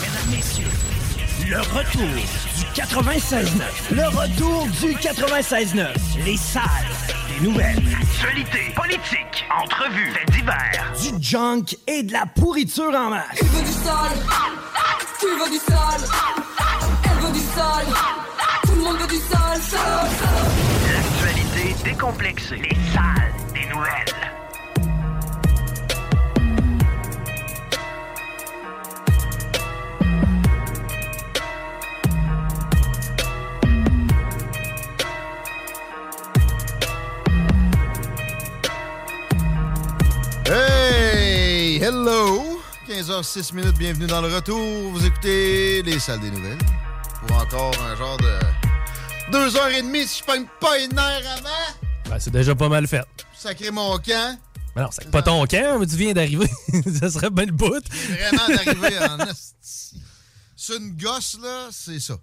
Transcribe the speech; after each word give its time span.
Mesdames, 0.00 0.30
Messieurs, 0.30 0.70
le 1.48 1.58
retour 1.60 2.08
du 2.08 2.80
96.9. 2.80 3.62
Le 3.90 4.06
retour 4.08 4.66
du 4.80 4.94
96.9. 4.94 5.88
Les 6.24 6.36
salles 6.36 6.64
des 7.28 7.44
nouvelles. 7.44 7.82
Actualité, 8.00 8.72
politique, 8.74 9.44
entrevues, 9.62 10.12
faits 10.12 10.30
divers. 10.30 10.92
Du 11.00 11.22
junk 11.22 11.76
et 11.86 12.02
de 12.02 12.12
la 12.12 12.26
pourriture 12.26 12.94
en 12.94 13.10
masse. 13.10 13.26
Tu 13.36 13.44
veux 13.44 13.62
du 13.62 13.72
sale 13.72 14.18
Tu 15.20 15.26
veux 15.26 15.50
du 15.50 15.58
sale 15.58 16.08
Elle 17.04 17.26
veut 17.26 17.32
du 17.32 17.40
sale 17.40 17.86
Tout 18.62 18.74
le 18.74 18.82
monde 18.82 18.96
veut 18.98 19.06
du 19.06 19.16
sale. 19.16 19.60
L'actualité 20.92 21.74
décomplexée. 21.84 22.56
Les 22.56 22.76
salles 22.92 23.32
des 23.52 23.66
nouvelles. 23.66 24.33
Hello! 41.86 42.62
15h06 42.88 43.54
minutes, 43.54 43.76
bienvenue 43.76 44.06
dans 44.06 44.22
le 44.22 44.34
retour. 44.34 44.90
Vous 44.90 45.04
écoutez 45.04 45.82
les 45.82 45.98
salles 45.98 46.20
des 46.20 46.30
nouvelles. 46.30 46.56
Pour 47.26 47.36
encore 47.36 47.74
un 47.78 47.94
genre 47.94 48.16
de. 48.16 48.38
Deux 49.30 49.54
heures 49.54 49.68
et 49.68 49.82
demie 49.82 50.06
si 50.06 50.20
je 50.20 50.24
pogne 50.24 50.46
pas 50.62 50.78
une 50.78 50.98
heure 50.98 51.22
avant. 51.36 52.08
Ben, 52.08 52.18
c'est 52.18 52.30
déjà 52.30 52.54
pas 52.54 52.70
mal 52.70 52.88
fait. 52.88 53.04
Sacré 53.36 53.70
mon 53.70 53.98
camp. 53.98 54.38
Mais 54.74 54.80
non, 54.80 54.88
c'est 54.92 55.10
pas 55.10 55.20
ton 55.20 55.44
camp, 55.44 55.78
mais 55.78 55.86
tu 55.86 55.96
viens 55.96 56.14
d'arriver. 56.14 56.48
ça 57.00 57.10
serait 57.10 57.28
bien 57.28 57.44
le 57.44 57.52
bout. 57.52 57.84
Vraiment 57.90 58.48
d'arriver 58.48 58.98
en 59.00 59.18
esti. 59.18 60.00
C'est 60.56 60.78
une 60.78 60.96
gosse, 60.96 61.36
là, 61.42 61.68
c'est 61.70 62.00
ça. 62.00 62.14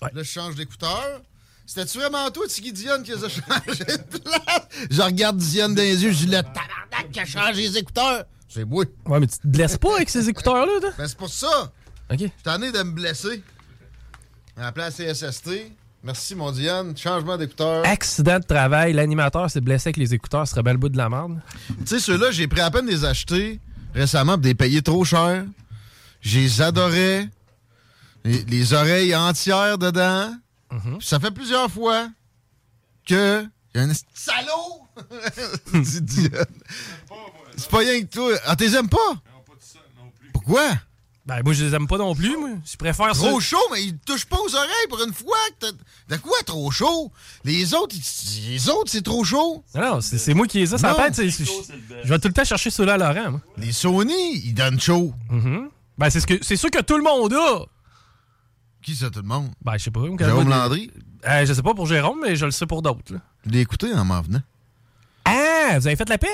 Là, 0.00 0.08
je 0.14 0.22
change 0.22 0.54
d'écouteur. 0.54 1.20
C'était-tu 1.66 1.98
vraiment 1.98 2.30
toi, 2.30 2.46
Tiggy 2.48 2.72
Dionne, 2.72 3.02
qui 3.02 3.10
les 3.10 3.24
a 3.24 3.28
changé 3.28 3.84
de 3.84 4.18
place? 4.20 4.68
Je 4.90 5.02
regarde 5.02 5.36
Dionne 5.36 5.74
dans 5.74 5.82
les 5.82 6.02
yeux, 6.02 6.12
je 6.12 6.16
dis 6.16 6.26
le 6.28 6.42
tabarnak 6.42 7.12
qui 7.12 7.20
a 7.20 7.26
changé 7.26 7.60
les 7.60 7.76
écouteurs. 7.76 8.24
C'est 8.52 8.64
moi. 8.64 8.84
Ouais, 9.06 9.20
mais 9.20 9.26
tu 9.26 9.38
te 9.38 9.46
blesses 9.46 9.78
pas 9.78 9.96
avec 9.96 10.10
ces 10.10 10.28
écouteurs-là, 10.28 10.80
toi? 10.80 10.90
Ben, 10.98 11.06
c'est 11.08 11.16
pour 11.16 11.30
ça. 11.30 11.72
OK. 12.10 12.18
Je 12.18 12.24
suis 12.24 12.30
tanné 12.42 12.70
de 12.70 12.82
me 12.82 12.92
blesser. 12.92 13.42
À 14.56 14.62
la 14.62 14.72
place 14.72 14.96
CSST. 14.96 15.72
Merci, 16.04 16.34
mon 16.34 16.50
Diane. 16.50 16.96
Changement 16.96 17.38
d'écouteur. 17.38 17.86
Accident 17.86 18.38
de 18.38 18.44
travail, 18.44 18.92
l'animateur 18.92 19.50
s'est 19.50 19.60
blessé 19.60 19.88
avec 19.88 19.96
les 19.96 20.12
écouteurs, 20.12 20.46
ce 20.46 20.50
serait 20.52 20.62
bien 20.62 20.72
le 20.72 20.78
bout 20.78 20.88
de 20.90 20.96
la 20.98 21.08
merde. 21.08 21.40
Tu 21.80 21.86
sais, 21.86 22.00
ceux-là, 22.00 22.30
j'ai 22.30 22.48
pris 22.48 22.60
à 22.60 22.70
peine 22.70 22.86
de 22.86 22.90
les 22.90 23.04
acheter 23.04 23.60
récemment 23.94 24.32
pour 24.32 24.42
des 24.42 24.54
payer 24.54 24.82
trop 24.82 25.04
cher. 25.04 25.44
Les 26.24 26.60
adorais. 26.60 27.28
Les, 28.24 28.44
les 28.44 28.72
oreilles 28.74 29.14
entières 29.16 29.78
dedans. 29.78 30.34
Puis 30.70 30.80
Ça 31.00 31.18
fait 31.20 31.30
plusieurs 31.30 31.70
fois 31.70 32.08
que. 33.06 33.46
Il 33.74 33.80
y 33.80 33.84
a 33.84 33.86
un 33.88 33.92
salaud! 34.12 34.82
C'est 37.62 37.70
pas 37.70 37.78
rien 37.78 38.00
que 38.02 38.06
toi. 38.06 38.32
Ah, 38.46 38.56
t'es 38.56 38.74
aimes 38.74 38.88
pas? 38.88 38.98
Pourquoi? 40.32 40.62
Ben, 41.24 41.40
moi, 41.44 41.52
je 41.52 41.64
les 41.64 41.74
aime 41.74 41.86
pas 41.86 41.98
non 41.98 42.16
plus, 42.16 42.36
moi. 42.36 42.48
Je 42.64 42.76
préfère 42.76 43.12
Trop 43.12 43.40
ça. 43.40 43.46
chaud, 43.46 43.62
mais 43.70 43.84
il 43.84 43.96
touche 43.98 44.24
pas 44.26 44.38
aux 44.38 44.54
oreilles 44.56 44.88
pour 44.88 45.00
une 45.04 45.12
fois. 45.12 45.36
De 46.08 46.16
quoi 46.16 46.36
trop 46.44 46.68
chaud? 46.72 47.12
Les 47.44 47.74
autres, 47.74 47.94
ils- 47.94 48.50
les 48.50 48.68
autres, 48.68 48.90
c'est 48.90 49.02
trop 49.02 49.22
chaud. 49.22 49.62
Non, 49.74 49.80
non, 49.94 50.00
c'est 50.00 50.18
c'est 50.18 50.34
moi 50.34 50.48
qui 50.48 50.58
les 50.58 50.74
ai. 50.74 50.78
Ça 50.78 50.90
Non. 50.90 50.96
tête, 50.96 51.14
c'est- 51.14 51.30
c'est- 51.30 51.44
je 52.02 52.08
vais 52.08 52.18
tout 52.18 52.26
le 52.26 52.34
temps 52.34 52.44
chercher 52.44 52.70
ceux-là 52.70 52.94
à 52.94 52.98
Laurent, 52.98 53.30
moi. 53.30 53.40
Les 53.56 53.70
Sony, 53.70 54.40
ils 54.44 54.52
donnent 54.54 54.80
chaud. 54.80 55.14
Mhm. 55.30 55.68
Ben, 55.96 56.10
c'est 56.10 56.18
ce 56.20 56.26
que 56.26 56.34
c'est 56.42 56.56
sûr 56.56 56.70
que 56.72 56.80
tout 56.82 56.96
le 56.96 57.04
monde 57.04 57.32
a. 57.34 57.66
Qui 58.82 58.96
ça, 58.96 59.08
tout 59.08 59.20
le 59.22 59.28
monde? 59.28 59.52
Ben, 59.64 59.74
je 59.78 59.84
sais 59.84 59.90
pas. 59.92 60.00
moi, 60.00 60.08
quand 60.18 60.24
Jérôme 60.24 60.42
je 60.42 60.48
vois 60.48 60.56
des- 60.56 60.60
Landry? 60.86 60.90
Euh, 61.28 61.46
je 61.46 61.52
sais 61.52 61.62
pas 61.62 61.74
pour 61.74 61.86
Jérôme, 61.86 62.18
mais 62.20 62.34
je 62.34 62.44
le 62.46 62.50
sais 62.50 62.66
pour 62.66 62.82
d'autres. 62.82 63.14
là. 63.14 63.20
Je 63.46 63.50
l'ai 63.50 63.60
écouté 63.60 63.94
en 63.94 64.04
m'en 64.04 64.20
venant. 64.22 64.42
Ah, 65.24 65.78
vous 65.78 65.86
avez 65.86 65.94
fait 65.94 66.08
la 66.08 66.18
paix? 66.18 66.26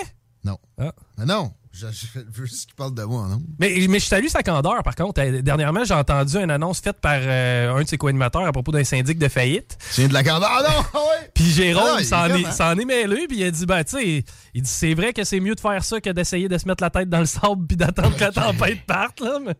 Non. 0.45 0.59
Ah. 0.81 0.93
Mais 1.19 1.25
non, 1.25 1.53
je, 1.73 1.87
je 1.89 2.21
veux 2.21 2.47
juste 2.47 2.67
qu'il 2.67 2.75
parle 2.77 2.95
de 2.95 3.03
moi, 3.03 3.27
non? 3.29 3.43
Mais, 3.59 3.87
mais 3.89 3.99
je 3.99 4.05
salue 4.07 4.29
sa 4.29 4.43
candeur, 4.43 4.83
par 4.85 4.95
contre. 4.95 5.21
Dernièrement, 5.41 5.85
j'ai 5.85 5.95
entendu 5.95 6.37
une 6.37 6.51
annonce 6.51 6.81
faite 6.81 7.01
par 7.01 7.19
euh, 7.21 7.75
un 7.75 7.83
de 7.83 7.89
ses 7.89 7.99
co-animateurs 7.99 8.47
à 8.47 8.53
propos 8.53 8.71
d'un 8.73 8.85
syndic 8.85 9.19
de 9.19 9.29
faillite. 9.29 9.77
Viens 9.97 10.09
de 10.09 10.13
la 10.15 10.23
candeur? 10.23 10.49
Ah 10.53 10.63
non! 10.95 11.01
Ouais! 11.01 11.31
Puis 11.35 11.45
Jérôme 11.45 11.99
Ah, 11.99 12.05
s'en 12.05 12.27
est, 12.35 12.47
hein? 12.47 12.51
s'en 12.53 12.79
est 12.79 12.85
mêlé, 12.85 13.27
puis 13.29 13.39
il 13.39 13.45
a 13.45 13.51
dit, 13.51 13.67
ben, 13.67 13.83
tu 13.85 13.97
sais, 13.99 14.25
il 14.55 14.63
dit, 14.63 14.71
c'est 14.71 14.95
vrai 14.95 15.13
que 15.13 15.25
c'est 15.25 15.41
mieux 15.41 15.55
de 15.55 15.61
faire 15.61 15.83
ça 15.85 16.01
que 16.01 16.11
d'essayer 16.11 16.49
de 16.49 16.57
se 16.57 16.67
mettre 16.69 16.83
la 16.83 16.91
tête 16.91 17.09
dans 17.11 17.21
le 17.21 17.27
sable 17.27 17.67
puis 17.67 17.77
d'attendre 17.77 18.17
que 18.17 18.25
la 18.25 18.33
tempête 18.33 18.87
parte, 18.87 19.21
là. 19.21 19.39
mais- 19.45 19.55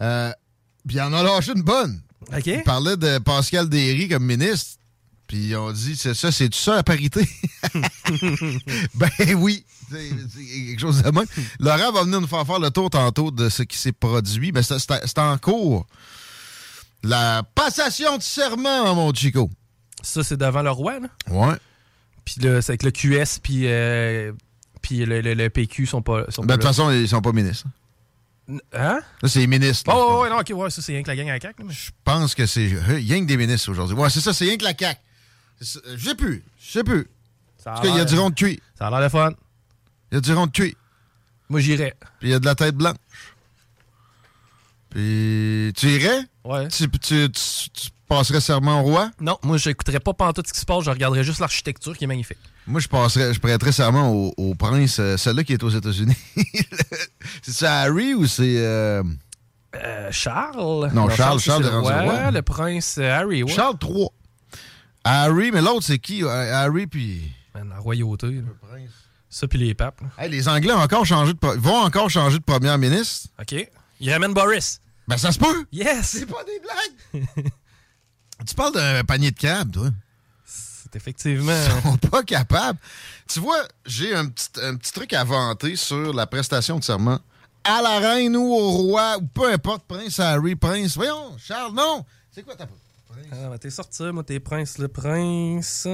Euh, 0.00 0.32
puis 0.86 0.96
il 0.96 1.00
en 1.00 1.12
a 1.12 1.22
lâché 1.22 1.52
une 1.56 1.62
bonne. 1.62 2.00
OK. 2.36 2.46
Il 2.46 2.62
parlait 2.64 2.96
de 2.96 3.18
Pascal 3.18 3.68
Derry 3.68 4.08
comme 4.08 4.24
ministre. 4.24 4.75
Puis 5.26 5.56
on 5.56 5.72
dit, 5.72 5.96
c'est 5.96 6.14
ça, 6.14 6.30
c'est 6.30 6.48
tout 6.48 6.58
ça 6.58 6.76
la 6.76 6.82
parité? 6.84 7.28
ben 8.94 9.10
oui, 9.36 9.64
c'est 9.90 10.10
quelque 10.68 10.80
chose 10.80 11.02
de 11.02 11.10
même. 11.10 11.26
Laurent 11.58 11.92
va 11.92 12.02
venir 12.04 12.20
nous 12.20 12.26
faire 12.26 12.46
faire 12.46 12.58
le 12.60 12.70
tour 12.70 12.90
tantôt 12.90 13.30
de 13.30 13.48
ce 13.48 13.62
qui 13.62 13.76
s'est 13.76 13.92
produit. 13.92 14.52
Mais 14.52 14.62
c'est 14.62 15.18
en 15.18 15.36
cours. 15.38 15.86
La 17.02 17.42
passation 17.54 18.16
de 18.18 18.22
serment, 18.22 18.94
mon 18.94 19.12
Chico. 19.12 19.50
Ça, 20.02 20.22
c'est 20.22 20.36
devant 20.36 20.62
le 20.62 20.70
roi, 20.70 21.00
là? 21.00 21.08
Ouais. 21.28 21.56
Puis 22.24 22.36
là, 22.40 22.60
c'est 22.62 22.72
avec 22.72 22.82
le 22.82 22.90
QS, 22.90 23.38
puis, 23.42 23.62
euh, 23.66 24.32
puis 24.82 25.04
le, 25.04 25.20
le- 25.20 25.34
le 25.34 25.50
PQ 25.50 25.86
sont 25.86 26.02
pas, 26.02 26.24
sont 26.30 26.42
Ben, 26.42 26.54
de 26.56 26.60
toute 26.60 26.68
façon, 26.68 26.90
ils 26.90 27.08
sont 27.08 27.20
pas 27.22 27.32
ministres. 27.32 27.66
Hein? 28.48 29.00
Là, 29.22 29.28
c'est 29.28 29.40
les 29.40 29.46
ministres. 29.48 29.90
là. 29.90 29.96
Oh, 29.96 30.22
ouais, 30.22 30.30
non, 30.30 30.38
OK, 30.38 30.50
ouais, 30.54 30.70
ça, 30.70 30.80
c'est 30.82 30.92
rien 30.92 31.02
que 31.02 31.08
la 31.08 31.16
gang 31.16 31.28
à 31.28 31.32
la 31.34 31.40
CAQ, 31.40 31.64
mais- 31.64 31.72
Je 31.72 31.90
pense 32.04 32.34
que 32.34 32.46
c'est 32.46 32.72
euh, 32.72 32.80
rien 32.86 33.20
que 33.20 33.26
des 33.26 33.36
ministres 33.36 33.70
aujourd'hui. 33.70 33.96
Ouais, 33.96 34.10
c'est 34.10 34.20
ça, 34.20 34.32
c'est 34.32 34.44
rien 34.44 34.56
que 34.56 34.64
la 34.64 34.74
CAQ. 34.76 35.00
Ça. 35.60 35.80
Je 35.96 36.08
sais 36.08 36.14
plus. 36.14 36.44
Je 36.60 36.70
sais 36.72 36.84
plus. 36.84 37.06
Parce 37.64 37.80
qu'il 37.80 37.94
y 37.96 38.00
a 38.00 38.04
du 38.04 38.16
rond 38.18 38.30
de 38.30 38.34
cuit. 38.34 38.60
Ça 38.78 38.86
a 38.86 38.90
l'air 38.90 39.00
de 39.00 39.08
fun. 39.08 39.32
Il 40.12 40.14
y 40.14 40.18
a 40.18 40.20
du 40.20 40.32
rond 40.32 40.46
de 40.46 40.52
cuit. 40.52 40.76
Moi, 41.48 41.60
j'irais. 41.60 41.94
Puis 42.20 42.28
il 42.28 42.30
y 42.30 42.34
a 42.34 42.38
de 42.38 42.44
la 42.44 42.54
tête 42.54 42.74
blanche. 42.76 42.96
Puis 44.90 45.72
tu 45.76 45.88
irais? 45.88 46.20
Ouais. 46.44 46.68
Tu, 46.68 46.88
tu- 46.90 47.30
tu- 47.30 47.70
tu 47.70 47.88
passerais 48.08 48.40
serment 48.40 48.80
au 48.80 48.84
roi? 48.84 49.10
Non, 49.20 49.36
moi, 49.42 49.56
j'écouterais 49.56 50.00
pas 50.00 50.14
pantoute 50.14 50.46
ce 50.46 50.52
qui 50.52 50.60
se 50.60 50.64
passe, 50.64 50.84
je 50.84 50.90
regarderais 50.90 51.24
juste 51.24 51.40
l'architecture 51.40 51.96
qui 51.96 52.04
est 52.04 52.06
magnifique. 52.06 52.38
Moi, 52.66 52.80
je 52.80 52.88
passerais, 52.88 53.34
je 53.34 53.40
prêterais 53.40 53.72
serment 53.72 54.10
au, 54.12 54.32
au 54.36 54.54
prince, 54.54 54.98
euh, 55.00 55.16
celui-là 55.16 55.44
qui 55.44 55.52
est 55.52 55.62
aux 55.62 55.70
États-Unis. 55.70 56.16
c'est 57.42 57.52
ça 57.52 57.80
Harry 57.80 58.14
ou 58.14 58.26
c'est. 58.26 58.58
euh, 58.58 59.02
Euh, 59.74 60.08
Charles? 60.12 60.90
Non, 60.94 61.08
Charles, 61.10 61.40
Charles 61.40 61.62
le 61.62 61.68
est 61.68 61.72
rendu 61.72 61.88
roi. 62.10 62.30
Le 62.30 62.42
prince 62.42 62.96
euh, 62.98 63.10
Harry, 63.10 63.42
ouais. 63.42 63.52
Charles 63.52 63.76
III. 63.82 64.08
Harry, 65.08 65.52
mais 65.52 65.62
l'autre, 65.62 65.84
c'est 65.84 65.98
qui? 65.98 66.22
Euh, 66.24 66.54
Harry, 66.54 66.86
puis. 66.86 67.30
La 67.54 67.78
royauté. 67.78 68.26
là. 68.26 68.42
Ça, 69.30 69.46
puis 69.48 69.58
les 69.58 69.74
papes. 69.74 70.00
Hey, 70.18 70.30
les 70.30 70.48
Anglais 70.48 70.72
ont 70.72 70.78
encore 70.80 71.04
changé 71.04 71.32
de, 71.32 71.38
pro- 71.38 71.56
vont 71.58 71.76
encore 71.82 72.08
changer 72.10 72.38
de 72.38 72.42
premier 72.44 72.76
ministre. 72.78 73.28
OK. 73.40 73.68
Il 74.00 74.12
ramène 74.12 74.34
Boris. 74.34 74.80
Ben, 75.08 75.16
ça 75.16 75.30
se 75.32 75.38
peut. 75.38 75.66
Yes! 75.72 76.06
C'est 76.06 76.26
pas 76.26 76.42
des 76.44 76.60
blagues. 76.60 77.26
tu 78.46 78.54
parles 78.54 78.74
d'un 78.74 79.04
panier 79.04 79.30
de 79.30 79.38
câbles, 79.38 79.70
toi. 79.70 79.90
C'est 80.44 80.96
effectivement. 80.96 81.52
Ils 81.76 81.82
sont 81.82 81.96
pas 81.98 82.22
capables. 82.22 82.78
Tu 83.28 83.40
vois, 83.40 83.62
j'ai 83.84 84.14
un 84.14 84.26
petit, 84.26 84.48
un 84.62 84.76
petit 84.76 84.92
truc 84.92 85.12
à 85.12 85.24
vanter 85.24 85.76
sur 85.76 86.12
la 86.12 86.26
prestation 86.26 86.78
de 86.78 86.84
serment 86.84 87.18
à 87.64 87.82
la 87.82 87.98
reine 87.98 88.36
ou 88.36 88.52
au 88.54 88.70
roi, 88.70 89.18
ou 89.18 89.26
peu 89.26 89.52
importe, 89.52 89.84
prince 89.86 90.20
Harry, 90.20 90.54
prince. 90.56 90.94
Voyons, 90.96 91.36
Charles, 91.38 91.74
non. 91.74 92.04
C'est 92.30 92.42
quoi 92.44 92.54
ta 92.54 92.66
prince? 93.06 93.26
Ah, 93.32 93.48
ben, 93.48 93.58
t'es 93.58 93.70
sorti, 93.70 94.02
moi, 94.12 94.24
t'es 94.24 94.40
prince, 94.40 94.78
le 94.78 94.88
prince. 94.88 95.88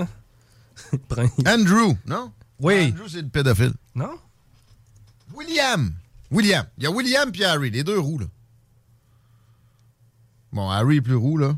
prince. 1.08 1.32
Andrew, 1.46 1.96
non? 2.06 2.32
Oui. 2.60 2.92
Andrew, 2.92 3.08
c'est 3.08 3.22
le 3.22 3.28
pédophile. 3.28 3.74
Non? 3.94 4.18
William. 5.34 5.92
William. 6.30 6.66
Il 6.78 6.84
y 6.84 6.86
a 6.86 6.90
William 6.90 7.30
puis 7.30 7.44
Harry, 7.44 7.70
les 7.70 7.84
deux 7.84 7.98
roux, 7.98 8.18
là. 8.18 8.26
Bon, 10.52 10.68
Harry 10.70 10.96
est 10.96 11.02
plus 11.02 11.14
roux, 11.14 11.38
là. 11.38 11.56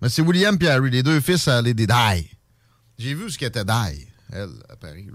Mais 0.00 0.08
c'est 0.08 0.22
William 0.22 0.56
puis 0.56 0.68
Harry, 0.68 0.90
les 0.90 1.02
deux 1.02 1.20
fils 1.20 1.48
à 1.48 1.60
Lady 1.62 1.86
Di. 1.86 2.30
J'ai 2.98 3.14
vu 3.14 3.30
ce 3.30 3.38
qu'était 3.38 3.64
Di, 3.64 4.06
elle, 4.32 4.50
à 4.68 4.76
Paris. 4.76 5.08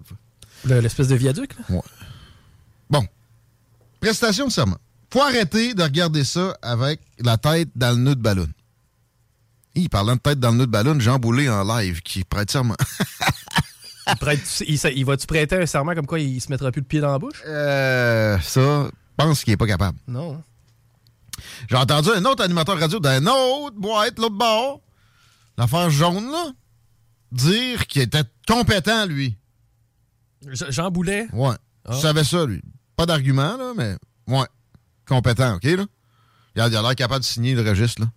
L'espèce 0.66 1.08
de 1.08 1.16
viaduc, 1.16 1.56
là? 1.58 1.76
Ouais. 1.76 1.82
Bon. 2.90 3.06
Prestation 4.00 4.48
de 4.48 4.52
serment. 4.52 4.78
Faut 5.12 5.22
arrêter 5.22 5.74
de 5.74 5.84
regarder 5.84 6.24
ça 6.24 6.58
avec 6.62 7.00
la 7.20 7.38
tête 7.38 7.70
dans 7.76 7.92
le 7.92 8.04
nœud 8.04 8.16
de 8.16 8.22
ballon. 8.22 8.48
Hi, 9.76 9.90
parlant 9.90 10.16
de 10.16 10.20
tête 10.22 10.40
dans 10.40 10.52
le 10.52 10.58
nœud 10.58 10.66
de 10.68 10.72
ballon, 10.72 11.00
Jean 11.00 11.18
Boulay 11.18 11.50
en 11.50 11.64
live 11.64 12.02
qui 12.02 12.24
prête 12.24 12.52
serment. 12.52 12.76
Il, 14.08 14.16
prête- 14.18 14.64
il, 14.68 14.78
il 14.98 15.06
va-tu 15.06 15.26
prêter 15.26 15.56
un 15.56 15.66
serment 15.66 15.96
comme 15.96 16.06
quoi 16.06 16.20
il 16.20 16.42
se 16.42 16.50
mettra 16.52 16.74
plus 16.74 16.82
le 16.82 16.86
pied 16.86 17.00
dans 17.00 17.14
la 17.14 17.20
bouche? 17.20 17.42
Euh, 17.48 18.38
ça, 18.42 18.60
je 18.90 18.92
pense 19.16 19.46
qu'il 19.46 19.54
est 19.54 19.58
pas 19.58 19.66
capable. 19.66 19.98
Non. 20.10 20.44
J'ai 21.70 21.78
entendu 21.78 22.10
un 22.10 22.26
autre 22.26 22.44
animateur 22.44 22.78
radio 22.78 23.00
d'un 23.00 23.26
autre 23.28 23.78
boîte, 23.78 24.20
l'autre 24.20 24.36
bord, 24.36 24.82
l'affaire 25.58 25.90
jaune, 25.90 26.30
là, 26.30 26.52
dire 27.32 27.88
qu'il 27.88 28.02
était 28.02 28.26
compétent, 28.46 29.06
lui. 29.06 29.38
Je- 30.52 30.70
Jean 30.70 30.92
Boulet. 30.92 31.28
Ouais. 31.32 31.56
Ah. 31.86 31.94
Je 31.94 32.00
savais 32.00 32.26
ça, 32.26 32.46
lui. 32.46 32.62
Pas 32.98 33.06
d'argument, 33.06 33.56
là, 33.56 33.72
mais 33.78 33.96
ouais. 34.28 34.48
Compétent, 35.08 35.56
OK, 35.56 35.64
là? 35.64 35.86
Il 36.58 36.62
a 36.62 36.68
il 36.68 36.76
a 36.76 36.82
l'air 36.82 36.96
capable 36.96 37.22
de 37.22 37.26
signer 37.26 37.56
le 37.56 37.68
registre, 37.68 38.02
là. 38.02 38.08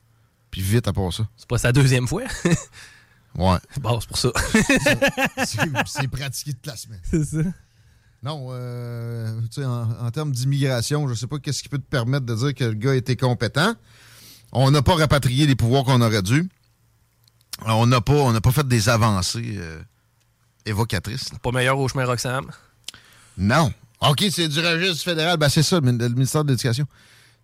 Puis 0.51 0.61
vite 0.61 0.89
à 0.89 0.93
part 0.93 1.13
ça. 1.13 1.29
C'est 1.37 1.49
pas 1.49 1.59
sa 1.59 1.73
deuxième 1.73 2.07
fois? 2.09 2.25
Ouais. 3.39 3.59
bon, 3.81 4.01
c'est 4.01 4.09
pour 4.09 4.17
ça. 4.17 4.31
C'est 5.45 6.09
pratiqué 6.09 6.55
toute 6.55 6.67
la 6.67 6.77
semaine. 6.77 7.01
c'est 7.05 7.23
ça. 7.23 7.43
Non, 8.23 8.49
euh, 8.51 9.41
tu 9.43 9.61
sais, 9.61 9.65
en, 9.65 9.91
en 9.91 10.11
termes 10.11 10.33
d'immigration, 10.33 11.07
je 11.07 11.15
sais 11.15 11.27
pas 11.27 11.39
qu'est-ce 11.39 11.63
qui 11.63 11.69
peut 11.69 11.79
te 11.79 11.85
permettre 11.89 12.25
de 12.25 12.35
dire 12.35 12.55
que 12.55 12.65
le 12.65 12.73
gars 12.73 12.95
était 12.95 13.15
compétent. 13.17 13.75
On 14.53 14.71
n'a 14.71 14.81
pas 14.83 14.95
rapatrié 14.95 15.47
les 15.47 15.55
pouvoirs 15.55 15.85
qu'on 15.85 16.01
aurait 16.01 16.23
dû. 16.23 16.49
On 17.67 17.87
n'a 17.87 18.01
pas, 18.01 18.15
on 18.15 18.41
pas 18.41 18.53
fait 18.53 18.67
des 18.67 18.89
avancées 18.89 19.57
euh, 19.59 19.81
évocatrices. 20.65 21.31
Pas 21.43 21.53
meilleur 21.53 21.79
au 21.79 21.89
chemin 21.89 22.05
Roxham? 22.05 22.51
Non. 23.37 23.73
OK, 24.01 24.25
c'est 24.31 24.49
du 24.49 24.61
registre 24.61 25.05
fédéral. 25.05 25.37
Ben, 25.39 25.49
c'est 25.49 25.63
ça, 25.63 25.81
le 25.81 25.91
ministère 25.91 26.45
de 26.45 26.51
l'Éducation. 26.51 26.87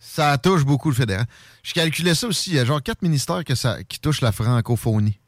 Ça 0.05 0.37
touche 0.37 0.65
beaucoup 0.65 0.91
le 0.91 0.95
fédéral. 0.97 1.27
Je 1.63 1.73
calculais 1.73 2.15
ça 2.15 2.27
aussi. 2.27 2.51
Il 2.51 2.57
y 2.57 2.59
a 2.59 2.65
genre 2.65 2.83
quatre 2.83 3.03
ministères 3.03 3.45
que 3.45 3.55
ça, 3.55 3.83
qui 3.85 3.99
touchent 4.01 4.21
la 4.21 4.33
francophonie. 4.33 5.19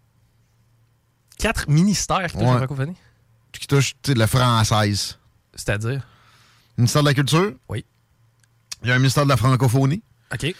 Quatre 1.38 1.68
ministères 1.68 2.26
qui 2.26 2.32
touchent 2.34 2.42
Ouais. 2.42 2.50
la 2.52 2.58
francophonie? 2.58 2.96
Qui 3.52 3.66
touchent 3.66 3.94
la 4.08 4.26
française. 4.26 5.18
C'est-à-dire? 5.54 6.06
Ministère 6.76 7.02
de 7.02 7.08
la 7.08 7.14
Culture? 7.14 7.52
Oui. 7.68 7.84
Il 8.82 8.88
y 8.88 8.92
a 8.92 8.96
un 8.96 8.98
ministère 8.98 9.24
de 9.24 9.28
la 9.28 9.36
francophonie. 9.36 10.02
OK. 10.32 10.54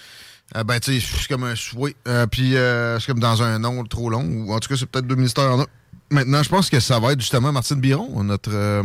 Euh, 0.57 0.63
ben, 0.65 0.79
tu 0.79 1.01
sais, 1.01 1.07
c'est 1.19 1.29
comme 1.29 1.45
un. 1.45 1.55
Oui. 1.75 1.97
Euh, 2.07 2.27
puis, 2.27 2.57
euh, 2.57 2.99
c'est 3.01 3.07
comme 3.09 3.19
dans 3.21 3.43
un 3.43 3.59
nom 3.59 3.85
trop 3.85 4.09
long. 4.11 4.23
Ou 4.25 4.53
en 4.53 4.61
tout 4.61 4.69
cas, 4.69 4.77
c'est 4.77 4.87
peut-être 4.87 5.07
deux 5.07 5.17
ministères 5.17 5.51
en 5.53 5.61
un. 5.63 5.67
Maintenant, 6.11 6.43
je 6.43 6.49
pense 6.49 6.71
que 6.71 6.79
ça 6.81 6.99
va 7.01 7.13
être 7.13 7.21
justement 7.21 7.51
Martine 7.51 7.81
Biron, 7.81 8.23
notre. 8.23 8.51
euh, 8.53 8.83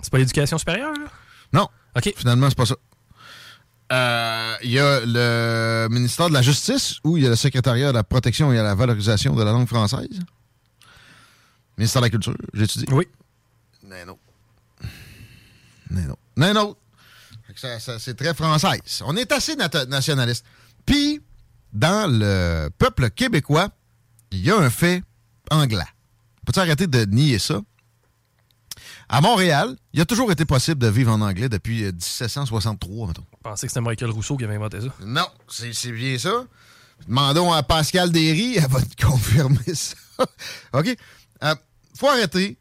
C'est 0.00 0.10
pas 0.10 0.18
l'éducation 0.18 0.56
supérieure, 0.58 0.92
là? 0.94 1.06
Non, 1.52 1.68
OK. 1.96 2.12
finalement, 2.16 2.48
c'est 2.48 2.56
pas 2.56 2.66
ça. 2.66 2.76
Euh, 3.92 4.56
Il 4.62 4.70
y 4.70 4.78
a 4.78 5.00
le 5.04 5.88
ministère 5.90 6.28
de 6.28 6.34
la 6.34 6.42
Justice, 6.42 6.96
où 7.04 7.16
il 7.16 7.24
y 7.24 7.26
a 7.26 7.30
le 7.30 7.36
secrétariat 7.36 7.90
à 7.90 7.92
la 7.92 8.04
protection 8.04 8.52
et 8.52 8.58
à 8.58 8.62
la 8.62 8.74
valorisation 8.74 9.34
de 9.34 9.42
la 9.42 9.52
langue 9.52 9.68
française. 9.68 10.08
Ministère 11.76 12.00
de 12.02 12.06
la 12.06 12.10
Culture, 12.10 12.36
j'étudie. 12.54 12.86
Oui. 12.92 13.06
Mais 13.84 14.04
non. 14.04 14.18
Mais 15.90 16.02
non. 16.06 16.16
Mais 16.36 16.52
non. 16.52 16.76
Ça- 17.56 17.78
ça- 17.80 17.98
c'est 17.98 18.14
très 18.14 18.32
française. 18.34 19.02
On 19.04 19.14
est 19.16 19.30
assez 19.30 19.56
nationaliste. 19.56 20.44
Puis, 20.86 21.20
dans 21.72 22.10
le 22.10 22.70
peuple 22.78 23.10
québécois, 23.10 23.68
il 24.30 24.38
y 24.40 24.50
a 24.50 24.56
un 24.56 24.70
fait 24.70 25.02
anglais. 25.50 25.84
Peux-tu 26.46 26.60
arrêter 26.60 26.86
de 26.86 27.04
nier 27.04 27.38
ça? 27.38 27.60
À 29.08 29.20
Montréal, 29.20 29.76
il 29.92 30.00
a 30.00 30.06
toujours 30.06 30.32
été 30.32 30.46
possible 30.46 30.80
de 30.80 30.86
vivre 30.88 31.12
en 31.12 31.20
anglais 31.20 31.50
depuis 31.50 31.84
euh, 31.84 31.92
1763, 31.92 33.08
mettons. 33.08 33.26
Pensais 33.42 33.66
que 33.66 33.72
c'était 33.72 33.80
Michael 33.80 34.10
Rousseau 34.10 34.36
qui 34.36 34.44
avait 34.44 34.54
inventé 34.54 34.80
ça. 34.80 34.94
Non, 35.04 35.26
c'est 35.48 35.92
bien 35.92 36.16
ça. 36.18 36.44
Demandons 37.06 37.52
à 37.52 37.62
Pascal 37.62 38.12
Derry, 38.12 38.56
elle 38.56 38.68
va 38.68 38.80
te 38.80 39.02
confirmer 39.04 39.74
ça. 39.74 39.96
OK? 40.72 40.96
Euh, 41.42 41.54
faut 41.96 42.08
arrêter 42.08 42.58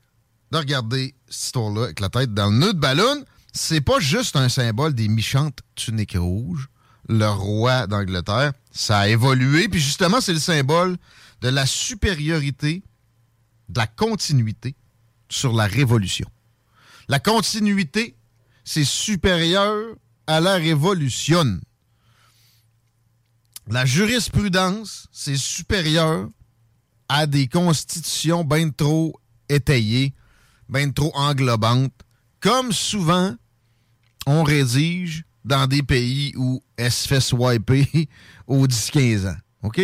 de 0.52 0.58
regarder 0.58 1.16
cette 1.30 1.44
histoire-là 1.44 1.84
avec 1.86 2.00
la 2.00 2.10
tête 2.10 2.34
dans 2.34 2.50
le 2.50 2.58
nœud 2.58 2.74
de 2.74 2.80
ballon. 2.80 3.24
C'est 3.54 3.82
pas 3.82 4.00
juste 4.00 4.36
un 4.36 4.50
symbole 4.50 4.94
des 4.94 5.08
méchantes 5.08 5.60
tuniques 5.76 6.18
rouges, 6.18 6.68
le 7.08 7.28
roi 7.28 7.86
d'Angleterre. 7.88 8.54
Ça 8.72 9.00
a 9.00 9.08
évolué, 9.08 9.68
puis 9.70 9.80
justement, 9.80 10.22
c'est 10.22 10.34
le 10.34 10.40
symbole 10.40 10.98
de 11.42 11.50
la 11.50 11.66
supériorité, 11.66 12.84
de 13.70 13.80
la 13.80 13.88
continuité 13.88 14.76
sur 15.30 15.54
la 15.54 15.66
révolution. 15.66 16.28
La 17.08 17.20
continuité, 17.20 18.16
c'est 18.64 18.84
supérieur 18.84 19.96
à 20.28 20.40
la 20.40 20.56
révolution. 20.56 21.60
La 23.68 23.86
jurisprudence, 23.86 25.08
c'est 25.12 25.38
supérieur 25.38 26.30
à 27.08 27.26
des 27.28 27.48
constitutions 27.48 28.44
bien 28.44 28.70
trop 28.70 29.20
étayées, 29.50 30.14
bien 30.70 30.90
trop 30.92 31.12
englobantes, 31.16 31.94
comme 32.40 32.72
souvent 32.72 33.36
on 34.26 34.44
rédige 34.44 35.24
dans 35.44 35.68
des 35.68 35.84
pays 35.84 36.34
où 36.36 36.64
elle 36.78 36.92
se 36.92 37.36
aux 38.48 38.68
10-15 38.68 39.28
ans. 39.30 39.38
OK? 39.64 39.82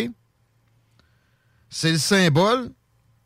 C'est 1.69 1.92
le 1.92 1.98
symbole 1.98 2.72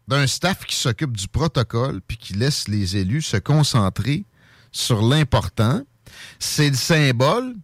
d'un 0.08 0.28
staff 0.28 0.66
qui 0.66 0.76
s'occupe 0.76 1.16
du 1.16 1.28
protocole 1.28 2.02
puis 2.02 2.18
qui 2.18 2.34
laisse 2.34 2.68
les 2.68 2.98
élus 2.98 3.22
se 3.22 3.38
concentrer 3.38 4.26
sur 4.72 5.02
l'important. 5.02 5.82
C'est 6.40 6.70
le 6.70 6.76
symbole 6.76 7.56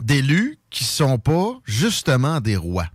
d'élus 0.00 0.58
qui 0.70 0.84
sont 0.84 1.18
pas 1.18 1.58
justement 1.64 2.40
des 2.40 2.56
rois. 2.56 2.88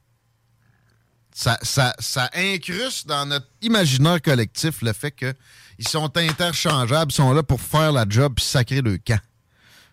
Ça, 1.34 1.58
ça, 1.64 1.94
ça 2.00 2.30
incruste 2.34 3.08
dans 3.08 3.26
notre 3.26 3.48
imaginaire 3.62 4.22
collectif 4.22 4.82
le 4.82 4.94
fait 4.94 5.12
qu'ils 5.12 5.88
sont 5.88 6.16
interchangeables, 6.18 7.12
sont 7.12 7.34
là 7.34 7.44
pour 7.44 7.60
faire 7.60 7.92
la 7.92 8.06
job 8.08 8.34
puis 8.36 8.46
sacrer 8.46 8.82
le 8.82 8.98
camp. 8.98 9.20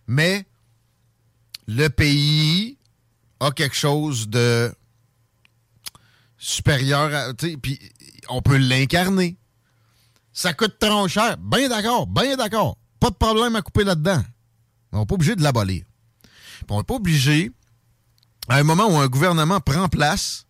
Mais 0.06 0.46
le 1.66 1.88
pays 1.88 2.78
a 3.40 3.50
quelque 3.50 3.74
chose 3.74 4.28
de 4.28 4.72
supérieur 6.38 7.12
à. 7.14 7.34
Puis 7.34 7.78
on 8.28 8.42
peut 8.42 8.56
l'incarner. 8.56 9.36
Ça 10.32 10.54
coûte 10.54 10.78
trop 10.78 11.08
cher. 11.08 11.36
Bien 11.38 11.68
d'accord, 11.68 12.06
bien 12.06 12.36
d'accord. 12.36 12.76
Pas 13.00 13.10
de 13.10 13.16
problème 13.16 13.56
à 13.56 13.62
couper 13.62 13.84
là-dedans. 13.84 14.22
On 14.92 15.00
n'est 15.00 15.06
pas 15.06 15.14
obligé 15.14 15.36
de 15.36 15.42
l'abolir. 15.42 15.84
On 16.68 16.78
n'est 16.78 16.84
pas 16.84 16.94
obligé, 16.94 17.50
à 18.48 18.56
un 18.58 18.62
moment 18.62 18.86
où 18.86 18.96
un 18.96 19.08
gouvernement 19.08 19.60
prend 19.60 19.88
place, 19.88 20.46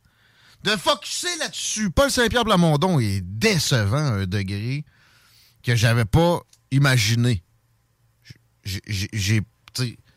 de 0.65 0.71
focusser 0.71 1.35
là-dessus. 1.39 1.91
Paul 1.91 2.11
Saint-Pierre 2.11 2.45
Plamondon 2.45 3.01
est 3.01 3.21
décevant 3.21 3.97
à 3.97 4.13
un 4.21 4.27
degré 4.27 4.85
que 5.63 5.75
j'avais 5.75 6.05
pas 6.05 6.41
imaginé. 6.71 7.43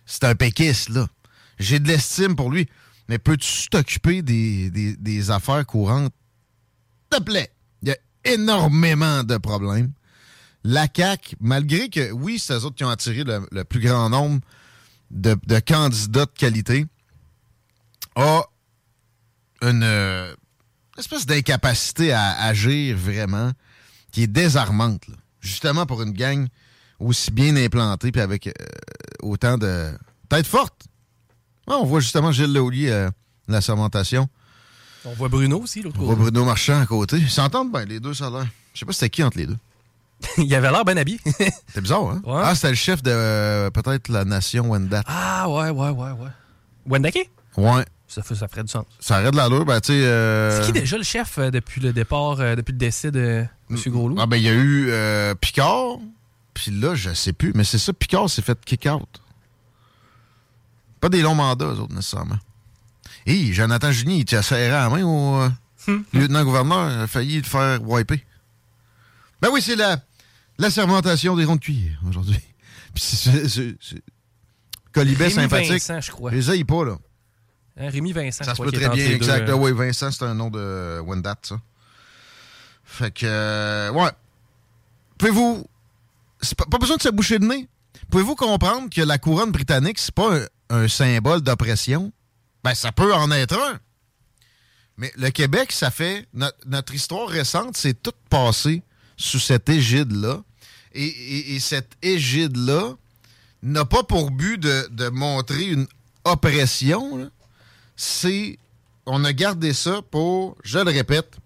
C'est 0.06 0.24
un 0.24 0.36
péquiste, 0.36 0.90
là. 0.90 1.08
J'ai 1.58 1.80
de 1.80 1.88
l'estime 1.88 2.36
pour 2.36 2.52
lui. 2.52 2.68
Mais 3.08 3.18
peux-tu 3.20 3.70
t'occuper 3.70 4.22
des, 4.22 4.70
des- 4.70 4.96
des 4.98 5.32
affaires 5.32 5.66
courantes? 5.66 6.14
S'il 7.12 7.20
te 7.20 7.24
plaît. 7.24 7.52
Il 7.82 7.90
y 7.90 7.92
a 7.92 7.98
énormément 8.26 9.24
de 9.24 9.38
problèmes. 9.38 9.94
La 10.68 10.88
CAQ, 10.92 11.36
malgré 11.42 11.90
que, 11.90 12.12
oui, 12.12 12.40
c'est 12.40 12.54
eux 12.54 12.66
autres 12.66 12.76
qui 12.76 12.84
ont 12.84 12.90
attiré 12.90 13.24
le, 13.24 13.48
le 13.52 13.64
plus 13.64 13.80
grand 13.80 14.10
nombre 14.10 14.42
de, 15.12 15.38
de 15.46 15.60
candidats 15.60 16.26
de 16.26 16.32
qualité, 16.36 16.88
a 18.16 18.42
une 19.62 19.84
euh, 19.84 20.34
espèce 20.98 21.28
d'incapacité 21.28 22.14
à 22.14 22.32
agir 22.46 22.98
vraiment 22.98 23.52
qui 24.12 24.24
est 24.24 24.28
désarmante. 24.28 25.08
là. 25.08 25.16
Justement 25.40 25.86
pour 25.86 26.02
une 26.02 26.14
gang 26.14 26.48
aussi 27.00 27.30
bien 27.30 27.56
implantée 27.58 28.12
puis 28.12 28.22
avec 28.22 28.48
euh, 28.48 28.52
autant 29.22 29.60
de 29.60 29.92
tête 30.30 30.48
forte. 30.48 30.88
Ouais, 31.68 31.76
on 31.76 31.86
voit 31.86 32.00
justement 32.00 32.32
Gilles 32.32 32.54
Laulier, 32.54 32.90
euh, 32.90 33.12
la 33.48 33.62
sermentation. 33.62 34.28
On 35.06 35.14
voit 35.14 35.30
Bruno 35.30 35.60
aussi, 35.60 35.84
l'autre 35.84 35.98
On 36.00 36.06
voit 36.06 36.16
côté. 36.16 36.32
Bruno 36.32 36.46
Marchand 36.46 36.82
à 36.82 36.86
côté. 36.88 37.18
Ils 37.18 37.30
s'entendent 37.30 37.72
bien, 37.72 37.86
les 37.86 38.00
deux, 38.00 38.16
ça 38.16 38.28
a 38.28 38.30
l'air. 38.32 38.48
Je 38.74 38.80
sais 38.80 38.86
pas 38.88 38.94
c'était 38.94 39.12
qui 39.12 39.22
entre 39.22 39.38
les 39.38 39.46
deux. 39.46 39.58
Il 40.38 40.54
avait 40.56 40.72
l'air 40.72 40.86
bien 40.86 40.98
habillé. 40.98 41.20
C'était 41.26 41.82
bizarre, 41.82 42.10
hein? 42.10 42.22
Ouais. 42.26 42.42
Ah, 42.44 42.56
c'était 42.56 42.70
le 42.70 42.76
chef 42.76 43.02
de 43.04 43.12
euh, 43.12 43.70
peut-être 43.70 44.10
la 44.10 44.26
nation 44.26 44.70
Wendat. 44.70 45.04
ah, 45.08 45.50
ouais, 45.50 45.70
ouais, 45.70 45.90
ouais, 45.90 46.12
ouais. 46.12 46.30
Wendake? 46.88 47.30
Ouais. 47.58 47.86
Ça, 48.08 48.22
fait, 48.22 48.36
ça 48.36 48.48
ferait 48.48 48.64
du 48.64 48.72
sens. 48.72 48.86
Ça 49.00 49.18
arrête 49.18 49.32
de 49.32 49.38
l'allure, 49.38 49.66
ben, 49.66 49.82
tu 49.82 49.88
sais. 49.94 50.06
euh, 50.06 50.62
C'est 50.62 50.68
qui 50.72 50.80
déjà 50.80 50.98
le 50.98 51.04
chef 51.04 51.38
euh, 51.38 51.50
depuis 51.52 51.82
le 51.82 51.92
départ, 51.92 52.38
depuis 52.38 52.72
le 52.72 52.78
décès 52.78 53.12
de 53.12 53.46
M. 53.70 53.78
Groslou? 53.88 54.16
Ah, 54.20 54.26
ben, 54.28 54.38
il 54.38 54.44
y 54.44 54.50
a 54.50 54.54
eu 54.54 54.92
Picard. 55.42 55.98
Puis 56.54 56.72
là, 56.72 56.96
je 56.96 57.14
sais 57.14 57.34
plus. 57.34 57.52
Mais 57.56 57.64
c'est 57.64 57.80
ça, 57.80 57.92
Picard 57.94 58.30
s'est 58.30 58.42
fait 58.44 58.58
kick-out. 58.64 59.22
Pas 61.02 61.10
des 61.10 61.22
longs 61.22 61.36
mandats, 61.36 61.66
eux 61.66 61.80
autres, 61.80 61.94
nécessairement. 61.94 62.38
Hé, 63.26 63.52
Jonathan 63.54 63.92
Junier, 63.92 64.18
il 64.18 64.26
t'a 64.26 64.42
serré 64.44 64.70
à 64.70 64.84
la 64.84 64.90
main 64.90 65.04
au 65.04 65.42
euh, 65.42 66.00
lieutenant-gouverneur. 66.14 66.92
Il 66.92 67.02
a 67.02 67.08
failli 67.08 67.38
le 67.38 67.44
faire 67.44 67.80
wiper. 67.84 68.24
Ben 69.42 69.50
oui, 69.52 69.62
c'est 69.62 69.76
la, 69.76 69.98
la 70.58 70.70
sermentation 70.70 71.36
des 71.36 71.46
ronds 71.46 71.56
de 71.56 71.62
cuillère 71.62 72.00
aujourd'hui. 72.08 72.40
Puis 72.94 73.04
c'est- 73.04 73.76
Colibet 74.92 75.26
Rémi 75.26 75.36
sympathique. 75.36 75.72
Vincent, 75.72 76.02
je 76.02 76.12
crois. 76.12 76.32
Les 76.32 76.50
aille 76.50 76.64
pas, 76.64 76.86
là. 76.86 76.98
Hein, 77.78 77.90
Rémi 77.90 78.14
Vincent, 78.14 78.46
Ça 78.46 78.52
je 78.52 78.56
se 78.56 78.62
crois, 78.62 78.66
peut 78.68 78.72
très 78.80 78.90
bien, 78.90 79.06
exact. 79.12 79.50
euh, 79.50 79.54
Oui, 79.56 79.74
Vincent, 79.74 80.10
c'est 80.12 80.24
un 80.24 80.34
nom 80.34 80.50
de 80.50 81.02
Wendat, 81.06 81.36
ça. 81.42 81.60
Fait 82.86 83.12
que, 83.12 83.26
euh, 83.26 83.92
ouais. 83.92 84.10
Pouvez-vous. 85.18 85.66
C'est 86.42 86.58
pas, 86.58 86.66
pas 86.66 86.78
besoin 86.78 86.96
de 86.98 87.02
se 87.02 87.10
boucher 87.10 87.38
le 87.40 87.48
nez. 87.48 87.68
Pouvez-vous 88.10 88.36
comprendre 88.36 88.90
que 88.90 89.02
la 89.02 89.18
couronne 89.18 89.52
britannique, 89.52 89.98
c'est 90.00 90.14
pas 90.14 90.38
un, 90.38 90.46
un 90.70 90.88
symbole 90.88 91.42
d'oppression? 91.42 92.14
Ben, 92.64 92.74
ça 92.76 92.92
peut 92.94 93.14
en 93.14 93.30
être 93.32 93.58
un. 93.60 93.80
Mais 94.98 95.12
le 95.18 95.30
Québec, 95.32 95.72
ça 95.74 95.92
fait. 95.92 96.26
no- 96.34 96.48
notre 96.66 96.94
histoire 96.94 97.28
récente, 97.28 97.76
c'est 97.76 98.02
tout 98.02 98.14
passé 98.30 98.82
sous 99.18 99.40
cette 99.40 99.70
égide-là. 99.70 100.44
Et, 100.94 101.06
et- 101.06 101.56
et 101.56 101.60
cette 101.60 101.92
égide-là 102.02 102.96
n'a 103.64 103.86
pas 103.86 104.04
pour 104.04 104.32
but 104.32 104.58
de, 104.60 105.10
montrer 105.10 105.66
une 105.66 105.88
oppression. 106.24 107.30
c'est. 107.96 108.58
On 109.08 109.24
a 109.24 109.34
gardé 109.34 109.72
ça 109.74 110.02
pour, 110.10 110.58
je 110.64 110.80
le 110.80 110.90
répète, 110.90 111.38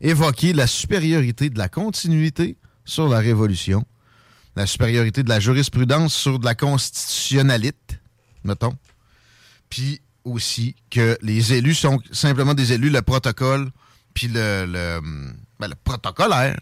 évoquer 0.00 0.52
la 0.52 0.66
supériorité 0.66 1.50
de 1.50 1.58
la 1.58 1.68
continuité 1.68 2.56
sur 2.84 3.08
la 3.08 3.18
révolution, 3.20 3.84
la 4.56 4.66
supériorité 4.66 5.22
de 5.22 5.28
la 5.28 5.38
jurisprudence 5.40 6.14
sur 6.14 6.38
de 6.40 6.44
la 6.44 6.54
constitutionnalité, 6.56 7.96
mettons, 8.44 8.76
puis 9.70 10.00
aussi 10.24 10.74
que 10.90 11.16
les 11.22 11.52
élus 11.52 11.74
sont 11.76 12.00
simplement 12.10 12.54
des 12.54 12.72
élus, 12.72 12.90
le 12.90 13.02
protocole, 13.02 13.70
puis 14.12 14.26
le, 14.28 14.66
le, 14.66 15.00
ben, 15.58 15.68
le 15.68 15.74
protocolaire 15.74 16.58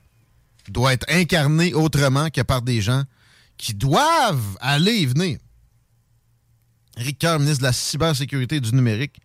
doit 0.69 0.93
être 0.93 1.07
incarné 1.09 1.75
autrement 1.75 2.31
que 2.31 2.41
par 2.41 2.63
des 2.63 2.81
gens 2.81 3.05
qui 3.57 3.75
doivent 3.75 4.57
aller 4.61 4.93
et 4.93 5.07
venir. 5.07 5.39
Rick 6.97 7.25
ministre 7.25 7.59
de 7.59 7.65
la 7.65 7.73
cybersécurité 7.73 8.57
et 8.57 8.61
du 8.61 8.73
numérique, 8.73 9.21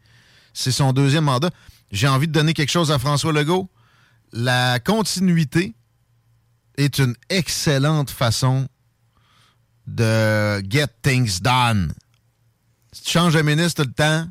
c'est 0.54 0.72
son 0.72 0.92
deuxième 0.92 1.26
mandat. 1.26 1.52
J'ai 1.92 2.08
envie 2.08 2.28
de 2.28 2.32
donner 2.32 2.54
quelque 2.54 2.72
chose 2.72 2.92
à 2.92 3.00
François 3.00 3.32
Legault. 3.32 3.70
La 4.32 4.80
continuité 4.80 5.74
est 6.78 7.00
une 7.00 7.16
excellente 7.30 8.10
façon 8.10 8.68
de 9.88 10.64
get 10.70 10.88
things 11.02 11.42
done. 11.42 11.94
Si 12.92 13.04
tu 13.04 13.12
changes 13.12 13.34
de 13.34 13.42
ministre 13.42 13.84
tout 13.84 13.90
le 13.90 13.94
temps, 13.94 14.28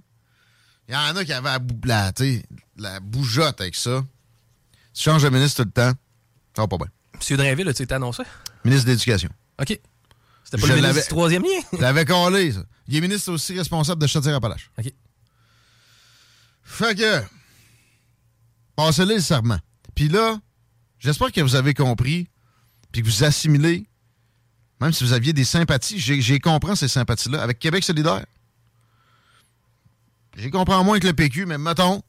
il 0.88 0.94
y 0.94 0.96
en 0.96 1.16
a 1.16 1.24
qui 1.24 1.32
avaient 1.32 1.58
la, 1.84 2.12
la 2.76 3.00
bougeotte 3.00 3.60
avec 3.60 3.74
ça. 3.74 4.02
Tu 4.98 5.04
changes 5.04 5.22
de 5.22 5.28
ministre 5.28 5.62
tout 5.62 5.68
le 5.68 5.70
temps, 5.70 5.96
ça 6.56 6.62
va 6.62 6.66
pas 6.66 6.76
bien. 6.76 6.88
Monsieur 7.14 7.36
Drainville, 7.36 7.68
as-tu 7.68 7.84
été 7.84 7.94
annoncé? 7.94 8.24
Ministre 8.64 8.86
de 8.86 8.90
l'Éducation. 8.90 9.28
OK. 9.60 9.78
C'était 10.42 10.60
pas 10.60 10.66
Je 10.66 10.72
le 10.72 10.80
ministre 10.80 11.02
du 11.02 11.08
troisième 11.08 11.42
lien? 11.44 11.60
Je 11.72 11.76
l'avais 11.80 12.04
collé, 12.04 12.50
ça. 12.50 12.64
Il 12.88 12.96
est 12.96 13.00
ministre 13.00 13.30
aussi 13.30 13.56
responsable 13.56 14.02
de 14.02 14.08
Chaudière-Appalaches. 14.08 14.72
OK. 14.76 14.92
Fait 16.64 16.98
que, 16.98 17.22
passez-le 18.74 19.14
le 19.14 19.20
serment. 19.20 19.60
Puis 19.94 20.08
là, 20.08 20.36
j'espère 20.98 21.30
que 21.30 21.42
vous 21.42 21.54
avez 21.54 21.74
compris, 21.74 22.28
puis 22.90 23.02
que 23.02 23.06
vous 23.06 23.22
assimilez, 23.22 23.86
même 24.80 24.92
si 24.92 25.04
vous 25.04 25.12
aviez 25.12 25.32
des 25.32 25.44
sympathies, 25.44 26.00
j'ai 26.00 26.20
j'ai 26.20 26.40
compris 26.40 26.76
ces 26.76 26.88
sympathies-là, 26.88 27.40
avec 27.40 27.60
Québec 27.60 27.84
solidaire. 27.84 28.26
J'ai 30.36 30.50
compris 30.50 30.74
moins 30.82 30.98
que 30.98 31.06
le 31.06 31.12
PQ, 31.12 31.46
mais 31.46 31.56
mettons. 31.56 32.02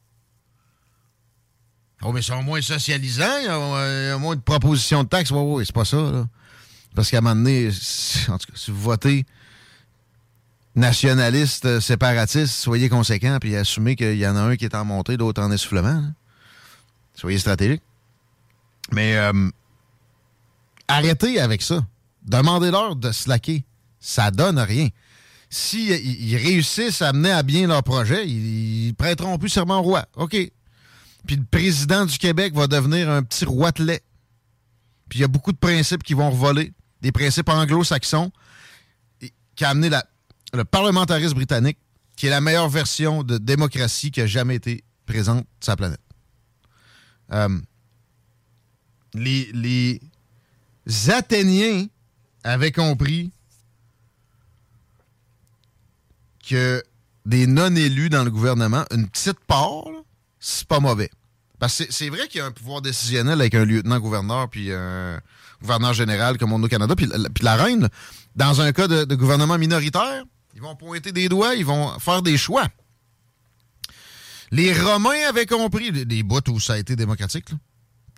Oh, 2.02 2.12
mais 2.14 2.22
ils 2.22 2.24
sont 2.24 2.42
moins 2.42 2.62
socialisants, 2.62 3.38
ils 3.44 3.50
ont, 3.50 3.76
euh, 3.76 4.18
moins 4.18 4.36
de 4.36 4.42
propositions 4.42 5.04
de 5.04 5.10
taxes. 5.10 5.32
Oui, 5.32 5.42
oui, 5.42 5.64
c'est 5.66 5.76
pas 5.76 5.86
ça, 5.86 5.98
là. 5.98 6.26
Parce 6.96 7.12
qu'à 7.12 7.20
un 7.20 7.22
moment 7.22 7.36
donné, 7.36 7.70
en 8.30 8.38
tout 8.38 8.48
cas, 8.48 8.54
si 8.56 8.72
vous 8.72 8.82
votez 8.82 9.26
nationaliste, 10.76 11.66
euh, 11.66 11.80
séparatiste, 11.80 12.54
soyez 12.54 12.90
conséquents 12.90 13.38
puis 13.40 13.56
assumez 13.56 13.96
qu'il 13.96 14.18
y 14.18 14.28
en 14.28 14.36
a 14.36 14.42
un 14.42 14.56
qui 14.56 14.66
est 14.66 14.76
en 14.76 14.86
montée, 14.86 15.18
l'autre 15.18 15.42
en 15.42 15.52
essoufflement. 15.52 16.04
Soyez 17.16 17.38
stratégique. 17.38 17.82
Mais 18.92 19.18
euh, 19.18 19.50
arrêtez 20.88 21.40
avec 21.40 21.62
ça. 21.62 21.86
Demandez-leur 22.24 22.96
de 22.96 23.12
slacker. 23.12 23.64
Ça 24.00 24.32
donne 24.32 24.60
rien. 24.60 24.88
Si 25.50 25.92
euh, 25.92 25.98
ils 25.98 26.32
ils 26.32 26.38
réussissent 26.38 27.02
à 27.02 27.12
mener 27.14 27.32
à 27.32 27.44
bien 27.44 27.68
leur 27.68 27.84
projet, 27.84 28.28
ils, 28.28 28.88
ils 28.88 28.94
prêteront 28.94 29.38
plus 29.38 29.50
serment 29.50 29.80
au 29.80 29.84
roi. 29.84 30.06
OK. 30.16 30.36
Puis 31.26 31.36
le 31.36 31.46
président 31.46 32.06
du 32.06 32.18
Québec 32.18 32.54
va 32.54 32.68
devenir 32.68 33.10
un 33.10 33.24
petit 33.24 33.46
roitelet. 33.46 34.02
Puis 35.10 35.20
il 35.20 35.22
y 35.22 35.26
a 35.26 35.28
beaucoup 35.28 35.52
de 35.52 35.58
principes 35.58 36.04
qui 36.04 36.14
vont 36.14 36.32
revoler, 36.32 36.74
des 37.02 37.12
principes 37.12 37.50
anglo-saxons, 37.50 38.32
qui 39.56 39.66
a 39.66 39.70
amené 39.70 39.90
le 40.54 40.64
parlementarisme 40.64 41.36
britannique, 41.36 41.78
qui 42.16 42.28
est 42.28 42.30
la 42.30 42.42
meilleure 42.42 42.70
version 42.70 43.24
de 43.24 43.38
démocratie 43.38 44.12
qui 44.12 44.22
a 44.22 44.28
jamais 44.28 44.56
été 44.56 44.84
présente 45.06 45.46
sur 45.62 45.72
la 45.72 45.78
planète. 45.78 46.02
Euh, 47.32 47.60
les, 49.14 49.50
les 49.54 50.02
Athéniens 51.10 51.88
avaient 52.44 52.72
compris 52.72 53.32
que 56.48 56.84
des 57.26 57.48
non-élus 57.48 58.10
dans 58.10 58.24
le 58.24 58.32
gouvernement, 58.32 58.86
une 58.92 59.08
petite 59.08 59.40
part, 59.42 59.90
là, 59.92 60.02
c'est 60.40 60.68
pas 60.68 60.80
mauvais. 60.80 61.10
Parce 61.60 61.78
que 61.78 61.92
c'est- 61.92 62.10
vrai 62.10 62.28
qu'il 62.28 62.40
y 62.40 62.42
a 62.42 62.46
un 62.46 62.52
pouvoir 62.52 62.82
décisionnel 62.82 63.42
avec 63.42 63.54
un 63.54 63.66
lieutenant-gouverneur 63.66 64.50
puis 64.50 64.72
un 64.72 65.20
gouverneur 65.62 65.94
général 65.94 66.38
comme 66.38 66.54
on 66.54 66.64
a 66.64 66.66
au 66.66 66.70
Canada. 66.70 66.96
Puis 66.96 67.06
la, 67.06 67.30
puis 67.30 67.44
la 67.44 67.56
reine, 67.58 67.90
dans 68.36 68.62
un 68.62 68.72
cas 68.72 68.88
de, 68.88 69.16
gouvernement 69.16 69.58
minoritaire, 69.58 70.24
ils 70.56 70.62
vont 70.62 70.76
pointer 70.76 71.12
des 71.12 71.28
doigts, 71.28 71.56
ils 71.56 71.66
vont 71.66 72.00
faire 72.00 72.22
des 72.22 72.38
choix. 72.38 72.68
Les 74.52 74.74
Romains 74.74 75.28
avaient 75.28 75.46
compris, 75.46 75.92
des, 75.92 76.24
bouts 76.24 76.50
où 76.50 76.60
ça 76.60 76.74
a 76.74 76.78
été 76.78 76.96
démocratique, 76.96 77.52
là, 77.52 77.58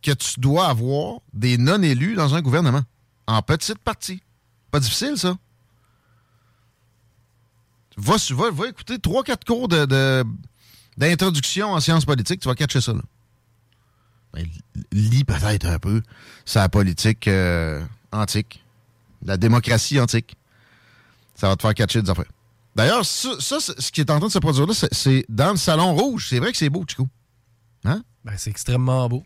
que 0.01 0.11
tu 0.11 0.39
dois 0.39 0.67
avoir 0.67 1.19
des 1.33 1.57
non-élus 1.57 2.15
dans 2.15 2.35
un 2.35 2.41
gouvernement. 2.41 2.83
En 3.27 3.41
petite 3.41 3.79
partie. 3.79 4.21
Pas 4.71 4.79
difficile, 4.79 5.17
ça. 5.17 5.35
Va, 7.97 8.15
écouter 8.67 8.97
3-4 8.97 9.45
cours 9.45 9.67
de- 9.67 10.23
d'introduction 10.97 11.73
en 11.73 11.79
sciences 11.79 12.05
politiques, 12.05 12.41
tu 12.41 12.47
vas 12.47 12.55
catcher 12.55 12.81
ça. 12.81 12.93
Là. 12.93 13.01
Ben, 14.33 14.47
lis 14.91 15.23
peut-être 15.23 15.65
un 15.65 15.79
peu 15.79 16.01
sa 16.45 16.69
politique 16.69 17.27
euh, 17.27 17.83
antique, 18.11 18.63
la 19.23 19.37
démocratie 19.37 19.99
antique. 19.99 20.37
Ça 21.35 21.49
va 21.49 21.55
te 21.55 21.61
faire 21.61 21.73
catcher 21.73 22.01
des 22.01 22.09
affaires. 22.09 22.31
D'ailleurs, 22.75 23.05
ça, 23.05 23.35
ce 23.39 23.91
qui 23.91 24.01
est 24.01 24.09
en 24.09 24.19
train 24.19 24.27
de 24.27 24.31
se 24.31 24.39
produire 24.39 24.67
là, 24.67 24.73
c'est, 24.73 25.25
dans 25.27 25.51
le 25.51 25.57
Salon 25.57 25.93
Rouge. 25.93 26.27
C'est 26.29 26.39
vrai 26.39 26.51
que 26.51 26.57
c'est 26.57 26.69
beau, 26.69 26.85
Chico. 26.87 27.07
Hein? 27.83 28.03
Ben, 28.23 28.33
c'est 28.37 28.49
extrêmement 28.49 29.09
beau. 29.09 29.23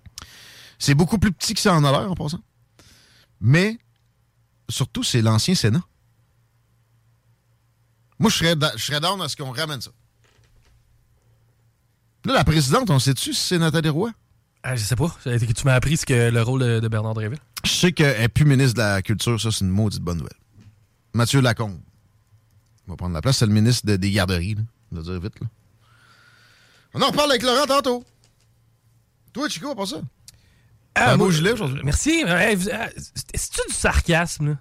C'est 0.80 0.96
beaucoup 0.96 1.20
plus 1.20 1.32
petit 1.32 1.54
que 1.54 1.60
ça 1.60 1.74
en 1.74 1.84
a 1.84 1.92
l'air, 1.92 2.12
en 2.12 2.16
passant. 2.16 2.42
Mais, 3.40 3.78
surtout, 4.70 5.04
c'est 5.04 5.22
l'ancien 5.22 5.54
Sénat. 5.54 5.84
Moi, 8.18 8.32
je 8.32 8.38
serais, 8.38 8.56
je 8.78 8.84
serais 8.84 9.00
down 9.00 9.22
à 9.22 9.30
ce 9.30 9.36
qu'on 9.36 9.52
ramène 9.52 9.82
ça. 9.82 9.92
Là, 12.26 12.34
la 12.34 12.44
présidente, 12.44 12.90
on 12.90 13.00
sait-tu 13.00 13.34
si 13.34 13.40
c'est 13.48 13.58
Nathalie 13.60 13.90
Roy? 13.90 14.12
Ah, 14.64 14.76
je 14.76 14.84
sais 14.84 14.96
pas. 14.96 15.16
Tu 15.24 15.66
m'as 15.66 15.76
appris 15.76 15.96
ce 15.98 16.06
que 16.06 16.30
le 16.32 16.42
rôle 16.42 16.62
de, 16.62 16.80
de 16.80 16.88
Bernard 16.88 17.14
Dréville. 17.14 17.38
Je 17.64 17.70
sais 17.70 17.92
qu'elle 17.92 18.20
n'est 18.20 18.28
plus 18.30 18.46
ministre 18.46 18.74
de 18.76 18.80
la 18.80 19.02
Culture, 19.04 19.40
ça, 19.40 19.52
c'est 19.52 19.64
une 19.64 19.70
maudite 19.70 20.02
bonne 20.02 20.18
nouvelle. 20.18 20.34
Mathieu 21.14 21.40
Lacombe 21.40 21.80
va 22.88 22.96
prendre 22.96 23.14
la 23.14 23.22
place, 23.22 23.38
c'est 23.38 23.46
le 23.46 23.54
ministre 23.54 23.86
de- 23.86 23.96
des 23.96 24.12
garderies, 24.12 24.56
là. 24.56 24.62
On 24.92 24.96
va 24.98 25.02
dire 25.04 25.20
vite, 25.20 25.40
là. 25.40 25.48
On 26.96 27.02
en 27.02 27.08
reparle 27.08 27.30
avec 27.32 27.44
Laurent 27.44 27.66
tantôt. 27.68 28.04
Toi, 29.34 29.50
Chico, 29.50 29.76
pas 29.76 29.86
ça? 29.86 29.98
Ah, 30.96 31.12
un 31.14 31.18
beau 31.18 31.30
gilet 31.30 31.52
aujourd'hui. 31.52 31.82
Merci. 31.84 32.24
Hey, 32.26 32.58
ah, 32.72 32.88
c'est- 32.98 33.14
C'est-tu 33.36 33.62
du 33.68 33.74
sarcasme, 33.74 34.48
là? 34.52 34.58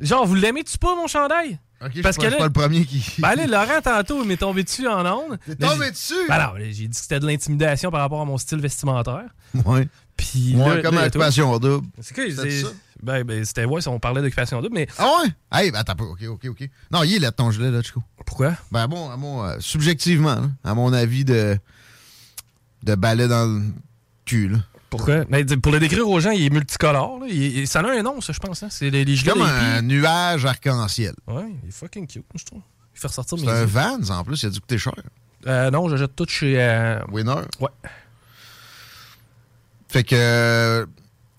Genre, 0.00 0.26
vous 0.26 0.34
l'aimez-tu 0.34 0.78
pas, 0.78 0.94
mon 0.94 1.06
chandail? 1.08 1.58
Je 1.94 2.00
Parce 2.02 2.16
suis 2.16 2.22
que 2.22 2.26
je 2.26 2.30
là- 2.30 2.30
suis 2.30 2.38
pas 2.38 2.46
le 2.46 2.52
premier 2.52 2.84
qui. 2.84 3.04
Ben 3.20 3.34
là, 3.36 3.46
Laurent, 3.46 3.80
tantôt, 3.82 4.22
il 4.22 4.28
m'est 4.28 4.36
tombé 4.36 4.64
dessus 4.64 4.88
en 4.88 5.06
ondes. 5.06 5.38
T'es 5.46 5.54
tombé 5.54 5.90
dessus? 5.90 6.14
Ben 6.28 6.38
non, 6.38 6.52
j'ai 6.58 6.72
dit 6.72 6.88
que 6.88 6.96
c'était 6.96 7.20
de 7.20 7.26
l'intimidation 7.26 7.90
par 7.90 8.00
rapport 8.00 8.20
à 8.20 8.24
mon 8.24 8.36
style 8.36 8.60
vestimentaire. 8.60 9.26
Ouais. 9.64 9.86
Puis 10.16 10.54
Ouais, 10.56 10.76
là, 10.76 10.82
comme 10.82 10.96
là, 10.96 11.06
Occupation 11.06 11.56
double. 11.58 11.86
C'est 12.00 12.30
ça? 12.32 12.68
Ben, 13.00 13.22
ben 13.22 13.44
c'était 13.44 13.64
ouais, 13.64 13.80
si 13.80 13.86
on 13.86 14.00
parlait 14.00 14.20
d'occupation 14.22 14.60
double, 14.60 14.74
mais 14.74 14.88
Ah 14.98 15.06
ouais? 15.22 15.30
Hey, 15.52 15.70
ben 15.70 15.78
attends 15.78 15.94
pas. 15.94 16.02
OK, 16.04 16.20
OK, 16.28 16.46
OK. 16.48 16.68
Non, 16.90 17.04
il 17.04 17.14
est 17.14 17.18
là, 17.20 17.30
ton 17.30 17.52
gilet, 17.52 17.70
là, 17.70 17.80
Chico. 17.80 18.02
pourquoi? 18.26 18.54
Ben 18.72 18.88
bon, 18.88 19.08
à 19.08 19.16
mon, 19.16 19.44
euh, 19.44 19.54
subjectivement, 19.60 20.50
à 20.64 20.74
mon 20.74 20.92
avis 20.92 21.24
de, 21.24 21.56
de 22.82 22.94
balai 22.96 23.28
dans 23.28 23.46
le 23.46 23.62
cul, 24.24 24.48
là. 24.48 24.58
Pourquoi? 24.90 25.24
Mais 25.28 25.44
pour 25.44 25.72
le 25.72 25.80
décrire 25.80 26.08
aux 26.08 26.18
gens, 26.20 26.30
il 26.30 26.44
est 26.46 26.50
multicolore. 26.50 27.18
Là. 27.20 27.26
Il, 27.28 27.66
ça 27.66 27.80
a 27.80 27.86
un 27.90 28.02
nom, 28.02 28.20
ça, 28.20 28.32
je 28.32 28.38
pense. 28.38 28.62
Hein? 28.62 28.68
C'est 28.70 28.88
les, 28.90 29.04
les 29.04 29.16
Comme 29.18 29.42
un 29.42 29.82
nuage 29.82 30.46
arc-en-ciel. 30.46 31.14
Ouais, 31.26 31.44
il 31.62 31.68
est 31.68 31.72
fucking 31.72 32.06
cute, 32.06 32.24
je 32.34 32.44
trouve. 32.44 32.62
Il 32.94 33.00
fait 33.00 33.08
ressortir 33.08 33.38
C'est 33.38 33.48
un. 33.48 33.64
Vans, 33.66 34.10
en 34.10 34.24
plus, 34.24 34.42
il 34.42 34.46
a 34.46 34.50
dû 34.50 34.60
coûter 34.60 34.78
cher. 34.78 34.94
Euh, 35.46 35.70
non, 35.70 35.88
j'achète 35.88 36.16
tout 36.16 36.26
chez... 36.28 36.54
euh, 36.58 37.00
Winner. 37.12 37.34
Ouais. 37.60 37.68
Fait 39.88 40.04
que. 40.04 40.14
euh, 40.16 40.86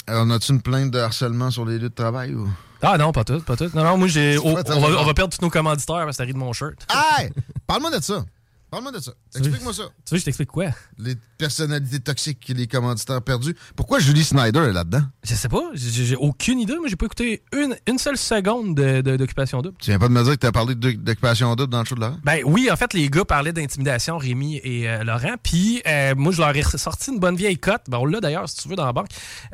on 0.08 0.30
a-tu 0.32 0.52
une 0.54 0.62
plainte 0.62 0.92
de 0.92 1.00
harcèlement 1.00 1.52
sur 1.52 1.66
les 1.66 1.74
lieux 1.78 1.90
de 1.90 1.94
travail 1.94 2.34
ou? 2.34 2.48
Ah 2.82 2.98
non, 2.98 3.12
pas 3.12 3.24
tout, 3.24 3.42
pas 3.42 3.56
tout. 3.58 3.70
Non, 3.74 3.84
non, 3.84 3.98
moi, 3.98 4.08
j'ai... 4.08 4.38
Oh, 4.44 4.56
on, 4.68 4.80
va, 4.80 5.02
on 5.02 5.06
va 5.06 5.14
perdre 5.14 5.36
tous 5.36 5.44
nos 5.44 5.50
commanditaires 5.52 5.98
parce 6.06 6.12
que 6.12 6.16
ça 6.16 6.24
rit 6.24 6.34
de 6.34 6.38
mon 6.38 6.54
shirt. 6.54 6.88
Hey! 6.90 7.30
Parle-moi 7.68 7.92
de 7.98 8.02
ça. 8.04 8.24
Parle-moi 8.72 8.92
de 8.92 9.00
ça. 9.00 9.12
Explique-moi 9.36 9.74
ça. 9.74 9.84
Tu 9.84 10.12
veux 10.12 10.18
que 10.18 10.20
je 10.20 10.26
t'explique 10.26 10.50
quoi? 10.50 10.66
Les 10.98 11.16
personnalités 11.38 12.00
toxiques 12.00 12.50
et 12.50 12.54
les 12.54 12.68
commanditaires 12.68 13.22
perdus. 13.22 13.56
Pourquoi 13.76 14.00
Julie 14.00 14.24
Snyder 14.24 14.60
est 14.60 14.74
là-dedans? 14.74 15.02
Je 15.24 15.34
sais 15.34 15.50
pas, 15.50 15.64
j'ai 15.74 16.16
aucune 16.16 16.60
idée. 16.60 16.76
Moi, 16.78 16.88
j'ai 16.88 16.96
pas 16.96 17.06
écouté 17.08 17.42
une, 17.52 17.76
une 17.88 17.98
seule 17.98 18.18
seconde 18.18 18.76
de- 18.76 19.02
de- 19.02 19.18
d'Occupation 19.18 19.62
Double. 19.62 19.76
Tu 19.80 19.90
viens 19.90 19.98
pas 20.00 20.08
de 20.08 20.14
me 20.14 20.24
dire 20.24 20.34
que 20.34 20.38
t'as 20.38 20.52
parlé 20.52 20.76
d'occupation 20.76 21.56
double 21.56 21.72
dans 21.72 21.80
le 21.80 21.86
show 21.86 21.96
de 21.96 22.02
Laurent? 22.02 22.18
Ben 22.24 22.42
oui, 22.46 22.70
en 22.72 22.76
fait, 22.76 22.94
les 22.94 23.10
gars 23.10 23.26
parlaient 23.26 23.54
d'intimidation, 23.54 24.18
Rémi 24.18 24.58
et 24.64 24.88
euh, 24.90 25.04
Laurent. 25.04 25.36
Puis 25.42 25.82
euh, 25.88 26.14
moi, 26.16 26.32
je 26.32 26.40
leur 26.42 26.56
ai 26.56 26.62
sorti 26.62 27.12
une 27.12 27.20
bonne 27.20 27.36
vieille 27.36 27.58
cote. 27.58 27.82
Ben, 27.88 27.98
on 27.98 28.06
l'a 28.06 28.20
d'ailleurs, 28.20 28.48
si 28.48 28.58
tu 28.58 28.70
veux, 28.70 28.76
dans 28.76 28.86
la 28.86 28.94
banque. 28.94 29.08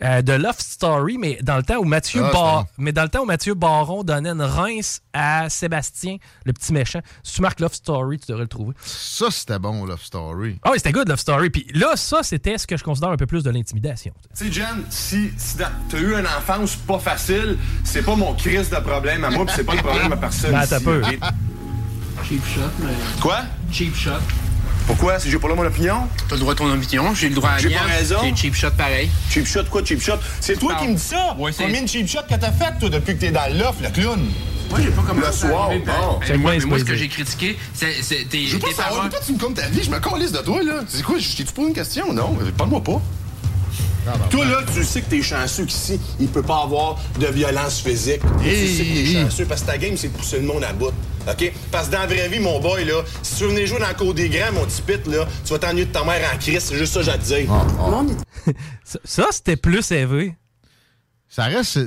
euh, 0.03 0.21
de 0.21 0.33
Love 0.33 0.59
Story, 0.59 1.17
mais 1.17 1.39
dans 1.41 1.55
le 1.57 1.63
temps 1.63 1.77
où 1.77 1.85
Mathieu 1.85 2.21
Ah, 2.23 2.31
Bar- 2.31 2.65
mais 2.77 2.91
dans 2.91 3.03
le 3.03 3.09
temps 3.09 3.21
où 3.21 3.25
Mathieu 3.25 3.53
Baron 3.53 4.03
donnait 4.03 4.29
une 4.29 4.41
rince 4.41 5.01
à 5.13 5.49
Sébastien, 5.49 6.17
le 6.45 6.51
petit 6.53 6.73
méchant. 6.73 6.99
Si 7.23 7.35
tu 7.35 7.41
marques 7.41 7.59
Love 7.61 7.73
Story, 7.73 8.19
tu 8.19 8.25
devrais 8.27 8.43
le 8.43 8.49
trouver. 8.49 8.73
Ça, 9.07 9.27
c'était 9.29 9.59
bon, 9.59 9.85
Love 9.85 10.01
Story. 10.03 10.57
Ah 10.63 10.69
oui, 10.71 10.77
c'était 10.77 10.91
good, 10.91 11.07
Love 11.07 11.19
Story. 11.19 11.49
Puis 11.51 11.67
là, 11.75 11.91
ça, 11.95 12.23
c'était 12.23 12.57
ce 12.57 12.65
que 12.65 12.75
je 12.75 12.83
considère 12.83 13.09
un 13.09 13.17
peu 13.17 13.27
plus 13.27 13.43
de 13.43 13.51
l'intimidation. 13.51 14.11
Tu 14.35 14.45
sais, 14.45 14.51
Jen, 14.51 14.83
si, 14.89 15.29
si 15.37 15.57
t'as 15.57 15.69
eu 15.99 16.13
une 16.15 16.25
enfance 16.25 16.75
pas 16.75 16.97
facile, 16.97 17.57
c'est 17.83 18.01
pas 18.03 18.15
mon 18.15 18.33
crise 18.33 18.69
de 18.71 18.75
problème 18.77 19.23
à 19.23 19.29
moi, 19.29 19.45
pis 19.45 19.53
c'est 19.55 19.63
pas 19.63 19.75
le 19.75 19.83
problème 19.83 20.11
à 20.11 20.17
personne. 20.17 20.51
Ben, 20.51 20.61
un 20.75 20.79
peu. 20.81 21.03
Cheap 22.27 22.41
shot, 22.47 22.61
mais. 22.79 22.93
Quoi? 23.21 23.41
Cheap 23.71 23.95
shot. 23.95 24.11
Pourquoi? 24.87 25.19
Si 25.19 25.29
j'ai 25.29 25.37
pas 25.39 25.47
là 25.47 25.55
mon 25.55 25.65
opinion? 25.65 26.07
T'as 26.27 26.35
le 26.35 26.41
droit 26.41 26.53
à 26.53 26.55
ton 26.55 26.71
opinion, 26.71 27.13
j'ai 27.13 27.29
le 27.29 27.35
droit 27.35 27.49
à 27.51 27.53
la 27.55 27.59
J'ai 27.59 27.69
pas 27.69 27.81
raison. 27.81 28.17
C'est 28.21 28.35
cheap 28.35 28.55
shot 28.55 28.71
pareil. 28.77 29.09
Cheap 29.29 29.45
shot, 29.45 29.63
quoi, 29.69 29.83
cheap 29.85 30.01
shot? 30.01 30.17
C'est 30.39 30.57
toi 30.59 30.75
qui 30.75 30.87
me 30.87 30.95
dis 30.95 31.01
ça? 31.01 31.35
Ouais, 31.37 31.51
c'est- 31.51 31.63
Combien 31.63 31.83
de 31.83 31.87
cheap 31.87 32.07
shots 32.07 32.19
que 32.29 32.35
t'as 32.35 32.51
fait, 32.51 32.77
toi, 32.79 32.89
depuis 32.89 33.15
que 33.15 33.19
t'es 33.21 33.31
dans 33.31 33.51
l'offre, 33.57 33.81
le 33.83 33.89
clown? 33.89 34.19
Moi, 34.75 34.83
j'ai 34.83 34.91
pas 34.91 35.01
commencé 35.03 35.27
Le 35.27 35.49
soir, 35.49 35.69
bon. 35.69 35.75
ben, 35.85 35.93
J'aime 36.27 36.41
moi, 36.41 36.51
bien 36.51 36.59
mais 36.59 36.65
moi, 36.65 36.79
ce 36.79 36.83
que 36.83 36.95
j'ai 36.95 37.07
critiqué, 37.07 37.57
c'est 37.73 37.93
c'est- 38.01 38.25
tes 38.29 38.45
Je 38.45 38.53
veux 38.53 38.59
pas 38.59 38.71
savoir, 38.73 39.09
toi, 39.09 39.19
tu 39.25 39.33
me 39.33 39.39
comptes 39.39 39.55
ta 39.55 39.67
vie, 39.67 39.81
je 39.83 39.89
me 39.89 39.99
calisse 39.99 40.31
de 40.33 40.39
toi, 40.39 40.61
là. 40.63 40.81
C'est 40.87 41.01
quoi, 41.03 41.17
je 41.17 41.35
t'ai-tu 41.37 41.53
posé 41.53 41.69
une 41.69 41.73
question? 41.73 42.11
Non, 42.13 42.37
parle-moi 42.57 42.83
pas. 42.83 43.01
Toi, 44.29 44.45
là, 44.45 44.61
tu 44.71 44.83
sais 44.83 45.01
que 45.01 45.09
t'es 45.09 45.21
chanceux 45.23 45.65
qu'ici, 45.65 45.99
il 46.19 46.27
peut 46.27 46.43
pas 46.43 46.61
avoir 46.63 46.99
de 47.19 47.25
violence 47.27 47.79
physique. 47.79 48.19
tu 48.43 48.49
sais 48.67 48.83
que 48.83 48.93
t'es 48.93 49.23
chanceux 49.23 49.45
parce 49.45 49.61
que 49.61 49.67
ta 49.67 49.77
game, 49.77 49.97
c'est 49.97 50.09
de 50.09 50.17
pousser 50.17 50.39
le 50.39 50.45
monde 50.45 50.63
à 50.63 50.73
bout. 50.73 50.91
OK? 51.27 51.51
Parce 51.71 51.87
que 51.87 51.93
dans 51.93 51.99
la 52.01 52.05
vraie 52.07 52.27
vie, 52.29 52.39
mon 52.39 52.59
boy, 52.59 52.85
là, 52.85 53.01
si 53.23 53.37
tu 53.37 53.43
veux 53.45 53.49
venir 53.49 53.65
jouer 53.65 53.79
dans 53.79 53.87
le 53.87 53.95
cours 53.95 54.13
des 54.13 54.29
grands, 54.29 54.51
mon 54.53 54.65
petit 54.65 54.81
pit, 54.83 55.07
là, 55.07 55.25
tu 55.43 55.53
vas 55.53 55.57
t'ennuyer 55.59 55.85
de 55.85 55.91
ta 55.91 56.03
mère 56.03 56.21
en 56.31 56.37
crise. 56.37 56.59
C'est 56.65 56.77
juste 56.77 56.93
ça 56.93 56.99
que 56.99 57.05
j'ai 57.05 57.11
à 57.13 57.17
te 57.17 57.23
dire. 57.23 57.47
Ça, 58.83 58.99
ça, 59.03 59.27
c'était 59.31 59.55
plus 59.55 59.89
élevé. 59.91 60.35
Ça 61.27 61.45
reste. 61.45 61.79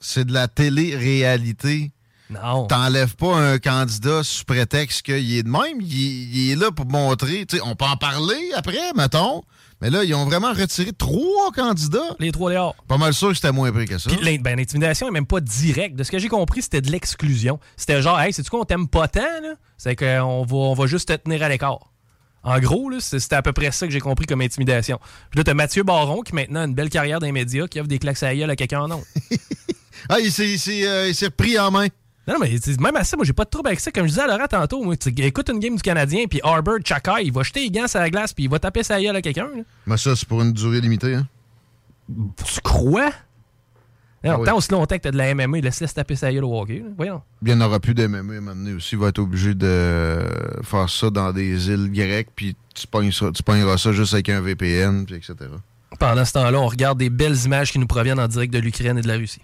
C'est- 0.00 0.24
de 0.24 0.32
la 0.32 0.48
télé-réalité. 0.48 1.92
Non. 2.28 2.66
T'enlèves 2.66 3.14
pas 3.14 3.36
un 3.36 3.58
candidat 3.58 4.22
sous 4.24 4.44
prétexte 4.44 5.02
qu'il 5.02 5.32
est 5.36 5.44
de 5.44 5.48
même. 5.48 5.80
Il, 5.80 6.36
il 6.36 6.50
est 6.50 6.56
là 6.56 6.72
pour 6.72 6.86
montrer. 6.86 7.46
tu 7.46 7.56
sais, 7.56 7.62
on 7.64 7.76
peut 7.76 7.84
en 7.84 7.96
parler 7.96 8.50
après, 8.56 8.92
mettons. 8.96 9.42
Mais 9.80 9.90
là, 9.90 10.02
ils 10.04 10.14
ont 10.14 10.24
vraiment 10.24 10.52
retiré 10.52 10.92
trois 10.92 11.52
candidats. 11.54 12.16
Les 12.18 12.32
trois 12.32 12.50
léards. 12.50 12.74
Pas 12.88 12.96
mal 12.96 13.12
sûr 13.14 13.28
que 13.28 13.34
c'était 13.34 13.52
moins 13.52 13.70
pris 13.70 13.84
que 13.84 13.98
ça. 13.98 14.10
Puis 14.10 14.38
ben, 14.38 14.56
l'intimidation 14.56 15.06
est 15.06 15.10
même 15.12 15.26
pas 15.26 15.40
directe. 15.40 15.94
De 15.96 16.02
ce 16.02 16.10
que 16.10 16.18
j'ai 16.18 16.28
compris, 16.28 16.62
c'était 16.62 16.80
de 16.80 16.90
l'exclusion. 16.90 17.60
C'était 17.76 18.00
genre, 18.02 18.18
hey, 18.18 18.32
c'est-tu 18.32 18.48
quoi, 18.50 18.60
on 18.60 18.64
t'aime 18.64 18.88
pas 18.88 19.06
tant, 19.06 19.20
là? 19.20 19.54
C'est 19.76 19.94
qu'on 19.94 20.44
va, 20.44 20.56
on 20.56 20.74
va 20.74 20.86
juste 20.86 21.08
te 21.08 21.12
tenir 21.14 21.42
à 21.42 21.48
l'écart. 21.48 21.92
En 22.42 22.58
gros, 22.58 22.90
c'était 23.00 23.34
à 23.36 23.42
peu 23.42 23.52
près 23.52 23.70
ça 23.70 23.86
que 23.86 23.92
j'ai 23.92 24.00
compris 24.00 24.24
comme 24.24 24.40
intimidation. 24.40 24.98
Puis 25.30 25.38
là, 25.38 25.44
t'as 25.44 25.54
Mathieu 25.54 25.82
Baron 25.82 26.22
qui 26.22 26.34
maintenant 26.34 26.60
a 26.60 26.64
une 26.64 26.74
belle 26.74 26.90
carrière 26.90 27.18
dans 27.20 27.26
les 27.26 27.32
médias, 27.32 27.66
qui 27.66 27.78
offre 27.78 27.88
des 27.88 27.98
claques 27.98 28.22
à 28.22 28.34
gueule 28.34 28.50
à 28.50 28.56
quelqu'un 28.56 28.80
en 28.82 28.88
nom. 28.88 29.04
Ah, 30.08 30.20
il 30.20 30.30
s'est 30.30 30.86
euh, 30.86 31.12
repris 31.22 31.58
en 31.58 31.70
main. 31.70 31.88
Non, 32.28 32.34
non, 32.34 32.40
mais 32.40 32.58
même 32.80 32.96
à 32.96 33.04
ça, 33.04 33.16
moi, 33.16 33.24
j'ai 33.24 33.32
pas 33.32 33.44
de 33.44 33.50
trouble 33.50 33.68
avec 33.68 33.78
ça. 33.78 33.92
Comme 33.92 34.04
je 34.04 34.10
disais 34.10 34.22
à 34.22 34.26
Laurent 34.26 34.48
tantôt, 34.48 34.82
moi, 34.82 34.96
tu 34.96 35.10
écoutes 35.16 35.48
une 35.48 35.60
game 35.60 35.76
du 35.76 35.82
Canadien, 35.82 36.24
puis 36.28 36.40
Arbor 36.42 36.78
Chaka, 36.84 37.20
il 37.20 37.32
va 37.32 37.44
jeter 37.44 37.60
les 37.60 37.70
gants 37.70 37.86
sur 37.86 38.00
la 38.00 38.10
glace, 38.10 38.32
puis 38.32 38.44
il 38.44 38.50
va 38.50 38.58
taper 38.58 38.82
sa 38.82 39.00
gueule 39.00 39.14
à 39.14 39.22
quelqu'un. 39.22 39.48
Mais 39.86 39.96
ça, 39.96 40.16
c'est 40.16 40.26
pour 40.26 40.42
une 40.42 40.52
durée 40.52 40.80
limitée. 40.80 41.14
Hein? 41.14 41.26
Tu 42.08 42.60
crois? 42.62 43.12
Non, 44.24 44.32
Ah 44.32 44.38
oui. 44.40 44.46
Tant 44.46 44.56
aussi 44.56 44.72
longtemps 44.72 44.96
que 44.96 45.02
t'as 45.02 45.12
de 45.12 45.16
la 45.16 45.32
MMA, 45.36 45.58
laisse-laisse 45.60 45.94
taper 45.94 46.16
sa 46.16 46.32
gueule 46.32 46.44
au 46.44 46.58
hockey. 46.60 46.78
là. 46.80 46.90
Voyons. 46.96 47.22
Il 47.42 47.54
n'y 47.54 47.62
en 47.62 47.64
aura 47.64 47.78
plus 47.78 47.94
d'MMA 47.94 48.16
à 48.16 48.20
un 48.20 48.40
moment 48.40 48.56
donné 48.56 48.72
aussi. 48.72 48.96
Il 48.96 48.98
va 48.98 49.08
être 49.08 49.20
obligé 49.20 49.54
de 49.54 50.18
faire 50.62 50.90
ça 50.90 51.10
dans 51.10 51.32
des 51.32 51.68
îles 51.70 51.92
grecques, 51.92 52.30
puis 52.34 52.56
tu 52.74 52.86
pogneras 52.88 53.78
ça 53.78 53.92
juste 53.92 54.14
avec 54.14 54.28
un 54.30 54.40
VPN, 54.40 55.06
puis 55.06 55.14
etc. 55.14 55.34
Pendant 56.00 56.24
ce 56.24 56.32
temps-là, 56.32 56.58
on 56.58 56.66
regarde 56.66 56.98
des 56.98 57.08
belles 57.10 57.38
images 57.44 57.70
qui 57.70 57.78
nous 57.78 57.86
proviennent 57.86 58.18
en 58.18 58.26
direct 58.26 58.52
de 58.52 58.58
l'Ukraine 58.58 58.98
et 58.98 59.02
de 59.02 59.08
la 59.08 59.14
Russie. 59.14 59.42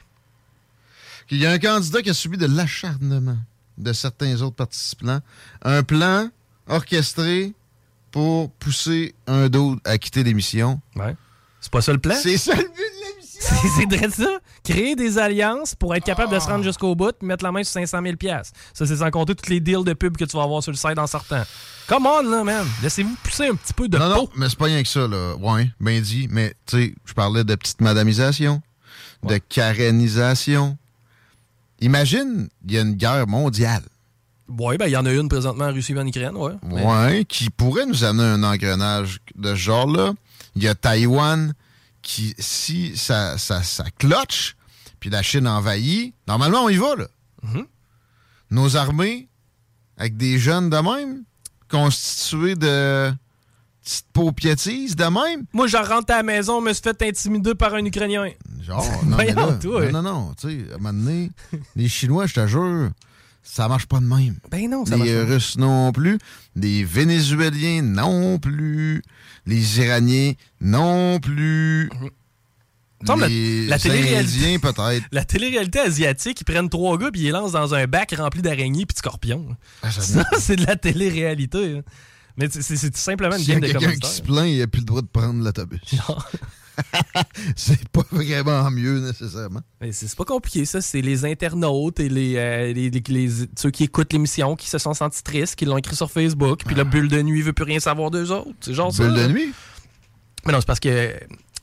Il 1.32 1.38
y 1.38 1.46
a 1.46 1.50
un 1.50 1.58
candidat 1.58 2.02
qui 2.02 2.10
a 2.10 2.14
subi 2.14 2.36
de 2.36 2.44
l'acharnement 2.44 3.38
de 3.78 3.94
certains 3.94 4.42
autres 4.42 4.56
participants. 4.56 5.20
Un 5.62 5.82
plan 5.82 6.28
orchestré 6.68 7.54
pour 8.10 8.50
pousser 8.50 9.14
un 9.26 9.48
d'autre 9.48 9.80
à 9.86 9.96
quitter 9.96 10.24
l'émission. 10.24 10.78
Ouais. 10.94 11.16
C'est 11.58 11.72
pas 11.72 11.80
ça 11.80 11.92
le 11.92 11.98
plan? 11.98 12.14
C'est 12.22 12.36
ça 12.36 12.54
le 12.54 12.60
but 12.60 12.68
de 12.68 13.16
l'émission! 13.16 13.56
C'est 13.78 13.96
vrai 13.96 14.10
ça? 14.10 14.38
Créer 14.62 14.94
des 14.94 15.16
alliances 15.16 15.74
pour 15.74 15.94
être 15.94 16.04
capable 16.04 16.34
de 16.34 16.38
se 16.38 16.46
rendre 16.48 16.64
jusqu'au 16.64 16.94
bout 16.94 17.16
et 17.22 17.24
mettre 17.24 17.44
la 17.44 17.50
main 17.50 17.64
sur 17.64 17.72
500 17.72 18.00
000 18.02 18.16
Ça, 18.74 18.86
c'est 18.86 18.96
sans 18.96 19.10
compter 19.10 19.34
tous 19.34 19.48
les 19.48 19.60
deals 19.60 19.84
de 19.84 19.94
pub 19.94 20.18
que 20.18 20.26
tu 20.26 20.36
vas 20.36 20.42
avoir 20.42 20.62
sur 20.62 20.72
le 20.72 20.76
site 20.76 20.98
en 20.98 21.06
sortant. 21.06 21.44
Come 21.88 22.04
on, 22.04 22.28
là, 22.28 22.44
man. 22.44 22.66
Laissez-vous 22.82 23.16
pousser 23.24 23.46
un 23.46 23.54
petit 23.54 23.72
peu 23.72 23.88
de 23.88 23.96
non, 23.96 24.10
non, 24.10 24.28
mais 24.36 24.50
c'est 24.50 24.58
pas 24.58 24.66
rien 24.66 24.82
que 24.82 24.88
ça, 24.88 25.08
là. 25.08 25.34
Ouais, 25.36 25.70
bien 25.80 25.98
dit. 26.02 26.28
Mais, 26.30 26.54
tu 26.66 26.76
sais, 26.76 26.94
je 27.06 27.14
parlais 27.14 27.42
de 27.42 27.54
petite 27.54 27.80
madamisation, 27.80 28.60
de 29.22 29.38
carénisation. 29.38 30.76
Imagine, 31.82 32.48
il 32.64 32.72
y 32.72 32.78
a 32.78 32.82
une 32.82 32.94
guerre 32.94 33.26
mondiale. 33.26 33.82
Ouais, 34.48 34.76
ben, 34.78 34.86
il 34.86 34.92
y 34.92 34.96
en 34.96 35.06
a 35.06 35.12
une 35.12 35.28
présentement 35.28 35.66
en 35.66 35.72
Russie 35.72 35.92
et 35.92 35.98
en 35.98 36.06
Ukraine. 36.06 36.34
Mais- 36.64 36.84
Ouais, 36.84 37.24
qui 37.24 37.48
pourrait 37.50 37.86
nous 37.86 38.04
amener 38.04 38.24
un 38.24 38.42
engrenage 38.42 39.20
de 39.34 39.50
ce 39.50 39.54
genre-là. 39.56 40.12
Il 40.56 40.62
y 40.62 40.68
a 40.68 40.74
Taïwan 40.74 41.52
qui, 42.02 42.34
si 42.38 42.96
ça, 42.96 43.38
ça, 43.38 43.62
ça 43.62 43.84
cloche, 43.98 44.56
puis 45.00 45.08
la 45.10 45.22
Chine 45.22 45.46
envahit, 45.48 46.14
normalement, 46.28 46.64
on 46.64 46.68
y 46.68 46.76
va, 46.76 46.94
là. 46.96 47.06
Mhm. 47.42 47.66
Nos 48.50 48.76
armées, 48.76 49.28
avec 49.96 50.16
des 50.16 50.38
jeunes 50.38 50.68
de 50.70 50.76
même, 50.76 51.22
constitués 51.70 52.54
de 52.56 53.12
petites 53.84 54.06
paupiétises 54.12 54.94
de 54.96 55.04
même, 55.04 55.44
Moi, 55.52 55.66
je 55.66 55.76
rentre 55.76 56.12
à 56.12 56.18
la 56.18 56.22
maison, 56.22 56.60
me 56.60 56.72
suis 56.72 56.82
fait 56.82 57.02
intimider 57.02 57.54
par 57.54 57.74
un 57.74 57.84
Ukrainien. 57.84 58.28
genre, 58.62 58.84
non, 59.04 59.16
mais 59.16 59.32
Voyons, 59.32 59.46
là, 59.50 59.52
toi. 59.54 59.90
non, 59.90 60.02
non, 60.02 60.12
non, 60.28 60.34
tu 60.40 60.48
sais, 60.48 60.72
à 60.72 60.74
un 60.74 60.78
moment 60.78 60.92
donné, 61.04 61.30
les 61.76 61.88
Chinois, 61.88 62.26
je 62.26 62.34
te 62.34 62.46
jure, 62.46 62.90
ça 63.42 63.66
marche 63.68 63.86
pas 63.86 63.98
de 63.98 64.04
même. 64.06 64.36
Ben 64.50 64.70
non, 64.70 64.84
ça 64.86 64.96
Les 64.96 64.98
marche 65.12 65.26
pas. 65.28 65.34
Russes 65.34 65.58
non 65.58 65.90
plus. 65.92 66.18
Les 66.54 66.84
Vénézuéliens 66.84 67.82
non 67.82 68.38
plus. 68.38 69.02
Les 69.46 69.80
Iraniens 69.80 70.32
non 70.60 71.18
plus. 71.18 71.90
Semble 73.04 73.24
Les 73.26 73.62
la- 73.66 73.70
la 73.70 73.78
télé-réalité- 73.80 74.44
Indiens 74.44 74.58
peut-être. 74.60 75.04
La 75.12 75.24
télé-réalité 75.24 75.80
asiatique, 75.80 76.40
ils 76.40 76.44
prennent 76.44 76.68
trois 76.68 76.96
gars 76.98 77.10
puis 77.10 77.22
ils 77.22 77.24
les 77.24 77.30
lancent 77.32 77.50
dans 77.50 77.74
un 77.74 77.86
bac 77.88 78.14
rempli 78.16 78.42
d'araignées 78.42 78.86
puis 78.86 78.94
de 78.94 78.98
scorpions. 78.98 79.56
Ah, 79.82 79.90
ça 79.90 80.02
Ça, 80.02 80.24
c'est 80.38 80.54
de 80.54 80.64
la 80.66 80.76
télé-réalité. 80.76 81.78
hein. 81.78 81.82
Mais 82.36 82.48
c'est- 82.50 82.96
simplement 82.96 83.36
une 83.36 83.42
a 83.42 83.46
game 83.46 83.60
de 83.60 83.66
quelqu'un 83.68 83.94
qui 83.96 84.08
se 84.08 84.22
plaint, 84.22 84.48
il 84.48 84.58
n'a 84.58 84.66
plus 84.66 84.80
le 84.80 84.86
droit 84.86 85.02
de 85.02 85.06
prendre 85.06 85.42
l'autobus. 85.44 85.80
Genre. 85.94 86.28
C'est 87.56 87.86
pas 87.90 88.02
vraiment 88.10 88.70
mieux 88.70 88.98
nécessairement. 89.00 89.60
Mais 89.82 89.92
c'est 89.92 90.14
pas 90.16 90.24
compliqué, 90.24 90.64
ça. 90.64 90.80
C'est 90.80 91.02
les 91.02 91.26
internautes 91.26 92.00
et 92.00 92.08
les, 92.08 92.36
euh, 92.36 92.72
les- 92.72 92.88
les- 92.88 93.02
les- 93.08 93.30
ceux 93.58 93.70
qui 93.70 93.84
écoutent 93.84 94.12
l'émission 94.14 94.56
qui 94.56 94.68
se 94.70 94.78
sont 94.78 94.94
sentis 94.94 95.22
tristes, 95.22 95.54
qui 95.54 95.66
l'ont 95.66 95.76
écrit 95.76 95.96
sur 95.96 96.10
Facebook, 96.10 96.62
puis 96.64 96.74
la 96.74 96.84
bulle 96.84 97.08
de 97.08 97.20
nuit 97.20 97.42
veut 97.42 97.52
plus 97.52 97.64
rien 97.64 97.78
savoir 97.78 98.10
d'eux 98.10 98.30
autres. 98.32 98.50
C'est 98.60 98.72
genre 98.74 98.90
ça. 98.92 99.02
Ah. 99.04 99.06
Bulle 99.08 99.16
de 99.16 99.20
là. 99.20 99.28
nuit? 99.28 99.52
Mais 100.46 100.52
non, 100.52 100.60
c'est 100.60 100.66
parce 100.66 100.80
que 100.80 101.14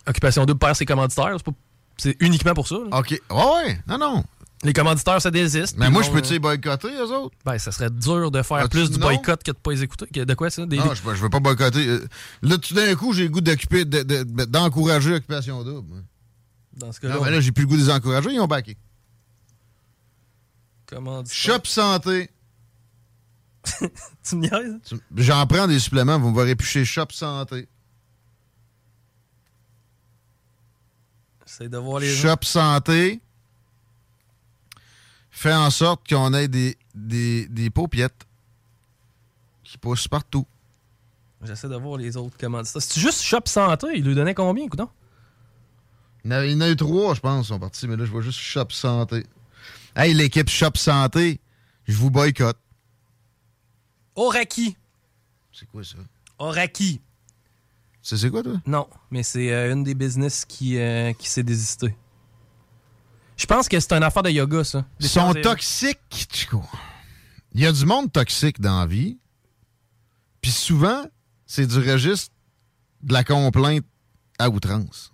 Occupation 0.08 0.46
Double 0.46 0.60
perd 0.60 0.76
ses 0.76 0.86
commanditaires. 0.86 1.34
C'est 1.38 1.46
pas- 1.46 1.58
C'est 1.98 2.16
uniquement 2.20 2.54
pour 2.54 2.68
ça. 2.68 2.76
là. 2.76 3.00
OK. 3.00 3.10
Ouais, 3.10 3.20
ouais. 3.66 3.80
Non, 3.88 3.98
non. 3.98 4.24
Les 4.64 4.74
commanditaires, 4.74 5.22
ça 5.22 5.32
désiste. 5.32 5.78
Mais 5.78 5.90
moi, 5.90 6.02
je 6.04 6.12
peux-tu 6.12 6.34
les 6.34 6.40
boycotter, 6.40 6.90
eux 6.90 7.12
autres? 7.16 7.34
Ben, 7.46 7.58
ça 7.58 7.72
serait 7.72 7.90
dur 7.90 8.30
de 8.30 8.42
faire 8.42 8.58
Ah, 8.58 8.68
plus 8.68 8.92
du 8.92 9.00
boycott 9.00 9.42
que 9.42 9.52
de 9.52 9.58
pas 9.58 9.72
les 9.72 9.84
écouter. 9.84 10.06
Que- 10.14 10.26
De 10.26 10.34
quoi 10.34 10.50
ça? 10.50 10.66
Des, 10.66 10.76
Non, 10.78 10.94
je, 10.94 11.02
je 11.02 11.22
veux 11.22 11.30
pas 11.30 11.40
boycotter. 11.40 11.88
Euh, 11.88 12.06
Là, 12.42 12.58
tout 12.58 12.74
d'un 12.74 12.94
coup, 12.96 13.14
j'ai 13.14 13.24
le 13.24 13.30
goût 13.30 13.40
d'occuper, 13.40 13.86
de- 13.86 14.04
de- 14.04 14.24
de- 14.24 14.46
d'encourager 14.46 15.12
l'occupation 15.12 15.64
double. 15.64 15.88
moi. 15.88 16.00
Dans 16.74 16.92
ce 16.92 17.00
cas-là, 17.00 17.16
Non, 17.16 17.24
mais 17.24 17.32
là, 17.32 17.40
j'ai 17.40 17.54
plus 17.54 17.64
le 17.64 17.68
goût 17.70 17.78
de 17.78 17.82
les 17.84 17.90
encourager, 17.90 18.32
ils 18.34 18.40
ont 18.42 18.48
backé. 18.48 18.76
commanditaires. 20.88 21.36
Shop 21.56 21.62
Santé. 21.66 22.30
Tu 24.24 24.36
me 24.36 24.42
niaises? 24.42 24.80
J'en 25.16 25.46
prends 25.48 25.68
des 25.68 25.80
suppléments, 25.80 26.20
vous 26.20 26.32
me 26.32 26.36
verrez 26.36 26.56
plus 26.56 26.68
chez 26.68 26.84
Shop 26.86 27.08
Santé. 27.12 27.68
J'essaie 31.46 31.70
de 31.70 31.78
voir 31.78 32.00
les 32.00 32.14
gens. 32.14 32.30
Shop 32.30 32.44
Santé 32.44 33.22
fait 35.40 35.54
en 35.54 35.70
sorte 35.70 36.08
qu'on 36.08 36.34
ait 36.34 36.48
des, 36.50 36.78
des, 36.94 37.48
des 37.48 37.70
paupiettes 37.70 38.28
qui 39.64 39.78
poussent 39.78 40.08
partout. 40.08 40.46
J'essaie 41.44 41.70
de 41.70 41.76
voir 41.78 41.98
les 41.98 42.18
autres 42.18 42.38
commanditaires. 42.38 42.82
C'est 42.82 43.00
juste 43.00 43.22
Shop 43.22 43.44
Santé. 43.46 43.88
Il 43.96 44.04
lui 44.04 44.16
donnait 44.16 44.34
combien, 44.36 44.68
coudon? 44.68 44.90
Il 46.26 46.32
y 46.32 46.34
en 46.34 46.38
a- 46.38 46.46
il 46.46 46.52
y 46.52 46.56
en 46.56 46.62
a 46.62 46.70
eu 46.70 46.76
trois, 46.76 47.14
je 47.14 47.22
pense, 47.22 47.48
sont 47.48 47.60
partis, 47.60 47.88
mais 47.88 47.96
là, 47.96 48.04
je 48.04 48.12
vois 48.12 48.22
juste 48.22 48.40
Shop 48.40 48.68
Santé. 48.72 49.26
Hey, 49.96 50.14
l'équipe 50.14 50.50
Shop 50.50 50.72
Santé, 50.76 51.40
je 51.88 51.96
vous 51.96 52.12
boycotte. 52.12 52.58
Oraki. 54.16 54.76
C'est 55.54 55.68
quoi 55.70 55.84
ça? 55.86 55.98
Oraki. 56.38 57.00
C'est 58.02 58.18
c'est 58.18 58.30
quoi, 58.30 58.44
toi? 58.44 58.60
Non, 58.66 58.88
mais 59.12 59.24
c'est 59.24 59.52
euh, 59.54 59.72
une 59.72 59.84
des 59.86 59.94
business 59.96 60.44
qui, 60.44 60.78
euh, 60.78 61.14
qui 61.14 61.30
s'est 61.30 61.44
désistée. 61.44 61.96
Je 63.40 63.46
pense 63.46 63.70
que 63.70 63.80
c'est 63.80 63.94
une 63.94 64.04
affaire 64.04 64.22
de 64.24 64.30
yoga, 64.30 64.64
ça. 64.66 64.86
Ils 65.00 65.08
sont 65.08 65.34
toxiques, 65.34 66.00
Chico. 66.32 66.62
Il 67.54 67.62
y 67.62 67.66
a 67.66 67.72
du 67.72 67.86
monde 67.86 68.12
toxique 68.12 68.60
dans 68.60 68.82
la 68.82 68.86
vie. 68.86 69.18
Puis 70.42 70.52
souvent, 70.52 71.06
c'est 71.46 71.66
du 71.66 71.78
registre 71.78 72.32
de 73.02 73.14
la 73.14 73.24
complainte 73.24 73.86
à 74.38 74.50
outrance. 74.50 75.14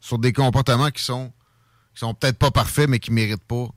Sur 0.00 0.18
des 0.18 0.32
comportements 0.32 0.90
qui 0.90 1.04
sont, 1.04 1.32
qui 1.94 2.00
sont 2.00 2.14
peut-être 2.14 2.36
pas 2.38 2.50
parfaits, 2.50 2.88
mais 2.88 2.98
qui 2.98 3.12
méritent 3.12 3.44
pas 3.44 3.68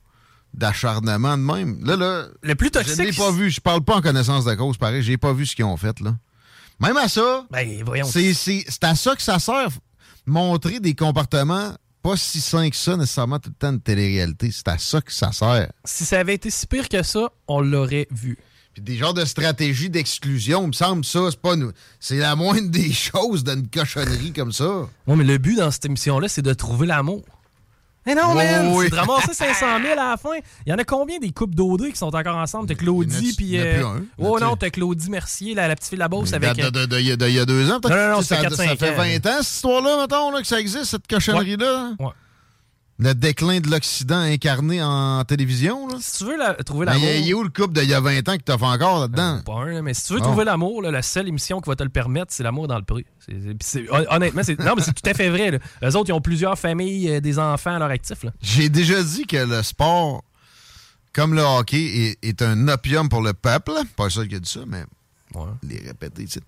d'acharnement 0.52 1.36
de 1.38 1.42
même. 1.42 1.84
Là, 1.84 1.96
là, 1.96 2.26
Le 2.42 2.54
plus 2.56 2.66
je 2.66 2.72
toxique. 2.72 2.98
ne 2.98 3.04
l'ai 3.04 3.12
pas 3.12 3.30
vu. 3.30 3.50
Je 3.50 3.60
parle 3.60 3.82
pas 3.84 3.96
en 3.96 4.00
connaissance 4.02 4.44
de 4.44 4.54
cause, 4.54 4.76
pareil. 4.78 5.02
J'ai 5.02 5.16
pas 5.16 5.32
vu 5.32 5.46
ce 5.46 5.54
qu'ils 5.54 5.64
ont 5.64 5.76
fait, 5.76 6.00
là. 6.00 6.16
Même 6.80 6.96
à 6.96 7.08
ça, 7.08 7.46
Ben, 7.50 7.84
c'est 8.04 8.84
à 8.84 8.94
ça 8.96 9.14
que 9.14 9.22
ça 9.22 9.38
sert. 9.38 9.68
Montrer 10.26 10.80
des 10.80 10.94
comportements 10.94 11.72
pas 12.06 12.16
si 12.16 12.40
sains 12.40 12.70
que 12.70 12.76
ça, 12.76 12.96
nécessairement 12.96 13.40
tout 13.40 13.48
le 13.48 13.56
temps 13.56 13.72
de 13.72 13.78
télé-réalité. 13.78 14.50
C'est 14.52 14.68
à 14.68 14.78
ça 14.78 15.00
que 15.00 15.12
ça 15.12 15.32
sert. 15.32 15.72
Si 15.84 16.04
ça 16.04 16.20
avait 16.20 16.34
été 16.34 16.50
si 16.50 16.68
pire 16.68 16.88
que 16.88 17.02
ça, 17.02 17.32
on 17.48 17.60
l'aurait 17.60 18.06
vu. 18.12 18.38
Puis 18.74 18.82
des 18.82 18.96
genres 18.96 19.12
de 19.12 19.24
stratégies 19.24 19.90
d'exclusion, 19.90 20.62
il 20.62 20.68
me 20.68 20.72
semble 20.72 21.04
ça, 21.04 21.18
c'est 21.30 21.40
pas 21.40 21.56
nous. 21.56 21.72
C'est 21.98 22.18
la 22.18 22.36
moindre 22.36 22.70
des 22.70 22.92
choses 22.92 23.42
d'une 23.42 23.66
cochonnerie 23.68 24.32
comme 24.32 24.52
ça. 24.52 24.88
Ouais, 25.08 25.16
mais 25.16 25.24
le 25.24 25.38
but 25.38 25.56
dans 25.56 25.72
cette 25.72 25.86
émission-là, 25.86 26.28
c'est 26.28 26.42
de 26.42 26.54
trouver 26.54 26.86
l'amour. 26.86 27.24
Mais 28.06 28.14
non, 28.14 28.34
Ouais, 28.34 28.50
man! 28.52 28.68
oui. 28.72 28.84
C'est 28.84 28.90
de 28.90 28.96
ramasser 29.00 29.34
500 29.34 29.66
000 29.82 29.92
à 30.00 30.10
la 30.10 30.16
fin. 30.16 30.30
Il 30.64 30.70
y 30.70 30.72
en 30.72 30.78
a 30.78 30.84
combien 30.84 31.18
des 31.18 31.30
couples 31.32 31.54
d'OD 31.54 31.90
qui 31.90 31.96
sont 31.96 32.14
encore 32.14 32.36
ensemble? 32.36 32.68
T'as 32.68 32.74
Claudie, 32.76 33.30
a- 33.32 33.36
puis... 33.36 33.58
euh, 33.58 33.74
plus 33.74 33.84
un. 33.84 34.02
Oh 34.18 34.38
Tu 34.38 34.44
non, 34.44 34.56
t'as 34.56 34.70
Claudie 34.70 35.10
Mercier, 35.10 35.54
la, 35.54 35.66
la 35.68 35.74
petite 35.76 35.88
fille 35.90 35.98
de 35.98 36.02
la 36.02 36.08
Beauce 36.08 36.30
Ça 36.30 36.36
avec... 36.36 36.56
date 36.56 36.72
de- 36.72 36.80
de- 36.80 36.86
de- 36.86 37.00
Il 37.00 37.06
y 37.06 37.12
a- 37.12 37.16
de- 37.16 37.28
il 37.28 37.34
y 37.34 37.38
a 37.40 37.44
deux 37.44 37.70
ans, 37.70 37.80
peut-être. 37.80 37.96
Non, 37.96 38.02
non, 38.08 38.12
non, 38.14 38.18
Tu 38.20 38.24
ça, 38.26 38.36
4-5 38.42 38.48
ça 38.68 38.76
fait 38.76 38.90
ans. 38.90 38.96
20 38.96 39.26
ans, 39.26 39.42
cette 39.42 39.54
histoire-là, 39.54 40.00
mettons, 40.02 40.30
là, 40.30 40.40
que 40.40 40.46
ça 40.46 40.60
existe, 40.60 40.84
cette 40.84 41.06
cochonnerie-là? 41.08 41.92
Ouais. 41.98 42.06
Le 42.98 43.12
déclin 43.14 43.60
de 43.60 43.68
l'Occident 43.70 44.16
incarné 44.20 44.82
en 44.82 45.22
télévision. 45.24 45.86
Là. 45.86 45.96
Si 46.00 46.18
tu 46.18 46.24
veux 46.30 46.38
la- 46.38 46.54
trouver 46.54 46.86
l'amour... 46.86 47.06
Il 47.18 47.26
y 47.26 47.32
a 47.32 47.36
où 47.36 47.42
le 47.42 47.50
couple 47.50 47.74
d'il 47.78 47.90
y 47.90 47.92
a 47.92 48.00
20 48.00 48.26
ans 48.30 48.36
qui 48.38 48.42
t'offre 48.44 48.64
encore 48.64 49.00
là-dedans? 49.00 49.42
Pas 49.44 49.52
un, 49.64 49.82
mais 49.82 49.92
si 49.92 50.06
tu 50.06 50.14
veux 50.14 50.20
Bon. 50.20 50.24
trouver 50.28 50.44
l'amour, 50.46 50.80
la 50.80 51.02
seule 51.02 51.28
émission 51.28 51.60
qui 51.60 51.68
va 51.68 51.76
te 51.76 51.82
le 51.82 51.90
permettre, 51.90 52.32
c'est 52.32 52.42
l'amour 52.42 52.68
dans 52.68 52.78
le 52.78 52.84
prix. 52.84 53.04
Honnêtement, 54.10 54.42
c'est 54.42 54.58
non, 54.58 54.74
mais 54.76 54.82
c'est 54.82 54.94
tout 54.94 55.08
à 55.10 55.12
fait 55.12 55.28
vrai. 55.28 55.50
Là. 55.50 55.58
Eux 55.84 55.94
autres, 55.96 56.08
ils 56.08 56.12
ont 56.14 56.22
plusieurs 56.22 56.58
familles, 56.58 57.10
euh, 57.10 57.20
des 57.20 57.38
enfants 57.38 57.74
à 57.74 57.78
leur 57.78 57.90
actif. 57.90 58.24
J'ai 58.40 58.70
déjà 58.70 59.02
dit 59.02 59.26
que 59.26 59.36
le 59.44 59.62
sport, 59.62 60.24
comme 61.12 61.34
le 61.34 61.42
hockey, 61.42 62.16
est, 62.22 62.24
est 62.26 62.40
un 62.40 62.66
opium 62.68 63.10
pour 63.10 63.20
le 63.20 63.34
peuple. 63.34 63.72
Pas 63.96 64.08
ça 64.08 64.24
qui 64.26 64.36
a 64.36 64.38
dit 64.38 64.50
ça, 64.50 64.60
mais 64.66 64.84
Ouais. 65.34 65.50
les 65.64 65.78
répéter. 65.86 66.24
tu 66.24 66.30
sais. 66.30 66.40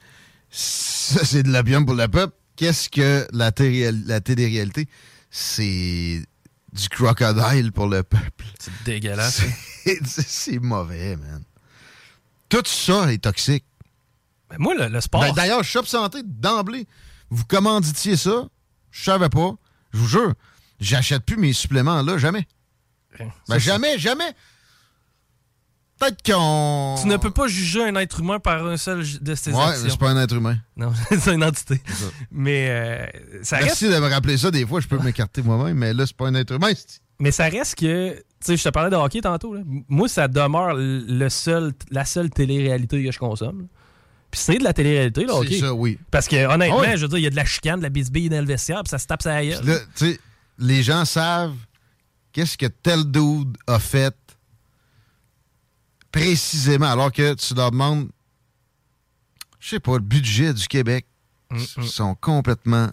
Ça, 0.50 1.24
c'est 1.26 1.42
de 1.42 1.52
l'opium 1.52 1.84
pour 1.84 1.94
le 1.94 2.08
peuple. 2.08 2.32
Qu'est-ce 2.56 2.88
que 2.88 3.26
la, 3.34 3.52
télé- 3.52 3.92
la 4.06 4.20
télé-réalité? 4.22 4.88
C'est 5.30 6.22
du 6.72 6.88
crocodile 6.88 7.72
pour 7.72 7.86
le 7.86 8.02
peuple. 8.02 8.44
C'est 8.58 8.72
dégueulasse. 8.84 9.42
hein. 9.86 9.92
C'est 10.04 10.58
mauvais, 10.60 11.16
man. 11.16 11.42
Tout 12.48 12.62
ça 12.64 13.12
est 13.12 13.18
toxique. 13.18 13.64
Mais 14.50 14.56
moi, 14.58 14.74
le, 14.74 14.88
le 14.88 15.00
sport... 15.00 15.20
Ben, 15.20 15.32
D'ailleurs, 15.32 15.62
Shop 15.64 15.84
Santé, 15.84 16.20
d'emblée, 16.24 16.86
vous 17.30 17.44
commanditiez 17.44 18.16
ça, 18.16 18.48
je 18.90 19.04
savais 19.04 19.28
pas. 19.28 19.52
Je 19.92 19.98
vous 19.98 20.08
jure, 20.08 20.34
j'achète 20.80 21.24
plus 21.24 21.36
mes 21.36 21.52
suppléments 21.52 22.02
là, 22.02 22.18
jamais. 22.18 22.46
Ben, 23.48 23.58
jamais, 23.58 23.98
jamais. 23.98 24.32
Peut-être 25.98 26.22
qu'on. 26.22 26.96
Tu 27.00 27.08
ne 27.08 27.16
peux 27.16 27.30
pas 27.30 27.48
juger 27.48 27.82
un 27.84 27.94
être 27.96 28.20
humain 28.20 28.38
par 28.38 28.64
un 28.66 28.76
seul 28.76 29.04
de 29.20 29.34
ses 29.34 29.52
Ouais, 29.52 29.60
actions. 29.62 29.88
c'est 29.90 29.98
pas 29.98 30.10
un 30.10 30.22
être 30.22 30.34
humain. 30.36 30.56
Non, 30.76 30.92
c'est 31.20 31.34
une 31.34 31.42
entité. 31.44 31.80
ça. 31.86 32.04
Mais 32.30 32.68
euh, 32.70 33.06
ça 33.42 33.56
reste, 33.56 33.66
Merci 33.68 33.88
de 33.88 33.98
me 33.98 34.08
rappeler 34.08 34.36
ça. 34.38 34.50
Des 34.50 34.66
fois, 34.66 34.80
je 34.80 34.86
peux 34.86 34.98
m'écarter 34.98 35.42
moi-même, 35.42 35.76
mais 35.76 35.92
là, 35.92 36.06
c'est 36.06 36.16
pas 36.16 36.28
un 36.28 36.34
être 36.34 36.52
humain. 36.54 36.72
c'est- 36.74 37.00
mais 37.20 37.32
ça 37.32 37.44
reste 37.48 37.74
que, 37.74 38.14
tu 38.14 38.22
sais, 38.40 38.56
je 38.56 38.62
te 38.62 38.68
parlais 38.68 38.90
de 38.90 38.94
hockey 38.96 39.20
tantôt. 39.20 39.52
là. 39.54 39.62
Moi, 39.88 40.08
ça 40.08 40.28
demeure 40.28 40.74
le 40.76 41.28
seul, 41.28 41.72
la 41.90 42.04
seule 42.04 42.30
télé-réalité 42.30 43.02
que 43.04 43.10
je 43.10 43.18
consomme. 43.18 43.62
là. 43.62 43.66
Puis 44.30 44.40
c'est 44.40 44.58
de 44.58 44.62
la 44.64 44.72
télé-réalité, 44.72 45.22
là, 45.22 45.32
C'est 45.32 45.38
hockey. 45.40 45.58
ça, 45.58 45.74
oui. 45.74 45.98
Parce 46.12 46.28
que 46.28 46.36
honnêtement, 46.46 46.80
Ah 46.84 46.90
oui. 46.92 46.96
je 46.96 47.02
veux 47.02 47.08
dire, 47.08 47.18
il 47.18 47.24
y 47.24 47.26
a 47.26 47.30
de 47.30 47.34
la 47.36 47.44
chicane, 47.46 47.78
de 47.78 47.82
la 47.82 47.88
bisbille 47.88 48.28
dans 48.28 48.38
le 48.40 48.46
vestiaire, 48.46 48.82
puis 48.84 48.90
ça 48.90 48.98
se 48.98 49.06
tape 49.08 49.22
sa 49.22 49.42
gueule. 49.44 49.58
Tu 49.96 50.12
sais, 50.12 50.20
les 50.58 50.82
gens 50.84 51.04
savent 51.04 51.54
qu'est-ce 52.32 52.56
que 52.56 52.66
tel 52.66 53.04
dude 53.10 53.56
a 53.66 53.78
fait 53.80 54.14
précisément, 56.12 56.90
alors 56.90 57.12
que 57.12 57.34
tu 57.34 57.54
leur 57.54 57.70
demandes, 57.70 58.08
je 59.60 59.68
sais 59.70 59.80
pas, 59.80 59.94
le 59.94 59.98
budget 60.00 60.54
du 60.54 60.66
Québec. 60.66 61.06
Ils 61.50 61.88
sont 61.88 62.14
complètement 62.14 62.90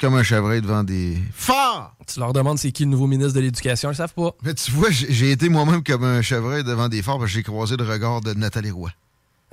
comme 0.00 0.14
un 0.14 0.22
chevreuil 0.22 0.60
devant 0.62 0.82
des 0.82 1.22
phares. 1.32 1.94
Tu 2.06 2.18
leur 2.18 2.32
demandes 2.32 2.58
c'est 2.58 2.72
qui 2.72 2.84
le 2.84 2.90
nouveau 2.90 3.06
ministre 3.06 3.34
de 3.34 3.40
l'Éducation, 3.40 3.90
ils 3.92 3.94
savent 3.96 4.14
pas. 4.14 4.32
Mais 4.42 4.54
tu 4.54 4.70
vois, 4.72 4.90
j'ai 4.90 5.12
j'ai 5.12 5.30
été 5.30 5.48
moi-même 5.48 5.84
comme 5.84 6.02
un 6.04 6.22
chevreuil 6.22 6.64
devant 6.64 6.88
des 6.88 7.02
phares 7.02 7.18
parce 7.18 7.30
que 7.30 7.34
j'ai 7.34 7.42
croisé 7.42 7.76
le 7.76 7.84
regard 7.84 8.20
de 8.22 8.32
Nathalie 8.34 8.70
Roy. 8.72 8.90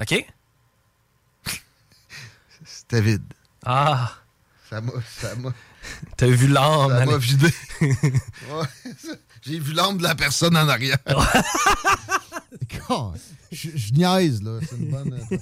OK? 0.02 0.25
C'était 2.65 3.02
vide. 3.02 3.23
Ah, 3.65 4.13
Ça 4.69 4.82
m'a, 4.82 4.91
ça 5.19 5.36
m'a, 5.36 5.52
t'as 6.17 6.28
vu 6.28 6.47
l'âme. 6.47 6.89
ça 6.97 7.06
m'a 7.06 7.17
vidé. 7.17 7.54
Ouais, 7.82 8.65
ça- 8.97 9.15
j'ai 9.41 9.60
vu 9.60 9.73
l'âme 9.73 9.97
de 9.97 10.04
la 10.04 10.15
personne 10.15 10.56
en 10.58 10.67
arrière. 10.67 10.97
God, 12.88 13.19
je, 13.52 13.69
je 13.75 13.93
niaise, 13.93 14.41
là. 14.43 14.60
C'est 14.67 14.75
une 14.78 14.89
bonne 14.91 15.10
personne. 15.12 15.39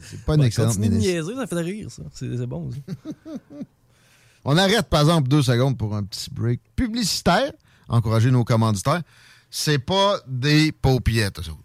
C'est 0.00 0.24
pas 0.24 0.34
une 0.34 0.40
Ouais, 0.42 0.46
excellente 0.48 0.76
de 0.76 0.80
ministre. 0.80 1.10
niaiser, 1.10 1.34
ça 1.34 1.46
fait 1.46 1.60
rire, 1.60 1.90
ça. 1.90 2.02
C'est 2.12 2.36
c'est 2.36 2.46
bon, 2.46 2.70
ça. 2.70 2.92
On 4.44 4.56
arrête, 4.58 4.88
par 4.90 5.00
exemple, 5.00 5.28
deux 5.28 5.42
secondes 5.42 5.78
pour 5.78 5.96
un 5.96 6.04
petit 6.04 6.28
break 6.30 6.60
publicitaire. 6.76 7.52
Encourager 7.88 8.30
nos 8.30 8.44
commanditaires. 8.44 9.02
C'est 9.50 9.78
pas 9.78 10.18
des 10.26 10.72
paupiettes, 10.72 11.38
autres. 11.38 11.56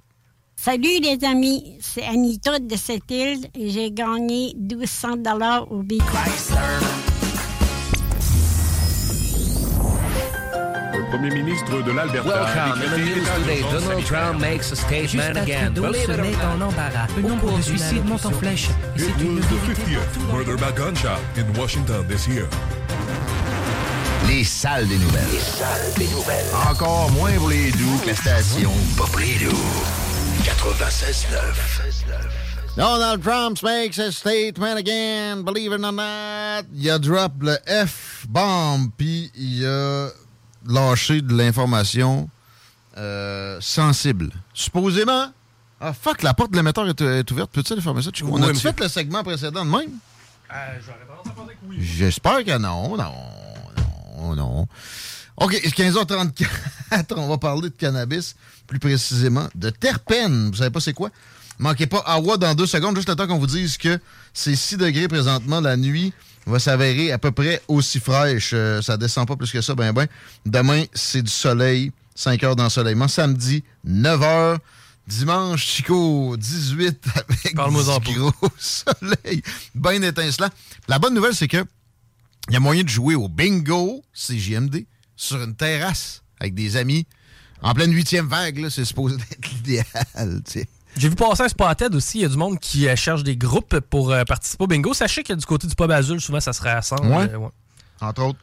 Salut 0.56 1.00
les 1.02 1.18
amis, 1.26 1.78
c'est 1.82 2.04
Anita 2.04 2.60
de 2.60 2.76
cette 2.76 3.10
île 3.10 3.48
et 3.56 3.70
j'ai 3.70 3.92
gagné 3.92 4.54
1200 4.58 5.18
dollars 5.18 5.72
au 5.72 5.84
Big 5.84 6.02
premier 11.10 11.32
ministre 11.32 11.82
de 11.82 11.92
l'Alberta. 11.92 12.30
Welcome. 12.30 12.82
In 12.84 12.92
the 12.92 12.98
news 12.98 13.28
today, 13.42 13.62
Donald 13.72 14.06
Trump 14.06 14.40
makes 14.40 14.72
a 14.72 14.76
statement 14.76 15.38
again. 15.38 15.74
Believe 15.74 16.10
it 16.10 16.20
or 16.20 16.58
not. 16.58 16.70
embarras. 16.70 17.08
Le 17.16 17.22
nombre 17.24 17.58
de 17.58 17.62
suicides 17.62 18.06
monte 18.06 18.26
en 18.26 18.32
flèche. 18.32 18.70
Et 18.96 19.02
It 19.02 19.14
c'est 19.18 19.24
une 19.24 19.38
was 19.38 19.46
the 19.48 19.56
vérité 19.66 19.98
50th 19.98 20.34
murder 20.34 20.56
by 20.56 20.72
gunshot 20.76 21.20
in 21.38 21.46
Washington 21.60 22.06
this 22.08 22.28
year. 22.28 22.48
Les 24.28 24.44
salles 24.44 24.88
des 24.88 24.98
nouvelles. 24.98 25.26
Les 25.32 25.40
salles 25.40 25.94
des 25.98 26.08
nouvelles. 26.10 26.46
Encore 26.70 27.10
moins 27.12 27.32
pour 27.38 27.50
les 27.50 27.72
doux 27.72 27.98
que 28.04 28.08
la 28.10 28.16
station 28.16 28.72
Pas 28.98 29.06
pour 29.06 29.20
les 29.20 29.38
doux. 29.40 29.58
96.9. 30.44 31.38
Donald 32.76 33.24
Trump 33.24 33.62
makes 33.64 33.98
a 33.98 34.12
statement 34.12 34.78
again, 34.78 35.44
believe 35.44 35.74
it 35.74 35.84
or 35.84 35.92
not. 35.92 36.66
Il 36.74 36.90
a 36.92 37.00
drop 37.00 37.34
le 37.42 37.58
F-bomb, 37.68 38.92
puis 38.96 39.32
il 39.36 39.66
a 39.66 40.10
lâché 40.70 41.22
de 41.22 41.36
l'information 41.36 42.30
euh, 42.98 43.58
sensible. 43.62 44.32
Supposément. 44.54 45.28
Ah, 45.82 45.94
fuck, 45.94 46.22
la 46.24 46.34
porte 46.34 46.52
de 46.52 46.58
l'émetteur 46.58 46.88
est, 46.88 47.02
est 47.02 47.32
ouverte. 47.32 47.52
Peux-tu 47.52 47.74
aller 47.74 47.82
fermer 47.82 48.02
ça? 48.02 48.12
Tu- 48.12 48.24
On 48.24 48.32
Oui, 48.34 48.42
a-tu 48.44 48.50
monsieur. 48.54 48.72
fait 48.72 48.80
le 48.84 48.90
segment 48.90 49.24
précédent 49.24 49.66
de 49.66 49.70
même? 49.72 49.92
J'espère 51.78 52.44
que 52.44 52.58
non, 52.58 52.98
non, 52.98 53.14
non, 54.18 54.36
non. 54.36 54.68
OK, 55.38 55.54
15h34, 55.54 57.14
on 57.16 57.28
va 57.30 57.38
parler 57.38 57.70
de 57.70 57.76
cannabis, 57.76 58.36
plus 58.68 58.80
précisément 58.80 59.48
de 59.56 59.70
terpènes. 59.70 60.50
Vous 60.50 60.58
savez 60.58 60.70
pas 60.70 60.80
c'est 60.82 60.94
quoi? 60.94 61.10
Manquez 61.60 61.88
pas 61.88 62.00
Awa 62.06 62.38
dans 62.38 62.56
deux 62.56 62.66
secondes, 62.66 62.96
juste 62.96 63.08
le 63.10 63.16
temps 63.16 63.28
qu'on 63.28 63.38
vous 63.38 63.48
dise 63.48 63.78
que 63.78 64.00
c'est 64.34 64.56
6 64.56 64.78
degrés 64.78 65.08
présentement. 65.08 65.62
La 65.62 65.78
nuit 65.78 66.14
va 66.50 66.60
s'avérer 66.60 67.12
à 67.12 67.18
peu 67.18 67.32
près 67.32 67.62
aussi 67.68 68.00
fraîche. 68.00 68.52
Euh, 68.54 68.82
ça 68.82 68.98
descend 68.98 69.28
pas 69.28 69.36
plus 69.36 69.52
que 69.52 69.62
ça, 69.62 69.76
ben 69.76 69.94
ben. 69.94 70.08
Demain, 70.46 70.84
c'est 70.94 71.22
du 71.22 71.32
soleil, 71.32 71.92
5 72.16 72.44
heures 72.44 72.56
d'ensoleillement. 72.56 73.08
Samedi, 73.08 73.64
9 73.84 74.24
heures. 74.24 74.60
Dimanche, 75.08 75.66
Chico, 75.66 76.38
18 76.38 77.04
avec 77.16 77.56
du 78.04 78.14
gros 78.14 78.32
soleil, 78.60 79.42
bien 79.74 80.02
étincelant. 80.04 80.50
La 80.88 81.00
bonne 81.00 81.16
nouvelle, 81.16 81.34
c'est 81.34 81.48
que 81.48 81.66
il 82.50 82.54
y 82.54 82.56
a 82.56 82.60
moyen 82.60 82.84
de 82.84 82.90
jouer 82.90 83.16
au 83.16 83.28
bingo 83.28 84.04
CJMD 84.14 84.86
sur 85.16 85.42
une 85.42 85.56
terrasse 85.56 86.22
avec 86.40 86.54
des 86.54 86.78
amis 86.78 87.08
en 87.62 87.74
pleine 87.74 87.92
huitième 87.92 88.28
vague. 88.28 88.70
C'est 88.70 88.86
supposé 88.86 89.16
être 89.32 89.52
l'idéal. 89.52 90.42
J'ai 91.00 91.10
vu 91.10 91.16
passer 91.16 91.44
un 91.44 91.48
Spotted 91.48 91.96
aussi. 91.96 92.20
Il 92.20 92.22
y 92.22 92.26
a 92.26 92.30
du 92.30 92.36
monde 92.38 92.60
qui 92.60 92.88
euh, 92.88 92.96
cherche 92.96 93.24
des 93.24 93.38
groupes 93.38 93.80
pour 93.80 94.12
euh, 94.12 94.24
participer 94.26 94.66
au 94.66 94.68
bingo. 94.68 94.94
Sachez 94.94 95.24
que 95.24 95.34
du 95.34 95.46
côté 95.46 95.66
du 95.66 95.74
pub 95.76 95.90
Azul, 95.90 96.20
souvent, 96.20 96.40
ça 96.42 96.52
se 96.54 96.62
rassemble. 96.62 97.08
Ouais. 97.08 97.30
Euh, 97.34 97.38
ouais. 97.38 97.50
Entre 98.02 98.22
autres. 98.22 98.40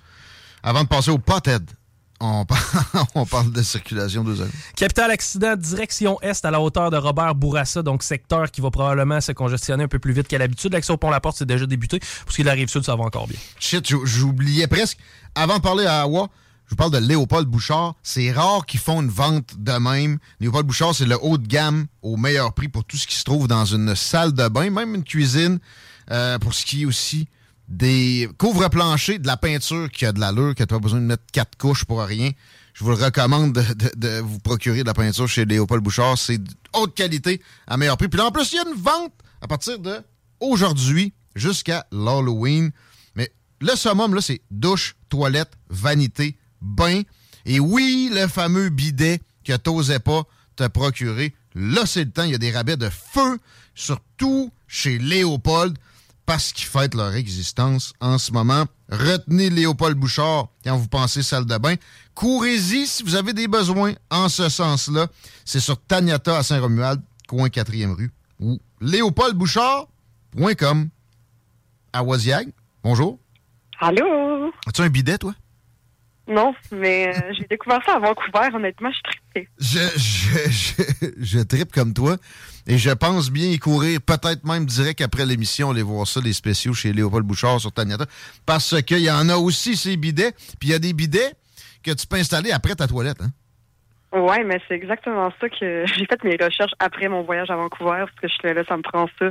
Avant 0.63 0.83
de 0.83 0.89
passer 0.89 1.11
au 1.11 1.19
pothead, 1.19 1.71
on 2.19 2.47
parle, 2.47 2.63
on 3.15 3.27
parle 3.27 3.53
de 3.53 3.63
circulation 3.63 4.25
deux 4.25 4.41
heures. 4.41 4.49
Capital 4.75 5.11
accident, 5.11 5.55
direction 5.55 6.19
est 6.23 6.45
à 6.47 6.51
la 6.51 6.61
hauteur 6.61 6.91
de 6.91 6.97
Robert 6.97 7.35
Bourassa, 7.35 7.83
donc 7.83 8.03
secteur 8.03 8.51
qui 8.51 8.63
va 8.63 8.71
probablement 8.71 9.21
se 9.21 9.33
congestionner 9.33 9.85
un 9.85 9.89
peu 9.89 9.99
plus 9.99 10.15
vite 10.15 10.27
qu'à 10.27 10.39
l'habitude. 10.39 10.73
L'accès 10.73 10.93
au 10.93 10.97
pont-la-porte, 10.97 11.37
c'est 11.37 11.45
déjà 11.47 11.67
débuté. 11.67 12.01
Pour 12.01 12.31
ce 12.31 12.37
qui 12.37 12.41
est 12.41 12.45
de 12.45 12.49
la 12.49 12.55
rive 12.55 12.69
sud, 12.69 12.85
ça 12.85 12.97
va 12.97 13.05
encore 13.05 13.29
bien. 13.29 13.39
Shit, 13.61 13.87
j'ou- 13.87 14.07
j'oubliais 14.07 14.67
presque. 14.67 14.97
Avant 15.35 15.59
de 15.59 15.63
parler 15.63 15.85
à 15.85 16.01
Awa, 16.01 16.29
je 16.67 16.71
vous 16.71 16.77
parle 16.77 16.91
de 16.91 16.99
Léopold 16.99 17.47
Bouchard. 17.49 17.95
C'est 18.03 18.33
rare 18.33 18.67
qu'ils 18.67 18.81
font 18.81 19.01
une 19.01 19.09
vente 19.09 19.55
de 19.59 19.73
même. 19.73 20.19
Léopold 20.41 20.67
Bouchard, 20.67 20.95
c'est 20.95 21.07
le 21.07 21.17
haut 21.23 21.39
de 21.39 21.47
gamme 21.47 21.87
au 22.03 22.17
meilleur 22.17 22.53
prix 22.55 22.69
pour 22.69 22.85
tout 22.85 22.97
ce 22.97 23.07
qui 23.07 23.15
se 23.15 23.25
trouve 23.25 23.47
dans 23.49 23.65
une 23.65 23.95
salle 23.95 24.33
de 24.33 24.49
bain, 24.49 24.71
même 24.71 24.95
une 24.95 25.05
cuisine. 25.05 25.59
euh, 26.11 26.39
pour 26.39 26.55
ce 26.55 26.65
qui 26.65 26.83
est 26.83 26.85
aussi 26.85 27.27
des 27.69 28.29
couvre-planchers, 28.39 29.19
de 29.19 29.27
la 29.27 29.37
peinture 29.37 29.91
qui 29.91 30.07
a 30.07 30.13
de 30.13 30.21
l'allure, 30.21 30.55
que 30.55 30.63
tu 30.63 30.69
pas 30.69 30.79
besoin 30.79 31.01
de 31.01 31.05
mettre 31.07 31.25
quatre 31.33 31.57
couches 31.59 31.85
pour 31.85 32.01
rien. 32.01 32.31
Je 32.75 32.85
vous 32.85 32.91
le 32.91 32.97
recommande 32.97 33.53
de, 33.55 33.63
de- 33.75 33.93
de 33.97 34.21
vous 34.21 34.39
procurer 34.39 34.83
de 34.83 34.87
la 34.87 34.95
peinture 34.95 35.27
chez 35.29 35.45
Léopold 35.45 35.83
Bouchard. 35.83 36.17
C'est 36.19 36.41
haute 36.75 36.95
qualité 36.95 37.41
à 37.67 37.77
meilleur 37.77 37.97
prix. 37.97 38.07
Puis 38.09 38.19
là, 38.19 38.27
en 38.27 38.31
plus, 38.31 38.53
il 38.53 38.57
y 38.57 38.59
a 38.59 38.69
une 38.69 38.81
vente 38.81 39.13
à 39.41 39.49
partir 39.49 39.79
de 39.81 39.97
aujourd'hui 40.41 41.13
jusqu'à 41.35 41.87
l'Halloween. 41.91 42.71
Mais 43.15 43.33
le 43.61 43.75
summum, 43.75 44.15
là, 44.15 44.21
c'est 44.21 44.43
douche, 44.51 44.95
toilette, 45.09 45.53
vanité, 45.71 46.37
bain. 46.61 47.03
Et 47.45 47.61
oui, 47.61 48.11
le 48.13 48.27
fameux 48.27 48.69
bidet 48.69 49.21
que 49.45 49.57
t'osais 49.57 50.01
pas 50.01 50.25
te 50.57 50.67
procurer. 50.67 51.35
Là, 51.55 51.87
c'est 51.87 52.05
le 52.05 52.11
temps. 52.11 52.25
Il 52.25 52.33
y 52.33 52.35
a 52.35 52.39
des 52.39 52.51
rabais 52.51 52.77
de 52.77 52.91
feu, 52.91 53.39
surtout 53.75 54.51
chez 54.67 54.99
Léopold, 54.99 55.79
parce 56.27 56.53
qu'ils 56.53 56.67
fêtent 56.67 56.95
leur 56.95 57.15
existence 57.15 57.93
en 58.01 58.19
ce 58.19 58.33
moment. 58.33 58.65
Retenez 58.91 59.51
Léopold 59.51 59.97
Bouchard 59.97 60.49
quand 60.65 60.77
vous 60.77 60.89
pensez 60.89 61.23
salle 61.23 61.47
de 61.47 61.57
bain. 61.57 61.77
Courez-y 62.15 62.87
si 62.87 63.03
vous 63.03 63.15
avez 63.15 63.33
des 63.33 63.49
besoins 63.49 63.95
en 64.11 64.29
ce 64.29 64.49
sens-là. 64.49 65.07
C'est 65.45 65.61
sur 65.61 65.81
Taniata 65.81 66.39
à 66.39 66.43
Saint-Romuald, 66.43 67.01
coin 67.29 67.49
4e 67.49 67.95
rue, 67.95 68.13
ou 68.41 68.59
léopoldbouchard.com. 68.81 70.89
À 71.93 72.03
Waziag, 72.03 72.49
bonjour. 72.83 73.19
Allô? 73.81 74.51
As-tu 74.67 74.83
un 74.83 74.89
bidet, 74.89 75.19
toi? 75.19 75.35
Non, 76.29 76.55
mais 76.73 77.09
euh, 77.09 77.33
j'ai 77.39 77.47
découvert 77.49 77.81
ça 77.87 77.97
à 77.97 77.99
Vancouver. 78.01 78.55
Honnêtement, 78.55 78.91
je 78.91 79.01
trippée. 79.03 79.49
Je, 79.59 79.79
je, 79.97 80.51
je, 80.51 81.07
je 81.19 81.39
tripe 81.41 81.73
comme 81.73 81.95
toi 81.95 82.17
et 82.67 82.79
je 82.79 82.91
pense 82.91 83.31
bien 83.31 83.47
y 83.47 83.59
courir, 83.59 84.01
peut-être 84.01 84.45
même 84.45 84.67
direct 84.67 85.01
après 85.01 85.25
l'émission, 85.25 85.71
aller 85.71 85.83
voir 85.83 86.07
ça, 86.07 86.21
les 86.21 86.33
spéciaux 86.33 86.75
chez 86.75 86.93
Léopold 86.93 87.25
Bouchard 87.25 87.61
sur 87.61 87.71
Taniata, 87.71 88.07
parce 88.45 88.83
qu'il 88.83 88.99
y 88.99 89.11
en 89.11 89.29
a 89.29 89.37
aussi 89.37 89.77
ces 89.77 89.97
bidets, 89.97 90.33
puis 90.59 90.69
il 90.69 90.71
y 90.71 90.75
a 90.75 90.81
des 90.81 90.93
bidets 90.93 91.33
que 91.85 91.93
tu 91.93 92.07
peux 92.09 92.17
installer 92.17 92.51
après 92.51 92.75
ta 92.75 92.89
toilette. 92.89 93.19
Hein? 93.21 93.31
Ouais, 94.19 94.43
mais 94.43 94.61
c'est 94.67 94.75
exactement 94.75 95.33
ça 95.41 95.49
que 95.49 95.85
j'ai 95.87 96.07
fait 96.07 96.25
mes 96.25 96.37
recherches 96.43 96.73
après 96.81 97.09
mon 97.09 97.23
voyage 97.23 97.51
à 97.51 97.57
Vancouver, 97.57 98.05
parce 98.07 98.21
que 98.21 98.29
je 98.29 98.35
suis 98.35 98.55
là, 98.55 98.65
ça 98.67 98.77
me 98.77 98.83
prend 98.83 99.09
ça. 99.19 99.27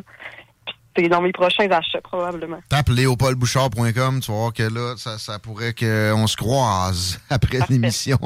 C'est 0.95 1.09
dans 1.09 1.21
mes 1.21 1.31
prochains 1.31 1.69
achats, 1.69 2.01
probablement. 2.01 2.59
Tape 2.69 2.89
léopoldbouchard.com, 2.89 4.19
tu 4.21 4.31
vas 4.31 4.37
voir 4.37 4.53
que 4.53 4.63
là, 4.63 4.95
ça, 4.97 5.17
ça 5.17 5.39
pourrait 5.39 5.73
qu'on 5.73 6.27
se 6.27 6.37
croise 6.37 7.19
après 7.29 7.59
l'émission. 7.69 8.17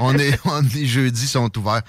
on 0.00 0.14
est, 0.18 0.38
on, 0.44 0.60
les 0.74 0.86
jeudis 0.86 1.26
sont 1.26 1.50
ouverts. 1.58 1.82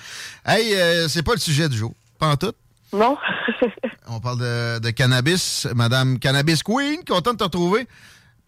Hey, 0.45 0.73
euh, 0.75 1.07
c'est 1.07 1.23
pas 1.23 1.33
le 1.33 1.39
sujet 1.39 1.67
du 1.69 1.77
jour, 1.77 1.93
pas 2.17 2.27
en 2.29 2.37
tout? 2.37 2.53
Non. 2.93 3.17
On 4.07 4.19
parle 4.19 4.39
de, 4.39 4.79
de 4.79 4.89
cannabis. 4.89 5.67
Madame 5.75 6.17
Cannabis 6.17 6.63
Queen, 6.63 7.03
content 7.07 7.33
de 7.33 7.37
te 7.37 7.43
retrouver. 7.43 7.87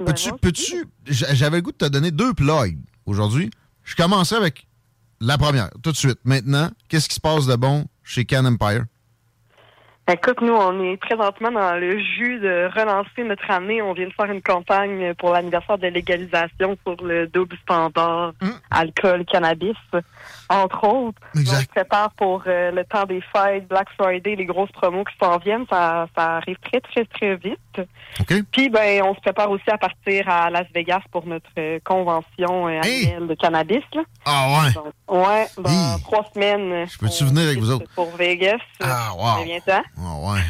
Peux-tu, 0.04 0.32
peux-tu, 0.42 0.88
j'a- 1.06 1.36
j'avais 1.36 1.58
le 1.58 1.62
goût 1.62 1.72
de 1.72 1.78
te 1.78 1.86
donner 1.86 2.10
deux 2.10 2.34
plugs 2.34 2.80
aujourd'hui. 3.06 3.52
Je 3.84 3.96
commencerai 3.96 4.38
avec 4.38 4.66
la 5.20 5.38
première, 5.38 5.70
tout 5.84 5.92
de 5.92 5.98
suite. 5.98 6.18
Maintenant, 6.24 6.72
qu'est-ce 6.90 7.08
qui 7.08 7.14
se 7.14 7.20
passe 7.20 7.46
de 7.46 7.56
bon 7.56 7.86
chez 8.04 8.26
Can 8.26 8.46
Empire? 8.46 8.86
Écoute, 10.10 10.42
nous, 10.42 10.54
on 10.54 10.84
est 10.84 10.98
présentement 10.98 11.52
dans 11.52 11.76
le 11.76 12.00
jus 12.00 12.40
de 12.40 12.70
relancer 12.76 13.24
notre 13.24 13.50
année. 13.52 13.82
On 13.82 13.94
vient 13.94 14.08
de 14.08 14.14
faire 14.14 14.32
une 14.32 14.42
campagne 14.42 15.14
pour 15.14 15.32
l'anniversaire 15.32 15.78
de 15.78 15.88
légalisation 15.88 16.76
sur 16.84 17.06
le 17.06 17.28
double 17.28 17.56
standard 17.62 18.34
alcool, 18.72 19.24
cannabis, 19.26 19.78
entre 20.52 20.84
autres. 20.88 21.20
On 21.36 21.40
se 21.46 21.66
prépare 21.68 22.12
pour 22.12 22.44
euh, 22.48 22.72
le 22.72 22.84
temps 22.86 23.06
des 23.06 23.22
fêtes, 23.34 23.68
Black 23.68 23.88
Friday, 23.98 24.36
les 24.36 24.46
grosses 24.46 24.72
promos 24.72 25.04
qui 25.06 25.14
s'en 25.22 25.38
viennent. 25.38 25.66
Ça, 25.70 26.08
ça 26.16 26.38
arrive 26.38 26.58
très, 26.64 26.82
très, 26.82 27.06
très 27.06 27.36
vite. 27.38 27.58
Puis, 28.52 28.70
ben, 28.70 29.02
on 29.04 29.16
se 29.16 29.20
prépare 29.22 29.50
aussi 29.50 29.70
à 29.70 29.78
partir 29.78 30.28
à 30.28 30.50
Las 30.50 30.68
Vegas 30.76 31.02
pour 31.12 31.26
notre 31.26 31.50
euh, 31.58 31.80
convention 31.86 32.68
euh, 32.68 32.82
annuelle 32.82 33.28
de 33.28 33.34
cannabis. 33.36 33.84
Là. 33.94 34.02
Ah 34.26 34.48
ouais? 34.66 34.72
Donc, 34.74 35.26
ouais, 35.26 35.48
dans 35.58 36.00
trois 36.00 36.26
semaines. 36.34 36.88
Je 36.88 36.98
peux-tu 36.98 37.24
venir 37.26 37.44
avec 37.44 37.60
vous 37.60 37.72
autres? 37.72 37.90
Pour 37.96 38.16
Vegas. 38.18 38.58
Ah, 38.82 39.12
wow. 39.16 39.40
Ça 39.40 39.44
vient 39.46 39.60
temps? 39.62 39.84
Ah 39.98 40.32
ouais, 40.34 40.42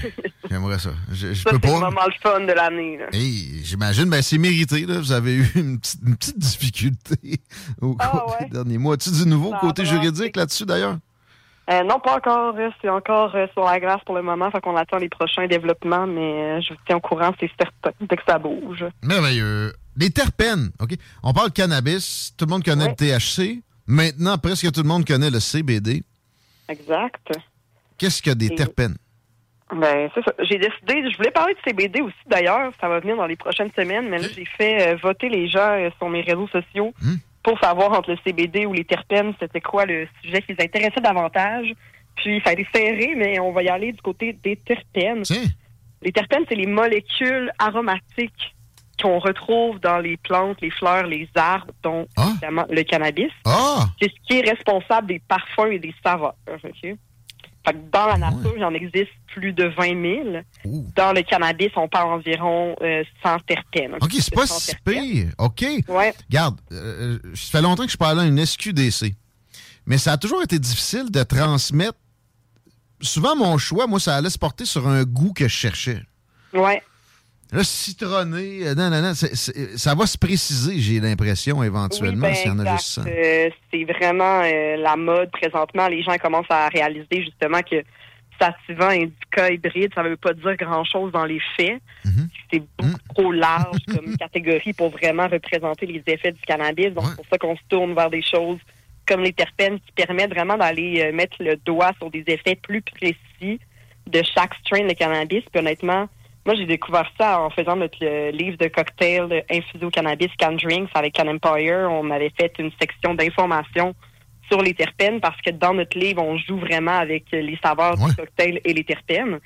j'aimerais 0.49 0.79
ça. 0.79 0.89
Je, 1.11 1.33
je 1.33 1.33
Ça, 1.43 1.49
peux 1.51 1.59
c'est 1.61 1.71
pas. 1.71 1.79
vraiment 1.79 2.05
le 2.05 2.13
fun 2.21 2.39
de 2.41 2.53
l'année. 2.53 2.99
Hey, 3.13 3.61
j'imagine, 3.63 4.05
ben 4.09 4.21
c'est 4.21 4.37
mérité. 4.37 4.85
Là. 4.85 4.97
Vous 4.99 5.11
avez 5.11 5.35
eu 5.35 5.51
une 5.55 5.79
petite, 5.79 5.99
une 6.05 6.15
petite 6.15 6.39
difficulté 6.39 7.39
au 7.81 7.95
cours 7.95 8.35
des 8.39 8.47
derniers 8.49 8.77
mois. 8.77 8.95
As-tu 8.95 9.11
du 9.11 9.27
nouveau 9.29 9.51
Ah, 9.53 9.59
côté. 9.61 9.85
Juridique 9.91 10.35
là-dessus 10.35 10.65
d'ailleurs? 10.65 10.97
Euh, 11.69 11.83
non, 11.83 11.99
pas 11.99 12.17
encore. 12.17 12.55
euh, 12.57 12.69
C'est 12.81 12.89
encore 12.89 13.33
euh, 13.35 13.45
sur 13.53 13.63
la 13.63 13.79
glace 13.79 14.01
pour 14.05 14.15
le 14.15 14.21
moment. 14.23 14.49
Fait 14.51 14.59
qu'on 14.61 14.75
attend 14.75 14.97
les 14.97 15.09
prochains 15.09 15.47
développements, 15.47 16.07
mais 16.07 16.21
euh, 16.57 16.61
je 16.61 16.73
vous 16.73 16.79
tiens 16.85 16.97
au 16.97 16.99
courant, 16.99 17.31
c'est 17.39 17.49
certain, 17.57 17.91
dès 18.01 18.17
que 18.17 18.23
ça 18.27 18.39
bouge. 18.39 18.83
Merveilleux. 19.03 19.71
Les 19.95 20.09
terpènes, 20.09 20.71
OK? 20.81 20.91
On 21.23 21.33
parle 21.33 21.49
de 21.49 21.53
cannabis. 21.53 22.33
Tout 22.37 22.45
le 22.45 22.49
monde 22.51 22.63
connaît 22.63 22.87
le 22.89 22.95
THC. 22.95 23.61
Maintenant, 23.87 24.37
presque 24.37 24.71
tout 24.71 24.81
le 24.81 24.87
monde 24.87 25.05
connaît 25.05 25.29
le 25.29 25.39
CBD. 25.39 26.03
Exact. 26.67 27.31
Qu'est-ce 27.97 28.21
que 28.21 28.31
des 28.31 28.47
Et- 28.47 28.55
terpènes? 28.55 28.95
Ben, 29.73 30.09
c'est 30.13 30.23
ça. 30.25 30.33
J'ai 30.39 30.57
décidé, 30.57 31.09
je 31.09 31.15
voulais 31.15 31.31
parler 31.31 31.53
de 31.53 31.59
CBD 31.65 32.01
aussi 32.01 32.13
d'ailleurs, 32.27 32.73
ça 32.81 32.89
va 32.89 32.99
venir 32.99 33.15
dans 33.15 33.25
les 33.25 33.37
prochaines 33.37 33.71
semaines, 33.73 34.09
mais 34.09 34.17
là, 34.17 34.27
j'ai 34.35 34.43
fait 34.57 34.95
voter 34.95 35.29
les 35.29 35.47
gens 35.47 35.77
sur 35.97 36.09
mes 36.09 36.19
réseaux 36.21 36.47
sociaux 36.49 36.93
pour 37.43 37.59
savoir 37.59 37.91
entre 37.93 38.11
le 38.11 38.17
CBD 38.23 38.65
ou 38.65 38.73
les 38.73 38.85
terpènes, 38.85 39.33
c'était 39.39 39.61
quoi 39.61 39.85
le 39.85 40.07
sujet 40.21 40.41
qui 40.41 40.53
les 40.53 40.63
intéressait 40.63 41.01
davantage. 41.01 41.73
Puis, 42.15 42.41
ça 42.43 42.51
a 42.51 42.53
été 42.53 42.67
serré, 42.73 43.13
mais 43.15 43.39
on 43.39 43.51
va 43.51 43.63
y 43.63 43.69
aller 43.69 43.91
du 43.91 44.01
côté 44.01 44.33
des 44.33 44.55
terpènes. 44.55 45.23
Les 46.01 46.11
terpènes, 46.11 46.43
c'est 46.47 46.55
les 46.55 46.67
molécules 46.67 47.51
aromatiques 47.57 48.55
qu'on 49.01 49.19
retrouve 49.19 49.79
dans 49.79 49.97
les 49.97 50.17
plantes, 50.17 50.61
les 50.61 50.69
fleurs, 50.69 51.07
les 51.07 51.27
arbres, 51.35 51.73
dont 51.81 52.07
évidemment 52.17 52.65
le 52.69 52.83
cannabis. 52.83 53.31
Ah! 53.45 53.87
C'est 53.99 54.09
ce 54.09 54.27
qui 54.27 54.39
est 54.39 54.49
responsable 54.49 55.07
des 55.07 55.19
parfums 55.19 55.71
et 55.71 55.79
des 55.79 55.93
saveurs. 56.03 56.35
Fait 57.65 57.73
que 57.73 57.91
dans 57.91 58.07
la 58.07 58.17
nature, 58.17 58.53
il 58.57 58.63
en 58.63 58.73
existe 58.73 59.11
plus 59.27 59.53
de 59.53 59.65
20 59.65 60.33
000. 60.63 60.83
Dans 60.95 61.13
le 61.13 61.21
cannabis, 61.21 61.69
on 61.75 61.87
parle 61.87 62.13
environ 62.13 62.75
euh, 62.81 63.03
100 63.23 63.37
terpènes. 63.45 63.95
OK, 64.01 64.13
c'est 64.13 64.33
pas 64.33 64.47
100 64.47 64.59
si 64.59 64.75
pire. 64.83 65.27
OK. 65.37 65.65
Ouais. 65.87 66.13
Regarde, 66.29 66.59
euh, 66.71 67.19
ça 67.35 67.59
fait 67.59 67.61
longtemps 67.61 67.85
que 67.85 67.91
je 67.91 67.97
parlais 67.97 68.23
à 68.23 68.25
une 68.25 68.43
SQDC. 68.43 69.13
Mais 69.85 69.97
ça 69.97 70.13
a 70.13 70.17
toujours 70.17 70.41
été 70.41 70.57
difficile 70.57 71.11
de 71.11 71.23
transmettre. 71.23 71.97
Souvent, 73.01 73.35
mon 73.35 73.57
choix, 73.57 73.87
moi, 73.87 73.99
ça 73.99 74.15
allait 74.15 74.29
se 74.29 74.37
porter 74.37 74.65
sur 74.65 74.87
un 74.87 75.03
goût 75.03 75.33
que 75.33 75.47
je 75.47 75.53
cherchais. 75.53 76.01
Ouais. 76.53 76.81
Là, 77.51 77.63
citronné, 77.63 78.67
euh, 78.67 78.75
non, 78.75 78.89
non, 78.89 79.01
non, 79.01 79.13
c'est- 79.13 79.35
c'est- 79.35 79.77
ça 79.77 79.93
va 79.93 80.05
se 80.05 80.17
préciser, 80.17 80.79
j'ai 80.79 80.99
l'impression, 81.01 81.61
éventuellement, 81.63 82.27
Oui, 82.27 82.33
ben, 82.33 82.35
s'il 82.35 82.47
y 82.47 82.53
en 82.53 82.59
a 82.59 82.71
juste 82.77 82.87
100. 82.87 83.01
Euh, 83.07 83.49
c'est 83.71 83.83
vraiment 83.83 84.41
euh, 84.43 84.77
la 84.77 84.95
mode 84.95 85.29
présentement. 85.31 85.87
Les 85.87 86.01
gens 86.01 86.15
commencent 86.17 86.45
à 86.49 86.69
réaliser 86.69 87.23
justement 87.25 87.61
que 87.61 87.83
sativant 88.39 88.89
indica 88.89 89.51
hybride, 89.51 89.91
ça 89.93 90.01
veut 90.01 90.15
pas 90.17 90.33
dire 90.33 90.55
grand-chose 90.55 91.11
dans 91.11 91.25
les 91.25 91.41
faits. 91.57 91.79
C'est 92.51 92.63
beaucoup 92.77 92.97
trop 93.15 93.31
large 93.31 93.77
comme 93.93 94.15
catégorie 94.17 94.73
pour 94.73 94.89
vraiment 94.89 95.27
représenter 95.27 95.85
les 95.85 96.01
effets 96.07 96.31
du 96.31 96.41
cannabis. 96.41 96.87
Donc, 96.93 97.03
c'est 97.09 97.15
pour 97.17 97.25
ça 97.29 97.37
qu'on 97.37 97.55
se 97.55 97.61
tourne 97.69 97.93
vers 97.93 98.09
des 98.09 98.21
choses 98.23 98.57
comme 99.05 99.21
les 99.21 99.33
terpènes 99.33 99.79
qui 99.79 99.91
permettent 99.93 100.31
vraiment 100.33 100.57
d'aller 100.57 101.11
mettre 101.11 101.35
le 101.41 101.55
doigt 101.57 101.91
sur 101.97 102.09
des 102.09 102.23
effets 102.27 102.55
plus 102.55 102.81
précis 102.81 103.59
de 104.07 104.21
chaque 104.33 104.53
strain 104.65 104.87
de 104.87 104.93
cannabis. 104.93 105.43
Puis 105.51 105.59
honnêtement, 105.59 106.07
moi, 106.45 106.55
j'ai 106.55 106.65
découvert 106.65 107.09
ça 107.19 107.39
en 107.39 107.49
faisant 107.51 107.75
notre 107.75 108.03
livre 108.31 108.57
de 108.57 108.67
cocktail 108.67 109.43
infusé 109.49 109.85
au 109.85 109.91
cannabis, 109.91 110.29
Can 110.39 110.53
Drinks, 110.53 110.89
avec 110.95 111.13
Can 111.13 111.27
Empire. 111.27 111.87
On 111.91 112.09
avait 112.09 112.31
fait 112.35 112.53
une 112.57 112.71
section 112.79 113.13
d'information 113.13 113.93
sur 114.49 114.61
les 114.61 114.73
terpènes 114.73 115.21
parce 115.21 115.39
que 115.41 115.51
dans 115.51 115.73
notre 115.73 115.97
livre, 115.97 116.23
on 116.23 116.37
joue 116.37 116.57
vraiment 116.57 116.97
avec 116.97 117.25
les 117.31 117.59
saveurs 117.63 117.95
du 117.95 118.15
cocktail 118.15 118.59
et 118.65 118.73
les 118.73 118.83
terpènes. 118.83 119.39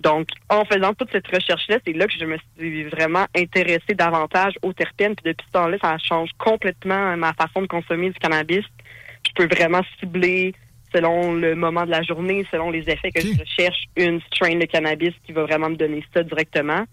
Donc, 0.00 0.28
en 0.50 0.64
faisant 0.64 0.92
toute 0.92 1.12
cette 1.12 1.26
recherche-là, 1.28 1.78
c'est 1.86 1.92
là 1.92 2.06
que 2.06 2.12
je 2.18 2.24
me 2.24 2.36
suis 2.58 2.84
vraiment 2.84 3.26
intéressée 3.36 3.94
davantage 3.94 4.54
aux 4.62 4.72
terpènes. 4.72 5.14
Puis 5.14 5.32
depuis 5.32 5.46
ce 5.46 5.52
temps-là, 5.52 5.78
ça 5.80 5.96
change 5.98 6.30
complètement 6.36 7.16
ma 7.16 7.32
façon 7.32 7.62
de 7.62 7.66
consommer 7.66 8.10
du 8.10 8.18
cannabis. 8.18 8.64
Je 9.26 9.32
peux 9.34 9.46
vraiment 9.46 9.82
cibler 10.00 10.52
selon 10.94 11.34
le 11.34 11.54
moment 11.54 11.84
de 11.84 11.90
la 11.90 12.02
journée, 12.02 12.46
selon 12.50 12.70
les 12.70 12.88
effets 12.88 13.10
que 13.10 13.20
je 13.20 13.44
cherche, 13.44 13.84
une 13.96 14.20
strain 14.32 14.56
de 14.56 14.64
cannabis 14.64 15.12
qui 15.26 15.32
va 15.32 15.42
vraiment 15.42 15.68
me 15.70 15.76
donner 15.76 16.04
ça 16.14 16.22
directement. 16.22 16.84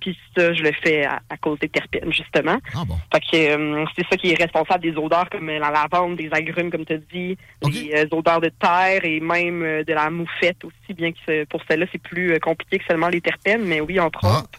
Puis 0.00 0.16
ça, 0.36 0.52
je 0.54 0.62
le 0.62 0.72
fais 0.72 1.04
à, 1.04 1.20
à 1.28 1.36
cause 1.36 1.58
des 1.58 1.68
terpènes, 1.68 2.12
justement. 2.12 2.58
Fait 3.12 3.20
que 3.20 3.36
euh, 3.36 3.84
c'est 3.96 4.06
ça 4.08 4.16
qui 4.16 4.30
est 4.30 4.42
responsable 4.42 4.82
des 4.82 4.96
odeurs 4.96 5.28
comme 5.30 5.48
la 5.48 5.70
lavande, 5.70 6.16
des 6.16 6.30
agrumes, 6.32 6.70
comme 6.70 6.86
tu 6.86 6.94
as 6.94 6.98
dit, 6.98 7.36
les 7.68 7.92
euh, 7.94 8.06
odeurs 8.16 8.40
de 8.40 8.50
terre 8.60 9.04
et 9.04 9.20
même 9.20 9.62
euh, 9.62 9.84
de 9.84 9.92
la 9.92 10.08
moufette 10.10 10.64
aussi, 10.64 10.94
bien 10.94 11.12
que 11.12 11.44
pour 11.44 11.60
celle-là, 11.68 11.86
c'est 11.92 12.02
plus 12.02 12.38
compliqué 12.40 12.78
que 12.78 12.84
seulement 12.86 13.08
les 13.08 13.20
terpènes, 13.20 13.64
mais 13.64 13.80
oui, 13.80 14.00
entre 14.00 14.24
autres. 14.24 14.58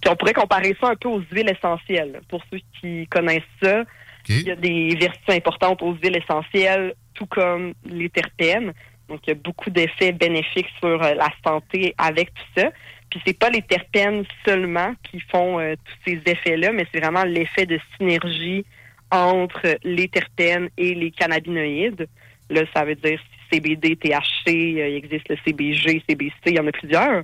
Puis 0.00 0.10
on 0.10 0.16
pourrait 0.16 0.34
comparer 0.34 0.76
ça 0.80 0.90
un 0.90 0.96
peu 0.96 1.08
aux 1.08 1.22
huiles 1.32 1.48
essentielles. 1.50 2.20
Pour 2.28 2.42
ceux 2.50 2.60
qui 2.80 3.06
connaissent 3.08 3.42
ça, 3.62 3.84
il 4.28 4.42
y 4.42 4.50
a 4.50 4.56
des 4.56 4.94
vertus 4.96 5.34
importantes 5.34 5.82
aux 5.82 5.94
huiles 5.94 6.16
essentielles, 6.16 6.94
tout 7.14 7.26
comme 7.26 7.74
les 7.84 8.08
terpènes. 8.08 8.72
Donc, 9.08 9.20
il 9.26 9.30
y 9.30 9.32
a 9.32 9.36
beaucoup 9.36 9.70
d'effets 9.70 10.12
bénéfiques 10.12 10.70
sur 10.80 11.02
euh, 11.02 11.14
la 11.14 11.28
santé 11.44 11.94
avec 11.98 12.32
tout 12.34 12.60
ça. 12.60 12.70
Puis, 13.10 13.20
c'est 13.26 13.38
pas 13.38 13.50
les 13.50 13.62
terpènes 13.62 14.24
seulement 14.46 14.94
qui 15.10 15.20
font 15.20 15.58
euh, 15.58 15.74
tous 15.84 16.10
ces 16.10 16.22
effets-là, 16.30 16.72
mais 16.72 16.86
c'est 16.92 17.00
vraiment 17.00 17.24
l'effet 17.24 17.66
de 17.66 17.78
synergie 17.96 18.64
entre 19.10 19.76
les 19.84 20.08
terpènes 20.08 20.70
et 20.78 20.94
les 20.94 21.10
cannabinoïdes. 21.10 22.08
Là, 22.48 22.62
ça 22.74 22.84
veut 22.84 22.94
dire 22.94 23.20
CBD, 23.52 23.96
THC, 23.96 24.48
euh, 24.48 24.88
il 24.88 24.96
existe 24.96 25.28
le 25.28 25.36
CBG, 25.44 26.02
CBC, 26.08 26.32
il 26.46 26.56
y 26.56 26.60
en 26.60 26.66
a 26.66 26.72
plusieurs. 26.72 27.22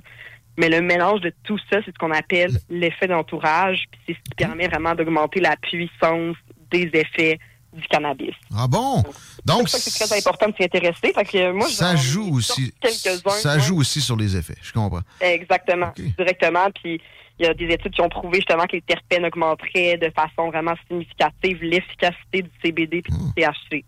Mais 0.57 0.69
le 0.69 0.81
mélange 0.81 1.21
de 1.21 1.33
tout 1.43 1.57
ça, 1.71 1.79
c'est 1.83 1.91
ce 1.91 1.97
qu'on 1.97 2.11
appelle 2.11 2.51
l'effet 2.69 3.07
d'entourage. 3.07 3.85
Puis 3.91 4.01
c'est 4.05 4.13
ce 4.13 4.19
qui 4.19 4.35
permet 4.35 4.67
vraiment 4.67 4.93
d'augmenter 4.93 5.39
la 5.39 5.55
puissance 5.55 6.35
des 6.71 6.89
effets 6.93 7.39
du 7.73 7.87
cannabis. 7.87 8.33
Ah 8.55 8.67
bon? 8.67 9.03
Donc, 9.45 9.69
C'est 9.69 9.69
pour 9.69 9.69
ça 9.69 9.77
que 9.77 9.83
c'est 9.83 10.05
très 10.07 10.17
important 10.17 10.49
de 10.49 10.55
s'y 10.55 10.63
intéresser. 10.63 11.13
Fait 11.13 11.25
que 11.25 11.51
moi, 11.51 11.67
ça 11.69 11.95
joue 11.95 12.35
aussi. 12.35 12.73
Ça 12.83 13.55
ouais. 13.55 13.59
joue 13.61 13.79
aussi 13.79 14.01
sur 14.01 14.15
les 14.15 14.35
effets, 14.35 14.57
je 14.61 14.73
comprends. 14.73 15.01
Exactement, 15.21 15.91
directement. 16.17 16.67
Puis 16.81 16.99
il 17.39 17.45
y 17.45 17.47
a 17.47 17.53
des 17.53 17.67
études 17.67 17.93
qui 17.93 18.01
ont 18.01 18.09
prouvé 18.09 18.37
justement 18.39 18.65
que 18.65 18.73
les 18.73 18.81
terpènes 18.81 19.25
augmenteraient 19.25 19.97
de 19.97 20.11
façon 20.13 20.49
vraiment 20.49 20.73
significative 20.87 21.59
l'efficacité 21.61 22.41
du 22.41 22.51
CBD 22.63 22.97
et 22.97 23.11
Hmm. 23.11 23.27
du 23.27 23.33
THC. 23.43 23.85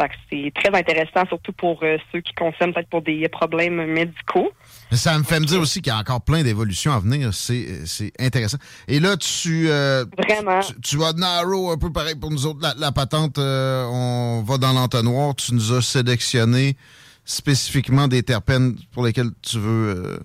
Fait 0.00 0.08
que 0.08 0.14
c'est 0.30 0.52
très 0.54 0.76
intéressant, 0.78 1.26
surtout 1.26 1.52
pour 1.52 1.82
euh, 1.82 1.96
ceux 2.12 2.20
qui 2.20 2.32
consomment 2.34 2.72
peut-être 2.72 2.88
pour 2.88 3.02
des 3.02 3.28
problèmes 3.28 3.84
médicaux. 3.86 4.52
Ça 4.92 5.18
me 5.18 5.22
fait 5.24 5.38
me 5.38 5.44
dire 5.44 5.60
aussi 5.60 5.82
qu'il 5.82 5.92
y 5.92 5.94
a 5.96 5.98
encore 5.98 6.22
plein 6.22 6.42
d'évolutions 6.42 6.92
à 6.92 6.98
venir. 6.98 7.34
C'est 7.34 7.82
c'est 7.84 8.12
intéressant. 8.18 8.56
Et 8.86 9.00
là, 9.00 9.16
tu, 9.16 9.68
euh, 9.68 10.04
Vraiment. 10.16 10.60
tu, 10.60 10.80
tu 10.80 10.96
vas 10.96 11.12
narrow 11.12 11.70
un 11.70 11.76
peu 11.76 11.92
pareil 11.92 12.14
pour 12.14 12.30
nous 12.30 12.46
autres. 12.46 12.60
La, 12.62 12.74
la 12.78 12.90
patente, 12.92 13.38
euh, 13.38 13.84
on 13.86 14.42
va 14.42 14.56
dans 14.56 14.72
l'entonnoir. 14.72 15.34
Tu 15.34 15.54
nous 15.54 15.72
as 15.72 15.82
sélectionné 15.82 16.76
spécifiquement 17.24 18.08
des 18.08 18.22
terpènes 18.22 18.76
pour 18.92 19.04
lesquels 19.04 19.30
tu 19.42 19.58
veux 19.58 19.94
euh, 19.96 20.18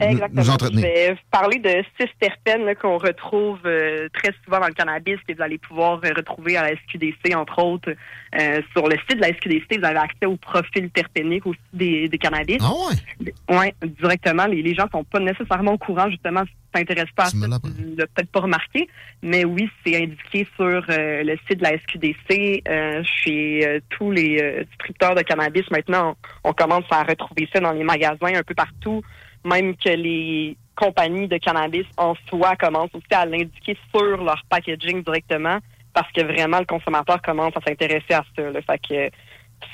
Exactement. 0.00 0.42
nous 0.42 0.50
entretenir. 0.50 0.82
Je 0.82 1.12
vais 1.12 1.16
parler 1.30 1.58
de 1.58 1.84
six 1.98 2.10
terpènes 2.18 2.74
qu'on 2.76 2.98
retrouve 2.98 3.60
euh, 3.66 4.08
très 4.12 4.32
souvent 4.44 4.60
dans 4.60 4.66
le 4.66 4.74
cannabis 4.74 5.16
que 5.26 5.34
vous 5.34 5.42
allez 5.42 5.58
pouvoir 5.58 6.00
euh, 6.04 6.10
retrouver 6.16 6.56
à 6.56 6.62
la 6.62 6.76
SQDC, 6.76 7.34
entre 7.36 7.58
autres. 7.62 7.90
Euh, 8.38 8.62
sur 8.72 8.88
le 8.88 8.96
site 9.08 9.16
de 9.16 9.20
la 9.20 9.28
SQDC, 9.28 9.78
vous 9.78 9.84
avez 9.84 9.98
accès 9.98 10.26
au 10.26 10.36
profil 10.36 10.90
terpénique 10.90 11.46
aussi 11.46 11.60
des, 11.72 12.08
des 12.08 12.18
cannabis. 12.18 12.58
Ah 12.60 12.72
ouais? 12.72 13.32
Oui, 13.50 13.88
directement. 14.00 14.46
Les, 14.46 14.62
les 14.62 14.74
gens 14.74 14.88
sont 14.90 15.04
pas 15.04 15.20
nécessairement 15.20 15.72
au 15.74 15.78
courant, 15.78 16.08
justement, 16.10 16.42
si 16.44 16.50
tu 16.50 16.80
t'intéresses 16.84 17.12
pas 17.14 17.24
à 17.24 17.26
ça, 17.26 17.36
tu 17.36 17.96
l'as 17.96 18.06
peut-être 18.06 18.30
pas 18.30 18.40
remarqué. 18.40 18.88
Mais 19.22 19.44
oui, 19.44 19.68
c'est 19.84 19.96
indiqué 19.96 20.48
sur 20.56 20.82
le 20.88 21.36
site 21.46 21.58
de 21.58 21.62
la 21.62 21.78
SQDC. 21.78 22.62
Chez 23.04 23.80
tous 23.90 24.10
les 24.10 24.64
distributeurs 24.70 25.14
de 25.14 25.22
cannabis, 25.22 25.70
maintenant, 25.70 26.16
on, 26.44 26.50
on 26.50 26.52
commence 26.52 26.84
à 26.90 27.02
retrouver 27.02 27.48
ça 27.52 27.60
dans 27.60 27.72
les 27.72 27.84
magasins 27.84 28.34
un 28.34 28.42
peu 28.42 28.54
partout. 28.54 29.02
Même 29.44 29.76
que 29.76 29.90
les 29.90 30.56
compagnies 30.76 31.28
de 31.28 31.36
cannabis 31.38 31.86
en 31.96 32.14
soi 32.28 32.56
commencent 32.56 32.94
aussi 32.94 33.12
à 33.12 33.26
l'indiquer 33.26 33.76
sur 33.94 34.22
leur 34.22 34.42
packaging 34.48 35.02
directement 35.02 35.58
parce 35.92 36.10
que 36.12 36.22
vraiment 36.22 36.58
le 36.58 36.64
consommateur 36.64 37.20
commence 37.20 37.52
à 37.56 37.60
s'intéresser 37.60 38.14
à 38.14 38.24
ça. 38.34 38.50
Là. 38.50 38.60
Fait 38.62 38.78
que 38.78 39.10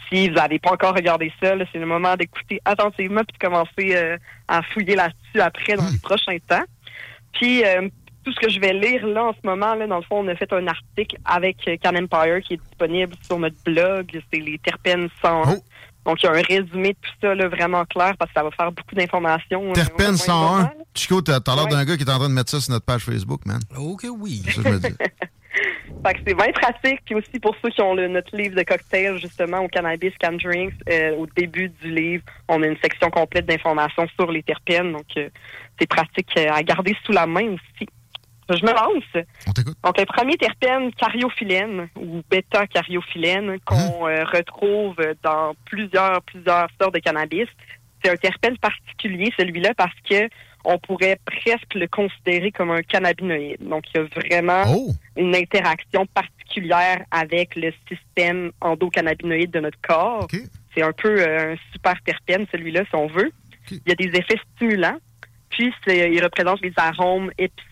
si 0.08 0.28
vous 0.28 0.34
n'avez 0.34 0.58
pas 0.58 0.72
encore 0.72 0.94
regardé 0.94 1.32
ça, 1.42 1.54
c'est 1.72 1.78
le 1.78 1.86
moment 1.86 2.16
d'écouter 2.16 2.60
attentivement 2.64 3.22
puis 3.24 3.38
de 3.38 3.46
commencer 3.46 3.96
euh, 3.96 4.18
à 4.48 4.62
fouiller 4.62 4.96
là-dessus 4.96 5.40
après 5.40 5.74
dans 5.74 5.88
les 5.88 5.98
prochains 5.98 6.38
temps. 6.46 6.64
Puis 7.32 7.64
euh, 7.64 7.88
tout 8.24 8.32
ce 8.32 8.40
que 8.40 8.50
je 8.50 8.60
vais 8.60 8.72
lire 8.72 9.06
là 9.06 9.24
en 9.26 9.32
ce 9.32 9.46
moment, 9.46 9.74
là, 9.74 9.86
dans 9.86 9.96
le 9.96 10.02
fond, 10.02 10.24
on 10.24 10.28
a 10.28 10.34
fait 10.34 10.52
un 10.52 10.66
article 10.66 11.16
avec 11.24 11.56
euh, 11.68 11.76
Can 11.82 11.94
Empire 11.96 12.40
qui 12.42 12.54
est 12.54 12.62
disponible 12.62 13.14
sur 13.22 13.38
notre 13.38 13.62
blog. 13.64 14.20
C'est 14.32 14.40
les 14.40 14.58
terpènes 14.58 15.08
101. 15.22 15.56
Donc, 16.08 16.22
il 16.22 16.26
y 16.26 16.28
a 16.30 16.32
un 16.32 16.40
résumé 16.40 16.88
de 16.88 16.98
tout 17.02 17.10
ça 17.20 17.34
là, 17.34 17.48
vraiment 17.48 17.84
clair 17.84 18.14
parce 18.18 18.30
que 18.30 18.38
ça 18.38 18.42
va 18.42 18.50
faire 18.50 18.72
beaucoup 18.72 18.94
d'informations. 18.94 19.68
euh, 19.68 19.72
Terpène 19.74 20.06
au 20.06 20.10
moins 20.12 20.16
101. 20.16 20.40
normal. 20.40 20.76
Chico, 20.94 21.20
t'as 21.20 21.38
l'air 21.54 21.66
d'un 21.66 21.84
gars 21.84 21.96
qui 21.98 22.02
est 22.04 22.10
en 22.10 22.18
train 22.18 22.30
de 22.30 22.34
mettre 22.34 22.50
ça 22.50 22.60
sur 22.60 22.72
notre 22.72 22.86
page 22.86 23.02
Facebook, 23.04 23.44
man. 23.44 23.60
Ok, 23.76 24.06
oui. 24.18 24.40
C'est 24.46 24.52
ça 24.54 24.62
que 24.62 24.68
je 24.68 24.74
me 24.74 24.78
dis. 24.78 24.96
Fait 26.06 26.14
que 26.14 26.20
c'est 26.26 26.34
bien 26.34 26.52
pratique. 26.52 27.00
Puis 27.04 27.14
aussi 27.14 27.38
pour 27.40 27.54
ceux 27.62 27.70
qui 27.70 27.82
ont 27.82 27.94
le, 27.94 28.08
notre 28.08 28.34
livre 28.34 28.56
de 28.56 28.62
cocktail, 28.62 29.18
justement, 29.18 29.58
au 29.58 29.68
cannabis 29.68 30.12
can 30.20 30.32
drinks, 30.42 30.72
euh, 30.88 31.14
au 31.16 31.26
début 31.36 31.68
du 31.68 31.90
livre, 31.94 32.22
on 32.48 32.62
a 32.62 32.66
une 32.66 32.76
section 32.82 33.10
complète 33.10 33.46
d'informations 33.46 34.06
sur 34.18 34.30
les 34.32 34.42
terpènes. 34.42 34.92
Donc, 34.92 35.06
euh, 35.18 35.28
c'est 35.78 35.88
pratique 35.88 36.28
à 36.38 36.62
garder 36.62 36.96
sous 37.04 37.12
la 37.12 37.26
main 37.26 37.48
aussi. 37.48 37.88
Je 38.50 38.64
me 38.64 38.72
lance. 38.72 39.26
Donc, 39.84 39.98
le 39.98 40.06
premier 40.06 40.36
terpène, 40.36 40.90
cariophyllène 40.94 41.88
ou 41.96 42.22
bêta-cariophyllène, 42.30 43.58
qu'on 43.60 44.08
euh, 44.08 44.24
retrouve 44.24 44.96
dans 45.22 45.54
plusieurs, 45.66 46.22
plusieurs 46.22 46.68
sortes 46.80 46.94
de 46.94 47.00
cannabis. 47.00 47.46
C'est 48.02 48.10
un 48.10 48.16
terpène 48.16 48.56
particulier, 48.58 49.30
celui-là, 49.36 49.74
parce 49.76 49.94
que 50.08 50.28
on 50.64 50.78
pourrait 50.78 51.18
presque 51.24 51.74
le 51.74 51.86
considérer 51.86 52.50
comme 52.50 52.70
un 52.70 52.82
cannabinoïde. 52.82 53.68
Donc, 53.68 53.84
il 53.94 54.00
y 54.00 54.00
a 54.00 54.20
vraiment 54.20 54.64
une 55.16 55.34
interaction 55.34 56.06
particulière 56.06 57.04
avec 57.10 57.54
le 57.54 57.72
système 57.88 58.50
endocannabinoïde 58.60 59.50
de 59.50 59.60
notre 59.60 59.80
corps. 59.80 60.26
C'est 60.74 60.82
un 60.82 60.92
peu 60.92 61.20
euh, 61.20 61.54
un 61.54 61.56
super 61.72 61.94
terpène, 62.02 62.46
celui-là, 62.50 62.84
si 62.88 62.94
on 62.94 63.06
veut. 63.06 63.30
Il 63.70 63.80
y 63.86 63.92
a 63.92 63.94
des 63.94 64.18
effets 64.18 64.40
stimulants. 64.54 64.98
Puis, 65.50 65.72
il 65.86 66.22
représente 66.22 66.60
les 66.60 66.72
arômes 66.76 67.30
épicés, 67.38 67.67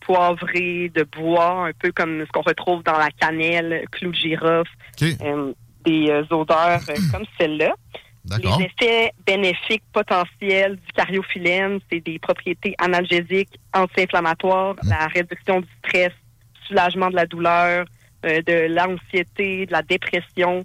poivrés, 0.00 0.90
de 0.94 1.02
bois, 1.04 1.68
un 1.68 1.72
peu 1.72 1.92
comme 1.92 2.24
ce 2.26 2.32
qu'on 2.32 2.42
retrouve 2.42 2.82
dans 2.82 2.98
la 2.98 3.10
cannelle, 3.10 3.84
clou 3.90 4.10
de 4.10 4.16
girofle, 4.16 4.70
euh, 5.02 5.52
des 5.84 6.08
euh, 6.10 6.24
odeurs 6.30 6.80
euh, 6.88 6.94
comme 7.12 7.24
celle-là. 7.38 7.74
Les 8.42 8.64
effets 8.64 9.12
bénéfiques 9.26 9.82
potentiels 9.92 10.76
du 10.76 10.92
cariophyllène, 10.94 11.80
c'est 11.92 12.00
des 12.00 12.18
propriétés 12.18 12.74
analgésiques, 12.78 13.60
anti-inflammatoires, 13.74 14.76
la 14.82 15.08
réduction 15.08 15.60
du 15.60 15.68
stress, 15.84 16.12
soulagement 16.66 17.10
de 17.10 17.16
la 17.16 17.26
douleur, 17.26 17.84
de 18.22 18.66
l'anxiété, 18.74 19.66
de 19.66 19.72
la 19.72 19.82
dépression, 19.82 20.64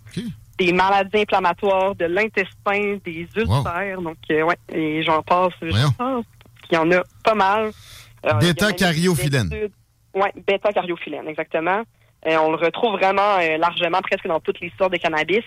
des 0.60 0.74
maladies 0.74 1.22
inflammatoires, 1.22 1.96
de 1.96 2.06
l'intestin, 2.06 2.98
des 3.04 3.28
ulcères. 3.36 4.02
Donc, 4.02 4.18
euh, 4.30 4.44
ouais, 4.44 4.58
et 4.72 5.02
j'en 5.04 5.24
passe. 5.24 5.54
Je 5.62 5.70
Voyons. 5.70 5.92
pense 5.98 6.26
qu'il 6.68 6.76
y 6.76 6.78
en 6.78 6.92
a 6.92 7.02
pas 7.24 7.34
mal. 7.34 7.72
Euh, 8.26 8.34
Bêta-cariophyllène. 8.34 9.50
Ouais, 10.14 10.34
bêta-cariophyllène, 10.48 11.28
exactement. 11.28 11.84
Euh, 12.28 12.38
on 12.38 12.52
le 12.52 12.58
retrouve 12.58 12.94
vraiment 12.94 13.38
euh, 13.40 13.58
largement 13.58 14.02
presque 14.02 14.28
dans 14.28 14.40
toutes 14.40 14.60
les 14.60 14.72
sortes 14.78 14.92
de 14.92 14.98
cannabis, 14.98 15.44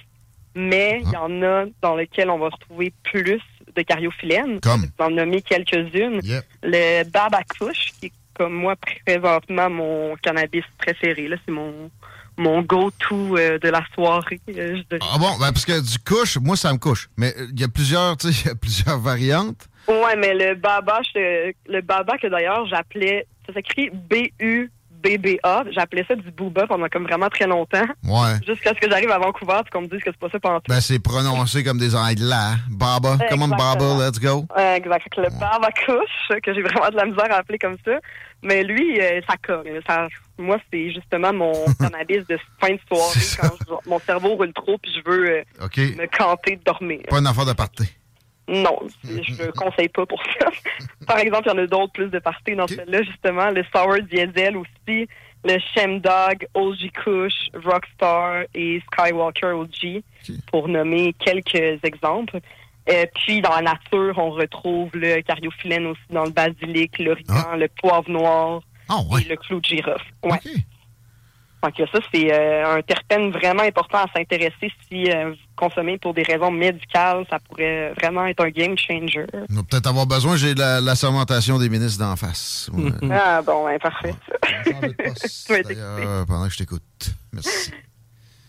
mais 0.55 1.03
il 1.05 1.13
y 1.13 1.17
en 1.17 1.43
a 1.43 1.65
dans 1.83 1.97
lesquels 1.97 2.31
on 2.31 2.39
va 2.39 2.49
retrouver 2.49 2.93
plus 3.03 3.41
de 3.75 3.83
cariophyllène. 3.83 4.61
Comme? 4.61 4.83
Je 4.83 4.87
vais 4.87 5.05
en 5.05 5.11
nommer 5.11 5.43
quelques-unes. 5.43 6.21
Le 6.63 7.05
babacouche, 7.05 7.93
qui 7.99 8.07
est 8.07 8.13
comme 8.35 8.55
moi 8.55 8.75
présentement 9.05 9.69
mon 9.69 10.17
cannabis 10.17 10.65
préféré. 10.79 11.29
Là, 11.29 11.37
c'est 11.45 11.53
mon 11.53 11.91
mon 12.39 12.63
go-to 12.63 13.37
euh, 13.37 13.59
de 13.59 13.69
la 13.69 13.83
soirée. 13.95 14.41
je 14.47 14.53
dirais. 14.53 14.99
Ah 15.01 15.19
bon, 15.19 15.31
ben, 15.39 15.53
parce 15.53 15.65
que 15.65 15.81
du 15.81 15.99
couche, 15.99 16.39
moi, 16.39 16.57
ça 16.57 16.73
me 16.73 16.79
couche. 16.79 17.09
Mais 17.17 17.35
il 17.53 17.61
y 17.61 17.65
a 17.65 17.69
plusieurs, 17.69 18.17
tu 18.17 18.33
sais, 18.33 18.41
il 18.45 18.49
y 18.49 18.51
a 18.51 18.55
plusieurs 18.55 18.99
variantes. 18.99 19.69
Ouais, 19.89 20.17
mais 20.17 20.35
le 20.35 20.55
baba, 20.55 21.01
je- 21.15 21.53
le 21.69 21.81
baba 21.81 22.17
que 22.19 22.27
d'ailleurs 22.29 22.67
j'appelais, 22.67 23.27
ça 23.47 23.53
s'écrit 23.55 23.91
B-U-B-B-A. 23.91 25.65
J'appelais 25.73 26.05
ça 26.07 26.15
du 26.15 26.31
booba 26.31 26.67
pendant 26.67 26.89
comme 26.89 27.05
vraiment 27.05 27.29
très 27.29 27.47
longtemps. 27.47 27.85
Ouais. 28.05 28.35
Jusqu'à 28.47 28.71
ce 28.71 28.81
que 28.81 28.89
j'arrive 28.91 29.11
à 29.11 29.19
Vancouver 29.19 29.61
qu'on 29.73 29.83
me 29.83 29.87
dise 29.89 30.01
que 30.01 30.11
c'est 30.11 30.17
pas 30.19 30.29
ça 30.31 30.39
pendant 30.39 30.59
tout. 30.61 30.67
Ben, 30.69 30.81
c'est 30.81 30.99
prononcé 31.03 31.65
comme 31.65 31.79
des 31.79 31.95
anglais. 31.97 32.33
hein. 32.33 32.57
Baba. 32.71 33.19
Come 33.29 33.43
on, 33.43 33.49
Baba, 33.49 34.07
let's 34.07 34.21
go. 34.21 34.47
Exact. 34.57 35.17
Le 35.17 35.29
baba 35.41 35.69
couche, 35.85 36.39
que 36.43 36.55
j'ai 36.55 36.63
vraiment 36.63 36.89
de 36.91 36.97
la 36.97 37.07
misère 37.07 37.31
à 37.33 37.37
appeler 37.39 37.59
comme 37.59 37.77
ça. 37.85 37.99
Mais 38.45 38.63
lui, 38.65 39.01
euh, 39.01 39.21
ça. 39.29 39.35
Ça, 39.87 40.09
moi, 40.39 40.59
c'est 40.73 40.93
justement 40.93 41.33
mon 41.33 41.53
cannabis 41.81 42.27
de 42.29 42.39
fin 42.61 42.71
de 42.75 42.81
soirée 42.89 43.21
quand 43.41 43.57
je- 43.85 43.89
mon 43.91 43.99
cerveau 44.01 44.31
roule 44.37 44.53
trop 44.53 44.79
puis 44.79 44.93
je 44.97 45.11
veux 45.11 45.31
euh, 45.31 45.43
me 45.97 46.07
canter 46.07 46.57
de 46.57 46.63
dormir. 46.65 47.01
Pas 47.09 47.19
une 47.19 47.27
affaire 47.27 47.47
de 47.47 47.53
party. 47.53 47.85
Non, 48.53 48.79
je 49.03 49.45
ne 49.45 49.51
conseille 49.53 49.89
pas 49.89 50.05
pour 50.05 50.23
ça. 50.39 50.51
Par 51.07 51.19
exemple, 51.19 51.45
il 51.47 51.53
y 51.53 51.55
en 51.55 51.65
a 51.65 51.67
d'autres 51.67 51.93
plus 51.93 52.09
de 52.09 52.19
parties 52.19 52.55
dans 52.55 52.69
celle-là, 52.69 53.03
justement. 53.03 53.51
Le 53.51 53.65
Sour 53.75 54.03
Diesel 54.03 54.59
aussi, 54.59 55.09
le 55.45 55.59
Shemdog, 55.75 56.47
OG 56.53 56.91
Kush, 56.93 57.49
Rockstar 57.65 58.45
et 58.55 58.83
Skywalker 58.93 59.53
OG, 59.53 60.03
pour 60.51 60.69
nommer 60.69 61.15
quelques 61.19 61.83
exemples. 61.83 62.41
Euh, 62.91 63.07
puis, 63.15 63.41
dans 63.41 63.57
la 63.57 63.63
nature, 63.63 64.19
on 64.19 64.31
retrouve 64.31 64.91
le 64.95 65.23
cariophyllène 65.23 65.87
aussi 65.87 66.01
dans 66.11 66.25
le 66.25 66.31
basilic, 66.31 66.99
l'origan, 66.99 67.57
le 67.57 67.69
poivre 67.69 68.11
noir 68.11 68.61
et 69.19 69.25
le 69.29 69.37
clou 69.37 69.61
de 69.61 69.65
girofle. 69.65 70.05
Ouais. 70.25 70.41
Donc, 71.63 71.75
ça, 71.93 71.99
c'est 72.13 72.33
euh, 72.33 72.77
un 72.77 72.83
terpène 72.83 73.31
vraiment 73.31 73.63
important 73.63 73.99
à 73.99 74.07
s'intéresser 74.17 74.73
si 74.91 75.11
euh, 75.11 75.31
vous 75.31 75.37
consommez 75.55 75.97
pour 75.97 76.13
des 76.13 76.25
raisons 76.25 76.51
médicales. 76.51 77.25
Ça 77.31 77.39
pourrait 77.39 77.93
vraiment 77.93 78.27
être 78.27 78.45
un 78.45 78.51
game 78.51 78.77
changer. 78.77 79.27
On 79.51 79.55
va 79.55 79.63
peut-être 79.63 79.87
avoir 79.87 80.07
besoin, 80.07 80.37
j'ai 80.37 80.55
la, 80.55 80.81
la 80.81 80.95
sermentation 80.97 81.59
des 81.59 81.69
ministres 81.69 82.05
d'en 82.05 82.17
face. 82.17 82.69
Ouais. 82.73 82.91
Ah 83.13 83.43
bon, 83.43 83.67
ouais, 83.67 83.79
parfait. 83.79 84.15
Tu 84.65 85.53
vas 85.53 85.59
être 85.59 85.71
Euh, 85.77 86.25
pendant 86.27 86.47
que 86.49 86.53
je 86.53 86.59
t'écoute. 86.59 86.83
Merci. 87.33 87.73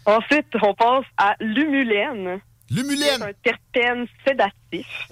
Ensuite, 0.06 0.48
on 0.62 0.74
passe 0.74 1.06
à 1.18 1.36
l'humulène. 1.40 2.40
L'humulène! 2.70 3.20
C'est 3.20 3.24
un 3.24 3.32
terpène 3.74 4.08
sédatif. 4.26 5.12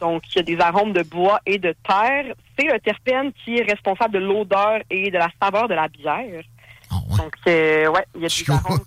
Donc, 0.00 0.22
il 0.34 0.36
y 0.36 0.38
a 0.38 0.42
des 0.42 0.58
arômes 0.58 0.92
de 0.94 1.02
bois 1.02 1.40
et 1.44 1.58
de 1.58 1.74
terre. 1.86 2.34
C'est 2.58 2.72
un 2.72 2.78
terpène 2.78 3.32
qui 3.44 3.58
est 3.58 3.62
responsable 3.62 4.14
de 4.14 4.20
l'odeur 4.20 4.78
et 4.88 5.10
de 5.10 5.18
la 5.18 5.28
saveur 5.42 5.68
de 5.68 5.74
la 5.74 5.88
bière. 5.88 6.42
Donc, 7.16 7.34
euh, 7.46 7.88
ouais, 7.88 8.04
il 8.14 8.22
y 8.22 8.24
a 8.24 8.28
des 8.28 8.50
arômes. 8.50 8.78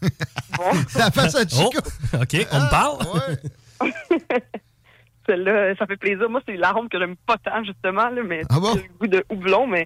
Bon. 0.57 0.63
La 0.99 1.11
face 1.11 1.35
à 1.35 1.47
Chico. 1.47 1.79
OK, 2.13 2.47
on 2.51 2.59
me 2.59 2.69
parle? 2.69 3.37
Celle-là, 5.27 5.75
ça 5.75 5.85
fait 5.85 5.97
plaisir. 5.97 6.29
Moi, 6.29 6.41
c'est 6.47 6.57
l'arôme 6.57 6.89
que 6.89 6.97
j'aime 6.99 7.15
pas 7.27 7.37
tant, 7.37 7.63
justement, 7.63 8.09
là, 8.09 8.21
mais 8.25 8.41
Ah 8.49 8.59
bon? 8.59 8.73
c'est 8.73 8.83
le 8.83 8.89
goût 8.99 9.07
de 9.07 9.23
houblon, 9.29 9.67
mais 9.67 9.85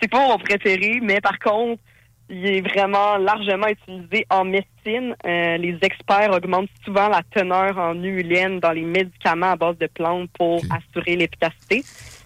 c'est 0.00 0.08
pas 0.10 0.26
mon 0.26 0.38
préféré. 0.38 0.98
Mais 1.02 1.20
par 1.20 1.38
contre, 1.38 1.80
il 2.28 2.44
est 2.46 2.60
vraiment 2.60 3.16
largement 3.16 3.68
utilisé 3.68 4.26
en 4.30 4.44
médecine. 4.44 5.14
Euh, 5.26 5.56
les 5.58 5.78
experts 5.82 6.32
augmentent 6.32 6.68
souvent 6.84 7.08
la 7.08 7.22
teneur 7.34 7.78
en 7.78 7.94
humulène 8.02 8.58
dans 8.60 8.72
les 8.72 8.84
médicaments 8.84 9.52
à 9.52 9.56
base 9.56 9.78
de 9.78 9.86
plantes 9.86 10.28
pour 10.38 10.60
assurer 10.70 11.16
l'efficacité. 11.16 11.84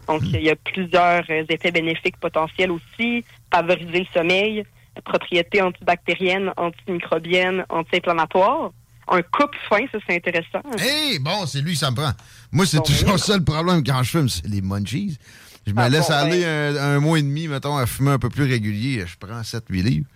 Donc, 0.09 0.23
il 0.25 0.43
y 0.43 0.51
a 0.51 0.57
plusieurs 0.57 1.25
euh, 1.31 1.45
effets 1.49 1.71
bénéfiques 1.71 2.19
potentiels 2.19 2.71
aussi. 2.71 3.25
Favoriser 3.53 4.01
le 4.01 4.07
sommeil, 4.13 4.65
propriétés 5.03 5.63
antibactériennes, 5.63 6.53
antimicrobiennes, 6.57 7.65
anti-inflammatoires. 7.69 8.71
Un 9.09 9.21
coupe 9.23 9.55
fin, 9.69 9.81
ça 9.93 9.99
c'est 10.09 10.17
intéressant. 10.17 10.63
Hey, 10.79 11.19
bon, 11.19 11.45
c'est 11.47 11.61
lui 11.61 11.77
ça 11.77 11.91
me 11.91 11.97
prend. 11.97 12.13
Moi, 12.53 12.65
c'est 12.67 12.79
Bon, 12.79 12.83
toujours 12.85 13.13
oui. 13.15 13.19
ça 13.19 13.37
le 13.37 13.45
problème 13.45 13.83
quand 13.85 14.03
je 14.03 14.11
fume, 14.11 14.29
c'est 14.29 14.47
les 14.47 14.63
munchies. 14.63 15.19
Je 15.67 15.73
me 15.73 15.81
Ah, 15.81 15.89
laisse 15.91 16.09
bon, 16.09 16.15
aller 16.15 16.41
ben. 16.43 16.77
un, 16.79 16.97
un 16.97 17.01
mois 17.01 17.19
et 17.19 17.23
demi, 17.23 17.47
mettons, 17.49 17.77
à 17.77 17.85
fumer 17.87 18.13
un 18.13 18.19
peu 18.19 18.29
plus 18.31 18.45
régulier. 18.45 19.05
Je 19.07 19.17
prends 19.19 19.41
7-8 19.43 19.83
livres. 19.83 20.07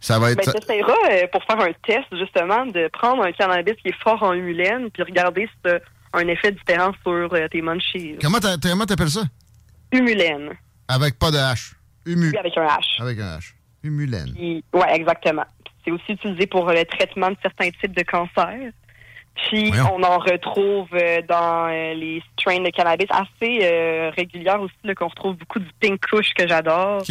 Ça 0.00 0.18
va 0.20 0.30
être. 0.30 0.44
Ben, 0.46 0.52
t'essaieras, 0.52 0.92
euh, 1.10 1.26
pour 1.32 1.42
faire 1.44 1.58
un 1.60 1.72
test, 1.84 2.06
justement, 2.16 2.64
de 2.66 2.88
prendre 2.92 3.24
un 3.24 3.32
cannabis 3.32 3.74
qui 3.82 3.88
est 3.88 4.02
fort 4.02 4.22
en 4.22 4.32
humulène, 4.34 4.90
puis 4.92 5.02
regarder 5.02 5.46
si 5.46 5.52
t'as 5.64 5.78
un 6.12 6.26
effet 6.28 6.52
différent 6.52 6.92
sur 7.02 7.32
euh, 7.34 7.48
tes 7.50 7.60
munchies. 7.60 8.16
Comment 8.22 8.38
t'a- 8.38 8.56
comment 8.62 8.86
t'appelles 8.86 9.10
ça? 9.10 9.24
Humulène. 9.92 10.50
Avec 10.86 11.18
pas 11.18 11.30
de 11.32 11.36
H. 11.38 11.72
Humu. 12.06 12.30
Oui, 12.30 12.36
avec 12.38 12.56
un 12.56 12.66
H. 12.66 13.00
Avec 13.02 13.18
un 13.18 13.38
H. 13.38 13.52
Humulène. 13.82 14.62
Ouais, 14.72 14.94
exactement. 14.94 15.44
C'est 15.84 15.90
aussi 15.90 16.12
utilisé 16.12 16.46
pour 16.46 16.66
le 16.70 16.84
traitement 16.84 17.30
de 17.30 17.36
certains 17.42 17.70
types 17.70 17.96
de 17.96 18.02
cancers. 18.02 18.72
Puis, 19.48 19.70
Voyons. 19.70 19.94
on 19.94 20.02
en 20.02 20.18
retrouve 20.18 20.88
euh, 20.94 21.22
dans 21.28 21.68
euh, 21.68 21.94
les 21.94 22.20
strains 22.32 22.58
de 22.58 22.70
cannabis 22.70 23.06
assez 23.08 23.60
euh, 23.62 24.10
régulières 24.16 24.60
aussi, 24.60 24.74
là, 24.82 24.96
qu'on 24.96 25.06
retrouve 25.06 25.36
beaucoup 25.36 25.60
du 25.60 25.70
pink 25.78 26.00
kush 26.00 26.34
que 26.34 26.48
j'adore, 26.48 27.02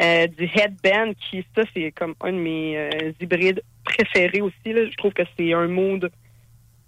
Euh, 0.00 0.26
du 0.26 0.44
headband, 0.54 1.12
qui, 1.20 1.44
ça, 1.54 1.62
c'est 1.74 1.92
comme 1.92 2.14
un 2.22 2.32
de 2.32 2.38
mes 2.38 2.78
euh, 2.78 3.12
hybrides 3.20 3.62
préférés 3.84 4.40
aussi. 4.40 4.72
Là. 4.72 4.88
Je 4.90 4.96
trouve 4.96 5.12
que 5.12 5.22
c'est 5.36 5.52
un 5.52 5.68
mood 5.68 6.10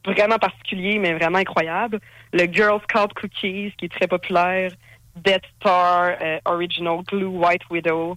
vraiment 0.07 0.39
particulier, 0.39 0.99
mais 0.99 1.13
vraiment 1.13 1.39
incroyable. 1.39 2.01
Le 2.33 2.51
Girl 2.51 2.81
Scout 2.89 3.13
Cookies, 3.13 3.75
qui 3.77 3.85
est 3.85 3.93
très 3.93 4.09
populaire. 4.09 4.73
Death 5.17 5.45
Star, 5.61 6.17
Original 6.47 7.03
Glue, 7.07 7.27
White 7.27 7.63
Widow. 7.71 8.17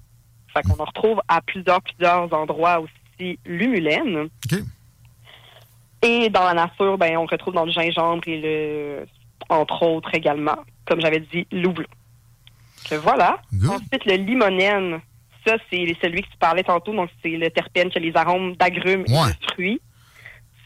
Fait 0.53 0.61
qu'on 0.63 0.81
en 0.81 0.85
retrouve 0.85 1.21
à 1.27 1.41
plusieurs, 1.41 1.81
plusieurs 1.81 2.31
endroits 2.33 2.79
aussi 2.79 3.39
l'humulène. 3.45 4.29
Et 6.01 6.29
dans 6.29 6.43
la 6.45 6.53
nature, 6.53 6.97
ben, 6.97 7.17
on 7.17 7.25
retrouve 7.25 7.53
dans 7.53 7.65
le 7.65 7.71
gingembre 7.71 8.23
et 8.27 8.39
le, 8.39 9.05
entre 9.49 9.83
autres 9.83 10.13
également, 10.15 10.57
comme 10.85 11.01
j'avais 11.01 11.19
dit, 11.19 11.45
l'houblon. 11.51 11.85
Que 12.89 12.95
voilà. 12.95 13.41
Ensuite, 13.69 14.05
le 14.05 14.15
limonène. 14.15 15.01
Ça, 15.45 15.55
c'est 15.69 15.95
celui 16.01 16.21
que 16.21 16.27
tu 16.29 16.37
parlais 16.39 16.63
tantôt. 16.63 16.93
Donc, 16.93 17.09
c'est 17.21 17.29
le 17.29 17.49
terpène 17.49 17.89
qui 17.89 17.97
a 17.97 18.01
les 18.01 18.15
arômes 18.15 18.55
d'agrumes 18.55 19.03
et 19.07 19.11
de 19.11 19.51
fruits. 19.53 19.81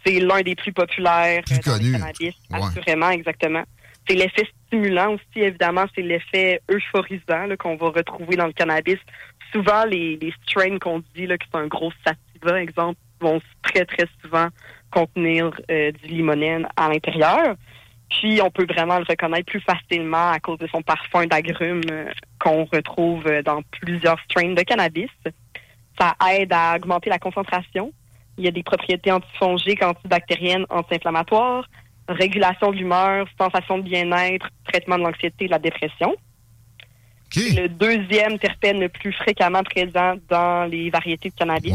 C'est 0.06 0.20
l'un 0.20 0.42
des 0.42 0.56
plus 0.56 0.74
populaires 0.74 1.44
euh, 1.52 1.56
dans 1.66 1.74
le 1.78 1.92
cannabis, 1.94 2.36
Ouais. 2.52 2.60
assurément, 2.62 3.10
exactement. 3.10 3.64
C'est 4.08 4.16
l'effet 4.16 4.48
stimulant 4.68 5.14
aussi, 5.14 5.40
évidemment. 5.40 5.86
C'est 5.96 6.02
l'effet 6.02 6.62
euphorisant 6.70 7.48
qu'on 7.58 7.78
va 7.78 7.90
retrouver 7.90 8.36
dans 8.36 8.48
le 8.48 8.52
cannabis. 8.54 8.98
Souvent, 9.54 9.86
les, 9.86 10.34
strains 10.48 10.80
qu'on 10.80 11.04
dit 11.16 11.28
là, 11.28 11.38
que 11.38 11.46
c'est 11.52 11.60
un 11.60 11.68
gros 11.68 11.92
sativa, 12.06 12.62
exemple, 12.62 13.00
vont 13.22 13.40
très, 13.62 13.86
très 13.86 14.08
souvent 14.22 14.48
contenir 14.92 15.52
euh, 15.72 15.92
du 15.92 16.08
limonène 16.08 16.68
à 16.76 16.90
l'intérieur. 16.90 17.56
Puis, 18.10 18.42
on 18.42 18.52
peut 18.52 18.66
vraiment 18.66 18.98
le 18.98 19.06
reconnaître 19.08 19.46
plus 19.46 19.62
facilement 19.62 20.32
à 20.32 20.40
cause 20.40 20.58
de 20.58 20.68
son 20.68 20.82
parfum 20.82 21.26
d'agrumes 21.28 21.82
euh, 21.92 22.12
qu'on 22.40 22.66
retrouve 22.66 23.26
euh, 23.28 23.42
dans 23.42 23.62
plusieurs 23.82 24.20
strains 24.22 24.54
de 24.54 24.62
cannabis. 24.62 25.10
Ça 26.00 26.16
aide 26.32 26.52
à 26.52 26.76
augmenter 26.76 27.10
la 27.10 27.20
concentration. 27.20 27.94
Il 28.38 28.46
y 28.46 28.48
a 28.48 28.52
des 28.52 28.64
propriétés 28.64 29.12
antifongiques, 29.12 29.84
antibactériennes, 29.84 30.66
anti-inflammatoires, 30.70 31.66
régulation 32.08 32.72
de 32.72 32.78
l'humeur, 32.78 33.28
sensation 33.40 33.78
de 33.78 33.84
bien-être, 33.84 34.50
traitement 34.66 34.98
de 34.98 35.04
l'anxiété 35.04 35.46
et 35.46 35.48
de 35.48 35.52
la 35.52 35.60
dépression. 35.60 36.16
C'est 37.34 37.50
le 37.52 37.70
deuxième 37.70 38.38
terpène 38.38 38.80
le 38.80 38.90
plus 38.90 39.12
fréquemment 39.14 39.64
présent 39.64 40.16
dans 40.30 40.66
les 40.70 40.90
variétés 40.90 41.30
de 41.30 41.36
cannabis. 41.36 41.74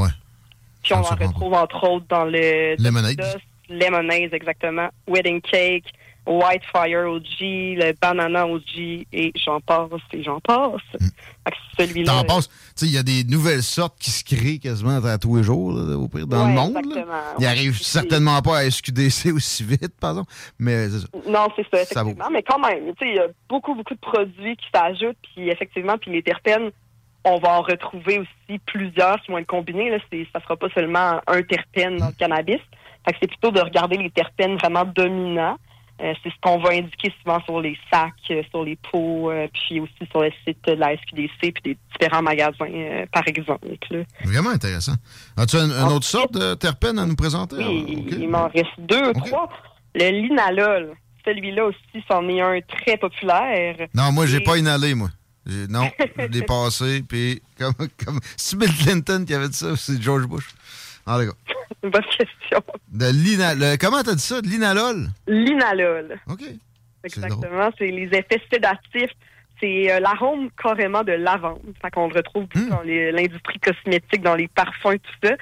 Puis 0.83 0.95
on 0.95 0.99
en 0.99 1.03
retrouve 1.03 1.55
entre 1.55 1.85
autres 1.85 2.07
dans 2.09 2.25
le 2.25 2.77
Lemonade. 2.83 3.21
Lemonade, 3.69 4.33
exactement, 4.33 4.89
Wedding 5.07 5.43
Cake, 5.43 5.93
White 6.29 6.62
Fire 6.72 7.09
OG, 7.11 7.24
le 7.41 7.93
Banana 8.01 8.47
OG, 8.47 9.07
et 9.12 9.33
j'en 9.35 9.61
passe 9.61 9.89
et 10.12 10.22
j'en 10.22 10.41
passe. 10.41 10.81
Que 10.93 11.55
Celui-là. 11.79 12.12
T'en 12.12 12.24
passes. 12.24 12.49
Tu 12.49 12.55
sais, 12.76 12.87
il 12.87 12.93
y 12.93 12.99
a 12.99 13.03
des 13.03 13.24
nouvelles 13.24 13.62
sortes 13.62 13.97
qui 13.99 14.11
se 14.11 14.22
créent 14.22 14.59
quasiment 14.59 15.03
à 15.03 15.16
tous 15.18 15.37
les 15.37 15.43
jours, 15.43 15.72
là, 15.72 15.97
au 15.97 16.07
pire, 16.09 16.26
dans 16.26 16.43
Ouais, 16.45 16.49
le 16.49 16.55
monde. 16.55 16.79
Ils 17.39 17.47
arrivent 17.47 17.81
certainement 17.81 18.43
pas 18.43 18.59
à 18.59 18.70
SQDC 18.70 19.33
aussi 19.35 19.64
vite, 19.64 19.95
pardon. 19.99 20.24
Mais. 20.59 20.89
Non, 21.26 21.49
c'est 21.57 21.66
ça, 21.72 21.85
Ça 21.87 22.03
vaut. 22.03 22.11
effectivement. 22.11 22.31
mais 22.31 22.43
quand 22.43 22.59
même, 22.59 22.93
tu 22.95 23.07
sais, 23.07 23.11
il 23.12 23.16
y 23.16 23.20
a 23.20 23.29
beaucoup, 23.49 23.74
beaucoup 23.74 23.95
de 23.95 24.01
produits 24.01 24.57
qui 24.57 24.66
s'ajoutent, 24.74 25.16
puis 25.35 25.49
effectivement, 25.49 25.97
puis 25.97 26.11
les 26.12 26.22
terpènes, 26.22 26.70
on 27.24 27.39
va 27.39 27.59
en 27.59 27.62
retrouver 27.62 28.18
aussi 28.18 28.59
plusieurs 28.66 29.20
qui 29.22 29.31
vont 29.31 29.39
être 29.39 29.47
combinés. 29.47 29.91
Là. 29.91 29.99
C'est, 30.12 30.26
ça 30.35 30.41
sera 30.43 30.57
pas 30.57 30.68
seulement 30.74 31.20
un 31.26 31.43
terpène 31.43 31.97
dans 31.97 32.07
le 32.09 32.12
cannabis. 32.12 32.61
Fait 33.07 33.12
que 33.12 33.18
c'est 33.22 33.29
plutôt 33.29 33.51
de 33.51 33.61
regarder 33.61 33.97
les 33.97 34.11
terpènes 34.11 34.57
vraiment 34.59 34.85
dominants. 34.85 35.57
Euh, 36.01 36.14
c'est 36.22 36.30
ce 36.30 36.34
qu'on 36.40 36.59
va 36.61 36.70
indiquer 36.70 37.12
souvent 37.22 37.40
sur 37.44 37.61
les 37.61 37.76
sacs, 37.92 38.12
euh, 38.30 38.42
sur 38.51 38.62
les 38.64 38.76
pots, 38.76 39.30
euh, 39.32 39.49
puis 39.53 39.80
aussi 39.80 39.92
sur 40.11 40.20
le 40.22 40.30
site 40.46 40.59
de 40.66 40.72
la 40.74 40.96
SQDC, 40.96 41.53
puis 41.53 41.62
des 41.64 41.78
différents 41.99 42.22
magasins, 42.22 43.05
par 43.12 43.26
exemple. 43.26 43.66
là. 43.90 43.99
Vraiment 44.24 44.51
intéressant. 44.51 44.94
As-tu 45.36 45.57
une, 45.57 45.72
une 45.72 45.92
autre 45.92 46.07
sorte 46.07 46.32
de 46.34 46.55
terpène 46.55 46.99
à 47.01 47.07
nous 47.07 47.16
présenter? 47.16 47.57
Oui, 47.57 48.07
il 48.12 48.28
m'en 48.28 48.46
reste 48.49 48.78
deux, 48.78 49.12
trois. 49.14 49.49
Le 49.94 50.09
linalol, 50.11 50.92
celui-là 51.24 51.64
aussi, 51.64 52.05
c'en 52.09 52.28
est 52.28 52.40
un 52.40 52.61
très 52.61 52.96
populaire. 52.96 53.76
Non, 53.94 54.12
moi, 54.12 54.26
j'ai 54.26 54.36
Et- 54.36 54.44
pas 54.44 54.57
inhalé, 54.57 54.94
moi. 54.94 55.09
Non, 55.68 55.90
je 56.18 56.26
l'ai 56.26 56.42
passé, 56.42 57.03
puis 57.09 57.40
comme, 57.59 57.72
comme 58.05 58.20
c'est 58.36 58.57
Bill 58.59 58.68
Clinton 58.76 59.24
qui 59.26 59.32
avait 59.34 59.49
dit 59.49 59.57
ça, 59.57 59.74
c'est 59.76 60.01
George 60.01 60.26
Bush. 60.26 60.46
Une 61.09 61.91
bonne 61.91 62.03
question. 62.17 62.63
De 62.93 63.07
l'ina, 63.13 63.55
le- 63.55 63.77
comment 63.79 64.03
t'as 64.03 64.15
dit 64.15 64.23
ça? 64.23 64.41
De 64.43 64.47
l'inalol? 64.49 65.09
Linalol. 65.27 66.19
OK. 66.29 66.43
Exactement. 67.05 67.71
C'est 67.79 67.89
les 67.89 68.07
effets 68.13 68.43
sédatifs. 68.53 69.13
C'est 69.61 69.91
euh, 69.93 70.01
l'arôme 70.01 70.51
carrément 70.63 71.03
de 71.03 71.13
lavande. 71.13 71.61
Fait 71.83 71.91
qu'on 71.91 72.09
le 72.09 72.15
retrouve 72.15 72.45
beaucoup 72.47 72.65
Hmm. 72.67 72.71
dans 72.71 72.83
les- 72.83 73.11
l'industrie 73.13 73.59
cosmétique, 73.59 74.23
dans 74.23 74.35
les 74.37 74.49
parfums, 74.49 74.99
tout 75.03 75.27
ça. 75.29 75.35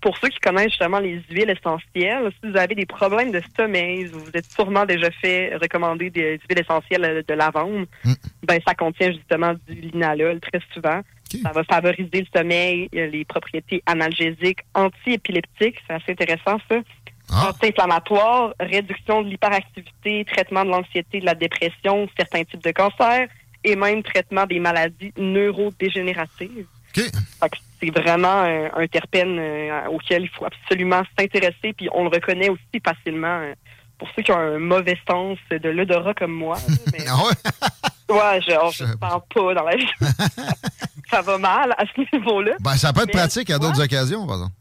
Pour 0.00 0.16
ceux 0.18 0.28
qui 0.28 0.38
connaissent 0.38 0.68
justement 0.70 1.00
les 1.00 1.20
huiles 1.30 1.50
essentielles, 1.50 2.30
si 2.40 2.50
vous 2.50 2.56
avez 2.56 2.74
des 2.76 2.86
problèmes 2.86 3.32
de 3.32 3.40
sommeil, 3.56 4.04
vous 4.04 4.20
vous 4.20 4.30
êtes 4.34 4.44
sûrement 4.52 4.84
déjà 4.84 5.10
fait 5.10 5.56
recommander 5.56 6.10
des 6.10 6.38
huiles 6.48 6.60
essentielles 6.60 7.04
euh, 7.04 7.22
de 7.26 7.34
lavande, 7.34 7.86
Hmm. 8.04 8.12
ben 8.44 8.60
ça 8.66 8.74
contient 8.74 9.10
justement 9.12 9.54
du 9.66 9.74
linalol 9.74 10.38
très 10.40 10.60
souvent. 10.72 11.00
Ça 11.42 11.52
va 11.52 11.64
favoriser 11.64 12.20
le 12.20 12.26
sommeil, 12.38 12.88
euh, 12.94 13.06
les 13.08 13.24
propriétés 13.24 13.82
analgésiques, 13.86 14.60
anti-épileptiques, 14.74 15.76
c'est 15.86 15.94
assez 15.94 16.12
intéressant 16.12 16.58
ça. 16.68 16.76
Ah. 17.30 17.48
Anti-inflammatoire, 17.50 18.54
réduction 18.60 19.22
de 19.22 19.28
l'hyperactivité, 19.28 20.24
traitement 20.24 20.64
de 20.64 20.70
l'anxiété, 20.70 21.20
de 21.20 21.26
la 21.26 21.34
dépression, 21.34 22.08
certains 22.16 22.44
types 22.44 22.62
de 22.62 22.70
cancers 22.70 23.28
et 23.64 23.74
même 23.74 24.02
traitement 24.02 24.46
des 24.46 24.60
maladies 24.60 25.12
neurodégénératives. 25.18 26.66
Que 26.94 27.00
C'est 27.80 27.90
vraiment 27.90 28.42
un 28.42 28.86
terpène 28.86 29.38
euh, 29.38 29.86
auquel 29.88 30.22
il 30.22 30.28
faut 30.28 30.46
absolument 30.46 31.02
s'intéresser, 31.18 31.72
puis 31.76 31.88
on 31.92 32.04
le 32.04 32.10
reconnaît 32.10 32.48
aussi 32.48 32.80
facilement 32.84 33.40
euh, 33.40 33.54
pour 33.98 34.08
ceux 34.14 34.22
qui 34.22 34.30
ont 34.32 34.38
un 34.38 34.58
mauvais 34.58 34.98
sens 35.08 35.38
de 35.50 35.68
l'odorat 35.68 36.14
comme 36.14 36.32
moi. 36.32 36.56
mais- 36.92 37.04
ouais, 38.10 38.40
genre, 38.42 38.70
je 38.72 38.84
ne 38.84 38.88
sens 38.90 38.98
pas 38.98 39.54
dans 39.54 39.64
la 39.64 39.76
vie. 39.76 39.88
ça 41.10 41.22
va 41.22 41.38
mal 41.38 41.72
à 41.76 41.84
ce 41.86 42.16
niveau-là. 42.16 42.52
Ben, 42.60 42.76
ça 42.76 42.92
peut 42.92 43.00
être 43.02 43.06
Mais, 43.08 43.12
pratique 43.20 43.50
à 43.50 43.58
d'autres 43.58 43.82
occasions, 43.82 44.26
par 44.26 44.36
exemple. 44.36 44.52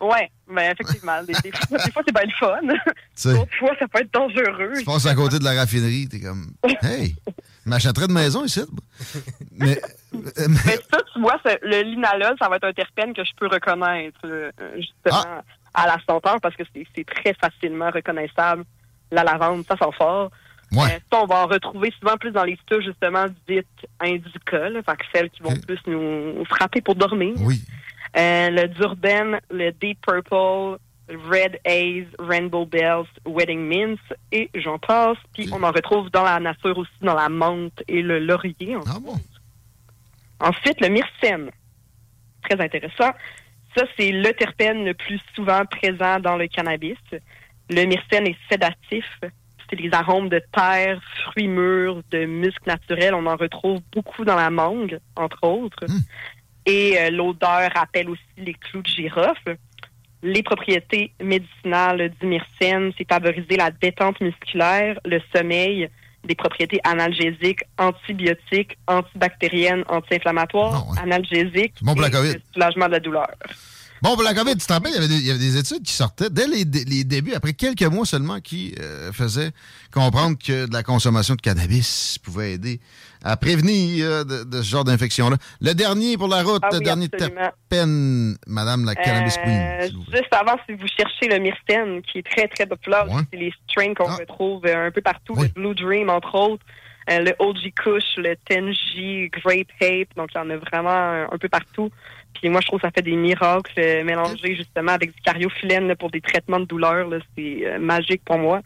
Ouais, 0.00 0.30
ben 0.48 0.72
effectivement. 0.72 1.22
Des, 1.22 1.32
des 1.44 1.52
fois, 1.52 1.78
fois, 1.78 2.02
c'est 2.04 2.12
bien 2.12 2.24
le 2.24 2.32
fun. 2.40 3.32
D'autres 3.32 3.54
fois, 3.58 3.70
ça 3.78 3.86
peut 3.86 4.00
être 4.00 4.12
dangereux. 4.12 4.72
Tu 4.78 4.84
passes 4.84 5.06
à 5.06 5.14
côté 5.14 5.38
de 5.38 5.44
la 5.44 5.52
raffinerie, 5.54 6.08
t'es 6.08 6.18
comme, 6.18 6.54
hey, 6.82 7.14
je 7.64 7.70
m'achèterais 7.70 8.08
de 8.08 8.12
maison 8.12 8.44
ici. 8.44 8.62
Mais, 9.52 9.80
euh, 10.14 10.18
mais- 10.48 10.58
Mais 10.66 10.76
ça, 10.90 10.98
tu 11.12 11.20
vois, 11.20 11.36
le 11.62 11.82
linalol, 11.82 12.34
ça 12.40 12.48
va 12.48 12.56
être 12.56 12.64
un 12.64 12.72
terpène 12.72 13.14
que 13.14 13.24
je 13.24 13.30
peux 13.38 13.46
reconnaître, 13.46 14.18
euh, 14.24 14.50
justement, 14.74 15.22
Ah. 15.24 15.42
à 15.74 15.86
la 15.86 15.98
senteur, 16.04 16.40
parce 16.40 16.56
que 16.56 16.64
c'est 16.74 16.84
c'est 16.96 17.04
très 17.06 17.34
facilement 17.34 17.90
reconnaissable. 17.92 18.64
La 19.12 19.22
lavande, 19.22 19.64
ça 19.68 19.76
sent 19.76 19.92
fort. 19.96 20.32
Ouais. 20.72 20.94
Euh, 20.94 20.98
ça, 21.10 21.22
on 21.22 21.26
va 21.26 21.44
en 21.44 21.46
retrouver 21.46 21.92
souvent 22.00 22.16
plus 22.16 22.30
dans 22.30 22.44
les 22.44 22.58
souches, 22.70 22.84
justement, 22.84 23.26
dites 23.48 23.66
indica, 24.00 24.68
là, 24.70 24.82
fait 24.82 24.96
que 24.96 25.04
celles 25.14 25.30
qui 25.30 25.42
vont 25.42 25.56
plus 25.56 25.78
nous 25.86 26.44
frapper 26.46 26.80
pour 26.80 26.94
dormir. 26.94 27.34
Oui. 27.40 27.62
Euh, 28.16 28.50
le 28.50 28.68
Durban, 28.68 29.38
le 29.50 29.70
Deep 29.72 29.98
Purple, 30.06 30.78
Red 31.08 31.58
Haze, 31.66 32.06
Rainbow 32.18 32.66
Bells, 32.66 33.06
Wedding 33.26 33.60
Mints, 33.60 34.16
et 34.30 34.50
j'en 34.54 34.78
passe. 34.78 35.18
Puis 35.34 35.48
on 35.52 35.62
en 35.62 35.70
retrouve 35.70 36.10
dans 36.10 36.22
la 36.22 36.40
nature 36.40 36.76
aussi, 36.76 36.90
dans 37.00 37.14
la 37.14 37.28
menthe 37.28 37.82
et 37.88 38.02
le 38.02 38.18
laurier. 38.18 38.76
Ah 38.86 38.98
Ensuite, 40.40 40.80
le 40.80 40.88
myrcène. 40.88 41.50
Très 42.48 42.60
intéressant. 42.60 43.12
Ça, 43.76 43.84
c'est 43.96 44.10
le 44.10 44.32
terpène 44.32 44.84
le 44.84 44.94
plus 44.94 45.20
souvent 45.34 45.64
présent 45.64 46.18
dans 46.20 46.36
le 46.36 46.46
cannabis. 46.48 46.98
Le 47.70 47.84
myrcène 47.84 48.26
est 48.26 48.36
sédatif. 48.50 49.06
C'est 49.72 49.80
les 49.80 49.94
arômes 49.94 50.28
de 50.28 50.42
terre, 50.52 51.00
fruits 51.24 51.48
mûrs, 51.48 52.02
de 52.10 52.26
muscles 52.26 52.68
naturels. 52.68 53.14
On 53.14 53.24
en 53.24 53.36
retrouve 53.36 53.80
beaucoup 53.90 54.22
dans 54.22 54.36
la 54.36 54.50
mangue, 54.50 54.98
entre 55.16 55.42
autres. 55.44 55.86
Et 56.66 56.98
euh, 56.98 57.10
l'odeur 57.10 57.70
rappelle 57.74 58.10
aussi 58.10 58.22
les 58.36 58.52
clous 58.52 58.82
de 58.82 58.86
girofle. 58.86 59.56
Les 60.22 60.42
propriétés 60.42 61.12
médicinales 61.22 62.12
du 62.20 62.26
myrcène, 62.26 62.92
c'est 62.98 63.08
favoriser 63.08 63.56
la 63.56 63.70
détente 63.70 64.20
musculaire, 64.20 65.00
le 65.06 65.20
sommeil, 65.34 65.88
des 66.22 66.34
propriétés 66.34 66.80
analgésiques, 66.84 67.64
antibiotiques, 67.78 68.76
antibactériennes, 68.86 69.84
anti-inflammatoires, 69.88 70.84
analgésiques, 71.02 71.74
bon 71.82 71.94
pour 71.94 72.02
la 72.02 72.08
et 72.08 72.34
le 72.34 72.42
soulagement 72.52 72.86
de 72.86 72.92
la 72.92 73.00
douleur. 73.00 73.30
Bon, 74.02 74.14
pour 74.14 74.24
la 74.24 74.34
COVID, 74.34 74.56
tu 74.56 74.66
te 74.66 74.72
rappelles, 74.72 74.90
il 74.90 74.94
y 74.96 74.98
avait 74.98 75.08
des, 75.08 75.14
il 75.14 75.26
y 75.26 75.30
avait 75.30 75.38
des 75.38 75.56
études 75.56 75.84
qui 75.84 75.92
sortaient 75.92 76.28
dès 76.28 76.48
les, 76.48 76.64
dé- 76.64 76.84
les 76.84 77.04
débuts, 77.04 77.34
après 77.34 77.52
quelques 77.52 77.82
mois 77.84 78.04
seulement, 78.04 78.40
qui 78.40 78.74
euh, 78.80 79.12
faisaient 79.12 79.52
comprendre 79.94 80.36
que 80.36 80.66
de 80.66 80.72
la 80.72 80.82
consommation 80.82 81.36
de 81.36 81.40
cannabis 81.40 82.18
pouvait 82.18 82.54
aider 82.54 82.80
à 83.22 83.36
prévenir 83.36 84.04
euh, 84.04 84.24
de, 84.24 84.42
de 84.42 84.56
ce 84.62 84.68
genre 84.68 84.82
d'infection-là. 84.82 85.36
Le 85.60 85.72
dernier 85.74 86.16
pour 86.18 86.26
la 86.26 86.42
route, 86.42 86.60
Ah 86.64 86.70
le 86.72 86.80
dernier 86.80 87.08
terpène, 87.08 88.36
Madame 88.48 88.84
la 88.84 88.96
Cannabis 88.96 89.36
Euh, 89.46 89.86
Queen. 89.88 90.02
juste 90.12 90.32
avant, 90.34 90.56
si 90.68 90.74
vous 90.74 90.88
cherchez 90.88 91.28
le 91.28 91.38
myrcène, 91.38 92.02
qui 92.02 92.18
est 92.18 92.28
très, 92.28 92.48
très 92.48 92.66
populaire, 92.66 93.06
c'est 93.32 93.38
les 93.38 93.52
strains 93.68 93.94
qu'on 93.94 94.10
retrouve 94.16 94.66
euh, 94.66 94.88
un 94.88 94.90
peu 94.90 95.00
partout, 95.00 95.34
le 95.36 95.48
Blue 95.48 95.74
Dream, 95.76 96.10
entre 96.10 96.34
autres, 96.34 96.64
euh, 97.10 97.18
le 97.20 97.32
OG 97.38 97.72
Kush, 97.76 98.16
le 98.16 98.34
10G, 98.50 99.30
Grape 99.30 99.70
Ape, 99.80 100.16
donc 100.16 100.30
il 100.34 100.38
y 100.38 100.40
en 100.40 100.50
a 100.50 100.56
vraiment 100.56 100.90
un, 100.90 101.24
un 101.32 101.38
peu 101.38 101.48
partout. 101.48 101.90
Puis 102.34 102.48
moi, 102.48 102.60
je 102.60 102.66
trouve 102.66 102.80
que 102.80 102.86
ça 102.86 102.92
fait 102.92 103.02
des 103.02 103.16
miracles 103.16 103.72
euh, 103.78 104.04
mélangés 104.04 104.56
justement 104.56 104.92
avec 104.92 105.14
du 105.14 105.20
cariophyllène 105.22 105.88
là, 105.88 105.96
pour 105.96 106.10
des 106.10 106.20
traitements 106.20 106.60
de 106.60 106.64
douleur. 106.64 107.08
C'est 107.36 107.66
euh, 107.66 107.78
magique 107.78 108.22
pour 108.24 108.38
moi. 108.38 108.60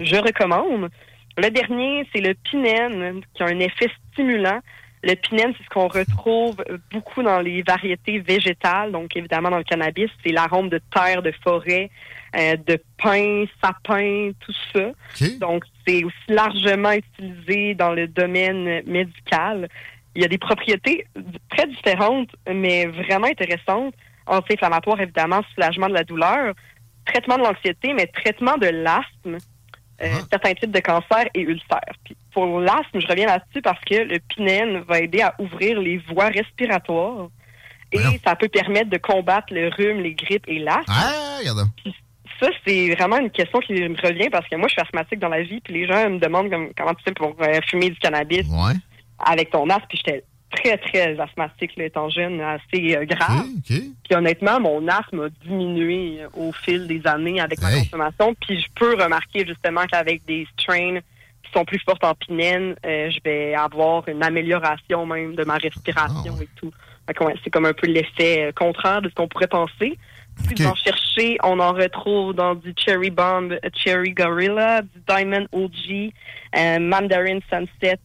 Je 0.00 0.16
recommande. 0.16 0.90
Le 1.38 1.50
dernier, 1.50 2.08
c'est 2.14 2.20
le 2.20 2.34
pinène, 2.34 3.20
qui 3.34 3.42
a 3.42 3.46
un 3.46 3.58
effet 3.58 3.90
stimulant. 4.12 4.60
Le 5.02 5.14
pinène, 5.14 5.52
c'est 5.56 5.64
ce 5.64 5.68
qu'on 5.68 5.88
retrouve 5.88 6.56
beaucoup 6.90 7.22
dans 7.22 7.40
les 7.40 7.62
variétés 7.62 8.18
végétales. 8.18 8.90
Donc, 8.90 9.14
évidemment, 9.16 9.50
dans 9.50 9.58
le 9.58 9.64
cannabis, 9.64 10.10
c'est 10.24 10.32
l'arôme 10.32 10.68
de 10.68 10.80
terre, 10.92 11.22
de 11.22 11.32
forêt, 11.44 11.90
euh, 12.36 12.56
de 12.56 12.80
pin, 12.98 13.44
sapin, 13.62 14.30
tout 14.40 14.54
ça. 14.72 14.90
Donc, 15.38 15.64
c'est 15.86 16.02
aussi 16.02 16.16
largement 16.28 16.92
utilisé 16.92 17.74
dans 17.74 17.92
le 17.92 18.08
domaine 18.08 18.82
médical. 18.86 19.68
Il 20.16 20.22
y 20.22 20.24
a 20.24 20.28
des 20.28 20.38
propriétés 20.38 21.06
très 21.50 21.66
différentes, 21.66 22.30
mais 22.52 22.86
vraiment 22.86 23.26
intéressantes. 23.28 23.94
Anti-inflammatoire, 24.26 25.00
évidemment, 25.00 25.42
soulagement 25.54 25.88
de 25.88 25.94
la 25.94 26.02
douleur, 26.02 26.54
traitement 27.04 27.38
de 27.38 27.44
l'anxiété, 27.44 27.92
mais 27.92 28.06
traitement 28.06 28.56
de 28.56 28.66
l'asthme, 28.66 29.36
euh, 30.02 30.06
certains 30.30 30.54
types 30.54 30.72
de 30.72 30.80
cancers 30.80 31.26
et 31.34 31.40
ulcères. 31.42 31.94
Puis 32.04 32.16
pour 32.32 32.58
l'asthme, 32.60 32.98
je 33.00 33.06
reviens 33.06 33.26
là-dessus 33.26 33.62
parce 33.62 33.80
que 33.84 33.94
le 33.94 34.18
pinène 34.34 34.80
va 34.80 34.98
aider 35.00 35.20
à 35.22 35.34
ouvrir 35.38 35.80
les 35.80 35.98
voies 35.98 36.26
respiratoires 36.28 37.28
et 37.92 37.98
ça 38.24 38.34
peut 38.34 38.48
permettre 38.48 38.90
de 38.90 38.98
combattre 38.98 39.52
le 39.52 39.68
rhume, 39.68 40.00
les 40.00 40.14
grippes 40.14 40.48
et 40.48 40.58
l'asthme. 40.58 40.84
Ah, 40.88 41.36
regarde. 41.38 41.68
Ça, 42.40 42.48
c'est 42.66 42.90
vraiment 42.94 43.18
une 43.18 43.30
question 43.30 43.60
qui 43.60 43.72
me 43.72 43.96
revient 44.02 44.28
parce 44.28 44.46
que 44.48 44.56
moi, 44.56 44.66
je 44.68 44.72
suis 44.72 44.82
asthmatique 44.82 45.20
dans 45.20 45.28
la 45.30 45.42
vie, 45.42 45.60
puis 45.60 45.72
les 45.72 45.86
gens 45.86 46.10
me 46.10 46.18
demandent 46.18 46.50
comme- 46.50 46.70
comment 46.76 46.92
tu 46.94 47.04
fais 47.04 47.12
pour 47.14 47.34
euh, 47.40 47.60
fumer 47.70 47.90
du 47.90 47.96
cannabis 47.96 48.42
avec 49.18 49.50
ton 49.50 49.68
asthme, 49.70 49.86
puis 49.88 49.98
j'étais 49.98 50.24
très, 50.50 50.78
très 50.78 51.18
asthmatique, 51.18 51.76
là, 51.76 51.84
étant 51.84 52.08
jeune, 52.08 52.40
assez 52.40 52.96
euh, 52.96 53.04
grave. 53.04 53.46
Puis 53.66 54.14
honnêtement, 54.14 54.60
mon 54.60 54.86
asthme 54.88 55.24
a 55.24 55.28
diminué 55.44 56.22
euh, 56.22 56.28
au 56.34 56.52
fil 56.52 56.86
des 56.86 57.06
années 57.06 57.40
avec 57.40 57.60
ma 57.60 57.72
consommation, 57.72 58.34
puis 58.34 58.60
je 58.60 58.66
peux 58.74 58.94
remarquer 58.94 59.46
justement 59.46 59.84
qu'avec 59.86 60.24
des 60.24 60.46
strains 60.58 60.98
qui 61.42 61.52
sont 61.52 61.64
plus 61.64 61.80
fortes 61.80 62.04
en 62.04 62.14
pinène, 62.14 62.76
euh, 62.84 63.10
je 63.10 63.18
vais 63.24 63.54
avoir 63.54 64.08
une 64.08 64.22
amélioration 64.22 65.06
même 65.06 65.34
de 65.34 65.44
ma 65.44 65.56
respiration 65.56 66.34
et 66.40 66.48
tout. 66.56 66.72
C'est 67.44 67.50
comme 67.50 67.66
un 67.66 67.72
peu 67.72 67.86
l'effet 67.86 68.52
contraire 68.56 69.00
de 69.00 69.08
ce 69.08 69.14
qu'on 69.14 69.28
pourrait 69.28 69.46
penser. 69.46 69.96
Si 70.38 70.54
vous 70.54 70.66
en 70.66 70.74
cherchez, 70.74 71.38
on 71.42 71.58
en 71.60 71.72
retrouve 71.72 72.34
dans 72.34 72.54
du 72.54 72.74
Cherry 72.76 73.10
Bomb, 73.10 73.58
Cherry 73.74 74.12
Gorilla, 74.12 74.82
du 74.82 75.00
Diamond 75.08 75.46
OG, 75.52 76.12
euh, 76.56 76.78
Mandarin 76.78 77.38
Sunset, 77.50 77.98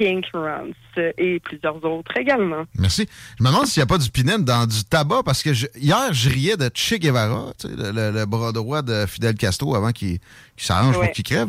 Et 0.00 1.40
plusieurs 1.40 1.84
autres 1.84 2.16
également. 2.16 2.64
Merci. 2.78 3.06
Je 3.38 3.44
me 3.44 3.48
demande 3.48 3.66
s'il 3.66 3.80
n'y 3.80 3.84
a 3.84 3.86
pas 3.86 3.98
du 3.98 4.10
pinène 4.10 4.44
dans 4.44 4.66
du 4.66 4.82
tabac, 4.84 5.22
parce 5.24 5.42
que 5.42 5.52
je- 5.54 5.66
hier, 5.76 6.12
je 6.12 6.28
riais 6.30 6.56
de 6.56 6.70
Che 6.74 6.94
Guevara, 6.94 7.52
tu 7.58 7.68
sais, 7.68 7.74
le, 7.76 7.90
le- 7.92 8.10
le 8.10 8.26
bras 8.26 8.52
droit 8.52 8.82
de 8.82 9.06
Fidel 9.06 9.34
Castro 9.34 9.74
avant 9.74 9.92
qu'il 9.92 10.18
qu'il 10.56 10.66
s'arrange 10.66 10.96
Ouais. 10.96 11.06
pour 11.06 11.12
qu'il 11.14 11.24
crève. 11.24 11.48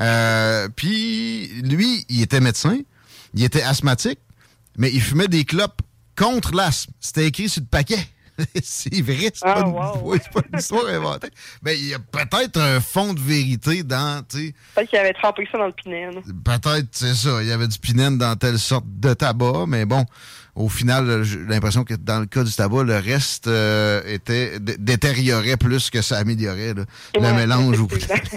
Euh, 0.00 0.68
Puis, 0.74 1.48
lui, 1.62 2.04
il 2.08 2.22
était 2.22 2.40
médecin, 2.40 2.78
il 3.34 3.42
était 3.44 3.62
asthmatique, 3.62 4.18
mais 4.76 4.90
il 4.92 5.00
fumait 5.00 5.28
des 5.28 5.44
clopes 5.44 5.80
contre 6.16 6.54
l'asthme. 6.54 6.92
C'était 7.00 7.26
écrit 7.26 7.48
sur 7.48 7.62
le 7.62 7.66
paquet. 7.66 8.06
c'est 8.62 9.00
vrai, 9.02 9.30
c'est 9.34 9.42
Ah, 9.44 9.62
pas, 9.62 9.98
ouais, 10.02 10.18
pas 10.32 10.40
une 10.52 10.58
histoire 10.58 10.86
inventée. 10.88 11.30
Mais 11.62 11.78
il 11.78 11.88
y 11.88 11.94
a 11.94 11.98
peut-être 11.98 12.60
un 12.60 12.80
fond 12.80 13.12
de 13.14 13.20
vérité 13.20 13.82
dans, 13.82 14.22
Peut-être 14.28 14.88
qu'il 14.88 14.98
avait 14.98 15.12
trempé 15.12 15.46
ça 15.50 15.58
dans 15.58 15.66
le 15.66 15.72
pinène. 15.72 16.20
Peut-être, 16.44 16.88
c'est 16.92 17.14
ça. 17.14 17.42
Il 17.42 17.48
y 17.48 17.52
avait 17.52 17.68
du 17.68 17.78
pinène 17.78 18.18
dans 18.18 18.36
telle 18.36 18.58
sorte 18.58 18.84
de 18.86 19.14
tabac, 19.14 19.66
mais 19.66 19.84
bon, 19.84 20.04
au 20.54 20.68
final, 20.68 21.22
j'ai 21.22 21.38
l'impression 21.38 21.84
que 21.84 21.94
dans 21.94 22.20
le 22.20 22.26
cas 22.26 22.44
du 22.44 22.52
tabac, 22.52 22.84
le 22.84 22.98
reste 22.98 23.46
euh, 23.46 24.02
était 24.06 24.58
détériorait 24.60 25.56
plus 25.56 25.88
que 25.90 26.02
ça 26.02 26.18
améliorait. 26.18 26.74
là. 26.74 26.84
le 27.14 27.34
mélange 27.34 27.78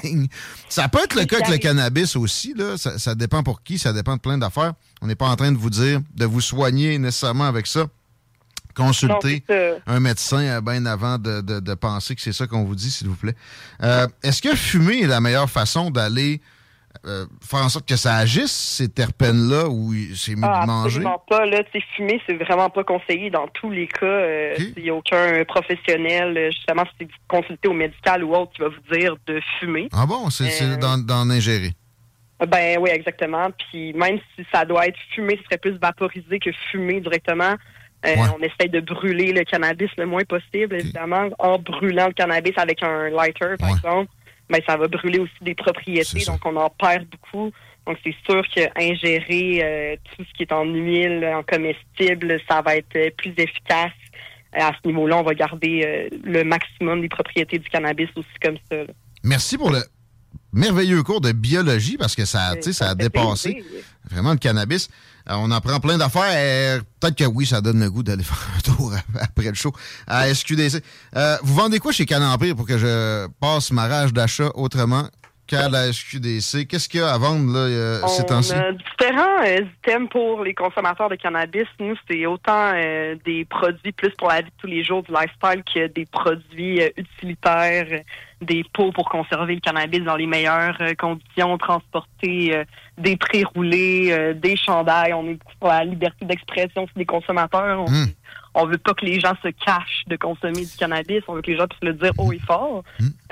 ligne. 0.03 0.27
Ça 0.69 0.87
peut 0.87 0.99
être 1.03 1.15
le 1.15 1.25
cas 1.25 1.37
avec 1.37 1.49
le 1.49 1.57
cannabis 1.57 2.15
aussi. 2.15 2.53
Là. 2.55 2.77
Ça, 2.77 2.97
ça 2.99 3.15
dépend 3.15 3.43
pour 3.43 3.63
qui, 3.63 3.77
ça 3.77 3.91
dépend 3.91 4.15
de 4.15 4.21
plein 4.21 4.37
d'affaires. 4.37 4.73
On 5.01 5.07
n'est 5.07 5.15
pas 5.15 5.27
en 5.27 5.35
train 5.35 5.51
de 5.51 5.57
vous 5.57 5.69
dire 5.69 6.01
de 6.15 6.25
vous 6.25 6.41
soigner 6.41 6.97
nécessairement 6.97 7.45
avec 7.45 7.67
ça. 7.67 7.87
Consultez 8.75 9.43
Non, 9.49 9.77
un 9.87 9.99
médecin 9.99 10.39
euh, 10.41 10.61
bien 10.61 10.85
avant 10.85 11.17
de, 11.17 11.41
de- 11.41 11.59
de 11.59 11.73
penser 11.73 12.15
que 12.15 12.21
c'est 12.21 12.33
ça 12.33 12.45
qu'on 12.47 12.63
vous 12.63 12.75
dit, 12.75 12.91
s'il 12.91 13.07
vous 13.07 13.15
plaît. 13.15 13.35
Euh, 13.83 14.07
Est-ce 14.23 14.41
que 14.41 14.55
fumer 14.55 15.01
est 15.03 15.07
la 15.07 15.21
meilleure 15.21 15.49
façon 15.49 15.89
d'aller 15.91 16.41
euh, 17.05 17.25
faire 17.43 17.59
en 17.59 17.69
sorte 17.69 17.87
que 17.87 17.97
ça 17.97 18.15
agisse, 18.15 18.51
ces 18.53 18.87
terpènes-là, 18.89 19.67
ou 19.67 19.93
c'est 20.15 20.33
mieux 20.35 20.41
Ah, 20.43 20.61
de 20.61 20.67
manger? 20.67 20.87
absolument 21.05 21.23
pas. 21.29 21.45
Là, 21.45 21.61
fumer, 21.95 22.21
c'est 22.25 22.35
vraiment 22.35 22.69
pas 22.69 22.83
conseillé 22.83 23.29
dans 23.29 23.47
tous 23.49 23.69
les 23.69 23.87
cas. 23.87 24.05
Euh, 24.05 24.55
Il 24.77 24.83
n'y 24.83 24.89
a 24.89 24.95
aucun 24.95 25.43
professionnel, 25.45 26.51
justement, 26.51 26.83
si 26.97 27.05
vous 27.05 27.11
consultez 27.27 27.67
au 27.67 27.73
médical 27.73 28.23
ou 28.23 28.33
autre, 28.35 28.53
qui 28.53 28.61
va 28.61 28.69
vous 28.69 28.95
dire 28.97 29.15
de 29.27 29.39
fumer. 29.59 29.89
Ah 29.93 30.05
bon, 30.05 30.29
c'est 30.29 30.49
d'en 30.79 31.29
ingérer. 31.29 31.73
Ben 32.47 32.77
oui, 32.81 32.89
exactement. 32.91 33.49
Puis 33.71 33.93
même 33.93 34.17
si 34.35 34.45
ça 34.53 34.65
doit 34.65 34.87
être 34.87 34.97
fumé, 35.13 35.37
ce 35.37 35.43
serait 35.45 35.57
plus 35.57 35.77
vaporisé 35.77 36.39
que 36.39 36.49
fumé 36.71 36.99
directement. 36.99 37.55
Euh, 38.05 38.15
On 38.37 38.41
essaye 38.41 38.69
de 38.69 38.79
brûler 38.79 39.31
le 39.31 39.43
cannabis 39.43 39.89
le 39.97 40.05
moins 40.05 40.23
possible, 40.23 40.75
évidemment. 40.75 41.29
En 41.39 41.57
brûlant 41.57 42.07
le 42.07 42.13
cannabis 42.13 42.53
avec 42.57 42.83
un 42.83 43.09
lighter, 43.09 43.55
par 43.59 43.69
exemple, 43.69 44.11
ben, 44.49 44.61
ça 44.67 44.77
va 44.77 44.87
brûler 44.87 45.19
aussi 45.19 45.33
des 45.41 45.55
propriétés, 45.55 46.23
donc 46.25 46.39
on 46.45 46.55
en 46.55 46.69
perd 46.69 47.05
beaucoup. 47.09 47.51
Donc 47.87 47.97
c'est 48.03 48.15
sûr 48.25 48.43
que 48.53 48.61
ingérer 48.79 49.61
euh, 49.63 49.95
tout 50.15 50.23
ce 50.23 50.33
qui 50.33 50.43
est 50.43 50.51
en 50.51 50.65
huile, 50.65 51.25
en 51.25 51.43
comestible, 51.43 52.39
ça 52.49 52.61
va 52.61 52.77
être 52.77 52.95
euh, 52.95 53.09
plus 53.15 53.33
efficace. 53.37 53.91
À 54.53 54.71
ce 54.71 54.87
niveau-là, 54.87 55.17
on 55.17 55.23
va 55.23 55.33
garder 55.33 55.81
euh, 55.85 56.17
le 56.23 56.43
maximum 56.43 57.01
des 57.01 57.09
propriétés 57.09 57.59
du 57.59 57.69
cannabis 57.69 58.09
aussi 58.15 58.27
comme 58.41 58.57
ça. 58.71 58.77
là. 58.77 58.93
Merci 59.23 59.57
pour 59.57 59.69
le 59.69 59.79
merveilleux 60.53 61.03
cours 61.03 61.21
de 61.21 61.31
biologie 61.31 61.97
parce 61.97 62.15
que 62.15 62.25
ça 62.25 62.53
a 62.53 62.95
dépassé 62.95 63.63
vraiment 64.09 64.31
le 64.31 64.37
cannabis. 64.37 64.89
Euh, 65.29 65.33
on 65.37 65.51
en 65.51 65.61
prend 65.61 65.79
plein 65.79 65.97
d'affaires. 65.97 66.23
Euh, 66.27 66.81
Peut-être 66.99 67.15
que 67.15 67.23
oui, 67.25 67.45
ça 67.45 67.61
donne 67.61 67.79
le 67.79 67.89
goût 67.89 68.03
d'aller 68.03 68.23
faire 68.25 68.37
un 68.57 68.61
tour 68.61 68.93
après 69.19 69.49
le 69.49 69.53
show 69.55 69.73
à 70.07 70.33
SQDC. 70.33 70.83
Euh, 71.15 71.37
vous 71.43 71.55
vendez 71.55 71.79
quoi 71.79 71.91
chez 71.91 72.05
Canempire 72.05 72.55
pour 72.55 72.65
que 72.65 72.77
je 72.77 73.27
passe 73.39 73.71
ma 73.71 73.87
rage 73.87 74.13
d'achat 74.13 74.49
autrement? 74.55 75.07
Qu'à 75.47 75.69
la 75.69 75.91
SQDC? 75.91 76.67
Qu'est-ce 76.67 76.89
qu'il 76.89 76.99
y 76.99 77.03
a 77.03 77.13
à 77.13 77.17
vendre 77.17 77.51
là, 77.53 77.59
euh, 77.59 78.07
ces 78.07 78.25
temps-ci? 78.25 78.53
On 78.55 78.59
a 78.59 78.71
différents 78.71 79.43
euh, 79.43 79.65
items 79.87 80.09
pour 80.09 80.43
les 80.43 80.53
consommateurs 80.53 81.09
de 81.09 81.15
cannabis. 81.15 81.67
Nous, 81.79 81.95
c'est 82.09 82.25
autant 82.25 82.71
euh, 82.75 83.15
des 83.25 83.45
produits 83.45 83.91
plus 83.91 84.11
pour 84.11 84.29
la 84.29 84.41
vie 84.41 84.49
de 84.49 84.55
tous 84.59 84.67
les 84.67 84.83
jours, 84.83 85.03
du 85.03 85.11
lifestyle, 85.11 85.63
que 85.73 85.87
des 85.87 86.05
produits 86.05 86.81
utilitaires, 86.97 88.01
des 88.41 88.63
pots 88.73 88.91
pour 88.91 89.09
conserver 89.09 89.55
le 89.55 89.61
cannabis 89.61 90.03
dans 90.03 90.15
les 90.15 90.27
meilleures 90.27 90.77
conditions, 90.97 91.57
transporter 91.57 92.63
des 92.97 93.17
pré-roulés, 93.17 94.33
des 94.35 94.55
chandails. 94.55 95.13
On 95.13 95.27
est 95.29 95.39
pour 95.59 95.69
la 95.69 95.83
liberté 95.83 96.25
d'expression 96.25 96.87
des 96.95 97.05
consommateurs. 97.05 97.81
On, 97.81 97.85
Hmm. 97.85 98.07
On 98.55 98.65
veut 98.65 98.77
pas 98.77 98.93
que 98.93 99.05
les 99.05 99.19
gens 99.19 99.33
se 99.43 99.49
cachent 99.49 100.03
de 100.07 100.15
consommer 100.15 100.65
du 100.65 100.75
cannabis. 100.77 101.21
On 101.27 101.33
veut 101.35 101.41
que 101.41 101.51
les 101.51 101.57
gens 101.57 101.67
puissent 101.67 101.83
le 101.83 101.93
dire 101.93 102.11
haut 102.17 102.31
et 102.33 102.39
fort. 102.39 102.83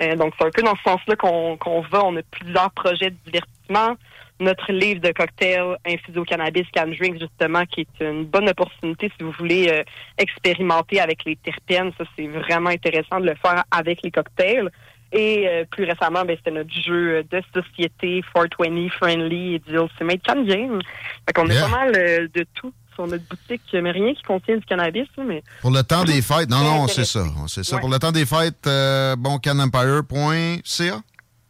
Euh, 0.02 0.16
donc, 0.16 0.34
c'est 0.38 0.46
un 0.46 0.52
peu 0.52 0.62
dans 0.62 0.76
ce 0.76 0.84
sens-là 0.84 1.16
qu'on 1.16 1.58
qu'on 1.58 1.82
va. 1.82 2.04
On 2.06 2.16
a 2.18 2.22
plusieurs 2.30 2.70
projets 2.72 3.10
de 3.12 3.16
divertissement. 3.26 3.96
Notre 4.40 4.72
livre 4.72 5.00
de 5.00 5.12
cocktail 5.12 5.78
infusé 5.86 6.20
au 6.20 6.24
cannabis 6.26 6.66
Can 6.76 6.88
Drink, 6.88 7.20
justement, 7.20 7.64
qui 7.66 7.82
est 7.82 8.04
une 8.04 8.26
bonne 8.26 8.50
opportunité 8.50 9.10
si 9.18 9.24
vous 9.24 9.32
voulez 9.32 9.70
euh, 9.70 9.84
expérimenter 10.18 11.00
avec 11.00 11.24
les 11.26 11.36
terpènes. 11.38 11.92
Ça, 11.98 12.04
c'est 12.18 12.28
vraiment 12.28 12.70
intéressant 12.70 13.20
de 13.20 13.28
le 13.28 13.36
faire 13.36 13.64
avec 13.72 14.02
les 14.04 14.12
cocktails. 14.12 14.70
Et 15.16 15.48
euh, 15.48 15.64
plus 15.70 15.84
récemment, 15.84 16.26
ben, 16.26 16.36
c'était 16.36 16.50
notre 16.52 16.74
jeu 16.74 17.24
de 17.24 17.42
société 17.54 18.24
420 18.34 18.90
Friendly 18.90 19.54
et 19.56 19.60
du 19.60 19.76
Ultimate 19.76 20.22
Can 20.26 20.44
Game. 20.44 20.80
Fait 21.28 21.34
qu'on 21.34 21.46
Yeah. 21.48 21.66
a 21.66 21.70
pas 21.70 21.78
mal 21.86 21.94
euh, 21.96 22.28
de 22.34 22.46
tout 22.56 22.74
sur 22.96 23.08
notre 23.08 23.24
boutique, 23.28 23.62
mais 23.74 23.92
rien 23.92 24.14
qui 24.14 24.22
contient 24.24 24.58
du 24.58 24.66
cannabis. 24.66 25.08
Mais 25.18 25.44
Pour 25.62 25.72
le 25.72 25.84
temps 25.84 26.04
des 26.04 26.22
fêtes. 26.22 26.50
Non, 26.50 26.64
non, 26.64 26.88
c'est 26.88 27.06
ça. 27.06 27.24
C'est 27.48 27.64
ça. 27.64 27.76
Ouais. 27.76 27.82
Pour 27.82 27.90
le 27.90 28.00
temps 28.00 28.12
des 28.12 28.26
fêtes, 28.26 28.66
euh, 28.68 29.16
bon, 29.16 29.38
canempire.ca. 29.40 31.02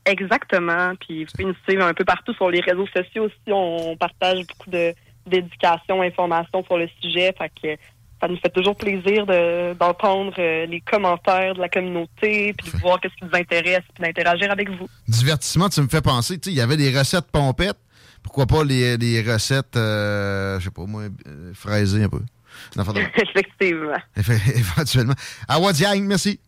Exactement. 0.06 0.94
Puis 1.00 1.24
vous 1.26 1.32
pouvez 1.32 1.46
nous 1.46 1.56
suivre 1.68 1.84
un 1.86 1.94
peu 1.94 2.04
partout 2.04 2.34
sur 2.34 2.50
les 2.50 2.60
réseaux 2.60 2.88
sociaux 2.88 3.26
aussi. 3.26 3.52
On 3.52 3.96
partage 3.98 4.40
beaucoup 4.48 4.70
de 4.70 4.94
d'éducation, 5.26 6.00
d'informations 6.02 6.64
sur 6.66 6.78
le 6.78 6.90
sujet. 7.02 7.34
Fait 7.38 7.50
que 7.62 7.82
ça 8.22 8.28
nous 8.28 8.36
fait 8.38 8.50
toujours 8.50 8.76
plaisir 8.76 9.26
de- 9.26 9.74
d'entendre 9.74 10.34
euh, 10.38 10.66
les 10.66 10.82
commentaires 10.82 11.56
de 11.56 11.62
la 11.62 11.70
communauté, 11.70 12.54
puis 12.58 12.72
de 12.72 12.78
voir 12.80 13.00
qu'est-ce 13.00 13.14
qui 13.16 13.24
vous 13.32 13.38
intéresse, 13.38 13.84
puis 13.96 14.04
d'interagir 14.04 14.52
avec 14.52 14.70
vous. 14.70 14.90
Divertissement, 15.08 15.70
tu 15.70 15.80
me 15.82 15.88
fais 15.88 16.02
penser, 16.02 16.38
tu 16.38 16.50
sais, 16.50 16.54
il 16.54 16.58
y 16.58 16.62
avait 16.62 16.76
des 16.76 16.98
recettes 16.98 17.32
pompettes. 17.32 17.78
Pourquoi 18.24 18.46
pas 18.48 18.64
les, 18.64 18.98
les 18.98 19.22
recettes, 19.22 19.76
euh, 19.76 20.60
je 20.60 20.66
sais 20.66 20.72
pas 20.72 20.86
moi, 20.86 21.04
euh, 21.28 21.52
fraisées 21.54 22.04
un 22.04 22.10
peu. 22.10 22.22
Effectivement. 23.16 23.94
Eff- 24.18 24.56
Éventuellement. 24.58 25.14
À 25.48 25.60
Wadiang, 25.60 26.02
merci. 26.04 26.40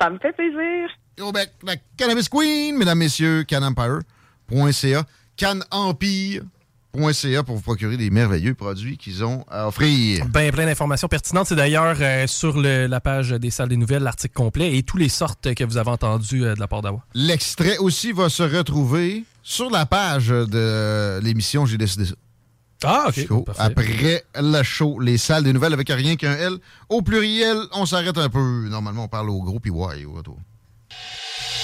Ça 0.00 0.10
me 0.10 0.18
fait 0.18 0.32
plaisir. 0.32 0.88
Au 1.20 1.32
bec, 1.32 1.50
la 1.64 1.74
Cannabis 1.96 2.28
Queen, 2.28 2.76
mesdames, 2.76 2.98
messieurs, 2.98 3.42
canempire.ca, 3.44 5.02
canempire.ca 5.36 7.42
pour 7.44 7.56
vous 7.56 7.62
procurer 7.62 7.96
des 7.96 8.10
merveilleux 8.10 8.54
produits 8.54 8.96
qu'ils 8.96 9.24
ont 9.24 9.44
à 9.50 9.68
offrir. 9.68 10.24
Ben, 10.28 10.50
plein 10.52 10.66
d'informations 10.66 11.08
pertinentes. 11.08 11.46
C'est 11.48 11.56
d'ailleurs 11.56 11.96
euh, 12.00 12.26
sur 12.26 12.58
le- 12.60 12.86
la 12.86 13.00
page 13.00 13.30
des 13.30 13.50
salles 13.50 13.68
des 13.68 13.76
nouvelles, 13.76 14.02
l'article 14.02 14.34
complet 14.34 14.76
et 14.76 14.82
tous 14.82 14.96
les 14.96 15.08
sortes 15.08 15.54
que 15.54 15.64
vous 15.64 15.76
avez 15.76 15.90
entendus 15.90 16.44
euh, 16.44 16.54
de 16.54 16.60
la 16.60 16.68
part 16.68 16.82
d'Awa. 16.82 17.04
L'extrait 17.14 17.78
aussi 17.78 18.12
va 18.12 18.28
se 18.28 18.42
retrouver 18.42 19.24
sur 19.42 19.70
la 19.70 19.86
page 19.86 20.28
de 20.28 21.20
l'émission 21.22 21.66
J'ai 21.66 21.78
décidé 21.78 22.04
ça. 22.06 22.14
Ah, 22.84 23.06
OK. 23.08 23.26
Show. 23.26 23.44
Après 23.58 24.24
le 24.36 24.62
show, 24.62 25.00
les 25.00 25.18
salles 25.18 25.42
des 25.42 25.52
nouvelles 25.52 25.72
avec 25.72 25.88
rien 25.88 26.16
qu'un 26.16 26.34
L. 26.34 26.58
Au 26.88 27.02
pluriel, 27.02 27.58
on 27.72 27.86
s'arrête 27.86 28.16
un 28.18 28.28
peu. 28.28 28.68
Normalement, 28.68 29.04
on 29.04 29.08
parle 29.08 29.30
au 29.30 29.42
gros 29.42 29.58
puis 29.58 29.70
ouais, 29.70 30.04
au 30.04 30.12
retour. 30.12 30.38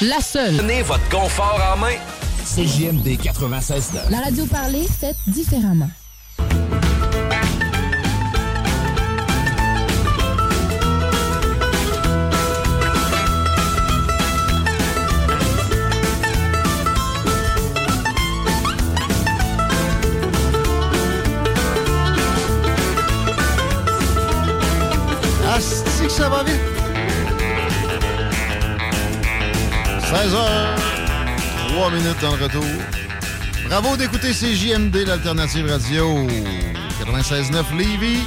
La 0.00 0.20
seule. 0.20 0.56
Prenez 0.56 0.82
votre 0.82 1.08
confort 1.08 1.60
en 1.72 1.78
main. 1.78 1.96
CJMD 2.44 3.16
96 3.22 3.92
La 4.10 4.20
radio 4.20 4.44
parlée, 4.46 4.86
faite 4.86 5.16
différemment. 5.28 5.90
Ça 26.14 26.28
va 26.28 26.44
vite. 26.44 26.60
16h, 30.00 30.46
3 31.68 31.90
minutes 31.90 32.20
dans 32.20 32.36
le 32.36 32.44
retour. 32.44 32.64
Bravo 33.66 33.96
d'écouter 33.96 34.30
CJMD, 34.30 34.94
l'alternative 35.06 35.66
radio 35.68 36.28
96.9 37.00 37.76
Lévis. 37.76 38.20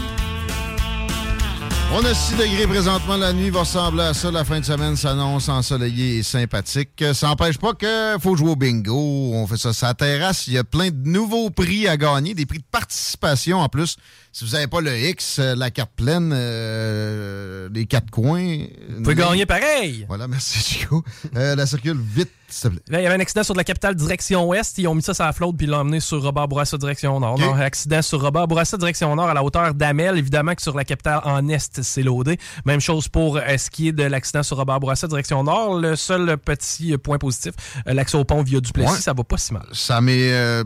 On 1.93 2.03
a 2.03 2.13
6 2.13 2.35
degrés 2.35 2.67
présentement. 2.67 3.15
La 3.15 3.31
nuit 3.33 3.49
va 3.49 3.61
ressembler 3.61 4.03
à 4.03 4.13
ça. 4.13 4.29
La 4.29 4.43
fin 4.43 4.59
de 4.59 4.65
semaine 4.65 4.95
s'annonce 4.95 5.47
ensoleillée 5.47 6.17
et 6.17 6.23
sympathique. 6.23 7.03
Ça 7.13 7.27
n'empêche 7.27 7.57
pas 7.57 7.73
qu'il 7.73 8.17
faut 8.21 8.35
jouer 8.35 8.51
au 8.51 8.55
bingo. 8.55 9.31
On 9.33 9.47
fait 9.47 9.57
ça 9.57 9.71
sur 9.71 9.88
la 9.88 9.93
terrasse. 9.93 10.47
Il 10.47 10.53
y 10.53 10.57
a 10.57 10.63
plein 10.65 10.89
de 10.89 11.07
nouveaux 11.09 11.49
prix 11.49 11.88
à 11.88 11.95
gagner, 11.95 12.33
des 12.33 12.45
prix 12.45 12.59
de 12.59 12.65
participation 12.69 13.59
en 13.59 13.69
plus. 13.69 13.95
Si 14.33 14.45
vous 14.45 14.51
n'avez 14.51 14.67
pas 14.67 14.81
le 14.81 14.95
X, 14.95 15.39
la 15.39 15.71
carte 15.71 15.93
pleine, 15.95 16.31
euh, 16.31 17.69
les 17.73 17.88
quatre 17.88 18.11
coins. 18.11 18.67
Vous 18.89 19.01
pouvez 19.01 19.15
gagner 19.15 19.47
pareil. 19.47 20.05
Voilà, 20.07 20.27
merci 20.27 20.59
Chico. 20.59 21.03
Euh, 21.35 21.55
la 21.55 21.65
circule 21.65 21.97
vite, 21.99 22.29
s'il 22.47 22.69
te 22.69 22.75
plaît. 22.75 22.83
Là, 22.89 22.99
il 22.99 23.03
y 23.03 23.07
avait 23.07 23.15
un 23.15 23.19
accident 23.19 23.41
sur 23.41 23.55
de 23.55 23.57
la 23.57 23.63
capitale 23.63 23.95
direction 23.95 24.47
ouest. 24.47 24.77
Ils 24.77 24.88
ont 24.88 24.93
mis 24.93 25.01
ça 25.01 25.15
sur 25.15 25.23
la 25.23 25.33
flotte 25.33 25.57
puis 25.57 25.65
l'ont 25.65 25.79
emmené 25.79 25.99
sur 25.99 26.21
Robert 26.21 26.47
Bourassa 26.47 26.77
direction 26.77 27.19
nord. 27.19 27.39
Non, 27.39 27.55
accident 27.55 28.03
sur 28.03 28.21
Robert 28.21 28.47
Bourassa 28.47 28.77
direction 28.77 29.15
nord 29.15 29.29
à 29.29 29.33
la 29.33 29.43
hauteur 29.43 29.73
d'Amel. 29.73 30.19
Évidemment 30.19 30.53
que 30.53 30.61
sur 30.61 30.77
la 30.77 30.85
capitale 30.85 31.21
en 31.23 31.47
est, 31.47 31.76
c'est 31.84 32.03
loadé. 32.03 32.38
Même 32.65 32.80
chose 32.82 33.07
pour 33.07 33.38
euh, 33.38 33.57
ce 33.57 33.69
qui 33.69 33.88
est 33.88 33.91
de 33.93 34.03
l'accident 34.03 34.43
sur 34.43 34.57
Robert 34.57 34.80
Bourassa 34.80 35.07
direction 35.07 35.43
nord. 35.43 35.80
Le 35.80 35.95
seul 35.95 36.38
petit 36.38 36.93
euh, 36.93 36.97
point 36.97 37.17
positif, 37.17 37.53
euh, 37.88 37.93
l'accès 37.93 38.17
au 38.17 38.23
pont 38.25 38.43
via 38.43 38.59
Duplessis, 38.59 38.91
Ouais. 38.91 38.99
ça 38.99 39.13
va 39.13 39.23
pas 39.23 39.38
si 39.38 39.53
mal. 39.53 39.65
Ça 39.73 40.01
m'est. 40.01 40.32
euh, 40.34 40.63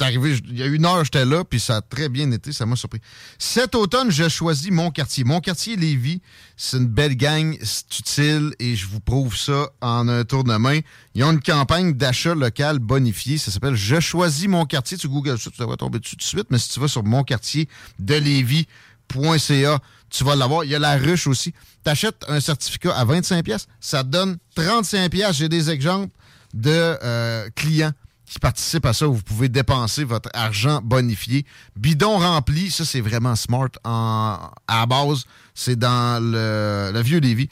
arrivé, 0.00 0.36
il 0.48 0.58
y 0.58 0.62
a 0.64 0.66
une 0.66 0.84
heure, 0.84 1.04
j'étais 1.04 1.24
là, 1.24 1.44
puis 1.44 1.60
ça 1.60 1.76
a 1.76 1.80
très 1.80 2.08
bien 2.08 2.28
été, 2.32 2.50
ça 2.52 2.66
m'a 2.66 2.74
surpris. 2.74 2.98
Cet 3.38 3.76
automne, 3.76 4.10
j'ai 4.10 4.28
choisi 4.28 4.72
mon 4.72 4.90
quartier. 4.90 5.22
Mon 5.22 5.38
quartier 5.40 5.76
Lévis, 5.76 6.20
c'est 6.56 6.78
une 6.78 6.88
belle 6.88 7.14
gang, 7.16 7.56
c'est 7.62 8.00
utile, 8.00 8.52
et 8.58 8.74
je 8.74 8.88
vous 8.88 8.98
prouve 8.98 9.36
ça 9.36 9.68
en 9.80 10.08
un 10.08 10.24
tour 10.24 10.42
de 10.42 10.56
main. 10.56 10.80
Ils 11.14 11.22
ont 11.22 11.30
une 11.30 11.40
campagne 11.40 11.92
d'achat 11.92 12.34
local 12.34 12.80
bonifié, 12.80 13.38
ça 13.38 13.52
s'appelle 13.52 13.76
Je 13.76 14.00
choisis 14.00 14.48
mon 14.48 14.64
quartier. 14.64 14.96
Tu 14.98 15.06
googles 15.06 15.38
ça, 15.38 15.50
tu 15.52 15.60
devrais 15.60 15.76
tomber 15.76 16.00
dessus 16.00 16.16
tout 16.16 16.24
de 16.24 16.28
suite, 16.28 16.46
mais 16.50 16.58
si 16.58 16.70
tu 16.70 16.80
vas 16.80 16.88
sur 16.88 17.04
mon 17.04 17.22
quartier 17.22 17.68
de 18.00 18.14
Lévis.ca, 18.16 19.78
tu 20.12 20.24
vas 20.24 20.36
l'avoir. 20.36 20.64
Il 20.64 20.70
y 20.70 20.74
a 20.74 20.78
la 20.78 20.96
ruche 20.96 21.26
aussi. 21.26 21.52
Tu 21.84 21.90
achètes 21.90 22.24
un 22.28 22.40
certificat 22.40 22.94
à 22.94 23.04
25$, 23.04 23.42
pièces, 23.42 23.66
ça 23.80 24.04
te 24.04 24.08
donne 24.08 24.36
35$. 24.56 25.32
J'ai 25.32 25.48
des 25.48 25.70
exemples 25.70 26.14
de 26.54 26.70
euh, 26.70 27.48
clients 27.56 27.92
qui 28.26 28.38
participent 28.38 28.86
à 28.86 28.94
ça 28.94 29.06
vous 29.06 29.22
pouvez 29.22 29.50
dépenser 29.50 30.04
votre 30.04 30.30
argent 30.32 30.80
bonifié. 30.82 31.44
Bidon 31.76 32.18
rempli, 32.18 32.70
ça 32.70 32.84
c'est 32.84 33.00
vraiment 33.00 33.36
smart. 33.36 33.68
En, 33.84 34.38
à 34.68 34.86
base, 34.86 35.24
c'est 35.54 35.76
dans 35.76 36.22
le, 36.22 36.92
le 36.92 37.02
vieux 37.02 37.20
Lévis. 37.20 37.48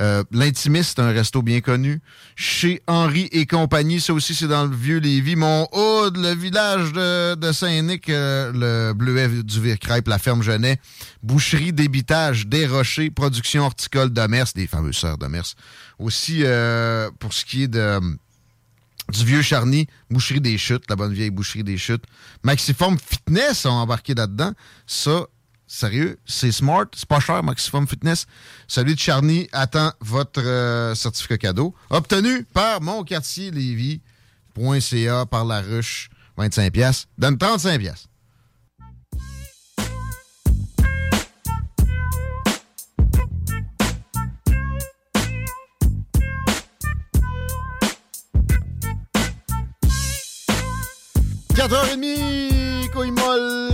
Euh, 0.00 0.24
L'Intimiste, 0.32 0.98
un 0.98 1.10
resto 1.10 1.42
bien 1.42 1.60
connu. 1.60 2.00
Chez 2.34 2.82
Henri 2.86 3.28
et 3.32 3.46
compagnie, 3.46 4.00
ça 4.00 4.12
aussi, 4.12 4.34
c'est 4.34 4.48
dans 4.48 4.64
le 4.64 4.74
vieux 4.74 4.98
Lévis. 4.98 5.36
Mon 5.36 5.68
Hood, 5.72 6.16
le 6.16 6.34
village 6.34 6.92
de, 6.92 7.52
Saint-Nic, 7.52 8.08
euh, 8.08 8.52
le 8.52 8.92
Bleuet 8.92 9.28
du 9.28 9.60
Vire-Crêpe, 9.60 10.08
la 10.08 10.18
ferme 10.18 10.42
Genet. 10.42 10.78
Boucherie, 11.22 11.72
débitage, 11.72 12.46
des 12.46 12.66
rochers, 12.66 13.10
production 13.10 13.64
horticole 13.64 14.12
de 14.12 14.26
Mers, 14.26 14.46
des 14.54 14.66
fameuses 14.66 14.96
sœurs 14.96 15.18
de 15.18 15.26
Mers. 15.26 15.54
Aussi, 15.98 16.40
euh, 16.42 17.10
pour 17.20 17.32
ce 17.32 17.44
qui 17.44 17.62
est 17.62 17.68
du 17.68 19.24
vieux 19.24 19.42
Charny, 19.42 19.86
Boucherie 20.10 20.40
des 20.40 20.58
Chutes, 20.58 20.84
la 20.88 20.96
bonne 20.96 21.12
vieille 21.12 21.30
Boucherie 21.30 21.62
des 21.62 21.78
Chutes. 21.78 22.04
Maxiform 22.42 22.96
Fitness 22.98 23.64
ont 23.66 23.70
embarqué 23.70 24.14
là-dedans. 24.14 24.52
Ça, 24.86 25.26
sérieux, 25.66 26.18
c'est 26.26 26.52
smart, 26.52 26.86
c'est 26.94 27.08
pas 27.08 27.20
cher, 27.20 27.42
Maxiform 27.42 27.86
Fitness. 27.86 28.26
Celui 28.66 28.94
de 28.94 29.00
Charny 29.00 29.48
attend 29.52 29.92
votre 30.00 30.42
euh, 30.42 30.94
certificat 30.94 31.38
cadeau. 31.38 31.74
Obtenu 31.90 32.44
par 32.44 32.80
mon 32.80 33.04
quartier 33.04 33.50
Lévis.ca 33.50 35.26
par 35.26 35.44
la 35.44 35.60
ruche, 35.60 36.10
25 36.36 36.72
pièces. 36.72 37.06
Donne 37.18 37.38
35 37.38 37.78
pièces. 37.78 38.08
«4h30, 51.56 52.90
couille 52.90 53.12
molle, 53.12 53.73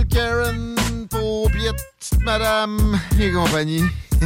madame 2.19 2.99
et 3.19 3.31
compagnie. 3.31 3.83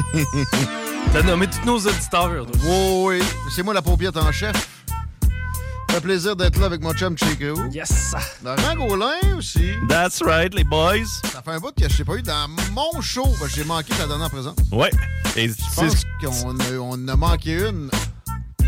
T'as 1.13 1.21
nommé 1.23 1.47
tous 1.47 1.65
nos 1.65 1.77
auditeurs. 1.77 2.45
toi. 2.45 2.55
Oui, 2.65 3.19
oui. 3.19 3.25
C'est 3.53 3.63
moi 3.63 3.73
la 3.73 3.81
paupiette 3.81 4.17
en 4.17 4.31
chef. 4.31 4.53
Ça 5.89 5.95
fait 5.95 6.01
plaisir 6.01 6.35
d'être 6.35 6.59
là 6.59 6.65
avec 6.65 6.81
mon 6.81 6.93
chum 6.93 7.15
Chico. 7.17 7.55
Yes! 7.71 8.13
Laurent 8.43 8.75
Gaulin 8.75 9.37
aussi. 9.37 9.71
That's 9.87 10.21
right, 10.21 10.53
les 10.53 10.65
boys. 10.65 11.05
Ça 11.31 11.41
fait 11.41 11.51
un 11.51 11.59
bout 11.59 11.71
que 11.73 11.87
je 11.87 11.95
t'ai 11.95 12.03
pas 12.03 12.15
eu 12.15 12.21
dans 12.21 12.47
mon 12.73 12.99
show. 13.01 13.23
parce 13.39 13.51
que 13.51 13.57
J'ai 13.59 13.63
manqué 13.63 13.93
ta 13.93 14.05
dernière 14.05 14.29
présence. 14.29 14.55
Ouais. 14.73 14.91
Et 15.37 15.47
Je 15.47 15.53
pense 15.75 16.03
qu'on 16.21 16.59
a, 16.59 16.63
on 16.81 17.07
a 17.07 17.15
manqué 17.15 17.53
une. 17.69 17.89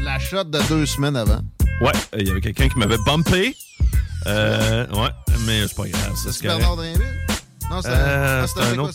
La 0.02 0.20
shot 0.20 0.46
de 0.46 0.60
deux 0.70 0.86
semaines 0.86 1.18
avant. 1.18 1.42
Ouais, 1.82 1.92
il 2.18 2.28
y 2.28 2.32
avait 2.32 2.40
quelqu'un 2.40 2.70
qui 2.70 2.80
m'avait 2.80 2.98
bumpé. 3.06 3.58
Euh, 4.26 4.88
ouais, 4.94 5.10
mais 5.46 5.68
c'est 5.68 5.76
pas 5.76 5.88
grave, 5.88 6.14
c'est. 6.16 6.42
Bernard 6.44 6.78
Drinville? 6.78 7.27
Non, 7.70 7.82
c'était 7.82 7.94
Euh, 7.96 8.46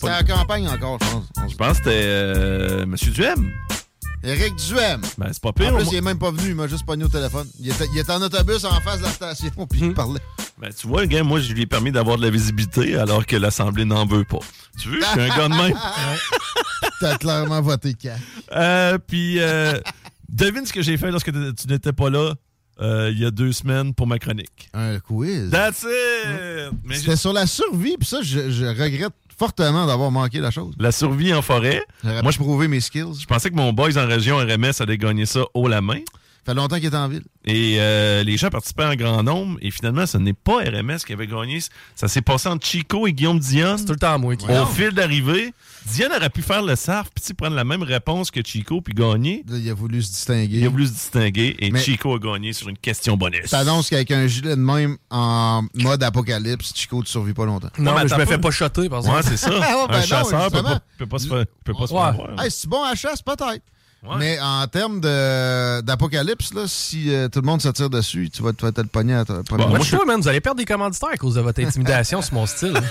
la 0.03 0.23
campagne 0.23 0.67
encore, 0.67 0.97
je 1.01 1.09
pense. 1.11 1.51
Je 1.51 1.55
pense 1.55 1.69
que 1.69 1.75
c'était 1.77 2.01
euh, 2.03 2.85
Monsieur 2.85 3.11
Duhem. 3.11 3.51
Éric 4.23 4.55
Duhem. 4.55 5.01
Ben, 5.17 5.27
c'est 5.33 5.41
pas 5.41 5.49
En 5.49 5.53
pire. 5.53 5.75
plus, 5.75 5.85
au 5.87 5.91
il 5.91 5.95
est 5.97 6.01
même 6.01 6.17
pas 6.17 6.31
venu, 6.31 6.49
il 6.49 6.55
m'a 6.55 6.67
juste 6.67 6.85
pogné 6.85 7.03
au 7.03 7.09
téléphone. 7.09 7.45
Il 7.59 7.69
était, 7.69 7.87
il 7.93 7.99
était 7.99 8.11
en 8.11 8.21
autobus 8.21 8.63
en 8.63 8.79
face 8.79 8.99
de 8.99 9.03
la 9.03 9.09
station, 9.11 9.51
puis 9.69 9.81
Hmm. 9.81 9.85
il 9.87 9.93
parlait. 9.93 10.21
Ben, 10.59 10.69
tu 10.73 10.87
vois, 10.87 11.01
le 11.01 11.07
gars, 11.07 11.23
moi, 11.23 11.39
je 11.41 11.51
lui 11.51 11.63
ai 11.63 11.65
permis 11.65 11.91
d'avoir 11.91 12.17
de 12.17 12.21
la 12.23 12.29
visibilité 12.29 12.95
alors 12.97 13.25
que 13.25 13.35
l'Assemblée 13.35 13.83
n'en 13.85 14.05
veut 14.05 14.23
pas. 14.23 14.39
Tu 14.79 14.87
veux, 14.89 14.99
je 15.01 15.05
suis 15.05 15.19
un 15.19 15.27
gars 15.27 15.49
de 15.49 15.55
même. 15.55 15.77
T'as 17.01 17.17
clairement 17.17 17.61
voté 17.61 17.93
K. 17.93 18.07
Euh, 18.55 18.97
puis, 19.05 19.39
euh, 19.39 19.77
devine 20.29 20.65
ce 20.65 20.71
que 20.71 20.81
j'ai 20.81 20.95
fait 20.97 21.11
lorsque 21.11 21.31
tu 21.31 21.67
n'étais 21.67 21.91
pas 21.93 22.09
là? 22.09 22.33
Euh, 22.81 23.11
il 23.13 23.19
y 23.19 23.25
a 23.25 23.31
deux 23.31 23.51
semaines 23.51 23.93
pour 23.93 24.07
ma 24.07 24.19
chronique. 24.19 24.69
Un 24.73 24.99
quiz. 24.99 25.49
That's 25.51 25.83
it! 25.83 26.71
C'était 26.91 27.15
sur 27.15 27.33
la 27.33 27.45
survie, 27.45 27.95
puis 27.99 28.07
ça, 28.07 28.21
je, 28.21 28.49
je 28.51 28.65
regrette 28.65 29.13
fortement 29.37 29.85
d'avoir 29.85 30.11
manqué 30.11 30.39
la 30.39 30.51
chose. 30.51 30.73
La 30.79 30.91
survie 30.91 31.33
en 31.33 31.41
forêt. 31.41 31.83
Moi, 32.03 32.31
je 32.31 32.37
prouvais 32.37 32.67
mes 32.67 32.79
skills. 32.79 33.19
Je 33.19 33.25
pensais 33.25 33.49
que 33.49 33.55
mon 33.55 33.73
boys 33.73 33.97
en 33.97 34.07
région 34.07 34.37
RMS 34.37 34.71
allait 34.79 34.97
gagner 34.97 35.25
ça 35.25 35.41
haut 35.53 35.67
la 35.67 35.81
main. 35.81 35.99
fait 36.45 36.53
longtemps 36.53 36.75
qu'il 36.75 36.85
est 36.85 36.95
en 36.95 37.07
ville. 37.07 37.23
Et 37.45 37.77
euh, 37.79 38.23
les 38.23 38.37
gens 38.37 38.49
participaient 38.49 38.85
en 38.85 38.95
grand 38.95 39.23
nombre. 39.23 39.57
Et 39.61 39.71
finalement, 39.71 40.05
ce 40.05 40.17
n'est 40.17 40.33
pas 40.33 40.57
RMS 40.59 40.97
qui 41.05 41.13
avait 41.13 41.27
gagné. 41.27 41.59
Ça 41.95 42.07
s'est 42.07 42.21
passé 42.21 42.47
entre 42.49 42.65
Chico 42.65 43.07
et 43.07 43.13
Guillaume 43.13 43.39
Dion. 43.39 43.77
C'est 43.77 43.85
tout 43.85 43.93
le 43.93 43.99
temps 43.99 44.17
moi 44.19 44.35
qui 44.35 44.45
Au 44.49 44.65
fil 44.67 44.91
d'arrivée, 44.91 45.53
Dion 45.85 46.07
aurait 46.15 46.29
pu 46.29 46.41
faire 46.41 46.61
le 46.63 46.75
SAF, 46.75 47.07
puis 47.13 47.33
prendre 47.33 47.55
la 47.55 47.63
même 47.63 47.83
réponse 47.83 48.31
que 48.31 48.41
Chico, 48.43 48.81
puis 48.81 48.93
gagner. 48.93 49.43
Il 49.49 49.69
a 49.69 49.73
voulu 49.73 50.01
se 50.01 50.09
distinguer. 50.11 50.57
Il 50.59 50.65
a 50.65 50.69
voulu 50.69 50.87
se 50.87 50.91
distinguer. 50.93 51.55
Et 51.59 51.71
Mais- 51.71 51.79
Chico 51.81 52.15
a 52.15 52.19
gagné 52.19 52.53
sur 52.53 52.69
une 52.69 52.77
question 52.77 53.17
bonus. 53.17 53.49
T'annonces 53.49 53.89
qu'avec 53.89 54.09
un 54.11 54.25
gilet 54.27 54.51
de 54.55 54.61
même 54.61 54.97
en 55.09 55.63
mode 55.75 56.01
apocalypse, 56.03 56.71
Chico, 56.73 57.03
tu 57.03 57.11
survis 57.11 57.33
pas 57.33 57.45
longtemps. 57.45 57.69
Non, 57.77 57.93
mais 57.95 58.07
je 58.07 58.15
me 58.15 58.25
fais 58.25 58.37
pas 58.37 58.51
shotter, 58.51 58.87
par 58.89 58.99
exemple. 58.99 59.17
Ouais, 59.17 59.23
c'est 59.23 59.37
ça. 59.37 59.49
Ah 59.61 59.77
ouais, 59.81 59.87
ben 59.87 59.93
un 59.95 59.99
non, 59.99 60.05
chasseur 60.05 60.51
peut 60.51 60.63
pas, 60.63 60.79
peut 60.97 61.05
pas 61.05 61.19
se 61.19 61.27
faire, 61.27 61.45
peut 61.63 61.73
pas 61.73 61.87
se 61.87 61.93
Ouais. 61.93 62.01
faire 62.01 62.13
voir. 62.13 62.43
Hey, 62.43 62.49
c'est 62.51 62.67
bon 62.69 62.83
à 62.83 62.89
la 62.89 62.95
chasse, 62.95 63.21
peut-être. 63.21 63.61
Ouais. 64.03 64.15
Mais 64.19 64.37
en 64.41 64.67
termes 64.67 64.99
de- 64.99 65.79
d'apocalypse, 65.81 66.53
là, 66.53 66.63
si 66.67 67.13
euh, 67.13 67.29
tout 67.29 67.39
le 67.39 67.45
monde 67.45 67.61
se 67.61 67.69
tire 67.69 67.89
dessus, 67.89 68.29
tu 68.33 68.41
vas, 68.43 68.51
tu 68.51 68.61
vas 68.63 68.69
être 68.69 68.79
le 68.81 68.87
pogné 68.87 69.13
à 69.13 69.23
ta 69.25 69.41
Bon, 69.43 69.67
Moi, 69.69 69.79
je 69.79 69.85
je- 69.85 69.95
trouve, 69.95 70.05
man, 70.05 70.19
vous 70.19 70.27
allez 70.27 70.41
perdre 70.41 70.57
des 70.59 70.65
commanditaires 70.65 71.09
à 71.13 71.17
cause 71.17 71.35
de 71.35 71.41
votre 71.41 71.61
intimidation 71.63 72.21
sur 72.21 72.33
mon 72.33 72.45
style. 72.45 72.73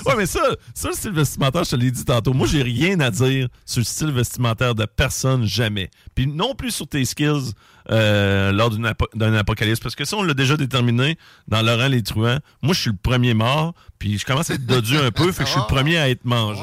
Ouais, 0.06 0.14
mais 0.16 0.26
ça, 0.26 0.40
ça, 0.74 0.88
le 0.88 0.94
style 0.94 1.12
vestimentaire, 1.12 1.64
je 1.64 1.70
te 1.70 1.76
l'ai 1.76 1.90
dit 1.90 2.04
tantôt. 2.04 2.32
Moi, 2.32 2.46
j'ai 2.46 2.62
rien 2.62 2.98
à 3.00 3.10
dire 3.10 3.48
sur 3.64 3.80
le 3.80 3.84
style 3.84 4.10
vestimentaire 4.10 4.74
de 4.74 4.84
personne, 4.84 5.44
jamais. 5.44 5.90
Puis 6.14 6.26
non 6.26 6.54
plus 6.54 6.70
sur 6.70 6.86
tes 6.86 7.04
skills 7.04 7.52
euh, 7.90 8.52
lors 8.52 8.70
d'un 8.70 9.34
apocalypse. 9.34 9.80
Parce 9.80 9.94
que 9.94 10.04
ça, 10.04 10.16
on 10.16 10.22
l'a 10.22 10.34
déjà 10.34 10.56
déterminé 10.56 11.18
dans 11.48 11.62
Laurent 11.62 11.88
les 11.88 12.02
Truands. 12.02 12.38
Moi, 12.62 12.74
je 12.74 12.80
suis 12.80 12.90
le 12.90 12.96
premier 12.96 13.34
mort, 13.34 13.74
puis 13.98 14.18
je 14.18 14.24
commence 14.24 14.50
à 14.50 14.54
être 14.54 14.66
dodu 14.66 14.96
un 14.96 15.10
peu, 15.10 15.32
fait 15.32 15.44
que 15.44 15.48
je 15.48 15.52
suis 15.52 15.60
le 15.60 15.66
premier 15.66 15.98
à 15.98 16.08
être 16.08 16.24
mangé. 16.24 16.62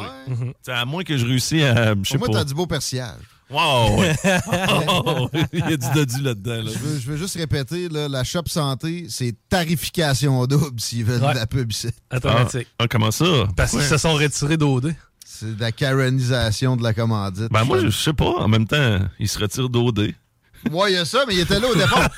C'est 0.61 0.71
À 0.71 0.85
moins 0.85 1.03
que 1.03 1.17
je 1.17 1.25
réussisse 1.25 1.63
à. 1.63 1.93
Je 1.95 2.09
sais 2.09 2.17
moi, 2.17 2.27
t'as 2.31 2.43
du 2.43 2.53
beau 2.53 2.67
persillage. 2.67 3.21
Wow! 3.49 4.03
Il 5.53 5.59
y 5.59 5.73
a 5.73 5.77
du 5.77 5.87
dodu 5.93 6.21
là-dedans. 6.21 6.63
là. 6.63 6.71
Je 6.73 6.77
veux, 6.79 6.99
je 6.99 7.11
veux 7.11 7.17
juste 7.17 7.35
répéter, 7.37 7.87
là, 7.89 8.07
la 8.09 8.23
shop 8.23 8.43
santé, 8.47 9.05
c'est 9.09 9.33
tarification 9.49 10.45
double 10.45 10.79
s'ils 10.79 11.05
veulent 11.05 11.21
Ouais. 11.23 11.33
de 11.33 11.39
la 11.39 11.47
pub 11.47 11.71
ici. 11.71 11.89
Automatique. 12.13 12.67
Ah, 12.79 12.87
comment 12.89 13.11
ça? 13.11 13.25
Parce 13.55 13.71
qu'ils 13.71 13.79
Ouais. 13.79 13.85
se 13.87 13.97
sont 13.97 14.13
retirés 14.13 14.57
d'OD. 14.57 14.93
C'est 15.25 15.55
de 15.55 15.61
la 15.61 15.71
Karenisation 15.71 16.75
de 16.75 16.83
la 16.83 16.93
commandite. 16.93 17.51
Ben, 17.51 17.63
moi, 17.63 17.79
je 17.79 17.89
sais 17.89 18.13
pas. 18.13 18.25
En 18.39 18.47
même 18.47 18.65
temps, 18.67 18.99
il 19.19 19.27
se 19.29 19.37
retire 19.39 19.69
d'OD. 19.69 20.13
Ouais, 20.71 20.91
il 20.91 20.95
y 20.95 20.97
a 20.97 21.05
ça, 21.05 21.23
mais 21.27 21.33
il 21.35 21.39
était 21.39 21.59
là 21.59 21.67
au 21.69 21.75
départ. 21.75 22.09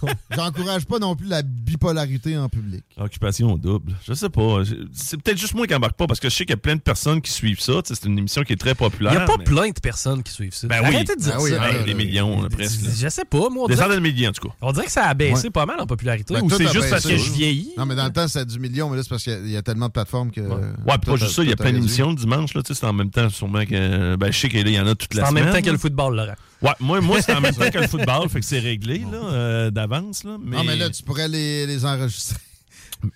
J'encourage 0.34 0.86
pas 0.86 0.98
non 0.98 1.16
plus 1.16 1.26
la 1.28 1.42
bipolarité 1.42 2.36
en 2.38 2.48
public. 2.48 2.84
Occupation 2.96 3.56
double. 3.56 3.92
Je 4.06 4.12
sais 4.14 4.28
pas. 4.28 4.62
C'est 4.92 5.20
peut-être 5.20 5.38
juste 5.38 5.54
moi 5.54 5.66
qui 5.66 5.74
embarque 5.74 5.96
pas 5.96 6.06
parce 6.06 6.20
que 6.20 6.28
je 6.28 6.34
sais 6.34 6.44
qu'il 6.44 6.52
y 6.52 6.54
a 6.54 6.58
plein 6.58 6.76
de 6.76 6.80
personnes 6.80 7.20
qui 7.20 7.30
suivent 7.32 7.60
ça. 7.60 7.74
C'est 7.84 8.04
une 8.04 8.18
émission 8.18 8.42
qui 8.42 8.52
est 8.52 8.56
très 8.56 8.70
Il 8.70 8.76
populaire. 8.76 9.12
n'y 9.12 9.18
a 9.18 9.24
pas 9.26 9.36
mais- 9.38 9.44
plein 9.44 9.68
de 9.68 9.80
personnes 9.80 10.22
qui 10.22 10.32
suivent 10.32 10.54
ça. 10.54 10.66
Ben 10.68 10.80
oui. 10.82 10.94
Arrêtez 10.94 11.16
de 11.16 11.20
dire 11.20 11.36
Ben 11.36 11.42
oui, 11.42 11.50
ça. 11.50 11.58
ben 11.58 11.84
des 11.84 11.94
millions, 11.94 12.42
là, 12.42 12.48
presque. 12.48 12.82
là. 12.82 12.90
Je 12.96 13.08
sais 13.08 13.24
pas, 13.24 13.48
moi. 13.50 13.64
On 13.64 13.66
Des 13.66 13.74
dirait, 13.74 13.86
centaines 13.86 14.02
de 14.02 14.08
milliers, 14.08 14.28
en 14.28 14.32
tout 14.32 14.48
cas. 14.48 14.54
on 14.62 14.72
dirait 14.72 14.86
que 14.86 14.92
ça 14.92 15.04
a 15.06 15.14
baissé 15.14 15.44
Ouais. 15.44 15.50
pas 15.50 15.66
mal 15.66 15.80
en 15.80 15.86
popularité. 15.86 16.34
Ben, 16.34 16.42
ou 16.42 16.50
c'est 16.50 16.72
juste 16.72 16.90
parce 16.90 17.06
que 17.06 17.16
je 17.16 17.30
vieillis. 17.32 17.72
Non, 17.76 17.86
mais 17.86 17.94
dans 17.94 18.06
le 18.06 18.12
temps, 18.12 18.28
c'était 18.28 18.46
du 18.46 18.58
million, 18.58 18.88
mais 18.90 18.96
là, 18.96 19.02
c'est 19.02 19.08
parce 19.10 19.22
qu'il 19.24 19.48
y 19.50 19.56
a 19.56 19.62
tellement 19.62 19.86
de 19.86 19.92
plateformes 19.92 20.30
que. 20.30 20.40
Ouais, 20.40 20.98
puis 21.00 21.10
pas 21.10 21.16
juste 21.16 21.32
ça, 21.32 21.42
il 21.42 21.50
y 21.50 21.52
a 21.52 21.56
plein 21.56 21.72
d'émissions 21.72 22.10
le 22.10 22.16
dimanche. 22.16 22.54
Là, 22.54 22.62
tu 22.62 22.72
sais, 22.74 22.80
c'est 22.80 22.86
en 22.86 22.92
même 22.92 23.10
temps, 23.10 23.28
sûrement 23.30 23.64
que. 23.64 24.16
Ben, 24.16 24.32
je 24.32 24.38
sais 24.38 24.48
qu'il 24.48 24.68
y 24.68 24.80
en 24.80 24.86
a 24.86 24.94
toute 24.94 25.10
C'est 25.12 25.18
la 25.20 25.26
en 25.26 25.30
semaine. 25.30 25.44
même 25.44 25.52
temps 25.54 25.62
que 25.62 25.70
le 25.70 25.78
football, 25.78 26.16
Laurent. 26.16 26.34
Ouais, 26.62 26.70
moi, 26.80 27.00
moi 27.00 27.22
c'est 27.22 27.34
en 27.34 27.40
même 27.40 27.54
temps 27.54 27.70
que 27.70 27.78
le 27.78 27.86
football, 27.88 28.28
fait 28.28 28.40
que 28.40 28.46
c'est 28.46 28.58
réglé 28.58 28.98
là, 29.10 29.16
euh, 29.18 29.70
d'avance. 29.70 30.24
Là, 30.24 30.36
mais... 30.42 30.56
Non, 30.56 30.64
mais 30.64 30.76
là, 30.76 30.90
tu 30.90 31.02
pourrais 31.02 31.28
les, 31.28 31.66
les 31.66 31.84
enregistrer. 31.84 32.36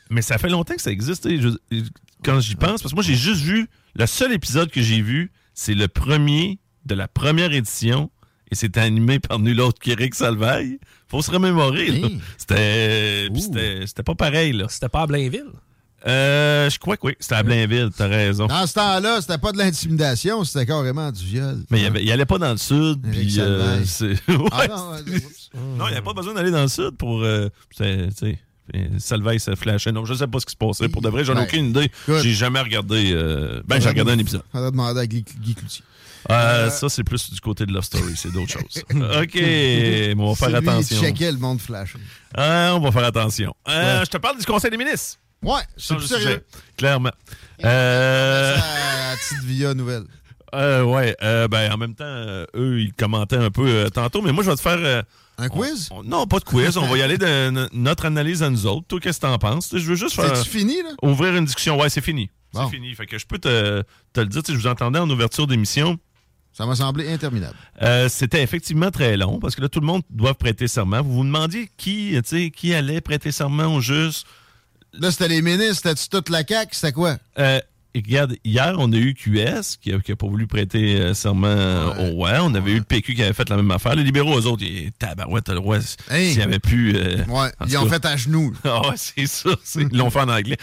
Mais 0.09 0.22
ça 0.22 0.38
fait 0.38 0.49
longtemps 0.49 0.74
que 0.74 0.80
ça 0.82 0.90
existe. 0.90 1.28
je- 1.28 1.82
quand 2.22 2.40
j'y 2.40 2.55
pense, 2.55 2.80
parce 2.80 2.92
que 2.92 2.97
moi, 2.97 3.05
j'ai 3.05 3.16
juste 3.16 3.42
vu. 3.42 3.68
Le 3.97 4.07
seul 4.07 4.32
épisode 4.32 4.70
que 4.70 4.80
j'ai 4.80 5.03
vu, 5.03 5.30
c'est 5.53 5.74
le 5.74 5.88
premier 5.88 6.59
de 6.86 6.95
la 6.95 7.07
première 7.07 7.53
édition. 7.53 8.11
Et 8.51 8.55
c'était 8.55 8.80
animé 8.80 9.18
par 9.18 9.38
nul 9.40 9.61
autre 9.61 9.78
qu'Éric 9.80 10.14
Salvaille. 10.14 10.78
Faut 11.09 11.20
se 11.22 11.30
remémorer. 11.30 11.88
là. 11.88 12.09
Hey. 12.09 12.20
C'était 12.38 13.28
c'était 13.86 14.03
pas 14.03 14.14
pareil. 14.14 14.53
là. 14.53 14.66
C'était 14.70 14.88
pas 14.88 15.03
à 15.03 15.07
Blainville. 15.07 15.51
Euh, 16.07 16.68
je 16.68 16.78
crois 16.78 16.96
que 16.98 17.07
oui. 17.07 17.14
C'était 17.18 17.36
à 17.36 17.42
Blainville, 17.42 17.88
t'as 17.96 18.09
raison. 18.09 18.46
Dans 18.46 18.66
ce 18.66 18.74
temps-là, 18.74 19.20
c'était 19.22 19.38
pas 19.38 19.52
de 19.52 19.59
l'intimidation, 19.59 20.44
c'était 20.44 20.66
carrément 20.66 21.11
du 21.11 21.24
viol. 21.24 21.62
Mais 21.70 21.80
il, 21.80 21.86
avait- 21.86 22.05
il 22.05 22.12
allait 22.12 22.26
pas 22.26 22.36
dans 22.38 22.50
le 22.52 22.59
sud. 22.59 23.00
Puis, 23.11 23.36
euh, 23.38 23.80
Ah 24.52 24.61
Ouais, 24.61 24.68
non, 25.55 25.86
il 25.86 25.90
n'y 25.90 25.92
avait 25.96 26.02
pas 26.02 26.12
besoin 26.12 26.34
d'aller 26.34 26.50
dans 26.50 26.62
le 26.62 26.68
sud 26.68 26.90
pour. 26.98 27.22
euh, 27.22 27.48
Salveille 28.98 29.40
se 29.40 29.55
flashait. 29.55 29.92
Non, 29.92 30.05
je 30.05 30.14
sais 30.14 30.26
pas 30.26 30.40
ce 30.40 30.46
qui 30.46 30.52
se 30.52 30.57
passait. 30.57 30.88
Pour 30.88 31.02
de 31.02 31.09
vrai, 31.09 31.24
j'en 31.24 31.34
ai 31.34 31.38
Ouais. 31.38 31.42
aucune 31.44 31.66
idée. 31.66 31.90
J'ai 32.09 32.32
jamais 32.32 32.61
regardé. 32.61 33.12
euh, 33.12 33.62
Ben, 33.66 33.80
j'ai 33.80 33.88
regardé 33.88 34.12
un 34.12 34.18
épisode. 34.18 34.42
On 34.55 34.62
a 34.64 34.70
demandé 34.70 35.00
à 35.00 35.07
Guy, 35.07 35.24
Guy 35.40 35.55
Cloutier. 35.55 35.84
Euh, 36.30 36.70
Ça, 36.70 36.88
c'est 36.88 37.05
plus 37.05 37.30
du 37.30 37.40
côté 37.40 37.66
de 37.66 37.72
Love 37.72 37.84
Story. 37.84 38.14
C'est 38.16 38.32
d'autres 38.32 38.52
choses. 38.59 38.82
OK. 39.22 39.34
mais 39.34 40.14
on 40.18 40.32
va 40.32 40.34
faire 40.34 40.55
attention. 40.57 40.96
Il 40.98 41.02
checkait 41.07 41.30
le 41.32 41.38
monde 41.38 41.61
flash. 41.61 41.94
On 42.36 42.80
va 42.80 42.90
faire 42.92 43.05
attention. 43.05 43.55
Euh, 43.68 43.98
Ouais. 44.00 44.05
Je 44.07 44.11
te 44.11 44.16
parle 44.16 44.38
du 44.38 44.46
Conseil 44.46 44.70
des 44.70 44.78
ministres. 44.78 45.18
Ouais, 45.45 45.62
c'est 45.76 45.97
plus 45.97 46.07
sérieux. 46.07 46.24
sujet. 46.26 46.45
Clairement. 46.76 47.11
Euh, 47.64 48.57
La 48.57 49.16
petite 49.16 49.45
via 49.45 49.74
nouvelle. 49.74 50.05
euh, 50.55 50.82
ouais. 50.84 51.16
euh, 51.22 51.49
ben, 51.49 51.72
en 51.72 51.76
même 51.76 51.95
temps, 51.95 52.05
euh, 52.05 52.47
eux, 52.57 52.80
ils 52.80 52.92
commentaient 52.92 53.36
un 53.36 53.51
peu 53.51 53.90
tantôt, 53.92 54.22
mais 54.22 54.32
moi, 54.32 54.42
je 54.45 54.51
vais 54.51 54.57
te 54.57 54.61
faire. 54.62 55.05
Un 55.36 55.49
quiz? 55.49 55.88
on- 55.90 56.05
non, 56.05 56.26
pas 56.28 56.38
de 56.38 56.45
quiz. 56.45 56.76
on 56.76 56.86
va 56.86 56.97
y 56.97 57.03
aller 57.03 57.18
de 57.18 57.68
notre 57.72 58.05
analyse 58.07 58.42
à 58.45 58.51
nous 58.51 58.66
autres. 58.66 58.86
Toi, 58.86 59.01
qu'est-ce 59.01 59.18
que 59.18 59.26
t'en 59.26 59.38
penses? 59.38 59.70
Je 59.72 59.78
veux 59.78 59.97
juste 59.97 60.14
faire. 60.14 60.36
C'est-tu 60.36 60.51
fini, 60.51 60.76
là? 60.82 60.90
Ouvrir 61.03 61.34
une 61.34 61.45
discussion. 61.45 61.78
Ouais, 61.80 61.88
c'est 61.88 62.01
fini. 62.01 62.30
Bon. 62.53 62.68
C'est 62.68 62.76
fini. 62.76 62.95
Fait 62.95 63.07
que 63.07 63.18
je 63.18 63.26
peux 63.26 63.38
te, 63.38 63.82
te 64.12 64.20
le 64.20 64.26
dire. 64.26 64.42
Je 64.47 64.53
vous 64.53 64.66
entendais 64.68 65.01
en 65.01 65.11
ouverture 65.11 65.49
d'émission. 65.49 65.99
Ça 66.53 66.66
m'a 66.66 66.76
semblé 66.76 67.12
interminable. 67.12 67.57
Euh, 67.82 68.09
C'était 68.09 68.40
effectivement 68.45 68.92
très 68.92 69.16
long 69.16 69.40
parce 69.40 69.57
que 69.57 69.61
là, 69.61 69.68
tout 69.68 69.80
le 69.80 69.86
monde 69.86 70.03
doit 70.09 70.34
prêter 70.34 70.68
serment. 70.68 71.03
Vous 71.03 71.14
vous 71.14 71.24
demandiez 71.24 71.68
qui, 71.76 72.16
qui 72.55 72.72
allait 72.72 73.01
prêter 73.01 73.32
serment 73.32 73.74
au 73.74 73.80
juste. 73.80 74.24
Là, 75.01 75.11
c'était 75.11 75.28
les 75.28 75.42
ministres, 75.42 75.74
c'était-tu 75.76 76.09
toute 76.09 76.28
la 76.28 76.45
CAQ? 76.47 76.68
C'était 76.74 76.92
quoi? 76.92 77.16
Euh, 77.38 77.61
regarde, 77.95 78.36
hier, 78.45 78.74
on 78.78 78.92
a 78.92 78.97
eu 78.97 79.14
QS 79.14 79.76
qui 79.80 79.92
a, 79.92 79.99
qui 80.01 80.12
a 80.12 80.16
pas 80.16 80.26
voulu 80.26 80.47
prêter 80.47 81.01
euh, 81.01 81.14
serment 81.14 81.47
euh, 81.47 82.11
au 82.12 82.22
ouais. 82.24 82.38
On 82.40 82.55
avait 82.55 82.72
eu 82.72 82.78
le 82.78 82.84
PQ 82.84 83.14
qui 83.14 83.22
avait 83.22 83.32
fait 83.32 83.49
la 83.49 83.57
même 83.57 83.70
affaire. 83.70 83.95
Les 83.95 84.03
libéraux, 84.05 84.38
eux 84.38 84.47
autres, 84.47 84.62
ils, 84.64 84.90
tabarouette, 84.92 85.49
le 85.49 85.59
roi, 85.59 85.78
Hey. 86.11 86.30
s'il 86.32 86.40
y 86.40 86.42
avait 86.42 86.59
plus. 86.59 86.97
euh, 86.97 87.24
Ouais, 87.28 87.51
ils 87.66 87.76
ont 87.78 87.84
cas. 87.84 87.90
fait 88.01 88.05
à 88.07 88.16
genoux. 88.16 88.53
Ah 88.64 88.80
ouais, 88.88 88.95
c'est 88.97 89.26
ça. 89.26 89.51
c'est- 89.64 89.82
Ils 89.82 89.97
l'ont 89.97 90.11
fait 90.11 90.20
en 90.20 90.28
anglais. 90.28 90.57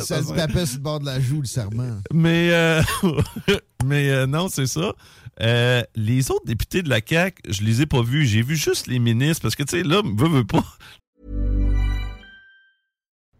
Ça 0.00 0.22
se 0.22 0.32
tapait 0.34 0.66
sur 0.66 0.76
le 0.78 0.82
bord 0.82 1.00
de 1.00 1.06
la 1.06 1.20
joue, 1.20 1.40
le 1.40 1.46
serment. 1.46 2.00
Mais, 2.12 2.48
euh, 2.52 2.82
mais 3.84 4.10
euh, 4.10 4.26
non, 4.26 4.48
c'est 4.48 4.66
ça. 4.66 4.92
Euh, 5.40 5.82
les 5.96 6.30
autres 6.30 6.44
députés 6.46 6.82
de 6.82 6.88
la 6.90 7.00
CAQ, 7.06 7.42
je 7.48 7.62
les 7.62 7.82
ai 7.82 7.86
pas 7.86 8.02
vus. 8.02 8.26
J'ai 8.26 8.42
vu 8.42 8.56
juste 8.56 8.86
les 8.86 8.98
ministres 8.98 9.42
parce 9.42 9.54
que, 9.54 9.62
tu 9.62 9.78
sais, 9.78 9.82
là, 9.82 10.02
veut, 10.04 10.28
veut 10.28 10.44
pas. 10.44 10.64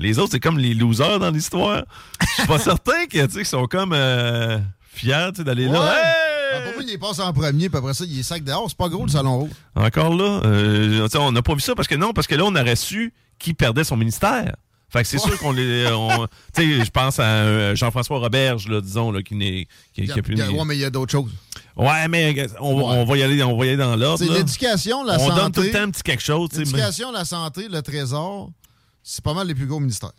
Les 0.00 0.18
autres, 0.18 0.30
c'est 0.32 0.40
comme 0.40 0.58
les 0.58 0.74
losers 0.74 1.18
dans 1.20 1.30
l'histoire. 1.30 1.84
Je 2.20 2.26
suis 2.34 2.46
pas 2.46 2.58
certain 2.58 3.06
qu'ils 3.06 3.46
sont 3.46 3.66
comme 3.66 3.92
euh, 3.92 4.58
fiers 4.92 5.30
d'aller 5.38 5.66
là. 5.66 5.92
Hey! 5.94 6.14
Ah, 6.52 6.60
pour 6.64 6.72
moi, 6.82 6.82
il 6.90 6.98
passe 6.98 7.20
en 7.20 7.32
premier, 7.32 7.68
puis 7.68 7.78
après 7.78 7.94
ça, 7.94 8.04
il 8.08 8.18
est 8.18 8.22
sac 8.24 8.42
dehors. 8.42 8.66
C'est 8.68 8.76
pas 8.76 8.88
gros, 8.88 9.04
le 9.04 9.10
salon 9.10 9.38
rouge. 9.40 9.50
Encore 9.76 10.14
là, 10.14 10.40
euh, 10.46 11.06
on 11.16 11.30
n'a 11.32 11.42
pas 11.42 11.54
vu 11.54 11.60
ça 11.60 11.74
parce 11.76 11.86
que 11.86 11.94
non, 11.94 12.12
parce 12.12 12.26
que 12.26 12.34
là, 12.34 12.44
on 12.44 12.56
aurait 12.56 12.74
su 12.76 13.12
qui 13.38 13.54
perdait 13.54 13.84
son 13.84 13.96
ministère. 13.96 14.56
Fait 14.92 15.02
que 15.02 15.08
c'est 15.08 15.18
sûr 15.18 15.38
qu'on 15.38 15.52
les. 15.52 15.86
on- 15.92 16.26
Tu 16.52 16.78
sais, 16.78 16.84
je 16.84 16.90
pense 16.90 17.20
à 17.20 17.22
euh, 17.24 17.76
Jean-François 17.76 18.18
Roberge, 18.18 18.66
là, 18.66 18.80
disons, 18.80 19.12
là, 19.12 19.22
qui 19.22 19.36
n'est. 19.36 19.68
Qui, 19.94 20.06
qui 20.06 20.10
a 20.10 20.22
plus- 20.22 20.34
il 20.34 20.38
y 20.40 20.42
a- 20.42 20.50
ouais, 20.50 20.64
mais 20.64 20.74
il 20.76 20.80
y 20.80 20.84
a 20.84 20.90
d'autres 20.90 21.12
choses. 21.12 21.30
Ouais, 21.76 22.08
mais 22.08 22.34
on, 22.58 22.76
va- 22.76 22.82
on 23.00 23.04
va 23.04 23.16
y 23.16 23.22
aller, 23.22 23.40
on 23.44 23.56
va 23.56 23.66
y 23.66 23.68
aller 23.68 23.76
dans 23.76 23.94
l'ordre. 23.94 24.18
C'est 24.18 24.28
l'éducation, 24.32 25.04
la 25.04 25.14
on 25.20 25.28
santé. 25.28 25.40
donne 25.40 25.52
tout 25.52 25.60
le 25.62 25.70
temps 25.70 25.82
un 25.82 25.90
petit 25.90 26.02
quelque 26.02 26.22
chose. 26.22 26.48
mais- 26.54 26.64
L'éducation, 26.64 27.12
la 27.12 27.24
santé, 27.24 27.68
le 27.70 27.80
trésor, 27.82 28.50
c'est 29.12 29.24
pas 29.24 29.34
mal 29.34 29.46
les 29.46 29.54
plus 29.54 29.66
gros 29.66 29.80
ministères. 29.80 30.12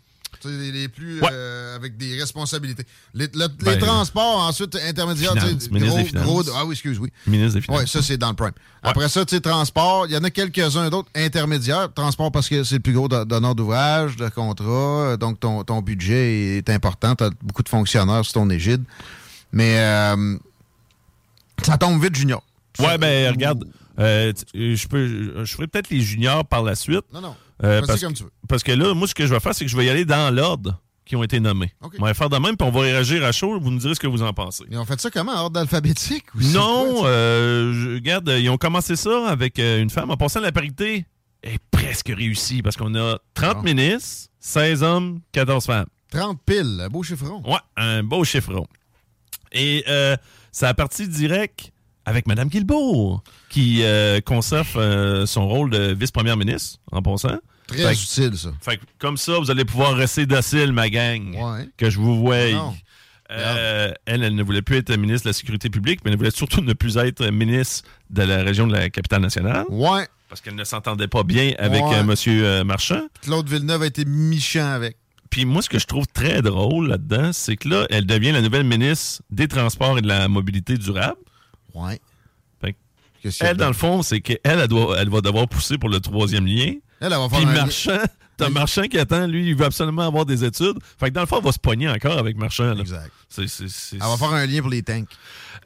Les, 0.44 0.72
les 0.72 0.88
plus 0.88 1.20
Ouais. 1.20 1.28
euh, 1.30 1.76
avec 1.76 1.96
des 1.96 2.18
responsabilités. 2.18 2.84
Les, 3.14 3.26
le- 3.32 3.46
les 3.60 3.64
Ben, 3.64 3.78
transports, 3.78 4.40
ensuite, 4.40 4.74
intermédiaires. 4.76 5.34
gros, 5.36 5.58
Finances. 6.04 6.12
gros- 6.24 6.42
ah 6.56 6.64
oui, 6.64 6.72
excuse, 6.72 6.98
oui. 6.98 7.10
Ministre 7.28 7.54
des 7.54 7.60
Finances. 7.60 7.80
Oui, 7.82 7.88
ça, 7.88 8.02
c'est 8.02 8.16
dans 8.16 8.30
le 8.30 8.34
prime. 8.34 8.50
Après 8.82 9.08
ça, 9.08 9.24
tu 9.24 9.36
sais, 9.36 9.40
transport, 9.40 10.06
il 10.06 10.12
y 10.12 10.16
en 10.16 10.24
a 10.24 10.30
quelques-uns 10.30 10.90
d'autres 10.90 11.10
intermédiaires. 11.14 11.92
Transport 11.94 12.32
parce 12.32 12.48
que 12.48 12.64
c'est 12.64 12.76
le 12.76 12.80
plus 12.80 12.92
gros 12.92 13.06
do- 13.08 13.24
donneur 13.24 13.54
d'ouvrage, 13.54 14.16
de 14.16 14.28
contrat, 14.30 15.16
donc 15.16 15.38
ton, 15.38 15.62
ton 15.62 15.80
budget 15.80 16.56
est 16.58 16.70
important. 16.70 17.14
Tu 17.14 17.22
as 17.24 17.30
beaucoup 17.42 17.62
de 17.62 17.68
fonctionnaires 17.68 18.24
sous 18.24 18.32
ton 18.32 18.50
égide. 18.50 18.82
Mais 19.52 19.78
euh, 19.78 20.36
ça 21.62 21.78
tombe 21.78 22.02
vite, 22.02 22.16
Junior. 22.16 22.42
Ouais, 22.80 22.98
ben 22.98 23.30
regarde, 23.32 23.64
euh, 23.98 24.32
je 24.54 24.88
peux, 24.88 25.44
je 25.44 25.52
ferai 25.54 25.66
peut-être 25.68 25.90
les 25.90 26.00
juniors 26.00 26.44
par 26.44 26.62
la 26.62 26.74
suite. 26.74 27.04
Non, 27.12 27.20
non. 27.20 27.36
Euh, 27.64 27.80
parce, 27.86 28.00
comme 28.00 28.12
que- 28.12 28.18
tu 28.18 28.24
veux. 28.24 28.30
parce 28.48 28.62
que 28.62 28.72
là, 28.72 28.94
moi, 28.94 29.06
ce 29.06 29.14
que 29.14 29.26
je 29.26 29.32
vais 29.32 29.40
faire, 29.40 29.54
c'est 29.54 29.64
que 29.64 29.70
je 29.70 29.76
vais 29.76 29.86
y 29.86 29.90
aller 29.90 30.04
dans 30.04 30.34
l'ordre 30.34 30.80
qui 31.04 31.16
ont 31.16 31.22
été 31.22 31.40
nommés. 31.40 31.72
On 31.98 32.04
va 32.04 32.14
faire 32.14 32.28
de 32.30 32.36
même, 32.38 32.56
puis 32.56 32.66
on 32.66 32.70
va 32.70 32.80
réagir 32.80 33.24
à 33.24 33.32
chaud. 33.32 33.58
Vous 33.60 33.70
nous 33.70 33.78
direz 33.78 33.94
ce 33.94 34.00
que 34.00 34.06
vous 34.06 34.22
en 34.22 34.32
pensez. 34.32 34.64
Et 34.70 34.76
on 34.76 34.84
fait 34.84 35.00
ça 35.00 35.10
comment? 35.10 35.32
Ordre 35.34 35.60
alphabétique? 35.60 36.26
ou 36.34 36.40
Non, 36.52 36.94
quoi, 37.00 37.08
euh, 37.08 37.72
je- 37.74 37.94
regarde, 37.94 38.28
ils 38.38 38.48
ont 38.50 38.56
commencé 38.56 38.96
ça 38.96 39.28
avec 39.28 39.58
euh, 39.58 39.82
une 39.82 39.90
femme. 39.90 40.10
En 40.10 40.16
passant, 40.16 40.40
la 40.40 40.52
parité 40.52 41.04
est 41.42 41.58
presque 41.72 42.08
réussie 42.16 42.62
parce 42.62 42.76
qu'on 42.76 42.94
a 42.94 43.18
30 43.34 43.64
ministres, 43.64 44.28
16 44.40 44.82
hommes, 44.82 45.20
14 45.32 45.66
femmes. 45.66 45.86
30 46.10 46.40
piles, 46.44 46.80
un 46.84 46.88
beau 46.88 47.02
chiffron. 47.02 47.42
Ouais, 47.44 47.58
un 47.76 48.02
beau 48.04 48.22
chiffron. 48.24 48.66
Et 49.52 49.84
euh, 49.88 50.16
ça 50.50 50.68
a 50.68 50.74
parti 50.74 51.08
direct 51.08 51.72
avec 52.04 52.26
Mme 52.26 52.48
Guilbeault, 52.48 53.20
qui 53.48 53.80
euh, 53.82 54.20
conserve 54.20 55.24
son 55.26 55.46
rôle 55.48 55.70
de 55.70 55.92
vice-première 55.94 56.36
ministre, 56.36 56.78
en 56.90 57.02
passant. 57.02 57.38
Très 57.72 57.94
Fait 57.94 58.02
utile, 58.02 58.36
ça. 58.38 58.52
Fait 58.60 58.80
comme 58.98 59.16
ça, 59.16 59.38
vous 59.38 59.50
allez 59.50 59.64
pouvoir 59.64 59.94
rester 59.94 60.26
docile, 60.26 60.72
ma 60.72 60.88
gang. 60.90 61.36
Que 61.76 61.90
je 61.90 61.98
vous 61.98 62.18
voie. 62.20 62.36
Euh, 63.30 63.92
elle, 64.04 64.24
elle 64.24 64.34
ne 64.34 64.42
voulait 64.42 64.60
plus 64.62 64.76
être 64.76 64.94
ministre 64.96 65.24
de 65.24 65.30
la 65.30 65.32
Sécurité 65.32 65.70
publique, 65.70 66.00
mais 66.04 66.10
elle 66.10 66.18
voulait 66.18 66.30
surtout 66.30 66.60
ne 66.60 66.74
plus 66.74 66.98
être 66.98 67.24
ministre 67.30 67.88
de 68.10 68.22
la 68.22 68.42
région 68.42 68.66
de 68.66 68.72
la 68.72 68.90
capitale 68.90 69.22
nationale. 69.22 69.64
Ouais. 69.70 70.06
Parce 70.28 70.40
qu'elle 70.42 70.54
ne 70.54 70.64
s'entendait 70.64 71.08
pas 71.08 71.22
bien 71.22 71.52
avec 71.58 71.82
Ouais. 71.82 71.94
euh, 71.96 72.00
M. 72.02 72.14
euh, 72.26 72.64
Marchand. 72.64 73.00
Claude 73.22 73.48
Villeneuve 73.48 73.82
a 73.82 73.86
été 73.86 74.04
méchant 74.04 74.66
avec. 74.72 74.96
Puis 75.30 75.46
moi, 75.46 75.62
ce 75.62 75.70
que 75.70 75.78
je 75.78 75.86
trouve 75.86 76.06
très 76.12 76.42
drôle 76.42 76.88
là-dedans, 76.88 77.32
c'est 77.32 77.56
que 77.56 77.68
là, 77.68 77.86
elle 77.88 78.04
devient 78.04 78.32
la 78.32 78.42
nouvelle 78.42 78.64
ministre 78.64 79.22
des 79.30 79.48
Transports 79.48 79.96
et 79.98 80.02
de 80.02 80.08
la 80.08 80.28
Mobilité 80.28 80.76
durable. 80.76 81.16
Ouais. 81.74 81.98
Fait 82.60 82.74
que 83.22 83.28
elle, 83.40 83.56
dans 83.56 83.68
le 83.68 83.72
fond, 83.72 84.02
c'est 84.02 84.20
qu'elle, 84.20 84.38
elle, 84.44 84.68
doit- 84.68 84.98
elle 85.00 85.08
va 85.08 85.22
devoir 85.22 85.48
pousser 85.48 85.78
pour 85.78 85.88
le 85.88 86.00
troisième 86.00 86.46
lien. 86.46 86.74
Elle, 87.02 87.12
elle 87.12 87.18
va 87.18 87.28
faire 87.28 87.38
Puis 87.40 87.48
un- 87.48 87.52
Marchand, 87.52 87.98
t'as 88.36 88.48
Marchand 88.48 88.82
qui 88.82 88.98
attend, 88.98 89.26
lui, 89.26 89.48
il 89.48 89.54
veut 89.56 89.64
absolument 89.66 90.06
avoir 90.06 90.24
des 90.24 90.44
études. 90.44 90.76
Fait 90.98 91.08
que 91.10 91.14
dans 91.14 91.20
le 91.22 91.26
fond, 91.26 91.38
elle 91.38 91.44
va 91.44 91.52
se 91.52 91.58
pogner 91.58 91.88
encore 91.88 92.16
avec 92.18 92.36
Marchand. 92.36 92.72
là. 92.74 92.80
Exact. 92.80 93.10
C'est- 93.28 93.48
c'est- 93.48 93.68
c'est- 93.68 93.96
Elle 93.96 94.02
va 94.02 94.16
faire 94.16 94.32
un 94.32 94.46
lien 94.46 94.60
pour 94.60 94.70
les 94.70 94.82
tanks. 94.82 95.08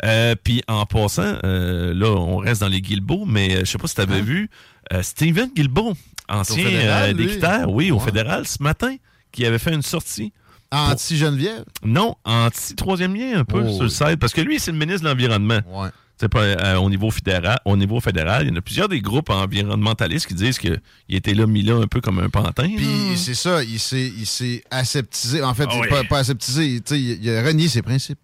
Euh, 0.04 0.34
Puis 0.42 0.62
en 0.68 0.84
passant, 0.86 1.36
euh, 1.44 1.94
là, 1.94 2.08
on 2.10 2.38
reste 2.38 2.60
dans 2.62 2.68
les 2.68 2.80
Guilbeault, 2.80 3.24
mais 3.26 3.54
euh, 3.56 3.60
je 3.60 3.64
sais 3.66 3.78
pas 3.78 3.86
si 3.88 3.94
tu 3.94 4.00
avais 4.00 4.20
vu, 4.20 4.50
euh, 4.92 5.02
Steven 5.02 5.50
Guilbeault, 5.54 5.94
ancien 6.28 6.64
fédéral, 6.64 7.66
oui, 7.68 7.90
au 7.90 7.98
Ouais. 7.98 8.04
fédéral, 8.04 8.46
ce 8.46 8.62
matin, 8.62 8.94
qui 9.32 9.44
avait 9.46 9.58
fait 9.58 9.72
une 9.74 9.82
sortie. 9.82 10.32
Anti-Geneviève? 10.70 11.64
Non, 11.84 12.16
anti-troisième 12.24 13.14
lien 13.14 13.38
un 13.40 13.44
peu 13.44 13.62
Oh, 13.64 13.70
sur 13.72 13.82
le 13.84 13.88
oui. 13.88 13.94
site, 13.94 14.16
parce 14.16 14.32
que 14.32 14.40
lui, 14.40 14.58
c'est 14.58 14.72
le 14.72 14.78
ministre 14.78 15.02
de 15.04 15.08
l'Environnement. 15.08 15.60
Ouais. 15.68 15.88
C'est 16.18 16.30
pas 16.30 16.40
euh, 16.40 16.76
au 16.76 16.88
niveau 16.88 17.10
fédéral, 17.10 17.58
au 17.66 17.76
niveau 17.76 18.00
fédéral, 18.00 18.46
il 18.46 18.48
y 18.48 18.52
en 18.52 18.56
a 18.56 18.62
plusieurs 18.62 18.88
des 18.88 19.00
groupes 19.02 19.28
environnementalistes 19.28 20.26
qui 20.26 20.32
disent 20.34 20.58
qu'il 20.58 20.80
était 21.10 21.34
là 21.34 21.46
mis 21.46 21.62
là 21.62 21.74
un 21.76 21.86
peu 21.86 22.00
comme 22.00 22.18
un 22.20 22.30
pantin. 22.30 22.70
Puis 22.74 23.16
c'est 23.16 23.34
ça, 23.34 23.62
il 23.62 23.78
s'est, 23.78 24.12
il 24.16 24.24
s'est 24.24 24.62
aseptisé. 24.70 25.42
En 25.42 25.52
fait, 25.52 25.66
Ah 25.68 25.72
il 25.74 25.78
est 25.78 25.82
oui. 25.82 25.88
pas, 25.90 26.04
pas 26.04 26.18
aseptisé. 26.20 26.80
tu 26.80 26.94
sais, 26.94 27.00
Il, 27.00 27.22
il 27.22 27.30
a 27.30 27.42
renié 27.42 27.68
ses 27.68 27.82
principes. 27.82 28.18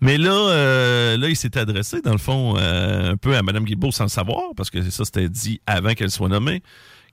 Mais 0.00 0.16
là, 0.16 0.30
euh, 0.32 1.16
là 1.16 1.28
il 1.28 1.34
s'est 1.34 1.58
adressé, 1.58 2.00
dans 2.02 2.12
le 2.12 2.18
fond, 2.18 2.54
euh, 2.56 3.12
un 3.12 3.16
peu 3.16 3.34
à 3.36 3.42
Mme 3.42 3.64
Guilbeault 3.64 3.90
sans 3.90 4.04
le 4.04 4.10
savoir, 4.10 4.42
parce 4.56 4.70
que 4.70 4.88
ça, 4.90 5.04
c'était 5.04 5.28
dit 5.28 5.60
avant 5.66 5.94
qu'elle 5.94 6.12
soit 6.12 6.28
nommée, 6.28 6.62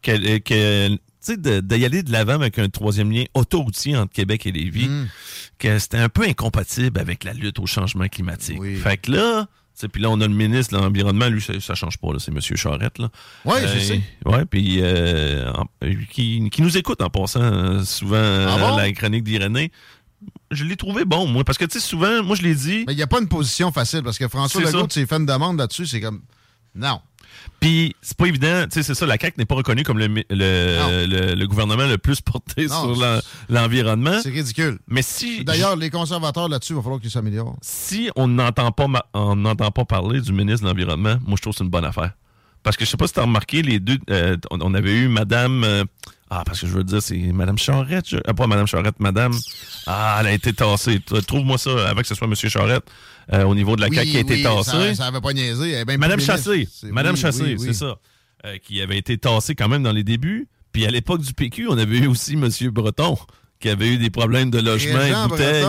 qu'elle, 0.04 0.24
euh, 0.28 0.38
qu'elle- 0.40 0.98
tu 1.24 1.34
sais, 1.34 1.38
de- 1.38 1.62
d'y 1.62 1.84
aller 1.86 2.04
de 2.04 2.12
l'avant 2.12 2.34
avec 2.34 2.60
un 2.60 2.68
troisième 2.70 3.12
lien 3.12 3.24
autoroutier 3.34 3.96
entre 3.96 4.12
Québec 4.14 4.46
et 4.46 4.52
Lévis, 4.52 4.88
Hmm. 4.88 5.08
que 5.58 5.80
c'était 5.80 5.98
un 5.98 6.10
peu 6.10 6.24
incompatible 6.24 7.00
avec 7.00 7.24
la 7.24 7.34
lutte 7.34 7.58
au 7.60 7.66
changement 7.66 8.08
climatique. 8.08 8.60
Fait 8.84 8.98
que 8.98 9.12
là, 9.12 9.48
puis 9.92 10.02
là, 10.02 10.10
on 10.10 10.20
a 10.22 10.28
le 10.28 10.34
ministre 10.34 10.78
de 10.78 10.82
l'Environnement, 10.82 11.28
lui, 11.28 11.42
ça, 11.42 11.60
ça 11.60 11.76
change 11.76 11.98
pas, 11.98 12.10
c'est 12.20 12.32
M. 12.32 12.40
Charette. 12.42 13.00
Là. 13.00 13.10
Ouais, 13.46 13.62
je 13.68 13.80
sais. 13.80 14.02
Ouais, 14.26 14.46
puis 14.46 14.80
euh, 14.82 15.52
euh, 15.84 15.94
qui, 16.12 16.50
qui 16.52 16.62
nous 16.62 16.78
écoute 16.78 17.02
en 17.02 17.10
passant 17.10 17.42
euh, 17.42 17.84
souvent 17.84 18.16
euh, 18.16 18.48
Ah 18.50 18.58
bon? 18.58 18.76
la 18.78 18.92
chronique 18.92 19.24
d'Irénée. 19.24 19.72
Je 20.52 20.66
l'ai 20.66 20.76
trouvé 20.76 21.04
bon, 21.06 21.26
moi, 21.26 21.44
parce 21.44 21.58
que, 21.58 21.66
tu 21.66 21.80
sais, 21.80 21.86
souvent, 21.86 22.24
moi, 22.24 22.36
je 22.36 22.44
l'ai 22.44 22.54
dit. 22.54 22.84
Mais 22.86 22.94
il 22.94 22.98
n'y 22.98 23.02
a 23.02 23.08
pas 23.08 23.20
une 23.20 23.28
position 23.28 23.72
facile 23.72 24.04
parce 24.04 24.20
que 24.20 24.28
François 24.28 24.62
Legault, 24.62 24.88
sais, 24.90 25.06
fait 25.06 25.16
une 25.16 25.26
demande 25.26 25.58
là-dessus, 25.58 25.88
c'est 25.88 26.02
comme. 26.02 26.22
Non. 26.76 27.02
Puis, 27.60 27.96
c'est 28.02 28.18
pas 28.18 28.26
évident, 28.26 28.64
tu 28.64 28.72
sais, 28.72 28.84
c'est 28.84 28.96
ça, 28.96 29.06
la 29.06 29.18
CAQ 29.20 29.36
n'est 29.38 29.46
pas 29.46 29.54
reconnue 29.56 29.84
comme 29.84 30.00
le, 30.00 30.08
le, 30.08 30.26
le- 31.06 31.36
le 31.36 31.48
gouvernement 31.48 31.86
le 31.86 31.98
plus 32.00 32.20
porté 32.22 32.66
Non, 32.66 32.94
sur 32.94 32.96
l'en- 33.02 33.20
l'environnement. 33.50 34.20
C'est 34.24 34.30
ridicule. 34.32 34.80
Mais 34.88 35.02
si. 35.04 35.44
D'ailleurs, 35.44 35.76
les 35.76 35.90
conservateurs 35.90 36.50
là-dessus, 36.50 36.74
il 36.74 36.78
va 36.78 36.82
falloir 36.82 37.00
qu'ils 37.00 37.12
s'améliorent. 37.12 37.56
si 37.62 38.10
on 38.16 38.28
n'entend 38.28 38.72
pas, 38.72 38.88
ma- 38.88 39.06
on 39.14 39.36
n'entend 39.36 39.70
pas 39.72 39.86
parler 39.86 40.22
du 40.22 40.32
ministre 40.34 40.64
de 40.64 40.70
l'Environnement, 40.70 41.18
moi, 41.26 41.36
je 41.38 41.42
trouve 41.42 41.54
que 41.54 41.58
c'est 41.60 41.64
une 41.64 41.70
bonne 41.70 41.86
affaire. 41.86 42.12
Parce 42.64 42.78
que 42.78 42.86
je 42.86 42.90
sais 42.90 42.98
pas 42.98 43.08
si 43.08 43.14
tu 43.14 43.20
as 43.20 43.24
remarqué, 43.24 43.62
les 43.62 43.80
deux, 43.80 43.98
euh, 44.10 44.38
on, 44.52 44.74
avait 44.74 44.94
eu 44.94 45.08
Madame. 45.08 45.64
euh, 45.64 45.84
ah, 46.30 46.44
parce 46.46 46.62
que 46.62 46.68
je 46.68 46.74
veux 46.74 46.84
dire, 46.84 47.02
c'est 47.02 47.18
Madame 47.18 47.58
Charette. 47.58 48.08
je- 48.08 48.18
ah, 48.26 48.34
pas 48.34 48.48
Madame 48.48 48.68
Charette, 48.68 49.00
Madame. 49.00 49.34
Ah, 49.88 50.18
elle 50.20 50.28
a 50.28 50.32
été 50.34 50.54
tassée. 50.54 51.00
Trouve-moi 51.28 51.58
ça 51.58 51.90
avant 51.90 52.02
que 52.02 52.08
ce 52.08 52.16
soit 52.16 52.28
Monsieur 52.28 52.50
Charette 52.50 52.84
euh, 53.34 53.44
au 53.44 53.56
niveau 53.56 53.76
de 53.76 53.82
la 53.82 53.88
Oui, 53.88 53.96
CAQ 53.96 54.10
qui 54.12 54.18
a 54.18 54.20
été 54.22 54.34
oui, 54.36 54.44
tassée. 54.44 54.96
Ça 54.96 55.06
n'avait 55.06 55.22
pas 55.22 55.34
niaisé. 55.34 55.84
Madame 55.98 56.20
Chassé. 56.20 56.68
C'est- 56.72 56.92
Madame 56.92 57.16
oui, 57.16 57.22
Chassé, 57.22 57.56
c'est 57.60 57.74
ça. 57.74 57.98
Euh, 58.46 58.58
qui 58.58 58.82
avait 58.82 58.98
été 58.98 59.18
tassée 59.18 59.56
quand 59.56 59.70
même 59.70 59.84
dans 59.84 59.92
les 59.92 60.04
débuts. 60.04 60.48
Puis 60.72 60.86
à 60.86 60.90
l'époque 60.90 61.22
du 61.22 61.34
PQ, 61.34 61.68
on 61.70 61.78
avait 61.78 61.98
eu 62.00 62.08
aussi 62.08 62.36
Monsieur 62.36 62.72
Breton 62.72 63.18
qui 63.60 63.70
avait 63.70 63.90
eu 63.90 63.98
des 63.98 64.10
problèmes 64.10 64.50
de 64.50 64.60
logement 64.60 64.98
Régent 65.00 65.26
et 65.26 65.30
bouteilles. 65.30 65.66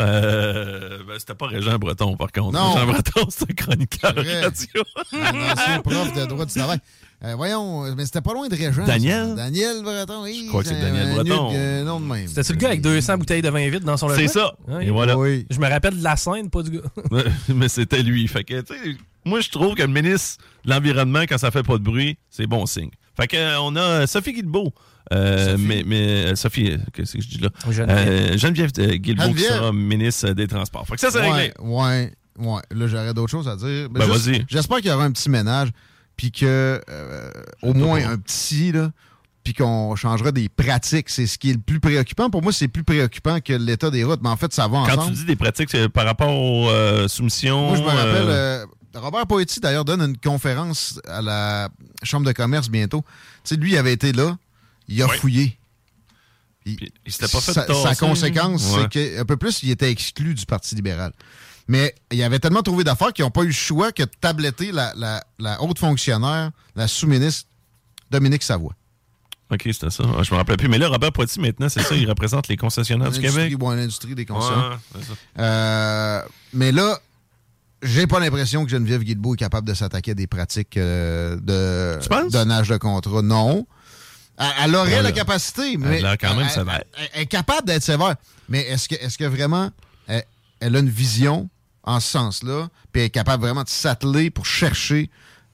Euh, 0.00 0.98
ben, 1.06 1.18
c'était 1.18 1.34
pas 1.34 1.46
Régent 1.46 1.78
Breton, 1.78 2.16
par 2.16 2.32
contre. 2.32 2.52
Non. 2.58 2.74
Régent 2.74 2.86
Breton, 2.86 3.26
c'est 3.30 3.50
un 3.50 3.54
chroniqueur 3.54 4.12
C'est 4.16 4.42
radio. 4.44 4.82
Un 5.12 5.52
ancien 5.52 5.80
prof 5.80 6.12
de 6.14 6.26
droit 6.26 6.44
du 6.44 6.52
travail. 6.54 6.78
Euh, 7.24 7.34
voyons, 7.34 7.94
mais 7.96 8.04
c'était 8.06 8.20
pas 8.20 8.32
loin 8.32 8.46
de 8.48 8.54
Régent. 8.54 8.84
Daniel? 8.86 9.28
ça. 9.30 9.34
Daniel? 9.34 9.82
Breton, 9.82 10.22
oui. 10.22 10.42
Je 10.44 10.48
crois 10.50 10.62
que 10.62 10.68
c'est 10.68 10.80
Daniel 10.80 11.08
un 11.08 11.14
Breton. 11.14 11.50
euh, 11.52 11.84
nom 11.84 11.98
de 12.00 12.04
même. 12.06 12.28
C'était-tu 12.28 12.52
le 12.52 12.58
gars 12.58 12.68
avec 12.68 12.80
200 12.80 13.18
bouteilles 13.18 13.42
de 13.42 13.48
vin 13.50 13.68
vide 13.68 13.82
dans 13.82 13.96
son 13.96 14.08
C'est 14.10 14.22
logement? 14.26 14.32
ça. 14.42 14.54
Oui. 14.68 14.84
Et 14.86 14.90
voilà. 14.90 15.14
Je 15.50 15.58
me 15.58 15.68
rappelle 15.68 15.98
de 15.98 16.04
la 16.04 16.14
scène, 16.16 16.48
pas 16.48 16.62
du 16.62 16.70
gars. 16.70 16.80
Mais 17.54 17.68
c'était 17.68 18.02
lui. 18.04 18.28
Fait 18.28 18.44
que, 18.44 18.60
tu 18.60 18.72
sais, 18.72 18.96
moi, 19.24 19.40
je 19.40 19.48
trouve 19.50 19.74
que 19.74 19.82
le 19.82 19.88
ministre 19.88 20.44
de 20.64 20.70
l'Environnement, 20.70 21.22
quand 21.28 21.38
ça 21.38 21.50
fait 21.50 21.64
pas 21.64 21.76
de 21.78 21.82
bruit, 21.82 22.18
c'est 22.30 22.46
bon 22.46 22.66
signe. 22.66 22.90
Fait 23.16 23.26
que, 23.26 23.36
euh, 23.36 23.60
on 23.62 23.74
a 23.74 24.06
Sophie 24.06 24.32
Guilbeault. 24.32 24.72
Euh, 25.12 25.56
mais, 25.58 25.82
mais 25.86 26.26
euh, 26.26 26.34
Sophie, 26.36 26.70
euh, 26.72 26.76
qu'est-ce 26.92 27.14
que 27.16 27.22
je 27.22 27.28
dis 27.28 27.38
là? 27.38 27.48
Geneviève. 27.68 27.98
Euh, 27.98 28.36
Geneviève 28.38 28.70
euh, 28.78 28.94
Guilbeault 28.96 29.32
qui 29.34 29.42
sera 29.42 29.72
ministre 29.72 30.30
des 30.34 30.46
Transports. 30.46 30.86
Fait 30.86 30.94
que 30.94 31.00
ça, 31.00 31.10
c'est 31.10 31.18
ouais, 31.18 31.30
réglé. 31.32 31.52
Ouais, 31.60 32.12
ouais. 32.38 32.60
Là, 32.70 32.86
j'aurais 32.86 33.12
d'autres 33.14 33.30
choses 33.30 33.48
à 33.48 33.56
dire. 33.56 33.88
Ben, 33.90 34.04
vas-y. 34.06 34.44
J'espère 34.48 34.76
qu'il 34.76 34.90
y 34.90 34.92
aura 34.92 35.04
un 35.04 35.10
petit 35.10 35.30
ménage, 35.30 35.70
puis 36.18 36.30
que 36.32 36.78
euh, 36.90 37.30
au 37.62 37.72
moins 37.72 38.04
un 38.06 38.18
petit, 38.18 38.72
là, 38.72 38.90
puis 39.44 39.54
qu'on 39.54 39.96
changera 39.96 40.30
des 40.32 40.50
pratiques. 40.50 41.08
C'est 41.08 41.26
ce 41.26 41.38
qui 41.38 41.48
est 41.50 41.54
le 41.54 41.60
plus 41.60 41.80
préoccupant. 41.80 42.28
Pour 42.28 42.42
moi, 42.42 42.52
c'est 42.52 42.68
plus 42.68 42.84
préoccupant 42.84 43.40
que 43.40 43.54
l'état 43.54 43.88
des 43.90 44.04
routes, 44.04 44.20
mais 44.22 44.28
en 44.28 44.36
fait, 44.36 44.52
ça 44.52 44.68
va 44.68 44.82
Quand 44.86 44.98
ensemble. 44.98 45.12
tu 45.14 45.20
dis 45.20 45.24
des 45.24 45.36
pratiques 45.36 45.70
c'est 45.70 45.88
par 45.88 46.04
rapport 46.04 46.34
aux 46.36 46.68
euh, 46.68 47.08
soumissions. 47.08 47.68
Moi, 47.68 47.76
je 47.78 47.82
me 47.82 47.86
rappelle, 47.86 48.26
euh, 48.28 48.66
Robert 48.94 49.26
Poetti, 49.26 49.60
d'ailleurs, 49.60 49.84
donne 49.86 50.02
une 50.02 50.18
conférence 50.18 51.00
à 51.08 51.22
la 51.22 51.68
Chambre 52.02 52.26
de 52.26 52.32
commerce 52.32 52.68
bientôt. 52.68 53.02
Tu 53.44 53.54
sais, 53.54 53.56
lui, 53.56 53.72
il 53.72 53.78
avait 53.78 53.92
été 53.94 54.12
là, 54.12 54.36
il 54.88 55.00
a 55.02 55.06
Ouais. 55.06 55.16
fouillé. 55.16 55.58
il 56.66 56.90
s'était 57.06 57.28
pas 57.28 57.40
fait 57.40 57.52
sa, 57.54 57.66
sa 57.66 57.94
conséquence, 57.94 58.74
Ouais. 58.76 58.86
c'est 58.92 59.14
qu'un 59.16 59.24
peu 59.24 59.36
plus, 59.38 59.62
il 59.62 59.70
était 59.70 59.90
exclu 59.90 60.34
du 60.34 60.44
Parti 60.44 60.74
libéral. 60.74 61.12
Mais 61.68 61.94
il 62.10 62.22
avait 62.22 62.38
tellement 62.38 62.62
trouvé 62.62 62.82
d'affaires 62.82 63.12
qu'ils 63.12 63.24
n'ont 63.24 63.30
pas 63.30 63.42
eu 63.42 63.48
le 63.48 63.52
choix 63.52 63.92
que 63.92 64.02
de 64.02 64.10
tabletter 64.20 64.72
la, 64.72 64.92
la- 64.96 65.22
la 65.38 65.62
haute 65.62 65.78
fonctionnaire, 65.78 66.50
la 66.74 66.88
sous-ministre 66.88 67.46
Dominique 68.10 68.42
Savoie. 68.42 68.72
OK, 69.50 69.62
c'était 69.64 69.90
ça. 69.90 70.04
Je 70.22 70.30
me 70.32 70.36
rappelle 70.36 70.56
plus. 70.58 70.68
Mais 70.68 70.78
là, 70.78 70.88
Robert 70.88 71.12
Poitiers, 71.12 71.40
maintenant, 71.42 71.68
c'est 71.68 71.82
ça, 71.82 71.94
il 71.94 72.08
représente 72.08 72.48
les 72.48 72.56
concessionnaires 72.56 73.10
du 73.10 73.20
Québec. 73.20 73.54
ouais, 73.60 73.76
l'industrie 73.76 74.14
des. 74.14 74.26
Ouais, 74.30 74.40
ça. 74.40 74.78
Euh, 75.38 76.22
mais 76.52 76.72
là, 76.72 76.98
j'ai 77.82 78.06
pas 78.06 78.18
l'impression 78.20 78.64
que 78.64 78.70
Geneviève 78.70 79.02
Guilbeault 79.02 79.34
est 79.34 79.38
capable 79.38 79.66
de 79.66 79.74
s'attaquer 79.74 80.10
à 80.10 80.14
des 80.14 80.26
pratiques 80.26 80.76
euh, 80.76 81.36
de 81.40 81.98
Tu 82.02 82.30
donnage 82.30 82.68
de 82.68 82.76
contrat. 82.76 83.22
Non. 83.22 83.66
Elle, 84.38 84.46
elle 84.64 84.74
aurait 84.76 84.92
Elle 84.92 85.02
la 85.02 85.12
capacité, 85.12 85.72
elle 85.74 85.78
mais. 85.78 85.98
a 85.98 86.00
l'air 86.02 86.18
quand 86.18 86.34
même 86.34 86.46
elle-. 86.54 86.84
Elle, 86.98 87.08
elle 87.14 87.22
est 87.22 87.26
capable 87.26 87.66
d'être 87.66 87.82
sévère. 87.82 88.16
Mais 88.48 88.60
est-ce 88.62 88.88
que, 88.88 88.94
est-ce 88.96 89.16
que 89.18 89.24
vraiment 89.24 89.70
elle, 90.06 90.24
elle 90.60 90.76
a 90.76 90.78
une 90.80 90.88
vision 90.90 91.48
en 91.88 92.00
ce 92.00 92.08
sens-là, 92.10 92.68
puis 92.92 93.02
est 93.02 93.10
capable 93.10 93.42
vraiment 93.42 93.64
de 93.64 93.68
s'atteler 93.68 94.30
pour 94.30 94.46
chercher? 94.46 95.10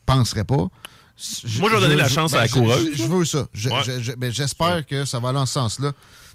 Penserait 0.06 0.44
pas. 0.44 0.56
Moi, 0.56 0.70
je 1.16 1.58
vais 1.60 1.80
donner 1.80 1.94
la 1.96 2.08
chance 2.08 2.34
à 2.34 2.38
la 2.38 2.46
je- 2.46 2.52
coureuse. 2.52 2.90
Je, 2.92 3.02
je 3.04 3.08
veux 3.08 3.24
ça. 3.24 3.46
Je- 3.54 3.68
Ouais. 3.70 4.14
ben, 4.16 4.32
J'espère 4.32 4.84
que 4.84 5.04
ça 5.04 5.20
va 5.20 5.28
aller 5.30 5.38
en 5.38 5.46
ce 5.46 5.54
sens-là. 5.54 5.92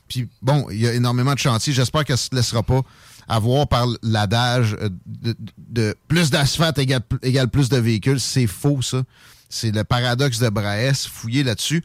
Puis 0.08 0.28
bon, 0.42 0.68
il 0.72 0.80
y 0.80 0.88
a 0.88 0.94
énormément 0.94 1.34
de 1.34 1.40
chantiers. 1.40 1.74
J'espère 1.74 2.06
qu'elle 2.06 2.16
ne 2.16 2.18
se 2.18 2.30
laissera 2.34 2.64
pas 2.64 2.82
avoir 3.28 3.68
par 3.68 3.86
l'adage 4.02 4.76
euh, 4.82 4.90
de, 5.06 5.36
de 5.58 5.96
plus 6.08 6.32
d'asphalte 6.32 6.80
égale, 6.80 7.02
égale 7.22 7.50
plus 7.50 7.70
de 7.70 7.78
véhicules. 7.78 8.20
C'est 8.20 8.48
faux, 8.48 8.82
ça. 8.82 9.04
C'est 9.50 9.72
le 9.72 9.84
paradoxe 9.84 10.40
de 10.40 10.50
Braès. 10.50 10.94
Fouiller 11.08 11.44
là-dessus. 11.44 11.84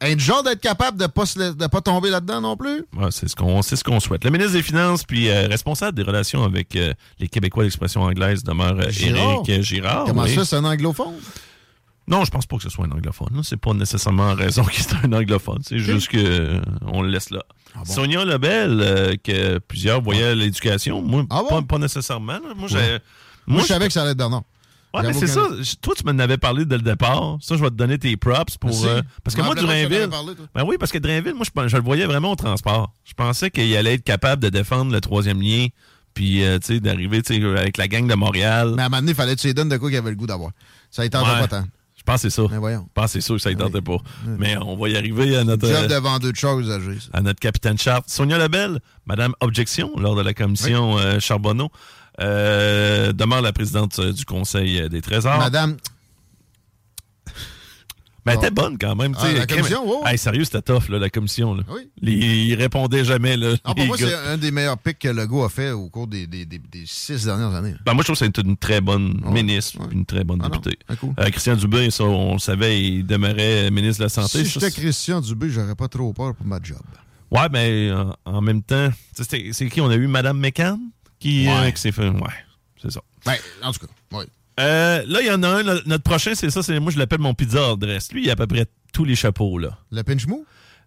Être 0.00 0.20
genre 0.20 0.42
d'être 0.42 0.60
capable 0.60 0.98
de 0.98 1.04
ne 1.04 1.08
pas, 1.08 1.24
de 1.24 1.66
pas 1.66 1.80
tomber 1.80 2.10
là-dedans 2.10 2.40
non 2.40 2.56
plus. 2.56 2.84
Ouais, 2.96 3.10
c'est 3.10 3.28
ce 3.28 3.36
qu'on 3.36 3.62
c'est 3.62 3.76
ce 3.76 3.84
qu'on 3.84 4.00
souhaite. 4.00 4.24
Le 4.24 4.30
ministre 4.30 4.52
des 4.52 4.62
Finances 4.62 5.04
puis 5.04 5.28
euh, 5.30 5.46
responsable 5.46 5.96
des 5.96 6.02
relations 6.02 6.44
avec 6.44 6.76
euh, 6.76 6.92
les 7.18 7.28
Québécois 7.28 7.64
d'expression 7.64 8.02
anglaise 8.02 8.42
demeure 8.42 8.78
euh, 8.78 8.90
Girard. 8.90 9.42
Éric 9.46 9.62
Girard. 9.62 10.04
Comment 10.06 10.24
oui. 10.24 10.34
ça, 10.34 10.44
c'est 10.44 10.56
un 10.56 10.64
anglophone? 10.64 11.14
Non, 12.06 12.24
je 12.24 12.30
pense 12.30 12.44
pas 12.44 12.56
que 12.56 12.62
ce 12.64 12.68
soit 12.68 12.84
un 12.84 12.90
anglophone. 12.90 13.40
C'est 13.44 13.56
pas 13.56 13.72
nécessairement 13.72 14.30
en 14.30 14.34
raison 14.34 14.64
qu'il 14.70 14.84
est 14.84 14.94
un 15.04 15.12
anglophone. 15.12 15.60
C'est 15.62 15.78
juste 15.78 16.08
que 16.08 16.18
euh, 16.18 16.60
on 16.86 17.00
le 17.00 17.08
laisse 17.08 17.30
là. 17.30 17.42
Ah 17.76 17.84
Sonia 17.84 18.24
Lebel, 18.24 19.18
que 19.24 19.58
plusieurs 19.58 20.00
voyaient 20.00 20.28
à 20.28 20.34
l'éducation, 20.34 21.02
moi, 21.02 21.24
pas, 21.28 21.62
pas 21.62 21.78
nécessairement. 21.78 22.34
là. 22.34 22.40
Ah. 22.52 22.98
Moi, 23.46 23.62
je 23.62 23.66
savais 23.66 23.86
que 23.88 23.92
ça 23.92 24.02
allait 24.02 24.12
être 24.12 24.18
Bernard. 24.18 24.42
Ouais, 24.94 25.02
mais 25.02 25.12
c'est 25.12 25.26
ça. 25.26 25.42
Je- 25.60 25.74
Toi, 25.82 25.94
tu 25.96 26.04
m'en 26.04 26.18
avais 26.18 26.38
parlé 26.38 26.64
dès 26.64 26.76
le 26.76 26.82
départ. 26.82 27.36
Ça, 27.40 27.56
je 27.56 27.62
vais 27.62 27.70
te 27.70 27.74
donner 27.74 27.98
tes 27.98 28.16
props 28.16 28.56
pour. 28.58 28.84
Euh, 28.86 29.02
parce 29.24 29.34
que 29.34 29.42
moi, 29.42 29.54
Drainville. 29.54 30.08
parlé. 30.08 30.32
Ben 30.54 30.64
oui, 30.64 30.76
parce 30.78 30.92
que 30.92 30.98
Drainville, 30.98 31.34
moi, 31.34 31.44
je, 31.66 31.76
le 31.76 31.82
voyais 31.82 32.06
vraiment 32.06 32.32
au 32.32 32.36
transport. 32.36 32.92
Je 33.04 33.12
pensais 33.14 33.50
qu'il 33.50 33.76
allait 33.76 33.94
être 33.94 34.04
capable 34.04 34.42
de 34.42 34.48
défendre 34.50 34.92
le 34.92 35.00
troisième 35.00 35.40
lien, 35.42 35.66
puis, 36.14 36.44
euh, 36.44 36.58
tu 36.60 36.74
sais, 36.74 36.80
d'arriver, 36.80 37.22
avec 37.58 37.76
la 37.76 37.88
gang 37.88 38.06
de 38.06 38.14
Montréal. 38.14 38.74
Mais 38.76 38.82
à 38.82 38.86
un 38.86 38.88
moment 38.88 39.00
donné, 39.00 39.12
il 39.12 39.14
fallait 39.16 39.34
que 39.34 39.40
tu 39.40 39.48
lui 39.48 39.54
donnes 39.54 39.68
de 39.68 39.76
quoi 39.76 39.88
qu'il 39.88 39.98
avait 39.98 40.10
le 40.10 40.16
goût 40.16 40.26
d'avoir. 40.28 40.50
Ça 40.90 41.02
ne 41.02 41.08
tentait 41.08 41.28
Ouais. 41.28 41.40
pas 41.40 41.48
tant. 41.48 41.64
Je 41.96 42.02
pense 42.12 42.22
que 42.22 42.28
c'est 42.28 42.36
ça. 42.42 42.42
Mais 42.50 42.58
voyons. 42.58 42.84
Je 42.86 42.92
pense 42.92 43.06
que 43.06 43.10
c'est 43.12 43.20
sûr 43.22 43.36
que 43.36 43.40
ça 43.40 43.50
ne 43.50 43.54
tentait 43.56 43.80
pas. 43.80 43.96
Mais 44.26 44.56
on 44.58 44.76
va 44.76 44.90
y 44.90 44.96
arriver 44.96 45.36
à 45.38 45.42
notre. 45.44 45.66
Job 45.66 45.76
euh, 45.84 45.88
de 45.88 45.94
vendeur 45.94 46.30
de 46.32 46.36
chars 46.36 46.60
usagés. 46.60 47.00
ça. 47.00 47.08
à 47.14 47.22
notre 47.22 47.40
capitaine 47.40 47.78
Charte. 47.78 48.10
Sonia 48.10 48.36
Lebel, 48.36 48.78
Madame 49.06 49.32
Objection, 49.40 49.90
lors 49.96 50.14
de 50.14 50.20
la 50.20 50.34
commission 50.34 50.98
euh, 50.98 51.18
Charbonneau, 51.18 51.70
euh, 52.20 53.12
demeure 53.12 53.42
la 53.42 53.52
présidente 53.52 53.98
euh, 53.98 54.12
du 54.12 54.24
Conseil 54.24 54.80
euh, 54.82 54.88
des 54.88 55.00
Trésors. 55.02 55.38
Madame. 55.38 55.76
Mais 58.26 58.32
elle 58.32 58.38
était 58.38 58.50
bonne 58.50 58.78
quand 58.78 58.96
même. 58.96 59.14
Ah, 59.18 59.30
la 59.32 59.46
commission, 59.46 59.86
wow. 59.86 60.06
Hey, 60.06 60.16
sérieux, 60.16 60.44
c'était 60.44 60.62
tough, 60.62 60.88
là, 60.88 60.98
la 60.98 61.10
commission. 61.10 61.54
Là. 61.54 61.62
Oui. 61.68 61.90
Les- 62.00 62.12
ils 62.14 62.54
répondaient 62.54 63.04
jamais. 63.04 63.36
Là, 63.36 63.54
Ah, 63.64 63.74
pour 63.74 63.84
moi, 63.84 63.98
c'est 63.98 64.14
un 64.14 64.38
des 64.38 64.50
meilleurs 64.50 64.78
pics 64.78 64.98
que 64.98 65.08
Legault 65.08 65.44
a 65.44 65.50
fait 65.50 65.72
au 65.72 65.90
cours 65.90 66.06
des, 66.06 66.26
des- 66.26 66.46
des- 66.46 66.56
des 66.58 66.84
six 66.86 67.22
dernières 67.26 67.52
années. 67.54 67.74
Ben, 67.84 67.92
moi, 67.92 68.00
je 68.02 68.04
trouve 68.12 68.18
que 68.18 68.24
c'est 68.24 68.38
une 68.42 68.56
très 68.56 68.80
bonne 68.80 69.20
Ouais, 69.26 69.30
ministre, 69.30 69.78
une 69.92 70.06
très 70.06 70.24
bonne 70.24 70.40
Ah 70.42 70.48
députée. 70.48 70.78
ah, 70.88 70.96
cool. 70.96 71.12
Euh, 71.20 71.28
Christian 71.28 71.56
Dubé, 71.56 71.90
ça, 71.90 72.04
on 72.04 72.32
le 72.34 72.38
savait, 72.38 72.82
il 72.82 73.04
demeurait 73.06 73.70
ministre 73.70 73.98
de 73.98 74.04
la 74.04 74.08
Santé. 74.08 74.42
Si 74.42 74.52
j'étais 74.58 74.70
Christian 74.70 75.20
Dubé, 75.20 75.50
j'aurais 75.50 75.74
pas 75.74 75.88
trop 75.88 76.14
peur 76.14 76.34
pour 76.34 76.46
ma 76.46 76.60
job. 76.62 76.80
Ouais, 77.30 77.48
mais 77.52 77.92
en, 77.92 78.14
en 78.24 78.40
même 78.40 78.62
temps, 78.62 78.88
c'est 79.12 79.68
qui? 79.68 79.80
On 79.82 79.90
a 79.90 79.96
eu? 79.96 80.06
Madame 80.06 80.38
McCann 80.38 80.78
qui, 81.24 81.48
euh, 81.48 81.62
Ouais. 81.62 81.72
qui 81.72 81.80
s'est 81.80 81.92
fait. 81.92 82.06
Ouais, 82.08 82.20
c'est 82.82 82.90
ça. 82.90 83.00
Ben, 83.24 83.34
en 83.62 83.72
tout 83.72 83.80
cas, 83.86 83.92
oui. 84.12 84.24
Euh, 84.60 85.02
là, 85.06 85.20
il 85.22 85.26
y 85.26 85.30
en 85.30 85.42
a 85.42 85.48
un, 85.48 85.62
notre 85.62 86.02
prochain, 86.04 86.34
c'est 86.34 86.50
ça, 86.50 86.62
c'est 86.62 86.78
moi 86.78 86.92
je 86.92 86.98
l'appelle 86.98 87.18
mon 87.18 87.32
pizza 87.34 87.70
adresse. 87.70 88.12
Lui, 88.12 88.24
il 88.24 88.28
a 88.28 88.34
à 88.34 88.36
peu 88.36 88.46
près 88.46 88.66
tous 88.92 89.04
les 89.06 89.16
chapeaux, 89.16 89.56
là. 89.58 89.78
Le 89.90 90.02
pinch 90.02 90.26
mou? 90.26 90.44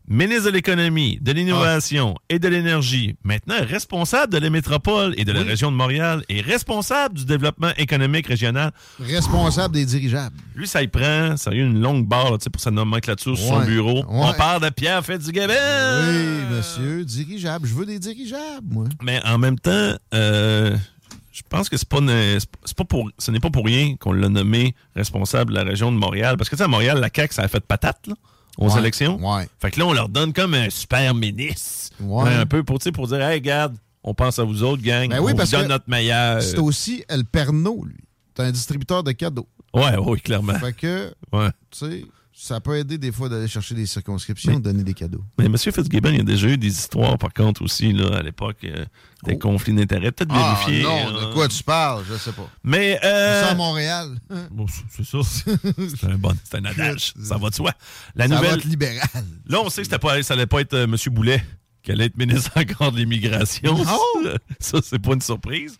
Ministre 0.09 0.45
de 0.45 0.51
l'économie, 0.51 1.19
de 1.21 1.33
l'innovation 1.33 2.15
et 2.29 2.39
de 2.39 2.47
l'énergie. 2.47 3.15
Maintenant, 3.25 3.55
responsable 3.61 4.31
de 4.31 4.37
la 4.37 4.49
métropole 4.49 5.13
et 5.17 5.25
de 5.25 5.33
la 5.33 5.43
région 5.43 5.69
de 5.69 5.75
Montréal 5.75 6.23
et 6.29 6.39
responsable 6.39 7.15
du 7.15 7.25
développement 7.25 7.71
économique 7.77 8.27
régional. 8.27 8.71
Responsable 9.01 9.73
des 9.73 9.85
dirigeables. 9.85 10.35
Lui, 10.55 10.65
ça 10.65 10.81
y 10.81 10.87
prend, 10.87 11.35
ça 11.35 11.49
a 11.49 11.53
eu 11.53 11.59
une 11.61 11.81
longue 11.81 12.07
barre 12.07 12.31
là, 12.31 12.37
pour 12.51 12.61
sa 12.61 12.71
nomenclature 12.71 13.37
sur 13.37 13.47
son 13.47 13.59
bureau. 13.65 13.97
Ouais. 14.05 14.05
On 14.29 14.33
parle 14.33 14.63
de 14.63 14.69
Pierre 14.69 15.05
Fitzgibbon. 15.05 15.41
Oui, 15.49 16.55
monsieur, 16.55 17.03
dirigeable. 17.03 17.67
Je 17.67 17.73
veux 17.73 17.85
des 17.85 17.99
dirigeables, 17.99 18.65
moi. 18.71 18.85
Mais 19.03 19.21
en 19.25 19.37
même 19.37 19.59
temps, 19.59 19.93
euh, 20.13 20.77
je 21.33 21.41
pense 21.49 21.67
que 21.67 21.75
c'est 21.75 21.87
pas, 21.89 21.99
ne- 21.99 22.37
c'est 22.63 22.77
pas- 22.77 22.85
pour, 22.85 23.09
ce 23.17 23.29
n'est 23.31 23.41
pas 23.41 23.49
pour 23.49 23.65
rien 23.65 23.95
qu'on 23.97 24.13
l'a 24.13 24.29
nommé 24.29 24.73
responsable 24.95 25.51
de 25.51 25.57
la 25.57 25.63
région 25.65 25.91
de 25.91 25.97
Montréal. 25.97 26.37
Parce 26.37 26.49
que, 26.49 26.55
tu 26.55 26.59
sais, 26.59 26.63
à 26.63 26.69
Montréal, 26.69 26.99
la 27.01 27.09
CAQ, 27.13 27.33
ça 27.33 27.41
a 27.43 27.47
fait 27.49 27.59
patate, 27.59 28.07
là, 28.07 28.13
aux 28.57 28.69
Ouais, 28.71 28.79
élections? 28.79 29.17
ouais. 29.21 29.47
Fait 29.59 29.71
que 29.71 29.79
là, 29.79 29.85
on 29.87 29.93
leur 29.93 30.09
donne 30.09 30.33
comme 30.33 30.53
un 30.53 30.69
super 30.69 31.13
ministre. 31.13 31.93
Ouais. 31.99 32.29
Un 32.33 32.45
peu 32.45 32.63
pour, 32.63 32.79
pour 32.93 33.07
dire, 33.07 33.21
hey, 33.21 33.35
regarde, 33.35 33.75
on 34.03 34.13
pense 34.13 34.39
à 34.39 34.43
vous 34.43 34.63
autres, 34.63 34.81
gang. 34.83 35.09
Ben 35.09 35.19
oui, 35.19 35.31
on 35.33 35.35
parce 35.35 35.49
vous 35.49 35.57
donne 35.57 35.65
que 35.67 35.71
notre 35.73 35.89
meilleur. 35.89 36.41
C'est 36.41 36.59
aussi 36.59 37.03
El 37.09 37.25
Perno, 37.25 37.83
lui. 37.85 38.03
C'est 38.35 38.43
un 38.43 38.51
distributeur 38.51 39.03
de 39.03 39.11
cadeaux. 39.13 39.47
Ouais, 39.73 39.97
oui, 39.97 40.21
clairement. 40.21 40.53
Fait 40.59 40.73
que, 40.73 41.13
Ouais. 41.33 41.49
tu 41.71 41.79
sais, 41.79 42.05
ça 42.39 42.59
peut 42.61 42.77
aider 42.77 42.99
des 42.99 43.11
fois 43.11 43.29
d'aller 43.29 43.47
chercher 43.47 43.73
des 43.73 43.87
circonscriptions, 43.87 44.59
donner 44.59 44.83
des 44.83 44.93
cadeaux. 44.93 45.23
Mais 45.39 45.45
M. 45.45 45.57
Fitzgibbon, 45.57 46.09
il 46.09 46.17
y 46.17 46.19
a 46.19 46.23
déjà 46.23 46.47
eu 46.47 46.57
des 46.57 46.67
histoires, 46.67 47.17
par 47.17 47.33
contre, 47.33 47.63
aussi, 47.63 47.91
là, 47.93 48.17
à 48.17 48.21
l'époque, 48.21 48.57
euh, 48.63 48.85
des 49.23 49.39
conflits 49.39 49.73
d'intérêts. 49.73 50.11
Peut-être 50.11 50.29
Oh. 50.31 50.37
Ah, 50.37 50.59
vérifier. 50.67 50.83
non, 50.83 51.11
de 51.29 51.33
quoi 51.33 51.47
tu 51.47 51.63
parles? 51.63 52.03
Je 52.07 52.15
sais 52.15 52.31
pas. 52.31 52.47
Mais. 52.63 52.99
Euh... 53.03 53.41
Ça 53.43 53.51
à 53.51 53.55
Montréal. 53.55 54.09
Bon, 54.51 54.67
c'est 54.89 55.03
ça. 55.03 55.17
C'est 55.23 56.05
un 56.11 56.17
bon, 56.17 56.33
c'est 56.43 56.57
un 56.57 56.65
adage. 56.65 57.13
Ça 57.19 57.37
va 57.37 57.49
de 57.49 57.55
soi. 57.55 57.71
La 58.15 58.27
Ça 58.27 58.35
nouvelle. 58.35 58.51
va 58.51 58.57
être 58.57 58.65
libéral. 58.65 59.25
Là, 59.47 59.61
on 59.61 59.69
sait 59.69 59.81
que 59.83 59.95
pas, 59.95 60.21
ça 60.21 60.35
allait 60.35 60.45
pas 60.45 60.61
être 60.61 60.73
euh, 60.75 60.83
M. 60.83 60.95
Boulet 61.11 61.43
qui 61.81 61.91
allait 61.91 62.05
être 62.05 62.17
ministre 62.17 62.51
encore 62.55 62.91
de 62.91 62.97
l'immigration. 62.97 63.75
Oh! 63.79 64.27
Ça, 64.59 64.77
c'est 64.83 64.99
pas 64.99 65.13
une 65.13 65.21
surprise. 65.21 65.77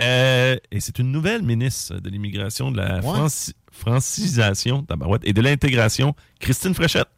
Euh, 0.00 0.56
et 0.70 0.80
c'est 0.80 0.98
une 1.00 1.10
nouvelle 1.10 1.42
ministre 1.42 1.98
de 1.98 2.08
l'immigration, 2.08 2.70
de 2.70 2.76
la 2.76 3.00
franci- 3.00 3.52
francisation 3.78 4.82
tabarouette, 4.82 5.22
et 5.24 5.32
de 5.32 5.40
l'intégration, 5.40 6.14
Christine 6.40 6.74
Fréchette. 6.74 7.08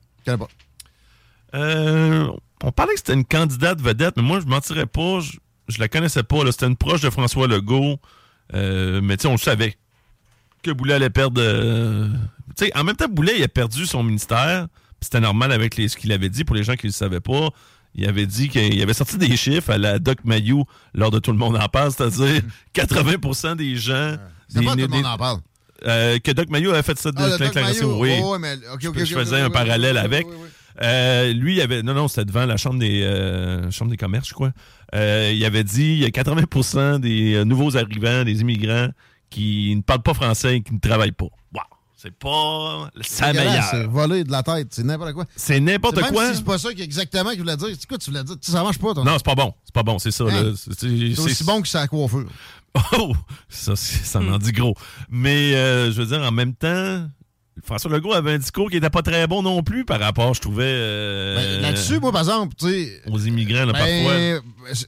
Euh, 1.55 2.29
on 2.63 2.73
parlait 2.73 2.93
que 2.93 2.99
c'était 2.99 3.15
une 3.15 3.25
candidate 3.25 3.81
vedette, 3.81 4.17
mais 4.17 4.23
moi, 4.23 4.41
je 4.41 4.47
mentirais 4.47 4.87
pas. 4.87 5.21
Je, 5.21 5.39
je 5.69 5.79
la 5.81 5.89
connaissais 5.89 6.23
pas. 6.23 6.39
C'était 6.51 6.67
une 6.67 6.77
proche 6.77 7.01
de 7.01 7.11
François 7.11 7.47
Legault. 7.49 7.99
Euh, 8.55 9.01
mais 9.03 9.17
tu 9.17 9.23
sais, 9.23 9.29
on 9.29 9.33
le 9.33 9.39
savait 9.39 9.77
que 10.63 10.71
Boulet 10.71 10.95
allait 10.95 11.11
perdre. 11.11 11.41
euh, 11.43 12.09
tu 12.57 12.67
sais, 12.67 12.77
en 12.77 12.85
même 12.85 12.97
temps, 12.97 13.09
Boulet, 13.09 13.35
il 13.39 13.43
a 13.43 13.49
perdu 13.49 13.87
son 13.87 14.03
ministère. 14.03 14.67
C'était 15.01 15.21
normal 15.21 15.51
avec 15.53 15.77
les- 15.77 15.89
ce 15.89 15.97
qu'il 15.97 16.13
avait 16.13 16.29
dit 16.29 16.45
pour 16.45 16.55
les 16.55 16.63
gens 16.63 16.75
qui 16.75 16.87
ne 16.87 16.91
le 16.91 16.95
savaient 16.95 17.21
pas. 17.21 17.49
Il 17.95 18.07
avait 18.07 18.27
dit 18.27 18.49
qu'il 18.49 18.81
avait 18.83 18.93
sorti 18.95 19.17
des 19.19 19.37
chiffres 19.37 19.71
à 19.71 19.79
la 19.79 19.99
Doc 19.99 20.19
Mayou 20.25 20.65
lors 20.95 21.11
de 21.11 21.19
Tout 21.19 21.33
le 21.33 21.39
monde 21.39 21.57
en 21.57 21.69
parle, 21.69 21.91
c'est-à-dire 21.91 22.43
80% 22.75 23.57
des 23.57 23.75
gens. 23.77 24.17
C'est 24.49 24.61
des- 24.61 24.67
pas 24.67 24.73
tout 24.73 24.79
le 24.83 24.89
monde 24.89 25.07
en 25.07 25.17
parle. 25.17 25.39
Euh, 25.87 26.19
que 26.19 26.31
Doc 26.33 26.49
Mayo 26.51 26.71
avait 26.73 26.83
fait 26.83 26.99
ça 26.99 27.11
de 27.11 27.17
Ah, 27.19 27.39
déclaration, 27.39 27.99
oui. 27.99 28.15
Oh, 28.23 28.37
mais- 28.39 28.57
je 28.81 29.15
faisais 29.15 29.41
un 29.41 29.51
parallèle 29.51 29.97
avec. 29.99 30.27
Euh, 30.83 31.33
lui, 31.33 31.57
il 31.57 31.61
avait. 31.61 31.83
Non, 31.83 31.95
non, 31.95 32.09
c'était 32.09 32.25
devant 32.25 32.47
la 32.47 32.57
chambre 32.57 32.79
des, 32.79 33.03
euh, 33.03 33.71
chambre 33.71 33.91
des 33.91 33.97
commerces, 33.97 34.29
je 34.29 34.35
crois. 34.35 34.53
Euh, 34.95 35.31
il 35.35 35.45
avait 35.45 35.65
dit 35.65 35.93
il 35.95 35.99
y 35.99 36.05
a 36.07 36.11
80% 36.11 36.99
des 37.01 37.45
nouveaux 37.45 37.77
arrivants, 37.77 38.25
des 38.25 38.41
immigrants, 38.41 38.89
qui 39.29 39.75
ne 39.77 39.83
parlent 39.83 40.03
pas 40.03 40.15
français 40.15 40.57
et 40.57 40.61
qui 40.63 40.73
ne 40.75 40.79
travaillent 40.81 41.13
pas. 41.13 41.27
Wow! 41.55 41.63
C'est 42.03 42.13
pas 42.19 42.89
sa 43.03 43.33
dégueulasse, 43.33 43.67
C'est 43.71 43.77
meilleure. 43.77 43.91
voler 43.91 44.25
de 44.25 44.31
la 44.33 44.43
tête, 44.43 44.69
c'est 44.71 44.83
n'importe 44.85 45.13
quoi. 45.13 45.25
C'est 45.37 45.61
n'importe 45.61 45.97
Même 46.01 46.13
quoi. 46.13 46.31
si 46.31 46.37
c'est 46.37 46.45
pas 46.45 46.57
ça 46.59 46.71
exactement 46.71 47.31
qu'il 47.31 47.41
voulait 47.41 47.57
dire. 47.59 47.69
C'est 47.79 47.87
quoi 47.87 47.99
tu 47.99 48.11
voulais 48.11 48.25
dire? 48.25 48.37
Ça 48.41 48.63
marche 48.63 48.79
pas, 48.79 48.95
ton 48.95 49.05
Non, 49.05 49.13
c'est 49.19 49.25
pas 49.25 49.35
bon. 49.35 49.53
C'est 49.65 49.75
pas 49.75 49.83
bon, 49.83 49.99
c'est 49.99 50.11
ça. 50.11 50.25
Hein? 50.25 50.55
C'est- 50.57 51.19
aussi 51.19 51.45
bon 51.45 51.61
que 51.61 51.69
sa 51.69 51.87
coiffure. 51.89 52.27
Oh! 52.97 53.13
Ça, 53.49 53.75
ça 53.77 54.21
en 54.21 54.39
dit 54.39 54.53
gros. 54.53 54.75
Mais, 55.11 55.55
euh, 55.57 55.91
je 55.93 56.01
veux 56.01 56.07
dire, 56.07 56.23
en 56.27 56.31
même 56.31 56.55
temps, 56.55 57.05
François 57.65 57.91
Legault 57.91 58.13
avait 58.15 58.33
un 58.35 58.39
discours 58.39 58.71
qui 58.71 58.77
était 58.77 58.89
pas 58.91 59.03
très 59.03 59.27
bon 59.27 59.43
non 59.43 59.63
plus 59.65 59.85
par 59.85 59.99
rapport, 59.99 60.33
je 60.35 60.41
trouvais. 60.41 60.63
euh, 60.65 61.37
Ben, 61.57 61.63
Là-dessus, 61.63 61.99
moi, 61.99 62.13
par 62.13 62.21
exemple, 62.21 62.55
tu 62.57 62.67
sais. 62.69 63.03
Aux 63.11 63.19
immigrants, 63.19 63.65
là, 63.67 63.73
parfois. 63.73 64.15
Ben, 64.15 64.41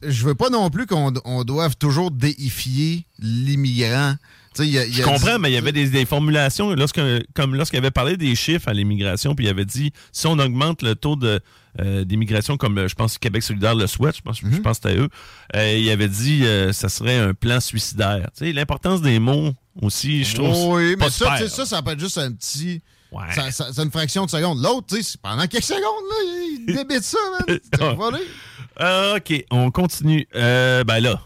je 0.09 0.25
veux 0.25 0.37
pas 0.37 0.49
non 0.49 0.71
plus 0.71 0.87
qu'on 0.87 1.13
on 1.25 1.43
doive 1.45 1.77
toujours 1.77 2.11
déifier 2.13 3.05
l'immigrant. 3.19 4.15
Y 4.59 4.79
a- 4.79 4.91
Je 4.91 5.03
comprends, 5.03 5.39
mais 5.39 5.51
il 5.51 5.55
y 5.55 5.57
avait 5.57 5.73
des, 5.73 5.89
des 5.89 6.05
formulations, 6.05 6.75
lorsque, 6.75 7.01
comme 7.35 7.55
lorsqu'il 7.55 7.79
avait 7.79 7.91
parlé 7.91 8.17
des 8.17 8.35
chiffres 8.35 8.69
à 8.69 8.73
l'immigration, 8.75 9.35
puis 9.35 9.47
il 9.47 9.49
avait 9.49 9.65
dit, 9.65 9.93
si 10.13 10.27
on 10.27 10.39
augmente 10.39 10.83
le 10.83 10.95
taux 10.95 11.17
de, 11.17 11.41
euh, 11.81 12.05
d'immigration, 12.05 12.57
comme 12.59 12.77
euh, 12.79 12.89
je 12.89 12.95
pense 12.95 13.17
Québec 13.19 13.43
solidaire 13.43 13.75
le 13.75 13.87
souhaite, 13.87 14.17
je 14.17 14.21
pense, 14.21 14.41
je 14.41 14.47
Mhm. 14.47 14.61
pense 14.63 14.79
que 14.79 14.89
c'était 14.91 15.01
eux, 15.01 15.09
euh, 15.57 15.77
il 15.79 15.89
avait 15.91 16.09
dit 16.09 16.45
euh, 16.45 16.73
ça 16.73 16.89
serait 16.91 17.17
un 17.19 17.33
plan 17.35 17.61
suicidaire. 17.61 18.29
L'importance 18.41 19.01
des 19.01 19.19
mots 19.19 19.53
aussi, 19.81 20.23
je 20.25 20.35
trouve. 20.35 20.75
Oui, 20.75 20.97
mais 20.99 21.09
ça, 21.09 21.49
ça, 21.49 21.65
ça 21.65 21.81
peut 21.83 21.93
être 21.93 22.01
juste 22.01 22.19
un 22.19 22.31
petit. 22.33 22.83
Ouais. 23.11 23.25
ça- 23.35 23.51
ça- 23.51 23.69
C'est 23.73 23.83
une 23.83 23.91
fraction 23.91 24.25
de 24.27 24.31
seconde. 24.31 24.63
L'autre, 24.63 24.97
pendant 25.23 25.47
quelques 25.47 25.65
secondes, 25.65 25.83
là, 25.83 26.17
il 26.67 26.67
débite 26.77 27.03
ça, 27.05 27.19
man. 27.47 27.59
OK, 29.17 29.45
on 29.51 29.71
continue. 29.71 30.27
Euh, 30.35 30.83
ben 30.85 31.01
là, 31.01 31.21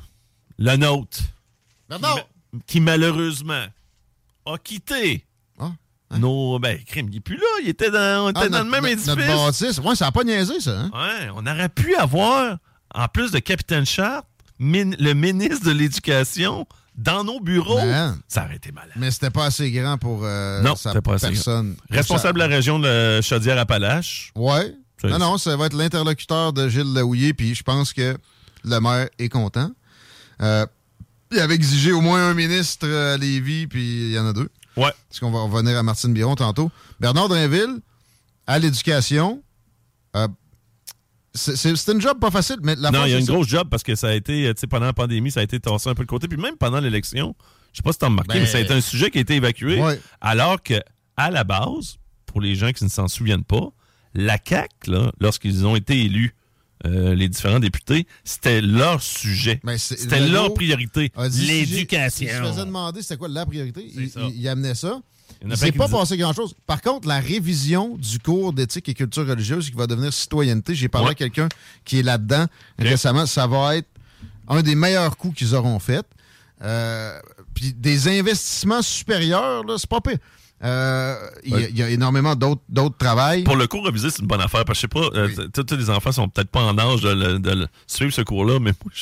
le 0.58 0.76
nôtre, 0.76 1.18
Bernard! 1.88 2.26
Qui 2.66 2.80
malheureusement 2.80 3.64
a 4.46 4.58
quitté 4.58 5.24
Ah, 5.58 6.18
nos... 6.18 6.58
Ben, 6.60 6.78
crime, 6.84 7.08
il 7.10 7.16
est 7.16 7.20
plus 7.20 7.36
là, 7.36 7.42
il 7.62 7.68
était 7.68 7.90
dans, 7.90 8.26
on 8.26 8.30
était 8.30 8.40
Ah, 8.44 8.48
dans 8.48 8.58
notre- 8.58 8.64
le 8.64 8.70
même 8.70 8.86
édifice. 8.86 9.08
Notre 9.08 9.26
bâtisse. 9.46 9.78
Ouais, 9.78 9.96
ça 9.96 10.06
a 10.06 10.12
pas 10.12 10.22
niaisé, 10.24 10.60
ça. 10.60 10.78
Hein? 10.82 10.90
Ouais, 10.94 11.28
on 11.34 11.44
aurait 11.46 11.68
pu 11.68 11.96
avoir, 11.96 12.58
en 12.94 13.08
plus 13.08 13.32
de 13.32 13.40
Capitaine 13.40 13.84
Sharp, 13.84 14.24
min- 14.60 14.94
le 15.00 15.12
ministre 15.14 15.66
de 15.66 15.72
l'Éducation 15.72 16.64
dans 16.96 17.24
nos 17.24 17.40
bureaux. 17.40 17.80
Ça 18.28 18.44
aurait 18.44 18.56
été 18.56 18.70
malade. 18.72 18.92
Mais 18.96 19.10
c'était 19.10 19.30
pas 19.30 19.46
assez 19.46 19.70
grand 19.72 19.98
pour 19.98 20.20
euh, 20.24 20.62
non, 20.62 20.76
sa 20.76 20.90
c'était 20.90 21.02
pas 21.02 21.14
assez 21.14 21.26
personne. 21.28 21.74
grand. 21.90 21.96
Responsable 21.98 22.38
de 22.38 22.44
la 22.44 22.54
région 22.54 22.78
de 22.78 23.20
Chaudière-Appalaches. 23.20 24.30
Ouais. 24.36 24.74
Non, 25.04 25.18
non, 25.18 25.38
ça 25.38 25.56
va 25.56 25.66
être 25.66 25.74
l'interlocuteur 25.76 26.52
de 26.52 26.68
Gilles 26.68 26.94
Laouillet, 26.94 27.34
puis 27.34 27.54
je 27.54 27.62
pense 27.62 27.92
que 27.92 28.16
le 28.64 28.80
maire 28.80 29.08
est 29.18 29.28
content. 29.28 29.70
Euh, 30.40 30.66
il 31.32 31.40
avait 31.40 31.54
exigé 31.54 31.92
au 31.92 32.00
moins 32.00 32.30
un 32.30 32.34
ministre 32.34 32.88
à 32.88 33.16
Lévis, 33.16 33.66
puis 33.66 34.08
il 34.08 34.12
y 34.12 34.18
en 34.18 34.26
a 34.26 34.32
deux. 34.32 34.48
Ouais. 34.76 34.92
Parce 35.08 35.20
qu'on 35.20 35.30
va 35.30 35.40
revenir 35.40 35.76
à 35.78 35.82
Martine 35.82 36.12
Biron 36.12 36.34
tantôt. 36.34 36.70
Bernard 37.00 37.28
Drinville, 37.28 37.80
à 38.46 38.58
l'éducation. 38.58 39.42
euh, 40.16 40.28
c'est 41.34 41.88
une 41.92 42.00
job 42.00 42.18
pas 42.18 42.30
facile, 42.30 42.56
mais 42.62 42.76
la 42.76 42.90
non, 42.90 43.04
il 43.04 43.10
y 43.10 43.14
a 43.14 43.18
une 43.18 43.26
ça. 43.26 43.32
grosse 43.32 43.46
job 43.48 43.68
parce 43.70 43.82
que 43.82 43.94
ça 43.94 44.08
a 44.08 44.14
été, 44.14 44.50
tu 44.54 44.60
sais, 44.60 44.66
pendant 44.66 44.86
la 44.86 44.94
pandémie, 44.94 45.30
ça 45.30 45.40
a 45.40 45.42
été 45.42 45.60
tassé 45.60 45.90
un 45.90 45.94
peu 45.94 46.04
de 46.04 46.08
côté. 46.08 46.28
Puis 46.28 46.38
même 46.38 46.56
pendant 46.56 46.80
l'élection, 46.80 47.34
je 47.72 47.78
sais 47.78 47.82
pas 47.82 47.92
si 47.92 47.98
t'as 47.98 48.06
remarqué, 48.06 48.32
Ben, 48.34 48.40
mais 48.40 48.46
ça 48.46 48.56
a 48.56 48.60
été 48.62 48.72
un 48.72 48.80
sujet 48.80 49.10
qui 49.10 49.18
a 49.18 49.20
été 49.20 49.34
évacué. 49.34 49.78
Ouais. 49.82 50.00
Alors 50.22 50.62
que, 50.62 50.80
à 51.18 51.30
la 51.30 51.44
base, 51.44 51.98
pour 52.24 52.40
les 52.40 52.54
gens 52.54 52.72
qui 52.72 52.84
ne 52.84 52.88
s'en 52.88 53.06
souviennent 53.08 53.44
pas, 53.44 53.68
la 54.14 54.38
CAQ, 54.42 54.92
lorsqu'ils 55.20 55.66
ont 55.66 55.76
été 55.76 56.00
élus, 56.06 56.34
euh, 56.84 57.14
les 57.14 57.28
différents 57.28 57.58
députés, 57.60 58.06
c'était 58.24 58.60
leur 58.60 59.00
sujet. 59.02 59.60
Ben, 59.64 59.78
C'était 59.78 60.20
leur 60.20 60.52
priorité. 60.54 61.10
L'éducation. 61.16 62.26
Si 62.26 62.28
je 62.32 62.42
faisais 62.42 62.64
demander 62.64 63.02
c'était 63.02 63.16
quoi 63.16 63.28
la 63.28 63.46
priorité, 63.46 63.84
il, 63.94 64.04
il- 64.04 64.40
il 64.40 64.48
amenait 64.48 64.74
ça. 64.74 65.00
Pas 65.76 65.88
passé 65.88 66.16
grand-chose. 66.16 66.54
Par 66.66 66.80
contre, 66.80 67.06
la 67.08 67.18
révision 67.20 67.96
du 67.96 68.18
cours 68.18 68.52
d'éthique 68.52 68.88
et 68.88 68.94
culture 68.94 69.26
religieuse 69.26 69.70
qui 69.70 69.76
va 69.76 69.86
devenir 69.86 70.12
citoyenneté, 70.12 70.74
j'ai 70.74 70.88
parlé 70.88 71.06
Ouais. 71.08 71.12
à 71.12 71.14
quelqu'un 71.14 71.48
qui 71.84 71.98
est 71.98 72.02
là-dedans 72.02 72.46
récemment, 72.78 73.26
ça 73.26 73.46
va 73.46 73.76
être 73.76 73.88
un 74.48 74.62
des 74.62 74.74
meilleurs 74.74 75.16
coups 75.16 75.36
qu'ils 75.36 75.54
auront 75.54 75.78
fait. 75.78 76.06
Euh, 76.62 77.18
Puis 77.54 77.72
des 77.74 78.08
investissements 78.18 78.82
supérieurs, 78.82 79.64
c'est 79.78 79.88
pas 79.90 80.00
pire. 80.00 80.18
Euh, 80.64 81.14
il 81.44 81.50
y 81.50 81.54
a- 81.54 81.56
Ouais. 81.58 81.68
il 81.70 81.78
y, 81.78 81.82
a 81.82 81.90
énormément 81.90 82.34
d'autres 82.34 82.96
travails. 82.98 83.44
Pour 83.44 83.56
le 83.56 83.66
cours 83.66 83.84
révisé, 83.84 84.08
c'est 84.08 84.20
une 84.22 84.26
bonne 84.26 84.40
affaire. 84.40 84.64
Parce 84.64 84.80
que 84.80 84.88
je 84.90 85.00
sais 85.00 85.08
pas, 85.10 85.18
euh, 85.18 85.48
tous 85.52 85.76
les 85.76 85.90
enfants 85.90 86.12
sont 86.12 86.28
peut-être 86.30 86.48
pas 86.48 86.62
en 86.62 86.78
âge 86.78 87.02
de, 87.02 87.10
le- 87.10 87.38
de 87.38 87.50
le- 87.50 87.66
suivre 87.86 88.10
ce 88.12 88.22
cours-là, 88.22 88.58
mais 88.58 88.72
moi, 88.82 88.92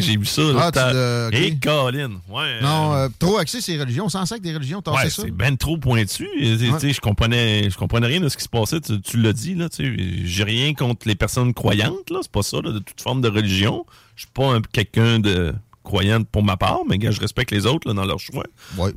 j'ai 0.00 0.16
vu 0.16 0.26
ça. 0.26 0.42
Ah. 0.74 1.28
Et 1.32 1.56
Colin, 1.56 2.10
ouais. 2.28 2.60
Non, 2.62 2.94
euh, 2.94 3.08
trop 3.18 3.38
axé 3.38 3.58
les 3.68 3.78
religions. 3.80 4.08
Sait 4.08 4.18
que 4.38 4.42
des 4.42 4.54
religions, 4.54 4.82
t'as 4.82 4.92
Ouais, 4.92 5.08
ça? 5.08 5.22
c'est 5.22 5.30
ben 5.30 5.56
trop 5.56 5.78
pointu. 5.78 6.24
Ouais. 6.36 6.92
Je 6.92 7.00
comprenais, 7.00 7.68
comprenais 7.78 8.08
rien 8.08 8.20
de 8.20 8.28
ce 8.28 8.36
qui 8.36 8.42
se 8.44 8.48
passait. 8.48 8.80
Tu, 8.80 9.00
tu 9.00 9.18
l'as 9.18 9.32
dit, 9.32 9.54
là. 9.54 9.68
J'ai 9.78 10.44
rien 10.44 10.74
contre 10.74 11.06
les 11.06 11.14
personnes 11.14 11.54
croyantes, 11.54 12.10
là. 12.10 12.18
C'est 12.22 12.32
pas 12.32 12.42
ça, 12.42 12.56
là, 12.60 12.72
de 12.72 12.80
toute 12.80 13.00
forme 13.00 13.20
de 13.20 13.28
religion. 13.28 13.86
Je 14.16 14.22
suis 14.22 14.30
pas 14.34 14.54
un- 14.56 14.62
quelqu'un 14.62 15.20
de 15.20 15.54
croyant 15.84 16.22
pour 16.24 16.42
ma 16.42 16.56
part, 16.56 16.80
mais 16.88 16.98
gars, 16.98 17.12
je 17.12 17.20
respecte 17.20 17.50
les 17.52 17.64
autres 17.66 17.86
là, 17.88 17.94
dans 17.94 18.04
leur 18.04 18.18
choix, 18.18 18.44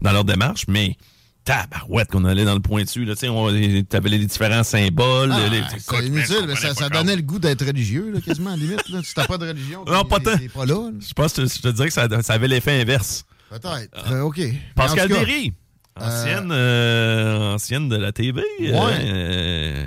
dans 0.02 0.12
leur 0.12 0.26
démarche. 0.26 0.66
Mais 0.68 0.98
tabarouette 1.44 2.10
qu'on 2.12 2.26
allait 2.26 2.46
dans 2.46 2.54
le 2.54 2.60
pointu. 2.60 3.06
Là, 3.06 3.16
tu 3.16 3.84
t'avais 3.86 4.10
les 4.10 4.26
différents 4.26 4.64
symboles. 4.64 5.32
Ah, 5.34 5.48
les- 5.50 5.62
c'est 5.80 6.06
inutile, 6.06 6.46
mais 6.48 6.56
ça, 6.56 6.90
donnait 6.90 7.16
le 7.16 7.22
goût 7.22 7.40
d'être 7.40 7.66
religieux, 7.66 8.12
là, 8.14 8.22
quasiment, 8.22 8.52
à 8.52 8.56
la 8.56 8.64
limite. 8.64 8.90
Là. 8.90 9.00
Si 9.04 9.14
t'as 9.14 9.26
pas 9.26 9.38
de 9.38 9.48
religion, 9.48 9.84
Non, 9.86 10.04
pas 10.06 10.20
tant. 10.20 10.38
pas 10.54 10.66
là. 10.66 10.74
là. 10.76 10.90
Je 11.00 11.14
pense 11.14 11.34
que 11.34 11.46
je 11.46 11.60
te 11.60 11.68
dirais 11.70 11.88
que 11.88 11.94
ça, 11.94 12.08
ça 12.22 12.34
avait 12.34 12.48
l'effet 12.48 12.82
inverse. 12.82 13.26
Peut-être. 13.50 13.90
Euh, 14.12 14.22
OK. 14.22 14.40
Pascal 14.76 15.10
Derry, 15.10 15.54
ancienne, 16.00 16.52
euh, 16.52 17.56
ancienne 17.56 17.90
de 17.90 17.98
la 17.98 18.12
TV. 18.12 18.42
Ouais. 18.62 18.72
Euh, 18.72 19.86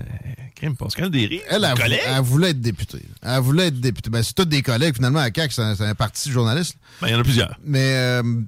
crime, 0.55 0.77
Pascal 0.77 1.11
Derry, 1.11 1.41
Elle, 1.49 1.65
elle, 1.65 1.79
collègue. 1.79 2.01
elle 2.07 2.21
voulait 2.23 2.51
être 2.51 2.61
députée. 2.61 3.03
Elle 3.23 3.41
voulait 3.41 3.69
être 3.69 3.81
députée. 3.81 4.11
Ben, 4.11 4.23
c'est 4.23 4.35
tous 4.35 4.45
des 4.45 4.61
collègues, 4.63 4.97
finalement, 4.97 5.21
à 5.21 5.31
CAQ, 5.35 5.55
c'est 5.55 5.63
un, 5.63 5.95
parti 5.95 6.31
journaliste. 6.31 6.77
Ben, 7.01 7.09
il 7.09 7.13
y 7.13 7.15
en 7.15 7.21
a 7.21 7.25
plusieurs. 7.25 7.59
Mais 7.65 7.95
euh, 7.95 8.23
Elle 8.23 8.45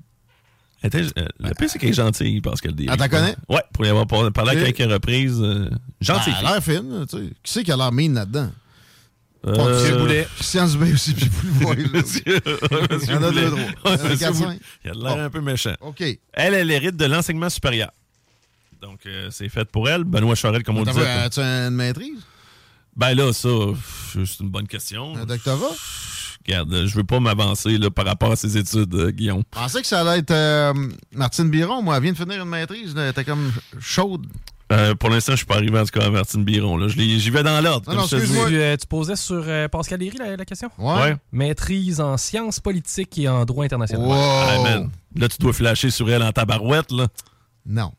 était- 0.85 0.98
euh, 1.19 1.27
le 1.40 1.55
pire, 1.55 1.69
c'est 1.70 1.78
qu'elle 1.78 1.90
est 1.90 1.94
gentille, 1.94 2.40
Pascal 2.40 2.74
Derry. 2.74 2.89
Ah, 2.93 2.97
t'en 2.97 3.09
connais? 3.09 3.35
Ouais, 3.48 3.62
pour 3.73 3.85
y 3.86 3.89
avoir 3.89 4.07
par- 4.07 4.31
parlé 4.32 4.62
à 4.62 4.73
quelques 4.73 4.90
reprises. 4.93 5.39
euh, 5.40 5.69
gentille. 6.01 6.32
ben, 6.35 6.39
elle 6.40 6.47
a 6.47 6.53
l'air 6.53 6.62
fine. 6.62 7.07
tu 7.11 7.16
sais. 7.16 7.24
Qui 7.43 7.53
c'est 7.53 7.65
qui 7.65 7.73
a 7.73 7.77
l'air 7.77 7.93
mine 7.93 8.15
là-dedans? 8.15 8.51
Monsieur 9.44 9.94
Euh, 9.94 9.98
Boulet. 10.01 10.28
Christian 10.35 10.66
Dubé 10.66 10.93
aussi, 10.93 11.15
puis 11.15 11.31
vous 11.31 11.73
le. 11.73 11.89
Monsieur, 11.93 12.23
Il 12.27 13.11
y 13.11 13.15
en 13.15 13.23
a 13.23 13.31
deux. 13.31 13.53
Ouais, 13.53 13.70
Il 13.85 14.20
y 14.20 14.24
a 14.24 14.90
a 14.90 14.94
l'air 15.15 15.24
un 15.24 15.31
peu 15.31 15.40
méchant. 15.40 15.74
OK. 15.82 16.01
Elle, 16.32 16.55
elle 16.55 16.70
hérite 16.70 16.97
de 16.97 17.05
l'enseignement 17.05 17.48
supérieur. 17.48 17.90
Donc, 18.82 19.01
euh, 19.07 19.28
c'est 19.31 19.48
fait 19.48 19.65
pour 19.70 19.89
elle. 19.89 20.03
Benoît 20.05 20.35
Charette, 20.35 20.65
comme 20.65 20.78
on 20.78 20.82
disait. 20.85 21.07
As-tu 21.07 21.40
une 21.40 21.70
maîtrise? 21.70 22.19
Ben 22.97 23.15
là, 23.15 23.32
ça, 23.32 23.48
c'est 24.15 24.40
une 24.40 24.48
bonne 24.51 24.66
question. 24.66 25.15
Un 25.16 25.24
doctorat? 25.27 25.74
Regarde, 26.47 26.86
je 26.86 26.94
veux 26.94 27.05
pas 27.05 27.18
m'avancer 27.20 27.78
par 27.94 28.05
rapport 28.06 28.32
à 28.32 28.36
ses 28.36 28.56
études, 28.56 28.94
euh, 28.94 29.10
Guillaume. 29.10 29.43
Je 29.52 29.59
pensais 29.59 29.81
que 29.81 29.86
ça 29.86 30.01
allait 30.01 30.20
être 30.20 30.31
euh, 30.31 30.73
Martine 31.12 31.51
Biron. 31.51 31.82
Moi, 31.82 31.97
elle 31.97 32.02
vient 32.05 32.12
de 32.12 32.16
finir 32.18 32.43
une 32.43 32.48
maîtrise. 32.48 32.94
Elle 32.97 33.10
était 33.10 33.24
comme 33.24 33.52
chaude. 33.81 34.27
Euh, 34.73 34.97
pour 34.97 35.10
l'instant, 35.10 35.32
je 35.32 35.36
suis 35.39 35.47
pas 35.47 35.56
arrivé 35.56 35.78
en 35.78 35.85
tout 35.85 35.97
cas 35.98 36.06
à 36.06 36.10
Martine 36.10 36.43
Biron. 36.44 36.89
J'y 36.89 37.31
vais 37.31 37.43
dans 37.44 37.60
l'ordre. 37.60 38.09
Tu, 38.09 38.16
euh, 38.16 38.77
tu 38.77 38.86
posais 38.89 39.14
sur 39.14 39.44
euh, 39.47 39.68
Pascal 39.68 40.01
Léry 40.01 40.18
la, 40.18 40.36
la 40.36 40.44
question? 40.44 40.70
Ouais. 40.78 40.94
Ouais. 40.94 41.16
Maîtrise 41.31 42.01
en 42.01 42.16
sciences 42.16 42.59
politiques 42.59 43.16
et 43.18 43.28
en 43.28 43.44
droit 43.44 43.64
international. 43.64 44.09
Man. 44.09 44.90
Là, 45.14 45.28
tu 45.28 45.39
dois 45.39 45.52
flasher 45.52 45.90
sur 45.90 46.10
elle 46.10 46.23
en 46.23 46.32
tabarouette, 46.32 46.90
là. 46.90 47.06
Non. 47.64 47.93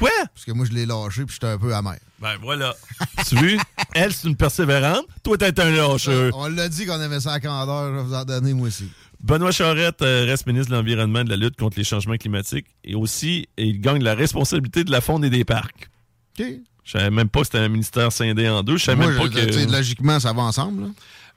Quoi? 0.00 0.10
Parce 0.34 0.44
que 0.44 0.52
moi, 0.52 0.66
je 0.66 0.72
l'ai 0.72 0.86
lâché 0.86 1.24
puis 1.24 1.34
j'étais 1.34 1.52
un 1.52 1.58
peu 1.58 1.74
amer. 1.74 1.98
Ben 2.20 2.36
voilà. 2.42 2.74
tu 3.28 3.36
vu? 3.36 3.58
Elle, 3.94 4.12
c'est 4.12 4.26
une 4.28 4.36
persévérante. 4.36 5.04
Toi, 5.22 5.38
t'es 5.38 5.60
un 5.60 5.70
lâcheux. 5.70 6.30
On 6.34 6.48
l'a 6.48 6.68
dit 6.68 6.86
qu'on 6.86 7.00
aimait 7.00 7.20
ça 7.20 7.34
à 7.34 7.40
candeur. 7.40 7.90
Je 7.92 7.96
vais 7.96 8.02
vous 8.02 8.14
en 8.14 8.24
donner, 8.24 8.52
moi 8.54 8.68
aussi. 8.68 8.90
Benoît 9.22 9.52
Charette 9.52 10.02
euh, 10.02 10.24
reste 10.24 10.46
ministre 10.46 10.70
de 10.70 10.76
l'Environnement 10.76 11.20
et 11.20 11.24
de 11.24 11.30
la 11.30 11.36
lutte 11.36 11.56
contre 11.56 11.76
les 11.78 11.84
changements 11.84 12.16
climatiques. 12.16 12.66
Et 12.82 12.94
aussi, 12.94 13.46
il 13.58 13.80
gagne 13.80 14.02
la 14.02 14.14
responsabilité 14.14 14.82
de 14.82 14.90
la 14.90 15.00
faune 15.00 15.24
et 15.24 15.30
des 15.30 15.44
parcs. 15.44 15.90
OK. 16.38 16.46
Je 16.82 16.98
savais 16.98 17.10
même 17.10 17.28
pas 17.28 17.40
que 17.40 17.46
c'était 17.46 17.58
un 17.58 17.68
ministère 17.68 18.10
scindé 18.10 18.48
en 18.48 18.62
deux. 18.62 18.78
Je 18.78 18.84
savais 18.84 19.06
même 19.06 19.16
pas 19.16 19.28
que... 19.28 19.70
logiquement, 19.70 20.18
ça 20.18 20.32
va 20.32 20.42
ensemble. 20.42 20.84
là. 20.84 20.88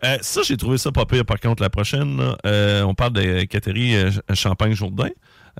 Euh, 0.04 0.18
ça, 0.22 0.42
j'ai 0.44 0.58
trouvé 0.58 0.78
ça 0.78 0.92
pas 0.92 1.06
pire. 1.06 1.26
Par 1.26 1.40
contre, 1.40 1.62
la 1.62 1.70
prochaine, 1.70 2.18
là, 2.18 2.38
euh, 2.46 2.84
on 2.84 2.94
parle 2.94 3.14
de 3.14 3.44
Catherine 3.44 4.12
euh, 4.30 4.36
Champagne-Jourdain, 4.36 5.10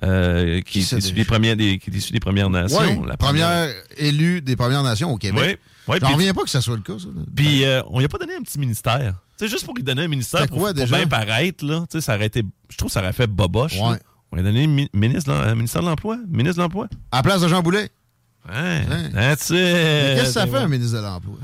euh, 0.02 0.60
qui, 0.62 0.80
est 0.80 0.82
c'est 0.82 0.96
déjà? 0.96 1.12
des 1.14 1.24
premières, 1.24 1.56
des, 1.56 1.78
qui 1.78 1.90
est 1.90 1.94
issue 1.94 2.12
des 2.12 2.20
Premières 2.20 2.50
Nations. 2.50 3.04
La 3.04 3.16
première 3.16 3.72
élue 3.96 4.40
des 4.42 4.56
Premières 4.56 4.82
Nations 4.82 5.12
au 5.12 5.16
Québec. 5.18 5.58
Oui. 5.88 5.92
Ouais, 5.94 5.98
J'en 6.00 6.14
reviens 6.14 6.32
pas 6.34 6.42
que 6.42 6.50
ça 6.50 6.60
soit 6.62 6.76
le 6.76 6.82
cas. 6.82 6.94
Puis, 7.36 7.64
euh, 7.64 7.82
on 7.88 7.98
lui 7.98 8.06
a 8.06 8.08
pas 8.08 8.16
donné 8.18 8.34
un 8.34 8.40
petit 8.42 8.58
ministère. 8.58 9.14
Tu 9.38 9.44
sais, 9.44 9.50
juste 9.50 9.64
pour 9.66 9.74
lui 9.74 9.82
donner 9.82 10.02
un 10.04 10.08
ministère 10.08 10.46
pour, 10.48 10.58
quoi, 10.58 10.72
pour 10.74 10.86
bien 10.86 11.06
paraître, 11.06 11.64
là. 11.64 11.80
Tu 11.90 11.98
sais, 11.98 12.00
ça 12.00 12.14
aurait 12.16 12.26
été... 12.26 12.42
Je 12.70 12.76
trouve 12.78 12.88
que 12.88 12.92
ça 12.94 13.00
aurait 13.00 13.12
fait 13.12 13.26
boboche. 13.26 13.74
Ouais. 13.78 13.98
On 14.32 14.36
lui 14.36 14.40
a 14.40 14.42
donné 14.44 14.66
mi- 14.66 14.88
ministre, 14.94 15.30
euh, 15.30 15.54
ministère 15.54 15.82
de 15.82 15.88
l'Emploi. 15.88 16.16
Ministre 16.28 16.56
de 16.56 16.62
l'Emploi. 16.62 16.88
À 17.12 17.16
la 17.18 17.22
place 17.22 17.42
de 17.42 17.48
Jean 17.48 17.60
Boulet. 17.62 17.90
Ouais. 18.48 18.82
Qu'est-ce 19.12 20.22
que 20.22 20.24
ça 20.30 20.46
fait, 20.46 20.56
un 20.56 20.68
ministre 20.68 20.96
de 20.96 21.02
l'Emploi? 21.02 21.36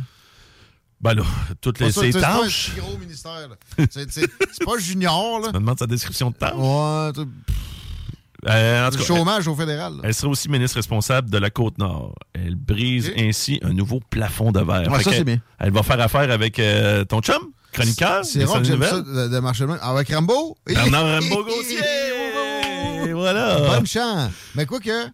Ben 1.00 1.14
là, 1.14 1.22
toutes 1.60 1.80
les 1.80 1.92
ses 1.92 2.00
tu 2.00 2.12
sais, 2.12 2.12
C'est 2.12 2.20
pas 2.20 2.36
un 2.36 2.40
tâches. 2.42 2.70
gros 2.76 2.98
ministère. 2.98 3.48
C'est 3.90 4.10
c'est- 4.10 4.30
c'est 4.52 4.64
pas 4.64 4.78
junior, 4.78 5.40
là. 5.40 5.48
Je 5.48 5.52
me 5.54 5.60
demande 5.60 5.78
sa 5.78 5.86
description 5.86 6.30
de 6.30 6.36
tâches? 6.36 6.54
Ouais, 6.56 7.12
tu- 7.14 7.30
Euh, 8.48 8.86
en 8.86 8.90
tout 8.90 8.96
le 8.98 9.02
cas, 9.02 9.06
chômage 9.06 9.48
au 9.48 9.54
fédéral. 9.54 9.94
là. 9.94 10.00
Elle 10.04 10.14
sera 10.14 10.28
aussi 10.32 10.48
ministre 10.48 10.76
responsable 10.76 11.28
de 11.30 11.38
la 11.38 11.50
Côte-Nord. 11.50 12.14
Elle 12.32 12.54
brise 12.54 13.12
ainsi 13.18 13.60
un 13.62 13.72
nouveau 13.72 14.00
plafond 14.10 14.50
de 14.52 14.60
verre. 14.60 14.90
Ouais, 14.90 15.02
ça, 15.02 15.12
c'est 15.12 15.24
bien. 15.24 15.40
Elle 15.58 15.72
va 15.72 15.82
faire 15.82 16.00
affaire 16.00 16.30
avec 16.30 16.58
euh, 16.58 17.04
ton 17.04 17.20
chum, 17.20 17.42
chroniqueur. 17.72 18.24
C'est 18.24 18.44
rare 18.44 18.58
que 18.58 18.64
j'aime 18.64 18.82
ça 18.82 19.00
de, 19.00 19.28
de 19.28 19.38
marcher 19.40 19.64
de 19.64 19.68
même. 19.70 19.78
Avec 19.82 20.08
Rambo? 20.12 20.56
Bernard 20.66 21.20
Rambo-Gauthier. 21.22 21.78
Et 23.08 23.12
voilà. 23.12 23.58
Bonne 23.60 23.86
chance. 23.86 24.30
Mais 24.54 24.66
quoi 24.66 24.80
que, 24.80 25.06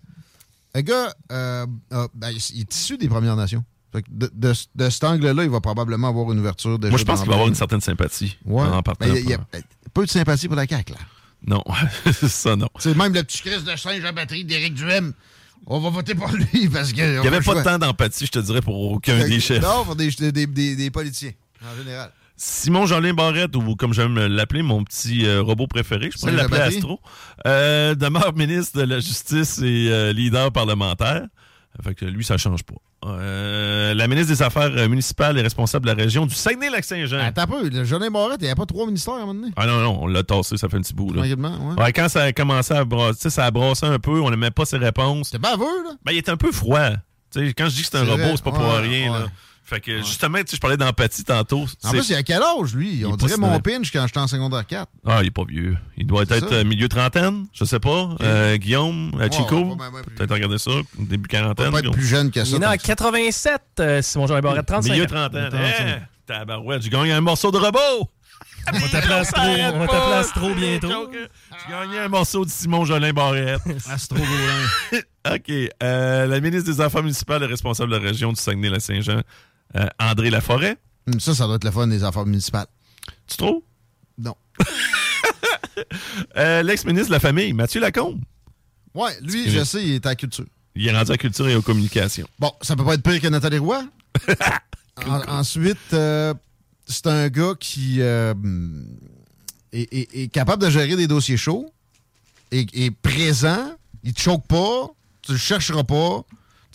le 0.74 0.81
gars, 0.82 1.12
euh, 1.32 1.66
euh, 1.93 2.09
ben, 2.15 2.31
il 2.31 2.61
est 2.61 2.74
issu 2.74 2.97
des 2.98 3.09
Premières 3.09 3.36
Nations. 3.36 3.65
De, 3.94 4.28
de, 4.35 4.53
de 4.74 4.90
cet 4.90 5.05
angle-là, 5.05 5.43
il 5.44 5.48
va 5.51 5.61
probablement 5.61 6.09
avoir 6.09 6.31
une 6.31 6.39
ouverture 6.40 6.78
déjà. 6.78 6.90
Moi, 6.90 6.98
je 6.98 7.05
pense 7.05 7.20
qu'il 7.20 7.28
va 7.28 7.35
avoir 7.35 7.48
une 7.48 7.55
certaine 7.55 7.81
sympathie 7.81 8.36
Ouais. 8.44 8.62
en 8.62 8.82
partant. 8.82 9.07
Ben, 9.07 9.15
il 9.16 9.31
y 9.31 9.32
a- 9.32 9.39
il 9.55 9.59
y 9.59 9.59
a 9.59 9.62
peu 9.94 10.05
de 10.05 10.11
sympathie 10.11 10.48
pour 10.48 10.57
la 10.57 10.66
CAQ, 10.66 10.93
là. 10.93 10.98
Non, 11.47 11.63
ça 12.13 12.57
non. 12.57 12.69
C'est 12.79 12.97
même 12.97 13.13
le 13.13 13.23
petit 13.23 13.41
Christ 13.43 13.65
de 13.65 13.77
singe 13.77 14.05
à 14.05 14.13
batterie 14.13 14.45
d'Éric 14.45 14.75
Duhem. 14.75 15.13
On 15.67 15.81
va 15.81 15.91
voter 15.91 16.15
pour 16.15 16.31
lui 16.31 16.69
parce 16.69 16.93
que. 16.93 17.01
Il 17.17 17.21
n'y 17.21 17.27
avait 17.27 17.41
pas 17.41 17.55
de 17.55 17.63
temps 17.63 17.79
d'empathie, 17.79 18.27
je 18.27 18.33
te 18.33 18.39
dirais, 18.39 18.61
pour 18.61 18.79
aucun 18.93 19.27
des 19.27 19.41
chefs. 19.41 19.63
Non, 19.63 19.85
pour 19.85 19.97
des, 19.97 20.11
des, 20.11 20.47
des, 20.47 20.77
des 20.77 20.91
politiciens, 20.91 21.33
en 21.63 21.77
général. 21.77 22.13
Simon 22.37 22.85
Jolin 22.85 23.15
Barrette, 23.15 23.57
ou 23.57 23.77
comme 23.77 23.95
j'aime 23.95 24.27
l'appeler, 24.27 24.63
mon 24.63 24.85
petit 24.85 25.25
euh, 25.27 25.41
robot 25.41 25.67
préféré, 25.67 26.11
je 26.13 26.19
pourrais 26.19 26.33
l'appeler. 26.33 26.61
Astro, 26.61 27.01
euh, 27.47 27.95
demeure 27.95 28.35
ministre 28.35 28.79
de 28.79 28.85
la 28.85 29.01
Justice 29.01 29.59
et 29.59 29.89
euh, 29.91 30.13
leader 30.13 30.53
parlementaire. 30.53 31.27
Fait 31.83 31.95
que 31.95 32.05
lui, 32.05 32.25
ça 32.25 32.37
change 32.37 32.63
pas. 32.63 32.75
Euh, 33.05 33.94
la 33.94 34.09
ministre 34.09 34.32
des 34.32 34.43
Affaires 34.43 34.70
euh, 34.74 34.89
municipales 34.89 35.39
est 35.39 35.43
responsable 35.43 35.86
de 35.86 35.90
la 35.93 35.97
région 36.02 36.27
du 36.27 36.35
Saguenay-Lac-Saint-Jean. 36.35 37.18
Attends 37.20 37.43
un 37.43 37.47
peu, 37.47 37.68
le 37.68 37.85
Jolin 37.85 38.10
Barrette, 38.10 38.39
il 38.40 38.44
n'y 38.44 38.48
avait 38.48 38.56
pas 38.56 38.66
trois 38.66 38.86
ministères 38.86 39.14
à 39.14 39.16
un 39.18 39.20
moment 39.27 39.35
donné? 39.35 39.52
Ah 39.56 39.66
non, 39.66 39.81
non, 39.81 39.98
on 40.02 40.06
l'a 40.06 40.23
tassé, 40.23 40.56
ça 40.56 40.68
fait 40.68 40.78
un 40.78 40.81
petit 40.81 40.94
bout. 40.94 41.12
Là. 41.12 41.20
Tranquillement, 41.20 41.56
ouais. 41.77 41.82
Ouais, 41.82 41.93
quand 41.93 42.09
ça 42.09 42.23
a 42.23 42.32
commencé 42.32 42.74
à 42.74 42.85
brasser, 42.85 43.31
ça 43.31 43.44
a 43.44 43.51
brassé 43.51 43.86
un 43.86 43.98
peu, 43.98 44.20
on 44.20 44.31
n'aimait 44.31 44.51
pas 44.51 44.64
ses 44.64 44.78
réponses. 44.78 45.28
C'était 45.28 45.39
baveux, 45.39 45.85
là. 45.85 45.90
Ben, 46.05 46.12
il 46.12 46.18
était 46.18 46.31
un 46.32 46.36
peu 46.36 46.51
froid. 46.51 46.90
Quand 47.35 47.68
je 47.68 47.74
dis 47.74 47.82
que 47.82 47.89
c'est 47.90 47.98
un 47.98 48.05
robot, 48.05 48.32
c'est 48.35 48.43
pas 48.44 48.51
pour 48.52 48.64
rien. 48.64 49.12
ouais. 49.12 49.18
Là. 49.20 49.27
Fait 49.68 49.80
que 49.80 49.98
justement, 49.98 50.38
tu 50.38 50.44
sais, 50.51 50.56
je 50.56 50.60
parlais 50.60 50.76
d'empathie 50.76 51.24
tantôt. 51.24 51.62
En 51.62 51.90
C'est- 51.90 51.90
plus, 51.90 52.09
il 52.10 52.14
a 52.14 52.22
quel 52.22 52.40
âge, 52.40 52.72
lui? 52.74 53.02
est 53.02 53.05
On 53.05 53.16
dirait 53.16 53.36
mon 53.36 53.59
pinch 53.59 53.90
quand 53.93 54.06
j'étais 54.06 54.20
en 54.20 54.28
secondaire 54.28 54.64
4. 54.64 54.88
Ah, 55.05 55.18
il 55.22 55.26
est 55.26 55.30
pas 55.32 55.43
vieux. 55.44 55.76
Il 55.97 56.06
doit 56.06 56.22
être 56.22 56.38
ça. 56.38 56.55
euh, 56.55 56.64
milieu 56.64 56.88
trentaine, 56.88 57.47
je 57.52 57.64
sais 57.64 57.80
pas. 57.80 58.10
Euh, 58.20 58.56
Guillaume, 58.59 59.10
euh, 59.20 59.28
Chico, 59.30 59.76
peut-être 60.16 60.32
regarder 60.32 60.59
ça, 60.59 60.70
début 60.98 61.28
quarantaine. 61.28 61.72
pas 61.72 61.80
être 61.80 61.90
plus 61.90 62.06
jeune 62.06 62.30
que 62.30 62.38
Il 62.40 62.47
ça. 62.47 62.56
est 62.56 62.59
né 62.60 62.66
en 62.66 62.70
tant 62.70 62.76
que 62.76 62.82
ça. 62.82 62.86
87, 62.94 63.60
euh, 63.80 64.02
Simon 64.02 64.28
Jean 64.28 64.38
Barrette, 64.40 64.66
35 64.66 64.93
Milieu 64.93 65.06
trentaine. 65.06 65.48
35. 65.48 65.84
Eh, 65.88 66.02
tabarouette, 66.26 66.82
j'ai 66.82 66.90
gagné 66.90 67.10
un 67.12 67.20
morceau 67.20 67.51
de 67.51 67.59
robot! 67.59 68.09
On 68.72 68.78
va 68.78 68.88
t'appeler 68.88 69.14
Astro, 69.14 69.43
on 69.43 70.12
Astro 70.12 70.55
bientôt. 70.55 71.10
J'ai 71.12 71.72
gagné 71.72 71.98
un 72.01 72.09
morceau 72.09 72.44
de 72.44 72.51
Simon 72.51 72.84
Jolin 72.84 73.12
Barrette. 73.12 73.60
Astro. 73.90 74.18
OK. 75.34 75.51
euh, 75.82 76.26
la 76.26 76.40
ministre 76.40 76.70
des 76.72 76.80
Affaires 76.80 77.02
municipales 77.02 77.43
est 77.44 77.47
responsable 77.47 77.93
de 77.93 77.97
la 77.97 78.02
région 78.02 78.32
du 78.32 78.40
Saguenay-Lac-Saint-Jean, 78.40 79.20
euh, 79.77 79.86
André 79.98 80.31
Laforêt. 80.31 80.77
Hum, 81.07 81.20
Ça, 81.20 81.35
ça 81.35 81.47
doit 81.47 81.57
être 81.57 81.65
le 81.65 81.70
fun 81.70 81.86
des 81.86 82.03
affaires 82.05 82.27
municipales. 82.27 82.66
Tu 83.27 83.36
trouves? 83.36 83.62
Non. 84.19 84.35
Euh, 86.36 86.62
L'ex-ministre 86.62 87.09
de 87.09 87.12
la 87.12 87.20
Famille, 87.20 87.53
Mathieu 87.53 87.81
Lacombe. 87.81 88.20
Ouais, 88.94 89.11
lui, 89.20 89.51
je 89.51 89.62
sais, 89.62 89.82
il 89.85 89.93
est 89.94 90.07
à 90.07 90.11
la 90.11 90.15
culture. 90.16 90.47
Il 90.74 90.86
est 90.89 90.97
rendu 90.97 91.12
à 91.12 91.16
culture 91.19 91.47
et 91.48 91.55
aux 91.57 91.61
communications. 91.62 92.27
Bon, 92.39 92.51
ça 92.62 92.77
peut 92.77 92.85
pas 92.85 92.94
être 92.94 93.03
pire 93.03 93.20
que 93.20 93.28
Nathalie 93.28 93.59
Roy? 93.59 93.85
En- 95.07 95.20
ensuite, 95.40 95.77
euh, 95.93 96.32
c'est 96.86 97.07
un 97.07 97.28
gars 97.28 97.53
qui 97.61 98.01
euh, 98.01 98.32
est, 99.70 99.93
est- 99.93 100.23
est 100.23 100.28
capable 100.28 100.62
de 100.62 100.70
gérer 100.70 100.97
des 100.97 101.07
dossiers 101.07 101.36
chauds, 101.36 101.70
est, 102.51 102.74
est 102.74 102.90
présent, 102.90 103.77
il 104.05 104.15
te 104.15 104.20
choque 104.23 104.47
pas, 104.47 104.89
tu 105.20 105.32
le 105.32 105.39
chercheras 105.39 105.85
pas. 105.85 106.24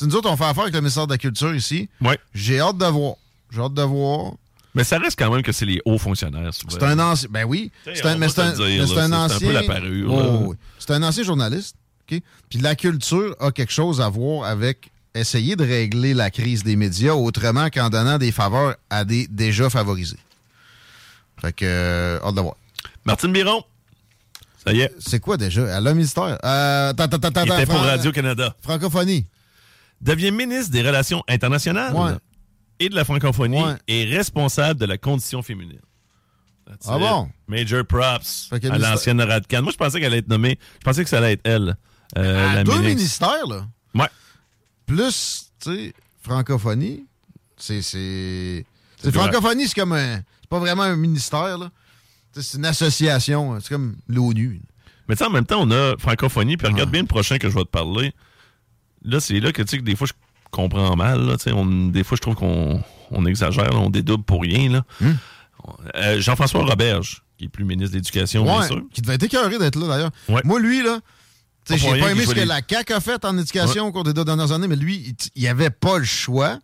Nous 0.02 0.15
autres, 0.15 0.30
on 0.30 0.38
fait 0.38 0.45
affaire 0.45 0.64
avec 0.64 0.73
le 0.73 0.82
ministère 0.82 1.07
de 1.07 1.14
la 1.14 1.18
Culture 1.18 1.53
ici. 1.56 1.90
Ouais. 2.02 2.18
J'ai 2.34 2.60
hâte 2.60 2.78
de 2.78 2.86
voir. 2.86 3.15
J'ai 3.52 3.61
hâte 3.61 3.73
de 3.73 3.82
voir. 3.82 4.34
Mais 4.73 4.84
ça 4.84 4.98
reste 4.98 5.19
quand 5.19 5.30
même 5.32 5.44
que 5.44 5.52
c'est 5.52 5.65
les 5.65 5.82
hauts 5.86 5.98
fonctionnaires. 5.98 6.52
C'est 6.53 6.84
un 6.84 6.98
ancien. 6.99 7.28
Ben 7.30 7.44
oui. 7.44 7.72
C'est 7.84 8.06
un, 8.06 8.28
c'est 8.30 8.40
un, 8.40 8.45
un 8.45 9.11
ancien. 9.14 9.28
c'est 9.28 9.36
un 9.36 9.40
peu 9.40 9.52
la 9.52 9.64
parure, 9.64 10.14
Oh, 10.14 10.40
oui. 10.48 10.56
C'est 10.80 10.91
un 10.91 11.03
ancien 11.03 11.23
journaliste. 11.23 11.76
OK? 12.10 12.22
Puis 12.49 12.60
la 12.60 12.76
culture 12.76 13.36
a 13.40 13.52
quelque 13.52 13.73
chose 13.73 13.99
à 13.99 14.07
voir 14.10 14.45
avec 14.48 14.90
essayer 15.14 15.57
de 15.57 15.65
régler 15.65 16.14
la 16.14 16.30
crise 16.32 16.64
des 16.64 16.78
médias 16.78 17.14
autrement 17.14 17.69
qu'en 17.69 17.90
donnant 17.90 18.18
des 18.18 18.32
faveurs 18.32 18.76
à 18.90 19.03
des 19.03 19.28
déjà 19.28 19.69
favorisés. 19.69 20.18
Fait 21.41 21.52
que, 21.53 21.65
euh, 21.65 22.19
hâte 22.23 22.36
de 22.36 22.41
voir. 22.41 22.56
Martine 23.03 23.34
Biron. 23.34 23.64
Ça 24.65 24.72
y 24.72 24.82
est. 24.82 24.94
C'est 24.99 25.19
quoi 25.19 25.38
déjà? 25.38 25.64
Elle 25.64 25.88
a 25.88 25.90
un 25.90 25.94
ministère. 25.94 26.38
Euh, 26.45 26.90
attends, 26.91 27.03
attends, 27.06 27.28
attends, 27.28 27.44
Il 27.45 27.52
était 27.52 27.65
pour 27.65 27.80
Radio-Canada. 27.82 28.56
Francophonie. 28.61 29.26
Devient 30.02 30.32
ministre 30.32 30.72
des 30.72 30.82
Relations 30.82 31.23
internationales 31.28 31.94
Ouais. 31.95 32.14
et 32.80 32.90
de 32.90 32.95
la 32.95 33.06
francophonie 33.06 33.61
Ouais. 33.64 33.76
et 33.88 34.06
responsable 34.06 34.80
de 34.80 34.86
la 34.86 34.98
condition 34.98 35.41
féminine. 35.41 35.80
That's 36.65 36.88
Ah 36.88 36.95
it. 36.95 36.99
bon? 37.02 37.30
Major 37.48 37.86
props 37.86 38.49
à 38.52 38.78
l'ancienne 38.78 39.22
Radcan. 39.22 39.61
Moi, 39.61 39.72
je 39.72 39.78
pensais 39.78 39.99
qu'elle 39.99 40.07
allait 40.14 40.19
être 40.19 40.28
nommée. 40.30 40.57
Je 40.80 40.84
pensais 40.86 41.03
que 41.03 41.10
ça 41.10 41.18
allait 41.19 41.34
être 41.34 41.41
elle. 41.45 41.76
euh, 42.18 42.49
À 42.52 42.56
la 42.56 42.64
deux 42.64 42.72
ministre. 42.73 42.95
ministères, 42.95 43.48
là. 43.48 43.68
Ouais. 43.95 44.10
Plus, 44.86 45.52
tu 45.61 45.69
sais, 45.72 45.94
francophonie, 46.22 47.06
c'est. 47.57 48.65
francophonie, 49.11 49.68
c'est 49.68 49.76
comme 49.80 49.94
un. 49.94 50.18
C'est 50.41 50.49
pas 50.49 50.60
vraiment 50.60 50.84
un 50.84 50.95
ministère, 50.95 51.57
là. 51.57 51.69
C'est 52.34 52.57
une 52.57 52.65
association. 52.65 53.60
C'est 53.60 53.69
comme 53.69 53.95
l'ONU. 54.07 54.61
Mais 55.07 55.15
tu 55.15 55.19
sais, 55.19 55.26
en 55.26 55.30
même 55.32 55.45
temps, 55.45 55.61
on 55.61 55.72
a 55.72 55.95
francophonie, 55.98 56.57
puis 56.57 56.68
regarde 56.68 56.90
bien 56.91 57.02
le 57.02 57.07
prochain 57.07 57.38
que 57.38 57.49
je 57.49 57.53
vais 57.56 57.64
te 57.64 57.69
parler. 57.69 58.14
Là, 59.03 59.19
c'est 59.19 59.40
là 59.40 59.52
que 59.52 59.61
tu 59.61 59.68
sais 59.69 59.78
que 59.78 59.84
des 59.84 59.95
fois, 59.95 60.07
je 60.07 60.14
comprends 60.52 60.95
mal. 60.95 61.26
Là, 61.26 61.38
tu 61.38 61.44
sais, 61.44 61.52
on, 61.52 61.65
des 61.65 62.03
fois, 62.03 62.15
je 62.15 62.22
trouve 62.22 62.36
qu'on 62.36 62.82
on 63.11 63.26
exagère, 63.26 63.69
là, 63.72 63.78
on 63.78 63.90
dédouble 63.90 64.23
pour 64.23 64.41
rien. 64.41 64.69
là. 64.69 64.84
Hmm. 64.99 65.14
Euh, 65.95 66.19
Jean-François 66.19 66.64
Roberge, 66.65 67.23
qui 67.38 67.45
est 67.45 67.49
plus 67.49 67.65
ministre 67.65 67.91
de 67.91 67.98
l'Éducation, 67.98 68.44
bien 68.44 68.64
sûr. 68.68 68.82
qui 68.94 69.02
devait 69.02 69.15
être 69.15 69.23
écœuré 69.23 69.57
d'être 69.60 69.78
là, 69.80 69.88
d'ailleurs. 69.88 70.11
Ouais. 70.30 70.41
Moi, 70.44 70.60
lui, 70.60 70.82
là, 70.84 70.99
Pas 71.68 71.78
j'ai 71.78 71.99
pas 71.99 72.11
aimé 72.11 72.26
ce 72.26 72.34
que 72.34 72.40
la 72.40 72.61
CAQ 72.68 72.94
a 72.94 72.99
fait 72.99 73.23
en 73.26 73.38
éducation 73.38 73.86
au 73.88 73.91
cours 73.91 74.03
des 74.03 74.14
deux 74.14 74.26
dernières 74.26 74.52
années, 74.52 74.68
mais 74.68 74.76
lui, 74.76 75.15
il- 75.36 75.48
avait 75.48 75.69
pas 75.69 75.99
le 75.99 76.03
choix. 76.06 76.57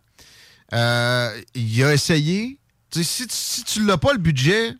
Euh, 0.72 1.30
il 1.54 1.82
a 1.84 1.92
essayé, 1.94 2.58
Tu 2.90 3.04
sais, 3.04 3.04
si, 3.04 3.26
tu- 3.26 3.34
si 3.36 3.64
tu 3.64 3.84
l'as 3.84 3.98
pas 3.98 4.12
le 4.14 4.18
budget 4.18 4.72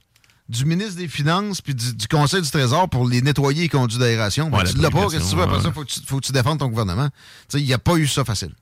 du 0.49 0.65
ministre 0.65 0.97
des 0.97 1.09
Finances 1.09 1.61
puis 1.61 1.75
du, 1.75 1.95
du 1.95 2.09
Conseil 2.09 2.43
du 2.43 2.51
Trésor 2.51 2.89
pour 2.89 3.07
les 3.07 3.21
nettoyer 3.23 3.63
les 3.63 3.69
conduits 3.69 3.99
d'aération, 3.99 4.51
ben, 4.51 4.59
Ouais, 4.59 4.65
tu 4.65 4.77
la 4.77 4.85
l'as 4.85 4.91
pas, 4.91 5.09
qu'est-ce 5.09 5.25
que 5.25 5.31
tu 5.31 5.37
veux? 5.37 5.43
Après 5.43 5.61
ça, 5.61 5.73
faut 5.73 5.83
que 5.85 5.91
tu, 5.91 6.01
faut 6.07 6.21
que 6.21 6.27
tu 6.27 6.33
défendes 6.33 6.59
ton 6.59 6.69
gouvernement. 6.69 7.09
Tu 7.49 7.59
il 7.59 7.67
n'y 7.67 7.75
a 7.75 7.79
pas 7.79 7.97
eu 7.97 8.07
ça 8.07 8.25
facile. 8.25 8.53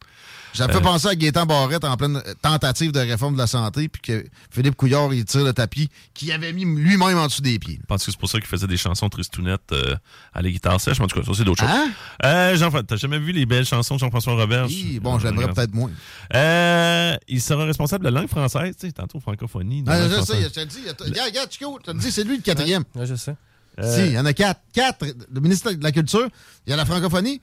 Ça 0.57 0.67
me 0.67 0.73
fait 0.73 0.79
Euh. 0.79 0.81
penser 0.81 1.09
à 1.09 1.15
Gaétan 1.15 1.47
Barrette 1.47 1.85
en 1.85 1.97
pleine 1.97 2.23
tentative 2.43 2.91
de 2.93 3.01
réforme 3.01 3.35
de 3.35 3.39
la 3.39 3.47
santé, 3.47 3.89
puis 3.89 4.01
que 4.03 4.27
Philippe 4.51 4.75
Couillard, 4.75 5.13
il 5.15 5.25
tire 5.25 5.45
le 5.45 5.53
tapis 5.53 5.89
qu'il 6.15 6.33
avait 6.33 6.53
mis 6.53 6.65
lui-même 6.65 7.19
en 7.19 7.27
dessous 7.27 7.43
des 7.43 7.59
pieds. 7.59 7.79
Je 7.81 7.87
pense 7.87 8.05
que 8.05 8.11
c'est 8.11 8.19
pour 8.19 8.29
ça 8.29 8.39
qu'il 8.39 8.47
faisait 8.49 8.67
des 8.67 8.77
chansons 8.77 9.09
tristounettes 9.09 9.73
euh, 9.73 9.95
à 10.35 10.43
la 10.43 10.51
guitare 10.51 10.81
sèche. 10.81 10.99
Mais 10.99 11.05
en 11.05 11.09
tout 11.09 11.21
cas, 11.21 11.27
ça, 11.27 11.33
c'est 11.37 11.45
d'autres 11.45 11.61
choses. 11.61 11.71
Hein? 11.71 11.91
Euh, 12.25 12.57
Jean, 12.57 12.71
t'as 12.71 12.97
jamais 12.97 13.19
vu 13.19 13.33
les 13.33 13.47
belles 13.47 13.67
chansons 13.67 13.95
de 13.97 14.01
Jean-François 14.01 14.35
Robert? 14.35 14.67
Oui, 14.67 14.99
bon, 15.03 15.19
j'aimerais 15.19 15.53
peut-être 15.53 15.75
moins. 15.75 15.91
Euh, 16.35 17.17
il 17.29 17.41
sera 17.41 17.65
responsable 17.65 18.05
de 18.05 18.11
la 18.11 18.21
langue 18.21 18.29
française, 18.31 18.75
tu 18.79 18.87
sais, 18.87 18.93
tantôt 18.93 19.21
francophonie. 19.21 19.85
Ah, 19.87 20.09
je 20.09 20.21
sais, 20.25 20.43
je 20.43 20.49
te 20.49 20.61
le 20.61 20.67
dis. 20.67 20.79
il 20.81 20.87
y 20.87 20.89
a- 20.89 20.95
Regarde, 21.05 21.29
regarde, 21.29 21.51
Chico, 21.53 21.79
je 21.81 21.91
te 21.91 21.97
le 21.97 22.01
dis, 22.03 22.11
c'est 22.13 22.25
lui 22.25 22.37
le 22.37 22.43
quatrième. 22.43 22.85
Ouais, 22.95 23.07
je 23.07 23.15
sais. 23.15 23.35
Si, 23.83 24.07
il 24.07 24.13
y 24.13 24.19
en 24.19 24.25
a 24.25 24.33
quatre. 24.33 24.61
Quatre. 24.73 25.05
Le 25.33 25.41
ministre 25.41 25.71
de 25.73 25.83
la 25.83 25.93
Culture, 25.93 26.27
il 26.67 26.71
y 26.71 26.73
a 26.73 26.77
la 26.77 26.87
francophonie, 26.87 27.43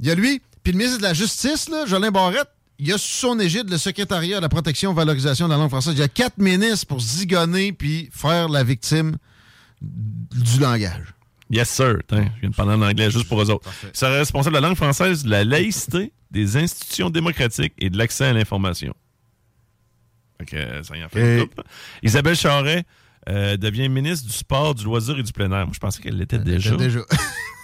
il 0.00 0.06
y 0.06 0.10
a 0.10 0.14
lui, 0.16 0.42
puis 0.62 0.72
le 0.72 0.78
ministre 0.78 0.98
de 0.98 1.02
la 1.02 1.14
Justice, 1.14 1.68
là, 1.68 1.86
Jolin 1.86 2.10
Barrette, 2.10 2.48
il 2.78 2.92
a 2.92 2.98
sous 2.98 3.28
son 3.28 3.38
égide 3.38 3.70
le 3.70 3.78
secrétariat 3.78 4.38
à 4.38 4.40
la 4.40 4.48
protection 4.48 4.92
et 4.92 4.94
valorisation 4.94 5.46
de 5.46 5.52
la 5.52 5.58
langue 5.58 5.68
française. 5.68 5.94
Il 5.94 6.00
y 6.00 6.02
a 6.02 6.08
quatre 6.08 6.38
ministres 6.38 6.86
pour 6.86 7.00
zigonner 7.00 7.72
puis 7.72 8.08
faire 8.12 8.48
la 8.48 8.64
victime 8.64 9.16
du 9.80 10.58
langage. 10.58 11.14
Yes, 11.50 11.68
sir. 11.68 11.98
Je 12.10 12.16
viens 12.16 12.50
de 12.50 12.54
parler 12.54 12.72
en 12.72 12.82
anglais 12.82 13.10
juste 13.10 13.28
pour 13.28 13.42
eux 13.42 13.50
autres. 13.50 13.70
Il 13.84 13.96
sera 13.96 14.12
responsable 14.12 14.56
de 14.56 14.60
la 14.60 14.68
langue 14.68 14.76
française, 14.76 15.22
de 15.22 15.30
la 15.30 15.44
laïcité, 15.44 16.12
des 16.30 16.56
institutions 16.56 17.10
démocratiques 17.10 17.74
et 17.78 17.90
de 17.90 17.98
l'accès 17.98 18.24
à 18.24 18.32
l'information. 18.32 18.94
Que 20.46 20.56
euh, 20.56 20.82
ça 20.82 20.96
y 20.96 21.04
en 21.04 21.08
fait 21.08 21.42
Ok. 21.42 21.50
Isabelle 22.02 22.34
Charret 22.34 22.84
euh, 23.28 23.56
devient 23.56 23.88
ministre 23.88 24.26
du 24.26 24.32
sport, 24.32 24.74
du 24.74 24.84
loisir 24.84 25.18
et 25.18 25.22
du 25.22 25.32
plein 25.32 25.52
air. 25.52 25.66
Moi, 25.66 25.72
je 25.72 25.78
pensais 25.78 26.02
qu'elle 26.02 26.16
l'était 26.16 26.38
déjà. 26.38 26.74
déjà. 26.74 27.00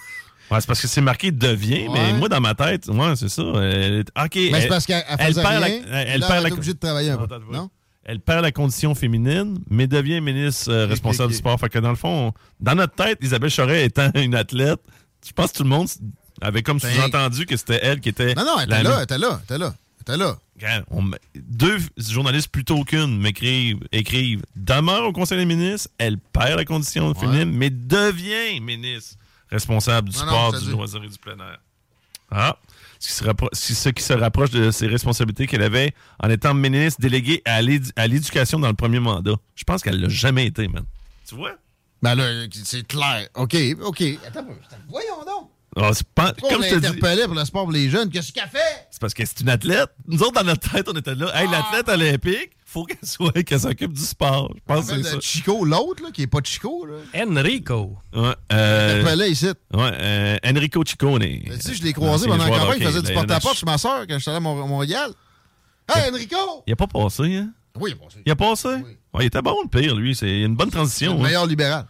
Ouais, 0.51 0.59
c'est 0.61 0.67
parce 0.67 0.81
que 0.81 0.87
c'est 0.87 1.01
marqué 1.01 1.31
devient, 1.31 1.87
mais 1.93 2.13
moi, 2.13 2.27
dans 2.29 2.41
ma 2.41 2.55
tête, 2.55 2.87
ouais, 2.87 3.15
c'est 3.15 3.29
ça. 3.29 3.43
Elle 3.55 3.99
OK. 4.19 4.35
Mais 4.35 4.61
c'est 4.61 4.67
parce 4.67 4.85
qu'elle 4.85 5.03
elle 5.19 5.33
perd 5.35 5.37
la- 5.59 5.65
rien, 5.65 5.81
elle- 5.91 6.07
elle 6.07 6.19
là, 6.21 6.27
perd 6.27 6.37
elle 6.45 6.49
la- 6.49 6.53
obligée 6.55 6.73
de 6.73 6.79
travailler 6.79 7.09
un 7.11 7.17
peu. 7.17 7.27
Non? 7.51 7.69
Elle 8.03 8.19
perd 8.19 8.41
la 8.41 8.51
condition 8.51 8.95
féminine, 8.95 9.59
mais 9.69 9.85
devient 9.85 10.19
ministre 10.21 10.71
euh, 10.71 10.87
responsable 10.87 11.31
du 11.31 11.37
sport. 11.37 11.59
Fait 11.59 11.69
que 11.69 11.77
dans 11.77 11.91
le 11.91 11.95
fond, 11.95 12.33
dans 12.59 12.73
notre 12.73 12.95
tête, 12.95 13.19
Isabelle 13.21 13.51
Charret 13.51 13.85
étant 13.85 14.09
une 14.15 14.33
athlète, 14.33 14.79
je 15.25 15.31
pense 15.31 15.51
que 15.51 15.57
tout 15.57 15.63
le 15.63 15.69
monde 15.69 15.87
avait 16.41 16.63
comme 16.63 16.79
Ben- 16.79 16.91
sous-entendu 16.91 17.45
que 17.45 17.55
c'était 17.55 17.79
elle 17.83 17.99
qui 17.99 18.09
était. 18.09 18.33
Non, 18.33 18.45
non, 18.45 18.55
elle 18.59 18.63
était 18.71 18.81
là, 18.83 18.95
elle 18.97 19.03
était 19.03 19.17
là, 19.19 19.39
elle 19.39 19.43
était 19.43 19.57
là. 19.59 19.75
Elle 19.99 20.13
était 20.15 20.17
là. 20.17 20.37
On 20.89 21.03
deux 21.35 21.77
journalistes 21.97 22.47
plutôt 22.49 22.83
qu'une 22.83 23.19
m'écrivent, 23.19 23.79
écrivent 23.91 24.41
demeure 24.55 25.05
au 25.05 25.13
Conseil 25.13 25.37
des 25.37 25.45
ministres, 25.45 25.89
elle 25.99 26.17
perd 26.17 26.57
la 26.57 26.65
condition 26.65 27.13
féminine, 27.13 27.51
mais 27.53 27.69
devient 27.69 28.59
ministre 28.61 29.15
responsable 29.51 30.09
du 30.09 30.17
Non, 30.17 30.25
sport, 30.27 30.59
du 30.59 30.71
loisir 30.71 31.03
et 31.03 31.07
du 31.07 31.17
plein 31.17 31.37
air. 31.37 31.59
Ah, 32.31 32.57
ce 32.99 33.89
qui 33.89 34.03
se, 34.03 34.13
rapproche 34.13 34.51
de 34.51 34.71
ses 34.71 34.87
responsabilités 34.87 35.47
qu'elle 35.47 35.63
avait 35.63 35.93
en 36.21 36.29
étant 36.29 36.53
ministre 36.53 37.01
déléguée 37.01 37.41
à 37.45 37.61
l'édu- 37.61 37.91
à 37.95 38.07
l'éducation 38.07 38.59
dans 38.59 38.67
le 38.67 38.73
premier 38.75 38.99
mandat. 38.99 39.35
Je 39.55 39.63
pense 39.63 39.81
qu'elle 39.81 39.99
l'a 39.99 40.09
jamais 40.09 40.45
été, 40.45 40.67
man. 40.67 40.83
Tu 41.27 41.35
vois? 41.35 41.53
Ben 42.01 42.15
là, 42.15 42.45
c'est 42.63 42.85
clair. 42.87 43.27
OK, 43.35 43.55
OK. 43.81 44.03
Attends, 44.27 44.45
voyons 44.87 45.23
donc. 45.25 45.49
Ah, 45.75 45.91
pas- 46.15 46.33
Pourquoi 46.33 46.57
comme 46.57 46.65
on 46.65 46.69
je 46.69 46.75
te 46.75 46.91
dis, 46.91 46.99
pour 47.27 47.35
le 47.35 47.45
sport 47.45 47.63
pour 47.63 47.71
les 47.71 47.89
jeunes? 47.89 48.09
Qu'est-ce 48.09 48.31
qu'elle 48.33 48.49
fait? 48.49 48.87
c'est 48.91 48.99
parce 48.99 49.13
que 49.13 49.23
c'est 49.25 49.39
une 49.41 49.49
athlète. 49.49 49.89
Nous 50.07 50.21
autres, 50.21 50.33
dans 50.33 50.43
notre 50.43 50.69
tête, 50.71 50.87
on 50.89 50.97
était 50.97 51.15
là. 51.15 51.31
Hey, 51.39 51.47
l'athlète 51.49 51.87
olympique, 51.89 52.51
faut 52.69 52.83
qu'elle 52.83 52.97
soit, 53.01 53.31
qu'elle 53.43 53.59
s'occupe 53.59 53.93
du 53.93 54.01
sport. 54.01 54.53
Je 54.55 54.61
pense 54.65 54.87
que 54.91 55.01
c'est 55.01 55.09
ça. 55.09 55.19
Chico, 55.19 55.65
l'autre, 55.65 56.03
là, 56.03 56.11
qui 56.11 56.21
est 56.21 56.27
pas 56.27 56.39
Chico, 56.43 56.85
là. 56.85 56.97
Enrico. 57.15 57.97
Ouais, 58.13 58.35
euh, 58.53 59.25
ici. 59.27 59.47
Ouais, 59.73 59.91
euh, 59.93 60.37
Enrico 60.45 60.83
Ciccone. 60.85 61.21
Tu 61.21 61.59
sais, 61.59 61.73
je 61.73 61.83
l'ai 61.83 61.93
croisé 61.93 62.27
pendant 62.27 62.45
la 62.45 62.57
campagne, 62.57 62.77
il 62.79 62.85
faisait 62.85 63.01
du 63.01 63.11
porte-à-porte 63.11 63.57
chez 63.57 63.65
ma 63.65 63.79
soeur 63.79 64.05
quand 64.07 64.19
j'étais 64.19 64.29
allé 64.29 64.37
à 64.37 64.39
Mont- 64.39 64.67
Montréal. 64.67 65.11
Hey, 65.87 66.11
Enrico! 66.11 66.63
Il 66.67 66.73
a 66.73 66.75
pas 66.75 66.85
passé, 66.85 67.37
hein? 67.37 67.49
Oui, 67.79 67.91
il 67.91 67.93
a 67.93 68.05
passé. 68.05 68.19
Il 68.23 68.31
a 68.31 68.35
passé? 68.35 68.67
Ouais, 69.13 69.23
il 69.23 69.25
était 69.25 69.41
bon, 69.41 69.55
le 69.63 69.69
pire, 69.69 69.95
lui. 69.95 70.15
C'est 70.15 70.41
une 70.41 70.55
bonne 70.55 70.69
transition. 70.69 71.13
Le 71.15 71.19
hein. 71.19 71.23
meilleur 71.23 71.47
libéral. 71.47 71.87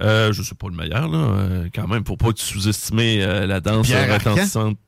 Euh, 0.00 0.32
je 0.32 0.42
sais 0.42 0.56
pas 0.56 0.68
le 0.68 0.74
meilleur, 0.74 1.08
là. 1.08 1.18
Euh, 1.18 1.68
quand 1.72 1.86
même, 1.86 2.04
faut 2.04 2.16
pas 2.16 2.28
que 2.28 2.38
tu 2.38 2.44
sous-estimer 2.44 3.22
euh, 3.22 3.46
la 3.46 3.60
danse 3.60 3.88
retentissante 3.88 4.78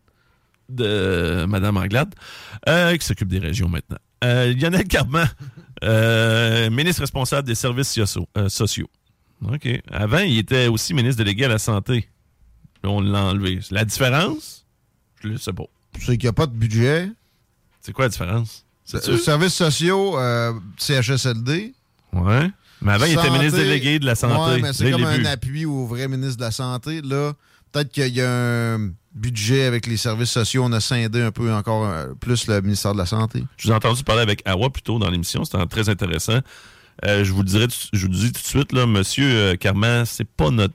de 0.69 1.44
Madame 1.48 1.77
Anglade, 1.77 2.15
euh, 2.69 2.97
qui 2.97 3.07
s'occupe 3.07 3.28
des 3.28 3.39
régions 3.39 3.69
maintenant. 3.69 3.98
Euh, 4.24 4.52
Lionel 4.55 4.84
Carman, 4.86 5.28
euh, 5.84 6.68
ministre 6.70 7.01
responsable 7.01 7.47
des 7.48 7.55
services 7.55 7.88
sociaux. 7.92 8.28
euh, 8.36 8.48
sociaux. 8.48 8.88
OK. 9.51 9.68
Avant, 9.90 10.18
il 10.18 10.38
était 10.38 10.66
aussi 10.66 10.92
ministre 10.92 11.22
délégué 11.24 11.47
à 11.47 11.48
la 11.48 11.59
santé. 11.59 12.09
Là, 12.82 12.90
on 12.90 13.01
l'a 13.01 13.24
enlevé. 13.24 13.60
La 13.70 13.84
différence? 13.84 14.66
Je 15.22 15.28
le 15.28 15.38
sais 15.38 15.52
pas. 15.52 15.64
C'est 15.98 16.16
qu'il 16.18 16.24
n'y 16.24 16.28
a 16.28 16.32
pas 16.34 16.47
de 16.47 16.52
budget. 16.52 17.10
C'est 17.80 17.92
quoi 17.92 18.05
la 18.05 18.09
différence? 18.10 18.66
Euh, 18.94 19.16
Services 19.18 19.55
sociaux, 19.55 20.18
euh, 20.18 20.52
CHSLD. 20.76 21.74
Ouais. 22.12 22.51
Mais 22.82 22.92
avant, 22.92 23.05
il 23.06 23.12
était 23.12 23.30
ministre 23.30 23.59
délégué 23.59 23.98
de 23.98 24.06
la 24.06 24.14
santé. 24.14 24.34
Ouais, 24.56 24.60
mais 24.60 24.72
c'est 24.72 24.90
comme 24.90 25.05
un 25.05 25.24
appui 25.26 25.64
au 25.64 25.86
vrai 25.86 26.09
ministre 26.09 26.36
de 26.38 26.42
la 26.42 26.51
Santé. 26.51 27.01
Là, 27.02 27.32
peut-être 27.72 27.90
qu'il 27.92 28.09
y 28.14 28.20
a 28.22 28.30
un 28.74 28.90
budget 29.15 29.65
avec 29.65 29.87
les 29.87 29.97
services 29.97 30.31
sociaux. 30.31 30.62
On 30.65 30.73
a 30.73 30.81
scindé 30.81 31.20
un 31.23 31.32
peu 31.32 31.53
encore 31.53 31.87
euh, 31.87 32.15
plus 32.20 32.47
le 32.47 32.61
ministère 32.61 32.93
de 32.93 32.99
la 32.99 33.07
Santé? 33.07 33.43
Je 33.57 33.66
vous 33.66 33.73
ai 33.73 33.77
entendu 33.77 34.03
parler 34.05 34.23
avec 34.23 34.43
Awa 34.47 34.70
plus 34.70 34.82
tôt 34.82 34.99
dans 34.99 35.11
l'émission. 35.11 35.45
C'était 35.45 35.65
très 35.66 35.89
intéressant. 35.89 36.39
Euh, 37.05 37.24
je 37.24 37.32
vous 37.32 37.43
le 37.43 37.49
dirai, 37.49 37.66
tout- 37.69 37.74
je 37.93 38.07
vous 38.07 38.12
dis 38.12 38.32
tout 38.32 38.43
de 38.43 38.47
suite, 38.47 38.73
là, 38.73 38.87
Monsieur 38.87 39.27
euh, 39.27 39.57
Carman, 39.57 40.05
c'est 40.05 40.24
pas 40.28 40.51
notre. 40.51 40.74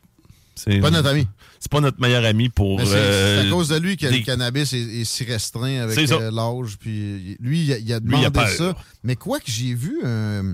C'est 0.55 0.79
Pas 0.79 0.89
notre 0.89 1.09
ami. 1.09 1.27
C'est 1.59 1.71
pas 1.71 1.81
notre 1.81 1.99
meilleur 1.99 2.23
ami 2.23 2.49
pour. 2.49 2.79
C'est 2.81 2.87
euh, 2.93 3.47
à 3.47 3.49
cause 3.51 3.67
de 3.69 3.77
lui 3.77 3.97
que 3.97 4.07
des- 4.07 4.19
le 4.19 4.23
cannabis 4.25 4.71
est, 4.73 4.77
est 4.79 5.03
si 5.03 5.23
restreint 5.25 5.81
avec 5.81 5.97
l'âge. 6.07 6.77
Puis 6.79 7.35
lui, 7.39 7.63
il 7.65 7.73
a, 7.73 7.77
il 7.77 7.93
a 7.93 7.99
Lui, 7.99 8.17
il 8.19 8.25
a 8.25 8.29
demandé 8.29 8.31
peur. 8.31 8.49
ça. 8.49 8.75
Mais 9.03 9.15
quoi 9.15 9.39
que 9.39 9.51
j'ai 9.51 9.73
vu 9.73 9.99
un 10.05 10.53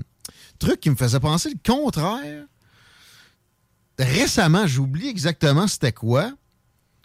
truc 0.58 0.80
qui 0.80 0.90
me 0.90 0.96
faisait 0.96 1.20
penser 1.20 1.50
le 1.50 1.72
contraire. 1.72 2.44
Récemment, 3.98 4.66
j'oublie 4.66 5.08
exactement 5.08 5.66
c'était 5.68 5.92
quoi. 5.92 6.32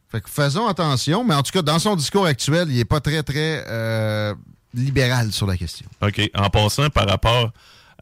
Fait 0.10 0.22
que 0.22 0.30
faisons 0.30 0.68
attention. 0.68 1.24
Mais 1.24 1.34
en 1.34 1.44
tout 1.44 1.52
cas, 1.52 1.62
dans 1.62 1.80
son 1.80 1.96
discours 1.96 2.26
actuel, 2.26 2.68
il 2.70 2.80
est 2.80 2.86
pas 2.86 3.00
très, 3.00 3.24
très 3.24 3.66
euh, 3.68 4.34
libéral 4.74 5.32
sur 5.32 5.48
la 5.48 5.58
question. 5.58 5.88
OK. 6.02 6.30
En 6.36 6.50
passant 6.50 6.90
par 6.90 7.08
rapport 7.08 7.52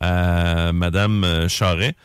à 0.02 0.72
Madame 0.72 1.24
euh, 1.24 1.48
Charret, 1.48 1.96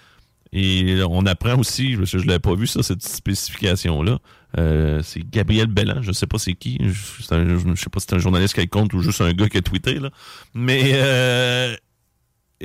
et 0.53 1.01
on 1.09 1.27
apprend 1.27 1.57
aussi, 1.59 1.97
je 2.05 2.17
ne 2.19 2.25
l'avais 2.25 2.39
pas 2.41 2.55
vu, 2.55 2.67
ça, 2.67 2.83
cette 2.83 3.07
spécification-là. 3.07 4.19
euh, 4.59 5.01
c'est 5.05 5.23
Gabriel 5.31 5.69
Bellan, 5.69 6.03
je 6.03 6.11
sais 6.11 6.27
pas 6.27 6.39
c'est 6.39 6.55
qui. 6.55 6.77
Je, 6.81 6.93
je 6.93 7.81
sais 7.81 7.91
pas 7.91 8.01
si 8.01 8.07
c'est 8.09 8.17
un 8.17 8.19
journaliste 8.19 8.55
quelconque 8.55 8.93
ou 8.95 9.01
juste 9.01 9.21
un 9.21 9.33
gars 9.33 9.49
qui 9.49 9.59
a 9.59 9.63
tweeté, 9.63 10.01
là. 10.01 10.11
Mais 10.55 11.79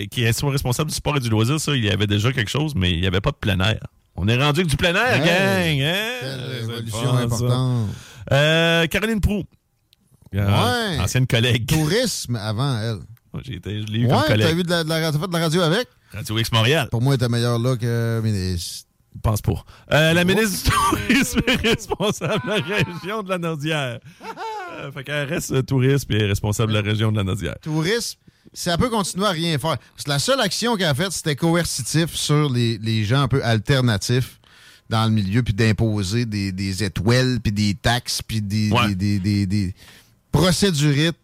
qui 0.09 0.23
est 0.23 0.33
soit 0.33 0.51
responsable 0.51 0.89
du 0.89 0.95
sport 0.95 1.17
et 1.17 1.19
du 1.19 1.29
loisir, 1.29 1.59
ça, 1.59 1.75
il 1.75 1.85
y 1.85 1.89
avait 1.89 2.07
déjà 2.07 2.33
quelque 2.33 2.49
chose, 2.49 2.73
mais 2.75 2.91
il 2.91 2.99
n'y 2.99 3.07
avait 3.07 3.21
pas 3.21 3.31
de 3.31 3.37
plein 3.37 3.59
air. 3.59 3.79
On 4.15 4.27
est 4.27 4.37
rendu 4.41 4.61
avec 4.61 4.67
du 4.69 4.77
plein 4.77 4.95
air, 4.95 5.15
Hey, 5.25 5.77
gang! 5.77 5.87
Hein? 5.87 6.37
révolution 6.61 6.99
fun, 7.03 7.17
importante. 7.17 7.89
Euh, 8.31 8.87
Caroline 8.87 9.19
Prou. 9.21 9.43
Euh, 10.33 10.45
Ouais. 10.45 10.99
Ancienne 10.99 11.27
collègue. 11.27 11.65
Tourisme 11.67 12.35
avant 12.35 12.79
elle. 12.79 12.99
J'ai 13.43 13.55
été- 13.55 13.81
je 13.81 13.87
l'ai 13.91 13.99
eu 13.99 14.07
comme 14.07 14.15
Ouais, 14.17 14.21
t'as 14.27 14.33
collègue. 14.33 14.55
vu 14.55 14.63
de 14.63 14.69
la, 14.69 14.83
de 14.83 14.89
la- 14.89 15.11
t'as 15.11 15.19
fait 15.19 15.27
de 15.27 15.33
la 15.33 15.39
radio 15.39 15.61
avec? 15.61 15.87
Radio 16.13 16.37
X 16.39 16.51
Montréal. 16.53 16.87
Pour 16.89 17.01
moi, 17.01 17.13
elle 17.13 17.21
était 17.21 17.29
meilleure 17.29 17.59
là 17.59 17.75
que 17.75 18.21
ministre. 18.23 18.87
Je 19.13 19.19
pense 19.21 19.41
pas. 19.41 19.63
Euh, 19.93 20.13
la 20.13 20.23
ministre 20.25 20.69
du 20.69 21.07
Tourisme 21.07 21.41
est 21.47 21.67
responsable 21.67 22.41
de 22.45 22.49
la 22.49 22.55
région 22.83 23.23
de 23.23 23.29
la 23.29 23.37
Naudière. 23.37 23.99
Euh, 24.79 24.91
fait 24.91 25.03
qu'elle 25.03 25.27
reste 25.29 25.65
touriste 25.65 26.09
et 26.11 26.21
est 26.23 26.25
responsable 26.27 26.73
de 26.73 26.77
la 26.79 26.83
région 26.83 27.11
de 27.11 27.17
la 27.17 27.23
Naudière. 27.23 27.55
tourisme, 27.61 28.19
si 28.55 28.69
elle 28.69 28.77
peut 28.77 28.89
continuer 28.89 29.25
à 29.27 29.31
rien 29.31 29.57
faire. 29.59 29.77
Parce 29.77 30.03
que 30.05 30.09
la 30.09 30.17
seule 30.19 30.39
action 30.41 30.75
qu'elle 30.77 30.87
a 30.87 30.95
faite, 30.95 31.11
c'était 31.11 31.35
coercitif 31.35 32.15
sur 32.15 32.49
les, 32.49 32.77
les 32.79 33.03
gens 33.05 33.21
un 33.21 33.27
peu 33.27 33.43
alternatifs 33.45 34.39
dans 34.89 35.03
le 35.05 35.11
milieu, 35.11 35.43
puis 35.43 35.53
d'imposer 35.53 36.25
des, 36.25 36.51
des 36.51 36.83
étoiles, 36.83 37.39
puis 37.43 37.51
des 37.51 37.73
taxes, 37.73 38.21
puis 38.21 38.41
des, 38.41 38.71
Ouais. 38.71 38.95
des, 38.95 39.19
des, 39.19 39.19
des- 39.19 39.45
des 39.45 39.75
procédurites 40.31 41.15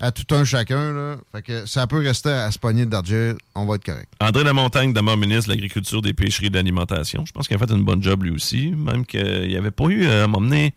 à 0.00 0.12
tout 0.12 0.34
un 0.34 0.44
chacun. 0.44 0.92
Là. 0.92 1.16
Fait 1.32 1.42
que 1.42 1.66
ça 1.66 1.86
peut 1.86 1.98
rester 1.98 2.30
à 2.30 2.50
se 2.50 2.58
pogner 2.58 2.86
d'argent, 2.86 3.32
on 3.54 3.64
va 3.66 3.76
être 3.76 3.84
correct. 3.84 4.12
André 4.20 4.44
Lamontagne, 4.44 4.92
demeure 4.92 5.16
ministre 5.16 5.46
de 5.48 5.54
l'Agriculture, 5.54 6.02
des 6.02 6.12
Pêcheries 6.12 6.46
et 6.46 6.50
de 6.50 6.54
l'Alimentation. 6.56 7.24
Je 7.26 7.32
pense 7.32 7.48
qu'il 7.48 7.56
a 7.56 7.58
fait 7.58 7.70
une 7.72 7.84
bonne 7.84 8.02
job 8.02 8.22
lui 8.22 8.30
aussi. 8.30 8.68
Même 8.76 9.06
qu'il 9.06 9.48
n'y 9.48 9.56
avait 9.56 9.70
pas 9.70 9.86
eu, 9.86 10.06
euh, 10.06 10.24
à 10.24 10.26
m'emmener, 10.26 10.74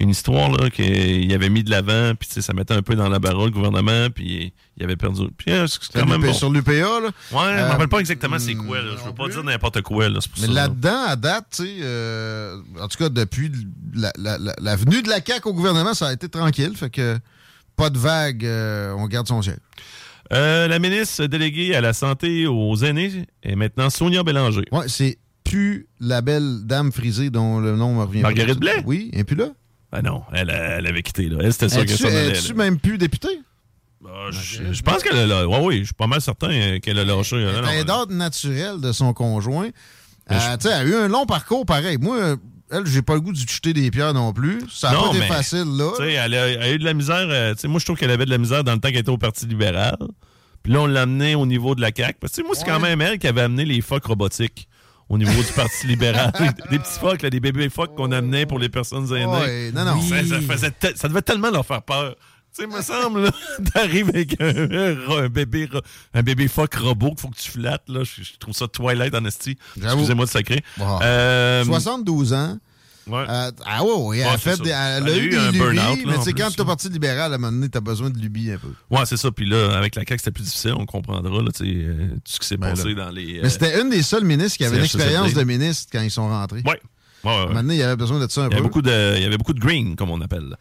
une 0.00 0.10
histoire 0.10 0.50
là 0.52 0.70
qu'il 0.70 1.32
avait 1.32 1.48
mis 1.48 1.64
de 1.64 1.70
l'avant, 1.70 2.12
puis 2.14 2.28
ça 2.40 2.52
mettait 2.52 2.74
un 2.74 2.82
peu 2.82 2.94
dans 2.94 3.08
la 3.08 3.18
barre 3.18 3.44
le 3.44 3.50
gouvernement, 3.50 4.08
puis 4.14 4.52
il 4.76 4.84
avait 4.84 4.94
perdu. 4.94 5.22
Puis 5.36 5.50
euh, 5.50 5.66
c'est 5.66 5.80
quand 5.92 6.06
même 6.06 6.20
bon. 6.22 6.32
Sur 6.32 6.50
l'UPA, 6.52 6.70
là. 6.72 7.00
Ouais, 7.00 7.10
je 7.32 7.36
ne 7.36 7.42
Euh, 7.58 7.64
me 7.64 7.70
rappelle 7.72 7.88
pas 7.88 7.98
exactement 7.98 8.38
c'est 8.38 8.54
quoi. 8.54 8.80
Là. 8.80 8.92
Je 8.96 9.04
veux 9.04 9.12
pas 9.14 9.28
dire 9.28 9.42
n'importe 9.42 9.82
quoi. 9.82 10.08
Là. 10.08 10.20
Pour 10.20 10.40
Mais 10.46 10.54
là-dedans, 10.54 11.02
à 11.08 11.16
date, 11.16 11.46
tu 11.56 11.64
sais, 11.64 11.76
euh, 11.82 12.58
en 12.80 12.86
tout 12.86 12.96
cas, 12.98 13.08
depuis 13.08 13.50
la, 13.92 14.12
la- 14.16 14.38
la- 14.38 14.54
la 14.60 14.76
venue 14.76 15.02
de 15.02 15.08
la 15.08 15.16
CAQ 15.20 15.48
au 15.48 15.52
gouvernement, 15.54 15.94
ça 15.94 16.06
a 16.08 16.12
été 16.12 16.28
tranquille. 16.28 16.76
Fait 16.76 16.90
que 16.90 17.18
pas 17.78 17.90
de 17.90 17.98
vague, 17.98 18.44
euh, 18.44 18.92
on 18.98 19.06
garde 19.06 19.28
son 19.28 19.40
ciel. 19.40 19.58
Euh, 20.32 20.68
la 20.68 20.78
ministre 20.78 21.24
déléguée 21.24 21.74
à 21.74 21.80
la 21.80 21.94
santé 21.94 22.46
aux 22.46 22.76
aînés 22.76 23.24
est 23.42 23.54
maintenant 23.54 23.88
Sonia 23.88 24.22
Bélanger. 24.22 24.64
Ouais, 24.72 24.88
c'est 24.88 25.16
plus 25.44 25.86
la 26.00 26.20
belle 26.20 26.66
dame 26.66 26.92
frisée 26.92 27.30
dont 27.30 27.60
le 27.60 27.76
nom 27.76 27.94
me 27.94 28.02
revient. 28.02 28.20
Marguerite 28.20 28.58
Blais? 28.58 28.82
Oui, 28.84 29.10
et 29.14 29.24
puis 29.24 29.36
là? 29.36 29.46
Ben 29.90 30.02
non, 30.02 30.22
elle, 30.34 30.50
elle 30.50 30.86
avait 30.86 31.02
quitté. 31.02 31.28
Là. 31.28 31.38
Elle, 31.40 31.52
c'était 31.52 31.70
ça 31.70 31.80
Es-tu 31.80 31.96
qu'elle 31.96 32.12
s'en 32.12 32.48
allait. 32.48 32.54
même 32.54 32.78
plus 32.78 32.98
députée? 32.98 33.40
Ah, 34.06 34.28
je, 34.30 34.72
je 34.72 34.82
pense 34.82 35.02
qu'elle 35.02 35.16
a 35.16 35.26
lâché. 35.26 35.46
Oui, 35.46 35.58
oui, 35.62 35.78
je 35.80 35.84
suis 35.84 35.94
pas 35.94 36.06
mal 36.06 36.20
certain 36.20 36.50
euh, 36.50 36.78
qu'elle 36.80 36.98
a 36.98 37.04
lâché. 37.04 37.36
Elle 37.36 37.78
est 37.80 37.84
d'ordre 37.84 38.12
naturel 38.12 38.80
de 38.80 38.92
son 38.92 39.14
conjoint. 39.14 39.68
Euh, 40.30 40.56
elle 40.62 40.72
a 40.72 40.84
eu 40.84 40.94
un 40.94 41.08
long 41.08 41.24
parcours 41.24 41.64
pareil. 41.64 41.96
Moi, 41.98 42.36
elle, 42.70 42.86
j'ai 42.86 43.02
pas 43.02 43.14
le 43.14 43.20
goût 43.20 43.32
de 43.32 43.38
jeter 43.38 43.72
des 43.72 43.90
pierres 43.90 44.14
non 44.14 44.32
plus. 44.32 44.60
Ça 44.70 44.90
a 44.90 44.92
Non, 44.94 45.02
pas 45.04 45.08
été 45.10 45.18
mais, 45.20 45.26
facile, 45.26 45.64
là. 45.76 45.90
Tu 45.96 46.02
sais, 46.04 46.12
elle, 46.12 46.34
a 46.34 46.48
elle 46.48 46.62
a 46.62 46.70
eu 46.72 46.78
de 46.78 46.84
la 46.84 46.94
misère. 46.94 47.26
euh, 47.28 47.54
tu 47.54 47.60
sais, 47.60 47.68
moi, 47.68 47.80
je 47.80 47.84
trouve 47.84 47.96
qu'elle 47.98 48.10
avait 48.10 48.24
de 48.26 48.30
la 48.30 48.38
misère 48.38 48.64
dans 48.64 48.72
le 48.74 48.78
temps 48.80 48.88
qu'elle 48.88 48.98
était 48.98 49.10
au 49.10 49.18
Parti 49.18 49.46
libéral. 49.46 49.96
Puis 50.62 50.72
là, 50.72 50.80
on 50.80 50.86
l'a 50.86 51.02
amené 51.02 51.34
au 51.34 51.46
niveau 51.46 51.74
de 51.74 51.80
la 51.80 51.90
CAQ. 51.96 52.18
Parce 52.20 52.32
que 52.32 52.36
tu 52.36 52.42
sais, 52.42 52.46
moi, 52.46 52.56
c'est 52.56 52.64
quand 52.66 52.80
même 52.80 53.00
elle 53.00 53.18
qui 53.18 53.26
avait 53.26 53.42
amené 53.42 53.64
les 53.64 53.80
phoques 53.80 54.04
robotiques 54.06 54.68
au 55.08 55.16
niveau 55.16 55.42
du 55.42 55.52
Parti 55.52 55.86
libéral. 55.86 56.32
des 56.70 56.78
petits 56.78 56.98
phoques, 57.00 57.22
là, 57.22 57.30
des 57.30 57.40
bébés 57.40 57.68
phoques 57.70 57.94
qu'on 57.94 58.12
amenait 58.12 58.44
pour 58.46 58.58
les 58.58 58.68
personnes 58.68 59.06
aînées. 59.14 59.24
Ouais, 59.26 59.70
non, 59.72 59.84
non. 59.84 60.00
Ça, 60.02 60.24
ça 60.24 60.40
faisait 60.40 60.70
te- 60.70 60.96
ça 60.96 61.08
devait 61.08 61.22
tellement 61.22 61.50
leur 61.50 61.64
faire 61.64 61.82
peur. 61.82 62.16
Tu 62.54 62.62
sais, 62.64 62.68
il 62.70 62.76
me 62.76 62.82
semble, 62.82 63.30
t'arrives 63.72 64.08
avec 64.08 64.40
un, 64.40 65.24
un 65.24 65.28
bébé, 65.28 65.68
un 66.14 66.22
bébé 66.22 66.48
phoque 66.48 66.74
robot 66.74 67.10
qu'il 67.10 67.20
faut 67.20 67.28
que 67.28 67.36
tu 67.38 67.50
flattes. 67.50 67.88
Là. 67.88 68.02
Je, 68.04 68.22
je 68.22 68.36
trouve 68.38 68.54
ça 68.54 68.66
Twilight 68.68 69.14
en 69.14 69.24
esti. 69.24 69.56
Excusez-moi 69.80 70.24
de 70.24 70.30
sacrer. 70.30 70.62
Wow. 70.78 71.02
Euh, 71.02 71.64
72 71.64 72.32
ans. 72.32 72.58
Ouais. 73.06 73.24
Euh, 73.26 73.50
ah 73.64 73.82
ouais, 73.84 73.90
ouais, 73.90 74.18
elle, 74.18 74.26
Ouais, 74.26 74.32
a 74.34 74.38
c'est 74.38 74.56
fait 74.56 74.62
des, 74.62 74.70
elle, 74.70 75.04
Elle 75.08 75.12
a 75.14 75.16
eu 75.16 75.28
des 75.30 75.36
un 75.36 75.50
lubies, 75.50 76.04
mais 76.06 76.14
en 76.14 76.18
tu 76.18 76.24
sais, 76.24 76.32
plus, 76.32 76.42
quand 76.42 76.50
t'es 76.54 76.64
parti 76.64 76.88
libéral, 76.90 77.32
à 77.32 77.36
un 77.36 77.38
moment 77.38 77.52
donné, 77.52 77.70
t'as 77.70 77.80
besoin 77.80 78.10
de 78.10 78.18
lubies 78.18 78.50
un 78.52 78.58
peu. 78.58 78.68
Ouais, 78.90 79.06
c'est 79.06 79.16
ça. 79.16 79.30
Puis 79.30 79.46
là, 79.48 79.76
avec 79.78 79.94
la 79.94 80.02
CAQ, 80.02 80.18
c'était 80.18 80.30
plus 80.30 80.44
difficile, 80.44 80.74
on 80.76 80.84
comprendra 80.84 81.42
là, 81.42 81.50
tu 81.50 81.64
sais, 81.64 81.70
euh, 81.74 82.08
tout 82.16 82.32
ce 82.32 82.38
qui 82.38 82.46
s'est 82.46 82.58
Ben 82.58 82.70
passé 82.70 82.92
là. 82.92 83.04
dans 83.06 83.10
les. 83.10 83.40
Mais 83.42 83.48
c'était 83.48 83.80
une 83.80 83.88
des 83.88 84.02
seules 84.02 84.24
ministres 84.24 84.58
qui 84.58 84.64
avait 84.66 84.76
une 84.78 84.84
expérience 84.84 85.32
de 85.32 85.42
ministre 85.42 85.88
quand 85.90 86.02
ils 86.02 86.10
sont 86.10 86.28
rentrés. 86.28 86.62
Ouais. 86.66 86.78
Ouais, 87.24 87.30
ouais, 87.30 87.46
ouais. 87.48 87.54
Maintenant, 87.54 87.72
il 87.72 87.78
y 87.78 87.82
avait 87.82 87.96
besoin 87.96 88.18
de 88.24 88.30
ça 88.30 88.42
un 88.42 88.48
Il 88.48 88.50
y, 88.50 88.54
avait 88.54 88.56
peu. 88.62 88.68
beaucoup 88.68 88.82
de, 88.82 89.14
il 89.16 89.22
y 89.22 89.26
avait 89.26 89.38
beaucoup 89.38 89.52
de 89.52 89.60
green, 89.60 89.96
comme 89.96 90.10
on 90.10 90.20
appelle. 90.20 90.56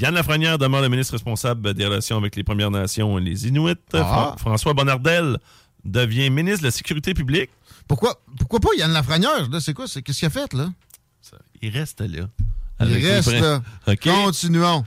Yann 0.00 0.14
Lafrenière 0.14 0.58
demeure 0.58 0.80
le 0.82 0.88
ministre 0.88 1.12
responsable 1.12 1.74
des 1.74 1.84
relations 1.84 2.16
avec 2.16 2.34
les 2.36 2.44
Premières 2.44 2.70
Nations 2.70 3.18
et 3.18 3.22
les 3.22 3.46
Inuits. 3.46 3.74
Ah. 3.92 3.98
Fran- 3.98 4.36
François 4.38 4.72
Bonnardel 4.74 5.38
devient 5.84 6.30
ministre 6.30 6.60
de 6.60 6.66
la 6.66 6.70
Sécurité 6.70 7.14
publique. 7.14 7.50
Pourquoi, 7.86 8.20
pourquoi 8.38 8.60
pas 8.60 8.68
Yann 8.78 8.92
Lafrenière? 8.92 9.48
C'est 9.60 9.74
quoi? 9.74 9.86
Qu'est-ce 9.86 10.18
qu'il 10.18 10.26
a 10.26 10.30
fait, 10.30 10.52
là? 10.54 10.70
Il 11.62 11.70
reste 11.70 12.00
là. 12.00 12.26
Il 12.80 13.06
reste 13.06 13.32
là. 13.32 13.60
Continuons. 14.02 14.84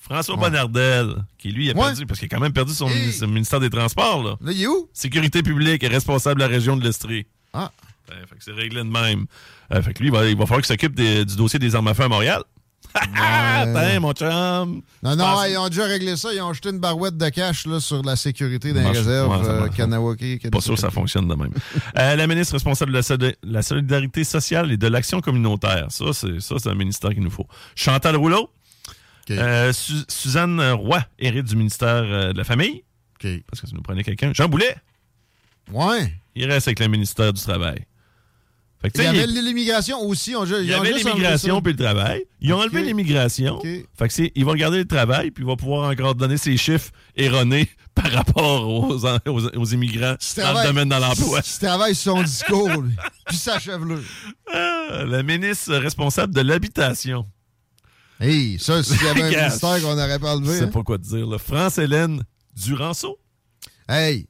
François 0.00 0.36
Ouais. 0.36 0.40
Bonnardel, 0.42 1.16
qui 1.36 1.50
lui 1.50 1.70
a 1.70 1.74
Ouais. 1.74 1.80
perdu, 1.86 2.06
parce 2.06 2.18
qu'il 2.20 2.26
a 2.26 2.34
quand 2.34 2.40
même 2.40 2.52
perdu 2.52 2.72
son, 2.72 2.88
Hey. 2.88 3.12
ministère 3.26 3.60
des 3.60 3.68
Transports. 3.68 4.22
Là. 4.22 4.36
Là, 4.40 4.52
il 4.52 4.62
est 4.62 4.66
où? 4.66 4.88
Sécurité 4.94 5.42
publique 5.42 5.82
est 5.82 5.88
responsable 5.88 6.40
de 6.40 6.46
la 6.46 6.50
région 6.50 6.76
de 6.78 6.84
l'Estrie. 6.84 7.26
Ah. 7.52 7.70
Ouais, 8.10 8.16
fait 8.28 8.36
que 8.36 8.44
c'est 8.44 8.52
réglé 8.52 8.78
de 8.78 8.88
même. 8.88 9.26
Euh, 9.72 9.82
fait 9.82 9.92
que 9.94 9.98
lui, 10.00 10.08
il 10.08 10.12
va, 10.12 10.26
il 10.26 10.36
va 10.36 10.46
falloir 10.46 10.60
qu'il 10.62 10.66
s'occupe 10.68 10.94
des- 10.94 11.24
du 11.24 11.36
dossier 11.36 11.58
des 11.58 11.74
armes 11.74 11.88
à 11.88 11.94
feu 11.94 12.04
à 12.04 12.08
Montréal. 12.08 12.42
Attends, 12.94 14.00
mon 14.00 14.12
chum. 14.12 14.82
Non, 15.02 15.14
non, 15.16 15.38
ouais, 15.38 15.52
ils 15.52 15.58
ont 15.58 15.68
déjà 15.68 15.84
réglé 15.84 16.16
ça. 16.16 16.32
Ils 16.32 16.40
ont 16.40 16.52
jeté 16.54 16.70
une 16.70 16.78
barouette 16.78 17.16
de 17.18 17.28
cash 17.28 17.66
là, 17.66 17.80
sur 17.80 18.02
la 18.02 18.16
sécurité 18.16 18.72
des 18.72 18.80
Marche- 18.80 18.96
réserves 18.98 19.30
ouais, 19.30 19.44
ça 19.44 19.50
euh, 19.50 19.60
marche. 19.60 19.76
Kanawake. 19.76 20.50
Pas 20.50 20.60
sûr 20.60 20.74
que 20.74 20.80
ça 20.80 20.90
fonctionne 20.90 21.28
de 21.28 21.34
même. 21.34 21.52
Euh, 21.98 22.16
la 22.16 22.26
ministre 22.26 22.54
responsable 22.54 22.92
de 22.92 22.96
la, 22.96 23.02
soli- 23.02 23.36
la 23.42 23.62
solidarité 23.62 24.24
sociale 24.24 24.72
et 24.72 24.76
de 24.78 24.86
l'action 24.86 25.20
communautaire. 25.20 25.86
Ça, 25.90 26.06
c'est 26.14 26.40
ça, 26.40 26.54
c'est 26.58 26.70
un 26.70 26.74
ministère 26.74 27.10
qu'il 27.10 27.22
nous 27.22 27.30
faut. 27.30 27.46
Chantal 27.74 28.16
Rouleau. 28.16 28.50
Euh, 29.30 29.72
Su- 29.74 30.04
Suzanne 30.08 30.58
Roy, 30.72 31.04
hérite 31.18 31.44
du 31.44 31.56
ministère 31.56 32.04
euh, 32.04 32.32
de 32.32 32.38
la 32.38 32.44
Famille. 32.44 32.84
Parce 33.20 33.60
que 33.60 33.66
ça 33.66 33.74
nous 33.74 33.82
prenait 33.82 34.02
quelqu'un. 34.04 34.32
Jean 34.32 34.48
Boulet. 34.48 34.74
Ouais. 35.72 36.14
Il 36.34 36.50
reste 36.50 36.68
avec 36.68 36.78
le 36.78 36.88
ministère 36.88 37.32
du 37.34 37.42
Travail. 37.42 37.84
Fait 38.80 38.90
que, 38.90 38.98
Il 38.98 39.00
y 39.00 39.10
tu 39.12 39.18
avait 39.18 39.26
l'immigration 39.26 40.00
aussi. 40.02 40.36
on- 40.36 40.44
il 40.44 40.52
y 40.64 40.68
ils 40.68 40.74
ont 40.74 40.80
avait 40.80 40.92
l'immigration 40.92 41.60
puis 41.60 41.72
le 41.72 41.78
travail. 41.78 42.22
Ils 42.40 42.52
ont 42.52 42.60
enlevé 42.60 42.82
l'immigration. 42.84 43.56
Ok. 43.56 43.66
Fait 43.98 44.06
que 44.06 44.14
c'est, 44.14 44.30
il 44.36 44.44
va 44.44 44.52
regarder 44.52 44.78
le 44.78 44.84
travail 44.84 45.32
puis 45.32 45.42
il 45.42 45.46
va 45.48 45.56
pouvoir 45.56 45.90
encore 45.90 46.14
donner 46.14 46.36
ses 46.36 46.56
chiffres 46.56 46.90
erronés 47.16 47.68
par 47.96 48.10
rapport 48.12 48.68
aux, 48.68 49.04
aux, 49.04 49.56
aux 49.56 49.64
immigrants 49.66 50.06
dans 50.06 50.12
le 50.36 50.42
travaille- 50.42 50.66
domaine 50.68 50.88
de 50.90 50.94
l'emploi. 50.94 51.40
Il 51.44 51.58
travaille 51.58 51.94
sur 51.96 52.16
son 52.16 52.22
discours. 52.24 52.70
Puis 53.26 53.36
sa 53.36 53.58
chevelure. 53.58 54.00
Ah, 54.54 55.04
la 55.06 55.24
ministre 55.24 55.74
responsable 55.74 56.32
de 56.32 56.40
l'habitation. 56.42 57.26
Hey, 58.20 58.58
ça, 58.60 58.82
s'il 58.84 59.02
y 59.02 59.08
avait 59.08 59.22
un 59.22 59.30
ministère 59.42 59.80
qu'on 59.82 59.94
n'aurait 59.96 60.18
pas 60.20 60.32
Je 60.34 60.38
enlevé. 60.38 60.58
sais 60.58 60.64
hein. 60.64 60.68
pas 60.68 60.82
quoi 60.84 60.98
te 60.98 61.02
dire. 61.04 61.26
France-Hélène 61.40 62.22
Duranceau. 62.54 63.18
Hey, 63.88 64.28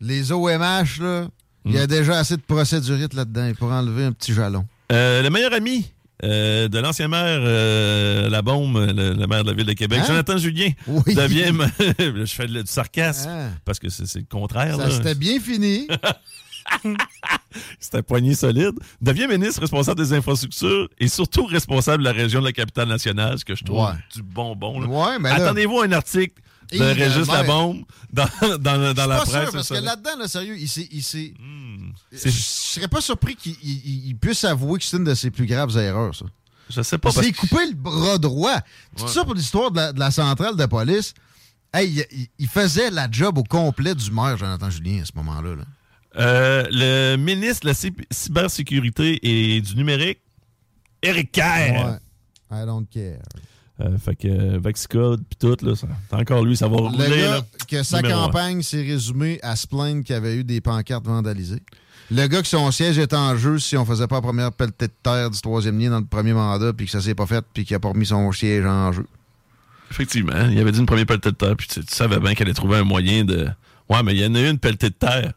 les 0.00 0.30
OMH, 0.32 1.00
là, 1.00 1.28
il 1.64 1.72
y 1.72 1.78
a 1.78 1.86
déjà 1.86 2.18
assez 2.18 2.36
de 2.36 2.42
procédurites 2.42 3.14
là-dedans 3.14 3.52
pour 3.58 3.70
enlever 3.72 4.04
un 4.04 4.12
petit 4.12 4.32
jalon. 4.32 4.64
Euh, 4.92 5.22
le 5.22 5.30
meilleur 5.30 5.52
ami 5.52 5.90
euh, 6.22 6.68
de 6.68 6.78
l'ancien 6.78 7.08
maire 7.08 7.40
euh, 7.42 8.28
La 8.28 8.42
Bombe, 8.42 8.76
le, 8.76 9.14
le 9.14 9.26
maire 9.26 9.42
de 9.44 9.50
la 9.50 9.56
ville 9.56 9.66
de 9.66 9.72
Québec, 9.72 10.00
Hein? 10.02 10.06
Jonathan 10.06 10.36
Julien, 10.36 10.70
Oui. 10.86 11.14
devient... 11.14 11.52
je 11.98 12.24
fais 12.34 12.46
du 12.46 12.60
sarcasme 12.66 13.28
Hein? 13.30 13.50
parce 13.64 13.78
que 13.78 13.88
c'est, 13.88 14.14
le 14.18 14.24
contraire. 14.28 14.76
Ça 14.76 14.90
c'était 14.90 15.14
bien 15.14 15.38
fini. 15.40 15.86
C'était 17.80 18.02
poignée 18.02 18.34
solide. 18.34 18.74
Devient 19.00 19.26
ministre 19.28 19.60
responsable 19.62 20.00
des 20.00 20.12
infrastructures 20.12 20.88
et 20.98 21.08
surtout 21.08 21.46
responsable 21.46 22.02
de 22.04 22.08
la 22.08 22.12
région 22.14 22.40
de 22.40 22.46
la 22.46 22.52
capitale 22.52 22.88
nationale, 22.88 23.38
ce 23.38 23.44
que 23.44 23.54
je 23.54 23.64
trouve 23.64 23.80
Ouais. 23.86 23.92
du 24.14 24.22
bonbon. 24.22 24.84
Ouais, 24.86 25.16
Attendez-vous 25.30 25.80
à 25.80 25.86
un 25.86 25.92
article 25.92 26.34
de 26.78 26.84
Régis 26.84 27.28
euh, 27.28 27.32
Labombe 27.32 27.84
dans, 28.12 28.28
dans, 28.58 28.94
dans 28.94 29.06
la 29.06 29.18
pas 29.18 29.24
presse. 29.26 29.42
sûr, 29.44 29.52
parce 29.52 29.68
que 29.68 29.74
là. 29.74 29.80
là-dedans, 29.80 30.16
là, 30.18 30.28
sérieux, 30.28 30.56
il 30.58 30.68
s'est. 30.68 30.88
c'est- 31.00 31.34
Je 32.12 32.30
serais 32.30 32.88
pas 32.88 33.00
surpris 33.00 33.36
qu'il 33.36 33.56
il- 33.62 34.08
il 34.08 34.16
puisse 34.16 34.44
avouer 34.44 34.78
que 34.78 34.84
c'est 34.84 34.96
une 34.96 35.04
de 35.04 35.14
ses 35.14 35.30
plus 35.30 35.46
graves 35.46 35.76
erreurs, 35.76 36.14
ça. 36.14 36.26
Je 36.68 36.82
sais 36.82 36.98
pas. 36.98 37.10
Il 37.10 37.12
s'est 37.24 37.32
parce- 37.32 37.36
coupé 37.48 37.66
le 37.66 37.74
bras 37.74 38.18
droit. 38.18 38.60
Tout 38.96 39.04
Ouais. 39.04 39.08
ça 39.10 39.24
pour 39.24 39.34
l'histoire 39.34 39.70
de 39.72 39.76
la, 39.76 39.92
de 39.92 39.98
la 39.98 40.10
centrale 40.10 40.54
de 40.56 40.66
police? 40.66 41.14
Hey, 41.74 41.88
il, 41.90 42.06
il- 42.20 42.28
il 42.38 42.48
faisait 42.48 42.90
la 42.90 43.08
job 43.10 43.38
au 43.38 43.44
complet 43.44 43.94
du 43.94 44.10
maire, 44.12 44.36
Jonathan 44.36 44.70
Julien, 44.70 45.02
à 45.02 45.04
ce 45.04 45.12
moment-là. 45.16 45.56
là. 45.56 45.62
Euh, 46.16 46.66
le 46.70 47.16
ministre 47.16 47.60
de 47.62 47.66
la 47.68 47.74
cy- 47.74 47.94
cybersécurité 48.10 49.18
et 49.22 49.60
du 49.60 49.76
numérique, 49.76 50.18
Eric 51.02 51.30
Kerr. 51.32 51.84
Ouais. 51.84 51.98
I 52.62 52.66
don't 52.66 52.86
care. 52.92 53.20
Euh, 53.80 53.96
fait 53.98 54.14
que 54.14 54.28
euh, 54.28 54.58
Vexicode 54.62 55.22
puis 55.28 55.36
tout, 55.38 55.56
là, 55.64 55.74
ça- 55.74 55.86
c'est 56.10 56.16
encore 56.16 56.44
lui, 56.44 56.56
ça 56.56 56.68
va 56.68 56.76
Le 56.76 56.82
rouler. 56.82 57.08
gars 57.08 57.30
là. 57.36 57.40
que 57.68 57.82
sa 57.82 58.02
campagne 58.02 58.60
s'est 58.62 58.82
résumée 58.82 59.38
à 59.42 59.56
se 59.56 59.66
plaindre 59.66 60.04
qu'il 60.04 60.14
y 60.14 60.16
avait 60.16 60.36
eu 60.36 60.44
des 60.44 60.60
pancartes 60.60 61.06
vandalisées. 61.06 61.62
Le 62.10 62.26
gars 62.26 62.42
que 62.42 62.48
son 62.48 62.70
siège 62.72 62.98
était 62.98 63.16
en 63.16 63.36
jeu 63.36 63.58
si 63.58 63.76
on 63.76 63.84
faisait 63.86 64.06
pas 64.08 64.16
la 64.16 64.22
première 64.22 64.52
pelletée 64.52 64.88
de 64.88 64.92
terre 65.02 65.30
du 65.30 65.40
troisième 65.40 65.78
lien 65.78 65.90
dans 65.90 66.00
le 66.00 66.04
premier 66.04 66.32
mandat, 66.32 66.72
puis 66.72 66.86
que 66.86 66.92
ça 66.92 67.00
s'est 67.00 67.14
pas 67.14 67.26
fait, 67.26 67.44
puis 67.54 67.64
qu'il 67.64 67.74
a 67.76 67.78
pas 67.80 67.88
remis 67.90 68.06
son 68.06 68.30
siège 68.32 68.66
en 68.66 68.92
jeu. 68.92 69.06
Effectivement, 69.90 70.48
il 70.50 70.58
avait 70.60 70.72
dit 70.72 70.78
une 70.80 70.86
première 70.86 71.06
pelletée 71.06 71.30
de 71.30 71.36
terre, 71.36 71.56
puis 71.56 71.66
tu, 71.68 71.80
tu 71.84 71.94
savais 71.94 72.18
bien 72.20 72.34
qu'elle 72.34 72.48
allait 72.48 72.54
trouver 72.54 72.78
un 72.78 72.84
moyen 72.84 73.24
de. 73.24 73.48
Ouais, 73.88 74.02
mais 74.04 74.14
il 74.14 74.20
y 74.20 74.26
en 74.26 74.34
a 74.34 74.40
eu 74.40 74.50
une 74.50 74.58
pelletée 74.58 74.90
de 74.90 74.94
terre. 74.94 75.32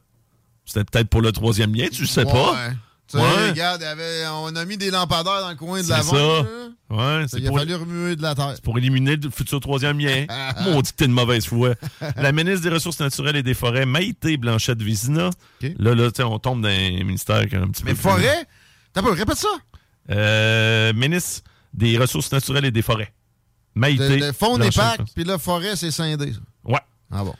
C'était 0.65 0.83
peut-être 0.83 1.09
pour 1.09 1.21
le 1.21 1.31
troisième 1.31 1.73
lien, 1.75 1.87
tu 1.91 2.01
le 2.01 2.07
sais 2.07 2.23
pas. 2.25 2.69
Ouais. 3.13 3.19
Tu 3.19 3.19
sais, 3.19 3.23
Ouais. 3.23 3.49
regarde, 3.49 3.83
avait- 3.83 4.25
on 4.31 4.55
a 4.55 4.65
mis 4.65 4.77
des 4.77 4.89
lampadaires 4.91 5.41
dans 5.41 5.49
le 5.49 5.55
coin 5.55 5.79
de 5.79 5.83
C'est 5.85 5.91
la 5.91 6.03
ça. 6.03 6.15
vente. 6.15 6.47
Ouais, 6.89 7.25
c'est 7.27 7.39
Il 7.39 7.47
a 7.47 7.51
fallu 7.51 7.75
remuer 7.75 8.15
de 8.15 8.21
la 8.21 8.33
terre. 8.35 8.55
pour 8.63 8.77
éliminer 8.77 9.15
le 9.17 9.29
futur 9.29 9.59
troisième 9.59 9.99
lien. 9.99 10.25
Maudit 10.63 10.91
que 10.91 10.97
t'es 10.97 11.07
de 11.07 11.11
mauvaise 11.13 11.45
foi. 11.45 11.75
la 12.15 12.31
ministre 12.31 12.61
des 12.61 12.69
Ressources 12.69 12.99
naturelles 12.99 13.35
et 13.35 13.43
des 13.43 13.53
Forêts, 13.53 13.85
Maïté 13.85 14.37
Blanchette-Vizina. 14.37 15.29
Là, 15.61 15.95
là, 15.95 16.09
on 16.25 16.39
tombe 16.39 16.61
dans 16.61 16.69
un 16.69 16.89
ministère 17.03 17.47
qui 17.47 17.55
un 17.55 17.67
petit 17.67 17.83
Mais 17.83 17.91
peu. 17.91 17.95
plus- 17.97 18.01
forêt, 18.03 18.45
t'as 18.93 19.01
pas, 19.01 19.13
répète 19.13 19.37
ça. 19.37 19.47
Euh, 20.09 20.93
ministre 20.93 21.41
des 21.73 21.97
Ressources 21.97 22.31
naturelles 22.31 22.65
et 22.65 22.71
des 22.71 22.81
Forêts. 22.81 23.13
Maïté. 23.75 24.19
Le, 24.19 24.27
le 24.27 24.31
fond 24.33 24.57
des 24.57 24.69
packs, 24.69 25.01
puis 25.15 25.23
là, 25.23 25.37
forêt, 25.39 25.75
c'est 25.75 25.91
scindé. 25.91 26.31
ça. 26.33 26.39
Ouais. 26.63 26.79
Ah 27.11 27.23
bon. 27.23 27.33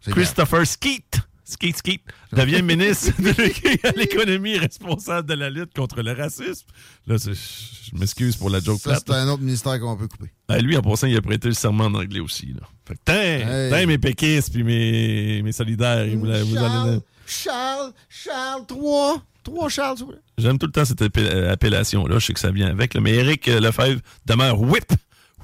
C'est 0.00 0.12
Christopher 0.12 0.66
Skeet. 0.66 1.20
Skeet 1.50 1.76
Skeet 1.76 2.02
devient 2.32 2.62
ministre 2.62 3.12
à 3.84 3.90
l'économie 3.96 4.56
responsable 4.58 5.28
de 5.28 5.34
la 5.34 5.50
lutte 5.50 5.74
contre 5.74 6.02
le 6.02 6.12
racisme. 6.12 6.66
Là, 7.06 7.16
je 7.18 7.98
m'excuse 7.98 8.36
pour 8.36 8.50
la 8.50 8.60
joke 8.60 8.80
Ça, 8.80 8.96
c'est 8.96 9.10
un 9.12 9.28
autre 9.28 9.42
ministère 9.42 9.78
qu'on 9.80 9.96
peut 9.96 10.08
couper. 10.08 10.30
Ah, 10.48 10.58
lui, 10.58 10.76
en 10.76 10.82
passant, 10.82 11.06
il 11.06 11.16
a 11.16 11.22
prêté 11.22 11.48
le 11.48 11.54
serment 11.54 11.84
en 11.84 11.94
anglais 11.94 12.20
aussi. 12.20 12.46
Là. 12.54 12.66
Fait 12.86 12.94
que, 13.04 13.74
Hey. 13.74 13.86
mes 13.86 13.98
péquistes 13.98 14.52
puis 14.52 14.62
mes, 14.64 15.42
mes 15.42 15.52
solidaires. 15.52 16.06
voulaient- 16.16 16.42
vous 16.42 16.56
allez- 16.56 16.64
Charles, 16.64 17.00
Charles, 17.26 17.92
Charles, 18.08 18.66
trois. 18.66 19.22
Trois 19.42 19.68
Charles, 19.70 19.96
plaît. 19.96 20.18
J'aime 20.36 20.58
tout 20.58 20.66
le 20.66 20.72
temps 20.72 20.84
cette 20.84 21.00
euh, 21.16 21.52
appellation-là. 21.52 22.18
Je 22.18 22.26
sais 22.26 22.34
que 22.34 22.40
ça 22.40 22.50
vient 22.50 22.68
avec. 22.68 22.92
là. 22.94 23.00
Mais 23.00 23.12
Éric 23.14 23.48
euh, 23.48 23.58
Lefebvre 23.60 24.00
demeure 24.26 24.60
whip. 24.60 24.84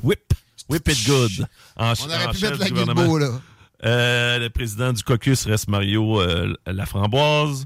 Whip. 0.03 0.21
Whip 0.69 0.89
it 0.89 1.07
good. 1.07 1.47
En, 1.77 1.93
On 1.93 2.05
aurait 2.05 2.27
en 2.27 2.31
pu 2.33 2.41
mettre 2.43 2.59
la. 2.59 2.69
Guilbeault, 2.71 3.19
là. 3.19 3.41
Euh, 3.87 4.39
le 4.39 4.51
président 4.51 4.93
du 4.93 5.03
caucus 5.03 5.47
reste 5.47 5.69
Mario 5.69 6.21
euh, 6.21 6.53
Laframboise. 6.67 7.65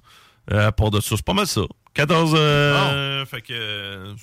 Euh, 0.52 0.68
à 0.68 0.72
part 0.72 0.90
de 0.90 1.00
ça, 1.00 1.16
c'est 1.16 1.24
pas 1.24 1.32
mal 1.34 1.46
ça. 1.46 1.62
14. 1.94 2.34
euh, 2.36 3.24
Fait 3.26 3.40
que. 3.42 4.14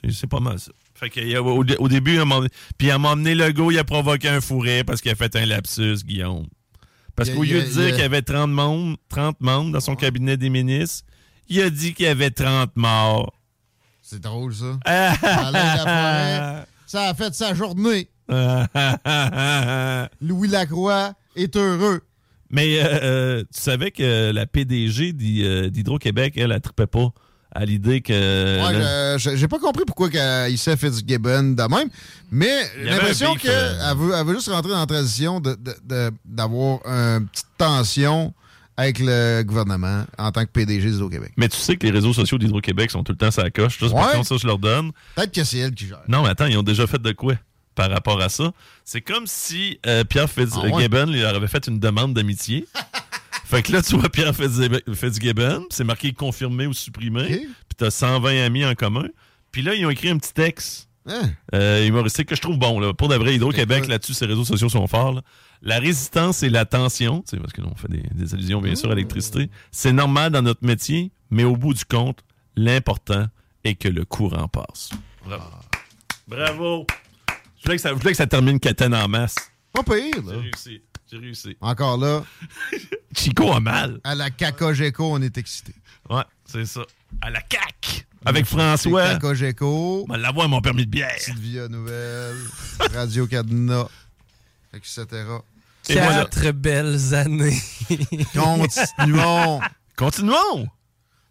c'est- 0.00 0.26
pas 0.26 0.40
mal 0.40 0.58
ça. 0.58 0.70
Fait 0.94 1.10
que, 1.10 1.20
il 1.20 1.28
y 1.28 1.36
a- 1.36 1.42
au, 1.42 1.64
au 1.64 1.88
début, 1.88 2.18
puis 2.78 2.90
à 2.90 2.98
m'emmener 2.98 3.34
le 3.34 3.52
go, 3.52 3.70
il 3.70 3.78
a 3.78 3.84
provoqué 3.84 4.28
un 4.28 4.40
fourré 4.40 4.84
parce 4.84 5.00
qu'il 5.00 5.10
a 5.10 5.14
fait 5.14 5.34
un 5.36 5.46
lapsus, 5.46 5.96
Guillaume. 6.04 6.46
Parce 7.16 7.30
qu'au 7.30 7.42
lieu 7.42 7.60
a- 7.60 7.64
de 7.64 7.68
dire 7.70 7.86
a- 7.86 7.90
qu'il 7.90 8.00
y 8.00 8.02
avait 8.02 8.22
30 8.22 8.50
membres, 8.50 8.96
30 9.08 9.40
membres 9.40 9.72
dans 9.72 9.80
son 9.80 9.96
cabinet 9.96 10.36
des 10.36 10.48
ministres, 10.50 11.04
il 11.48 11.60
a 11.62 11.70
dit 11.70 11.92
qu'il 11.94 12.06
y 12.06 12.08
avait 12.08 12.30
30 12.30 12.70
morts. 12.76 13.32
C'est 14.02 14.20
drôle, 14.20 14.54
ça. 14.54 14.78
Ah! 14.84 16.64
Ça 16.86 17.08
a 17.08 17.14
fait 17.14 17.32
sa 17.34 17.54
journée. 17.54 18.08
Louis 20.20 20.48
Lacroix 20.48 21.12
est 21.36 21.56
heureux. 21.56 22.00
Mais 22.50 22.80
euh, 22.80 22.84
euh, 23.02 23.40
tu 23.54 23.60
savais 23.60 23.90
que 23.92 24.32
la 24.32 24.46
PDG 24.46 25.14
euh, 25.20 25.70
d'Hydro-Québec, 25.70 26.34
elle, 26.36 26.50
elle 26.52 26.60
trippait 26.60 26.86
pas 26.88 27.12
à 27.52 27.64
l'idée 27.64 28.00
que... 28.00 28.12
Ouais, 28.12 28.72
le- 29.14 29.18
je- 29.18 29.36
j'ai 29.36 29.48
pas 29.48 29.58
compris 29.58 29.84
pourquoi 29.86 30.08
s'est 30.58 30.76
Fitzgibbon 30.76 31.54
de 31.54 31.62
même, 31.74 31.88
mais 32.30 32.48
j'ai 32.76 32.84
l'impression 32.90 33.34
qu'elle 33.34 33.50
euh, 33.52 33.94
veut, 33.96 34.12
elle 34.16 34.26
veut 34.26 34.34
juste 34.34 34.48
rentrer 34.48 34.70
dans 34.72 34.80
la 34.80 34.86
transition 34.86 35.40
de- 35.40 35.54
de- 35.54 35.76
de- 35.84 36.10
d'avoir 36.24 36.80
une 36.86 37.26
petite 37.28 37.46
tension 37.58 38.32
avec 38.76 38.98
le 39.00 39.42
gouvernement 39.42 40.04
en 40.18 40.32
tant 40.32 40.42
que 40.44 40.50
PDG 40.50 40.90
du 40.90 41.08
Québec. 41.08 41.32
Mais 41.36 41.48
tu 41.48 41.56
sais 41.58 41.76
que 41.76 41.84
les 41.86 41.92
réseaux 41.92 42.12
sociaux 42.12 42.38
d'Hydro-Québec 42.38 42.90
sont 42.90 43.02
tout 43.04 43.12
le 43.12 43.18
temps 43.18 43.30
la 43.42 43.50
coche. 43.50 43.78
Juste 43.78 43.94
par 43.94 44.10
contre, 44.12 44.26
ça, 44.28 44.36
je 44.40 44.46
leur 44.46 44.58
donne. 44.58 44.90
Peut-être 45.14 45.32
que 45.34 45.44
c'est 45.44 45.58
elle 45.58 45.74
qui 45.74 45.86
gère. 45.86 46.00
Non, 46.08 46.22
mais 46.22 46.30
attends, 46.30 46.46
ils 46.46 46.56
ont 46.56 46.62
déjà 46.62 46.86
fait 46.86 47.00
de 47.02 47.12
quoi? 47.12 47.34
Par 47.80 47.90
rapport 47.90 48.20
à 48.20 48.28
ça? 48.28 48.52
C'est 48.84 49.00
comme 49.00 49.26
si 49.26 49.78
euh, 49.86 50.04
Pierre 50.04 50.26
Ah 50.36 50.40
ouais? 50.40 50.70
Fitzgibbon 50.70 51.06
lui 51.06 51.20
leur 51.20 51.34
avait 51.34 51.48
fait 51.48 51.66
une 51.66 51.78
demande 51.78 52.12
d'amitié. 52.12 52.66
fait 53.46 53.62
que 53.62 53.72
là, 53.72 53.80
tu 53.80 53.96
vois 53.96 54.10
Pierre 54.10 54.34
Fitzgib- 54.34 54.94
Fitzgibbon, 54.94 55.64
c'est 55.70 55.84
marqué 55.84 56.12
confirmé 56.12 56.66
ou 56.66 56.74
supprimé, 56.74 57.24
puis 57.26 57.76
t'as 57.78 57.90
120 57.90 58.44
amis 58.44 58.66
en 58.66 58.74
commun. 58.74 59.06
Puis 59.50 59.62
là, 59.62 59.74
ils 59.74 59.86
ont 59.86 59.90
écrit 59.90 60.10
un 60.10 60.18
petit 60.18 60.34
texte 60.34 60.88
Hein? 61.06 61.30
euh, 61.54 61.86
humoristique 61.86 62.28
que 62.28 62.36
je 62.36 62.42
trouve 62.42 62.58
bon. 62.58 62.78
Là. 62.78 62.92
Pour 62.92 63.08
de 63.08 63.14
vrai, 63.16 63.34
Hydro-Québec, 63.34 63.88
là-dessus, 63.88 64.12
ses 64.12 64.26
réseaux 64.26 64.44
sociaux 64.44 64.68
sont 64.68 64.86
forts. 64.86 65.12
là. 65.14 65.22
La 65.62 65.78
résistance 65.78 66.42
et 66.42 66.50
la 66.50 66.66
tension, 66.66 67.22
sais, 67.26 67.38
parce 67.38 67.54
que 67.54 67.62
là, 67.62 67.68
on 67.72 67.74
fait 67.74 67.88
des, 67.90 68.02
des 68.12 68.34
allusions, 68.34 68.60
bien 68.60 68.74
sûr, 68.74 68.90
à 68.90 68.94
l'électricité, 68.94 69.48
c'est 69.72 69.92
normal 69.94 70.30
dans 70.32 70.42
notre 70.42 70.64
métier, 70.66 71.10
mais 71.30 71.44
au 71.44 71.56
bout 71.56 71.72
du 71.72 71.86
compte, 71.86 72.18
l'important 72.56 73.26
est 73.64 73.76
que 73.76 73.88
le 73.88 74.04
courant 74.04 74.46
passe. 74.48 74.90
Bravo. 75.24 75.44
Bravo. 76.28 76.86
Je 77.60 77.64
voulais 77.64 77.76
que 77.76 77.82
ça, 77.82 77.90
je 77.90 77.94
voulais 77.94 78.10
que 78.12 78.16
ça 78.16 78.26
termine 78.26 78.58
Catane 78.58 78.94
en 78.94 79.06
masse. 79.08 79.36
Pas 79.72 79.82
pire, 79.82 80.22
là. 80.26 80.32
J'ai 80.34 80.40
réussi. 80.40 80.82
J'ai 81.10 81.18
réussi. 81.18 81.56
Encore 81.60 81.98
là, 81.98 82.24
Chico 83.16 83.52
a 83.52 83.60
mal. 83.60 84.00
à 84.04 84.14
la 84.14 84.30
Cacogeco, 84.30 85.04
on 85.12 85.20
est 85.22 85.36
excité. 85.36 85.74
Ouais, 86.08 86.22
c'est 86.44 86.64
ça. 86.64 86.82
À 87.20 87.30
la 87.30 87.40
CAC. 87.42 88.06
Avec 88.24 88.46
François. 88.46 89.14
Cacogeco. 89.14 90.04
On 90.08 90.12
va 90.12 90.18
l'avoir 90.18 90.48
mon 90.48 90.60
permis 90.60 90.86
de 90.86 90.90
bière. 90.90 91.10
Sylvia 91.18 91.68
Nouvelle, 91.68 92.36
Radio 92.94 93.26
Cadena, 93.26 93.88
etc. 94.74 95.04
Et 95.88 95.94
voilà. 95.94 96.24
Quatre 96.26 96.52
belles 96.52 97.14
années. 97.14 97.58
Continuons. 98.34 99.60
Continuons. 99.96 100.68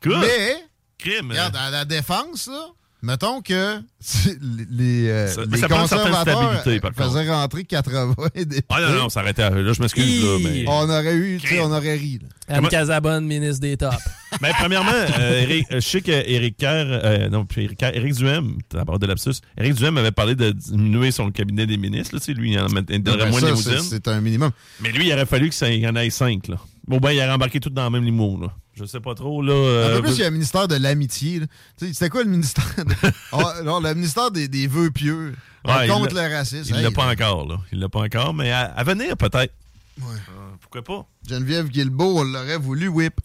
Good. 0.04 0.20
Mais, 0.22 0.56
Crime. 0.98 1.30
regarde, 1.32 1.56
à 1.56 1.70
la 1.70 1.86
défense, 1.86 2.48
là, 2.48 2.68
mettons 3.02 3.42
que 3.42 3.78
les, 4.26 4.66
les, 4.70 5.10
euh, 5.10 5.28
Ça- 5.28 5.42
mais 5.48 5.56
les 5.56 5.62
ça 5.62 5.68
conservateurs 5.68 6.64
contre. 6.64 6.94
faisaient 6.96 7.30
rentrer 7.30 7.64
80 7.64 8.14
députés. 8.36 8.62
Ah 8.70 8.82
non, 8.82 8.94
non, 9.04 9.10
ça 9.10 9.22
arrêtait. 9.22 9.44
à- 9.44 9.50
Là, 9.50 9.74
je 9.74 9.82
m'excuse, 9.82 10.24
là, 10.24 10.38
mais... 10.44 10.66
On 10.68 10.90
aurait 10.90 11.16
eu, 11.16 11.40
tu 11.42 11.48
sais, 11.48 11.60
on 11.62 11.72
aurait 11.72 11.96
ri. 11.96 12.20
Anne 12.48 12.68
Casabonne, 12.68 13.26
ministre 13.26 13.62
des 13.62 13.78
tops. 13.78 13.96
Ben, 14.42 14.52
premièrement, 14.60 14.92
euh, 14.92 15.44
euh, 15.50 15.62
je 15.72 15.80
sais 15.80 16.02
qu'Éric 16.02 16.56
Kerr, 16.58 16.86
euh, 16.88 17.30
non, 17.30 17.46
puis 17.46 17.64
Éric 17.66 17.80
Kerr- 17.80 17.96
Éric 17.96 18.14
Duhem, 18.14 18.60
d'abord 18.72 19.00
de 19.00 19.08
lapsus, 19.08 19.32
Éric 19.58 19.74
Duhem 19.74 19.98
avait 19.98 20.12
parlé 20.12 20.36
de 20.36 20.52
diminuer 20.52 21.10
son 21.12 21.32
cabinet 21.32 21.66
des 21.66 21.78
ministres, 21.78 22.16
là, 22.16 22.34
lui, 22.36 22.52
il 22.54 22.60
en 22.60 22.68
donnerait 22.68 23.00
Ben, 23.00 23.30
moins 23.32 23.40
ça, 23.42 23.50
de 23.52 23.56
c'est- 23.56 23.70
limousines. 23.72 23.90
C'est 23.90 24.08
un 24.08 24.22
minimum. 24.22 24.52
Mais 24.82 24.92
lui, 24.92 25.08
il 25.08 25.14
aurait 25.14 25.26
fallu 25.26 25.50
qu'il 25.50 25.74
y 25.80 25.88
en 25.88 25.96
ait 25.96 26.10
cinq, 26.12 26.48
là. 26.48 26.58
Bon, 26.88 26.98
ben, 26.98 27.12
il 27.12 27.18
aurait 27.20 27.32
embarqué 27.32 27.60
tout 27.60 27.72
dans 27.72 27.86
le 27.86 27.90
même 27.90 28.06
limo, 28.06 28.40
là. 28.40 28.48
Je 28.80 28.86
sais 28.86 29.00
pas 29.02 29.14
trop, 29.14 29.42
là. 29.42 29.52
euh, 29.54 29.94
Un 29.94 29.98
peu 29.98 30.04
plus, 30.08 30.16
il 30.18 30.22
y 30.22 30.24
a 30.24 30.28
un 30.28 30.32
ministère 30.32 30.68
de 30.70 30.76
l'amitié. 30.76 31.42
C'était 31.78 32.10
quoi 32.10 32.24
le 32.24 32.30
ministère? 32.30 32.64
de- 32.78 33.12
Ah, 33.34 33.56
non, 33.64 33.80
le 33.82 33.94
ministère 33.94 34.32
des, 34.32 34.48
des 34.48 34.68
vœux 34.68 34.90
pieux 34.92 35.36
ouais, 35.68 35.88
contre 35.88 36.16
le 36.16 36.22
racisme. 36.34 36.74
Il 36.76 36.82
l'a 36.82 36.88
Hey, 36.88 36.94
pas 36.94 37.12
encore, 37.12 37.46
là. 37.48 37.58
Il 37.74 37.80
l'a 37.80 37.90
pas 37.90 38.00
encore, 38.00 38.34
mais 38.34 38.52
à, 38.52 38.62
à 38.62 38.84
venir, 38.84 39.18
peut-être. 39.18 39.54
Euh, 40.02 40.04
pourquoi 40.62 40.82
pas? 40.84 41.06
Geneviève 41.28 41.68
Guilbeault, 41.68 42.20
on 42.20 42.24
l'aurait 42.24 42.58
voulu 42.58 42.88
whip. 42.88 43.16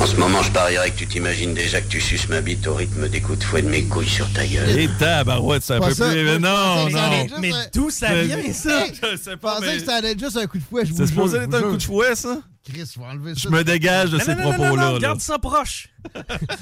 En 0.00 0.06
ce 0.06 0.16
moment, 0.16 0.42
je 0.42 0.50
parierais 0.50 0.90
que 0.90 0.96
tu 0.96 1.06
t'imagines 1.06 1.52
déjà 1.52 1.80
que 1.82 1.88
tu 1.88 2.00
suces 2.00 2.28
ma 2.30 2.40
bite 2.40 2.66
au 2.66 2.74
rythme 2.74 3.06
des 3.08 3.20
coups 3.20 3.38
de 3.38 3.44
fouet 3.44 3.60
de 3.62 3.68
mes 3.68 3.84
couilles 3.84 4.08
sur 4.08 4.30
ta 4.32 4.46
gueule. 4.46 4.78
Et 4.78 4.88
tabarouette, 4.98 5.62
c'est 5.62 5.74
un 5.74 5.80
Pas 5.80 5.88
peu 5.88 5.94
ça, 5.94 6.08
plus... 6.10 6.24
moi, 6.24 6.32
je 6.34 6.38
non, 6.38 6.90
pensais 6.90 7.24
non. 7.28 7.36
Mais 7.40 7.50
d'où 7.74 7.90
ça 7.90 8.14
vient, 8.22 8.52
ça? 8.52 8.86
Je 8.86 9.16
sais 9.16 9.32
Je 9.32 9.34
pas, 9.36 9.56
pensais 9.56 9.66
mais... 9.66 9.76
que 9.78 9.84
ça 9.84 9.96
allait 9.96 10.12
être 10.12 10.18
juste 10.20 10.36
un 10.38 10.46
coup 10.46 10.56
de 10.58 10.62
fouet. 10.62 10.86
je 10.86 10.94
C'est 10.94 11.06
supposé 11.06 11.36
être 11.38 11.50
je 11.52 11.56
un 11.56 11.62
coup 11.70 11.76
de 11.76 11.82
fouet, 11.82 12.14
ça? 12.14 12.38
Chris, 12.64 12.90
faut 12.94 13.04
enlever 13.04 13.34
ça. 13.34 13.40
Je 13.44 13.48
me 13.50 13.62
dégage 13.62 14.10
de 14.10 14.16
Non, 14.18 14.24
ces 14.24 14.36
propos-là. 14.36 14.98
garde 14.98 15.20
ça 15.20 15.38
proche. 15.38 15.88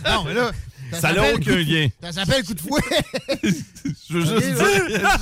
Non, 0.04 0.24
mais 0.24 0.34
là. 0.34 0.50
Ça 0.92 1.12
n'a 1.12 1.32
aucun 1.34 1.56
lien. 1.56 1.88
Ça 2.02 2.12
s'appelle 2.12 2.44
coup 2.44 2.54
de 2.54 2.60
fouet. 2.60 2.80
Je 4.08 4.14
veux 4.14 4.20
juste 4.40 4.54
dire... 4.54 5.18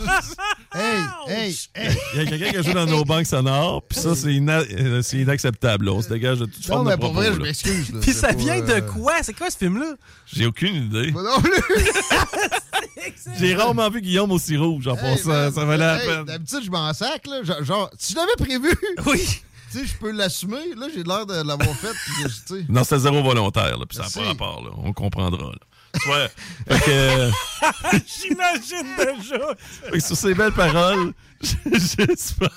hey, 0.75 1.03
hey, 1.29 1.57
hey. 1.75 1.97
Il 2.15 2.19
y 2.23 2.23
a 2.23 2.27
quelqu'un 2.27 2.51
qui 2.51 2.57
a 2.59 2.63
joué 2.63 2.75
dans 2.75 2.87
nos 2.87 3.05
banques 3.05 3.27
sonores, 3.27 3.83
puis 3.83 3.99
ça, 3.99 4.15
c'est 4.15 4.33
ina- 4.35 4.61
euh, 4.63 5.03
inacceptable. 5.13 5.87
là. 5.87 5.93
On 5.93 6.03
se 6.03 6.09
dégage 6.09 6.39
de 6.39 6.47
toute 6.47 6.69
Non, 6.69 6.77
forme 6.77 6.89
mais 6.89 6.95
de 6.97 7.01
pour 7.01 7.13
propos. 7.13 7.27
vrai, 7.27 7.35
je 7.35 7.41
m'excuse. 7.41 7.93
Puis 8.01 8.13
ça 8.13 8.33
vient 8.33 8.61
euh, 8.61 8.81
de 8.81 8.87
quoi? 8.87 9.15
C'est 9.23 9.33
quoi 9.37 9.51
ce 9.51 9.57
film-là? 9.59 9.95
J'ai 10.33 10.47
aucune 10.47 10.75
idée. 10.77 11.11
Moi 11.13 11.23
non 11.23 11.41
plus. 11.41 11.53
J'ai 13.39 13.55
rarement 13.55 13.89
vu 13.91 14.01
Guillaume 14.01 14.31
aussi 14.33 14.57
rouge 14.57 14.87
en 14.89 14.97
Hey, 14.97 15.17
passant. 15.17 15.29
man, 15.29 15.53
Ça 15.53 15.65
valait 15.65 15.87
la 15.87 15.99
peine. 15.99 16.25
D'habitude, 16.25 16.61
je 16.65 16.71
m'en 16.71 16.93
sac, 16.93 17.27
là. 17.27 17.43
Genre, 17.43 17.65
genre, 17.65 17.91
si 17.99 18.13
je 18.15 18.19
l'avais 18.19 18.37
prévu, 18.39 18.75
Oui. 19.07 19.23
Tu 19.77 19.87
sais, 19.87 19.93
je 19.95 19.99
peux 19.99 20.11
l'assumer. 20.11 20.75
Là, 20.77 20.87
j'ai 20.95 21.03
l'air 21.03 21.27
de 21.27 21.35
l'avoir 21.35 21.77
fait. 21.77 21.93
puis 21.93 22.25
tu 22.25 22.31
sais. 22.59 22.65
Non, 22.69 22.85
c'était 22.85 22.99
zéro 23.01 23.23
volontaire, 23.23 23.77
là, 23.79 23.85
puis 23.87 23.97
ça 23.97 24.05
n'a 24.05 24.11
pas 24.11 24.29
rapport. 24.29 24.63
Là. 24.65 24.71
On 24.85 24.93
comprendra. 24.93 25.47
Là. 25.53 25.59
Ouais. 26.09 26.29
Fait 26.69 26.85
que, 26.85 26.91
euh, 26.91 27.31
J'imagine 28.21 28.97
déjà. 28.99 29.39
fait 29.85 29.91
que 29.93 30.01
sur 30.01 30.17
ces 30.17 30.35
belles 30.35 30.53
paroles, 30.53 31.13
j'espère 31.41 32.51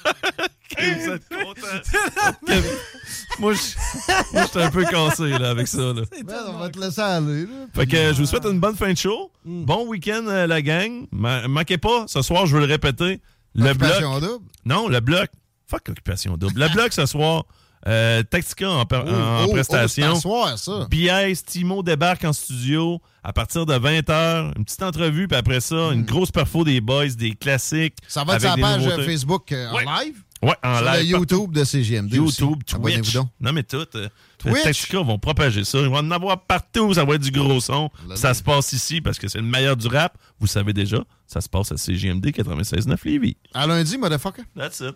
que 0.75 0.99
vous 1.03 1.09
êtes 1.11 1.29
contents. 1.29 2.37
Que- 2.45 3.39
Moi, 3.39 3.53
je- 3.53 4.33
moi, 4.33 4.43
j'étais 4.43 4.61
un 4.61 4.71
peu 4.71 4.83
cassé 4.85 5.29
là, 5.29 5.51
avec 5.51 5.67
ça. 5.67 5.77
Là. 5.93 6.01
Ben, 6.25 6.35
on 6.49 6.57
va 6.57 6.69
te 6.69 6.79
laisser 6.79 6.99
aller, 7.01 7.43
là. 7.43 7.67
Fait 7.73 7.87
que 7.87 7.95
euh, 7.95 8.13
je 8.13 8.19
vous 8.19 8.25
souhaite 8.25 8.45
une 8.45 8.59
bonne 8.59 8.75
fin 8.75 8.91
de 8.91 8.97
show. 8.97 9.31
Bon 9.45 9.87
week-end, 9.87 10.25
euh, 10.27 10.45
la 10.47 10.61
gang. 10.61 11.05
Ma- 11.11 11.47
manquez 11.47 11.77
pas, 11.77 12.05
ce 12.07 12.21
soir, 12.21 12.45
je 12.45 12.55
veux 12.55 12.61
le 12.65 12.71
répéter. 12.71 13.21
Le 13.55 13.73
bloc. 13.73 14.01
Double. 14.21 14.43
Non, 14.65 14.87
le 14.89 14.99
bloc. 14.99 15.29
Fuck 15.69 15.89
Occupation 15.89 16.35
Double. 16.37 16.59
Le 16.59 16.69
bloc 16.69 16.91
ce 16.93 17.05
soir. 17.05 17.43
euh, 17.87 18.23
Tactica 18.23 18.69
en, 18.69 18.85
per- 18.85 18.97
en 19.07 19.43
Oh, 19.43 19.45
oh, 19.47 19.51
prestation. 19.53 20.13
oh, 20.15 20.19
soir, 20.19 20.57
ça. 20.59 20.87
BS, 20.89 21.43
Timo 21.45 21.81
débarque 21.83 22.25
en 22.25 22.33
studio 22.33 22.99
à 23.23 23.31
partir 23.31 23.65
de 23.65 23.73
20h. 23.73 24.53
Une 24.57 24.65
petite 24.65 24.83
entrevue, 24.83 25.27
puis 25.27 25.37
après 25.37 25.61
ça, 25.61 25.91
une 25.93 26.03
grosse 26.03 26.31
perfo 26.31 26.63
des 26.65 26.81
boys, 26.81 27.07
des 27.09 27.35
classiques. 27.35 27.95
Hmm. 28.01 28.05
Ça 28.09 28.23
va 28.25 28.35
être 28.35 28.41
sa 28.41 28.57
page 28.57 28.83
nouveautés. 28.83 29.03
Facebook 29.05 29.51
euh, 29.53 29.71
Ouais. 29.71 29.85
en 29.87 29.99
live? 30.01 30.15
Ouais, 30.41 30.55
en 30.63 30.77
sur 30.77 30.85
live. 30.91 30.99
le 30.99 31.05
YouTube 31.19 31.51
de 31.53 31.63
CGMD. 31.65 32.13
YouTube, 32.15 32.57
aussi. 32.65 32.75
Abonnez-vous 32.75 33.01
Twitch. 33.01 33.13
donc. 33.13 33.27
Non, 33.41 33.51
mais 33.53 33.63
tout. 33.63 33.85
euh, 33.95 34.07
Twitch? 34.37 34.63
Tactica 34.63 35.01
vont 35.01 35.19
propager 35.19 35.63
ça. 35.65 35.79
Ils 35.79 35.87
vont 35.89 35.97
en 35.97 36.11
avoir 36.11 36.41
partout. 36.45 36.93
Ça 36.93 37.03
va 37.05 37.15
être 37.15 37.21
du 37.21 37.31
gros 37.31 37.59
son. 37.61 37.89
Là, 38.07 38.15
Ça 38.15 38.29
là. 38.29 38.33
se 38.33 38.43
passe 38.43 38.71
ici 38.73 38.99
parce 39.01 39.19
que 39.19 39.27
c'est 39.27 39.39
le 39.39 39.43
meilleur 39.45 39.75
du 39.77 39.87
rap. 39.87 40.17
Vous 40.39 40.47
savez 40.47 40.71
déjà, 40.73 41.03
ça 41.27 41.39
se 41.41 41.47
passe 41.49 41.71
à 41.73 41.77
CGMD 41.77 42.25
96.9 42.31 42.97
Lévis. 43.05 43.37
À 43.53 43.67
lundi, 43.67 43.97
motherfucker. 43.97 44.43
That's 44.57 44.79
it. 44.81 44.95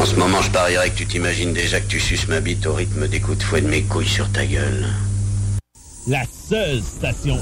En 0.00 0.06
ce 0.06 0.16
moment, 0.16 0.40
je 0.40 0.50
parierais 0.50 0.88
que 0.88 0.96
tu 0.96 1.06
t'imagines 1.06 1.52
déjà 1.52 1.78
que 1.78 1.86
tu 1.86 2.00
suces 2.00 2.26
ma 2.26 2.40
bite 2.40 2.64
au 2.64 2.72
rythme 2.72 3.06
des 3.06 3.20
coups 3.20 3.36
de 3.36 3.42
fouet 3.42 3.60
de 3.60 3.68
mes 3.68 3.82
couilles 3.82 4.08
sur 4.08 4.32
ta 4.32 4.46
gueule. 4.46 4.88
La 6.06 6.22
seule 6.24 6.80
station 6.80 7.36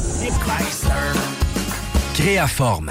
Créaforme. 2.15 2.91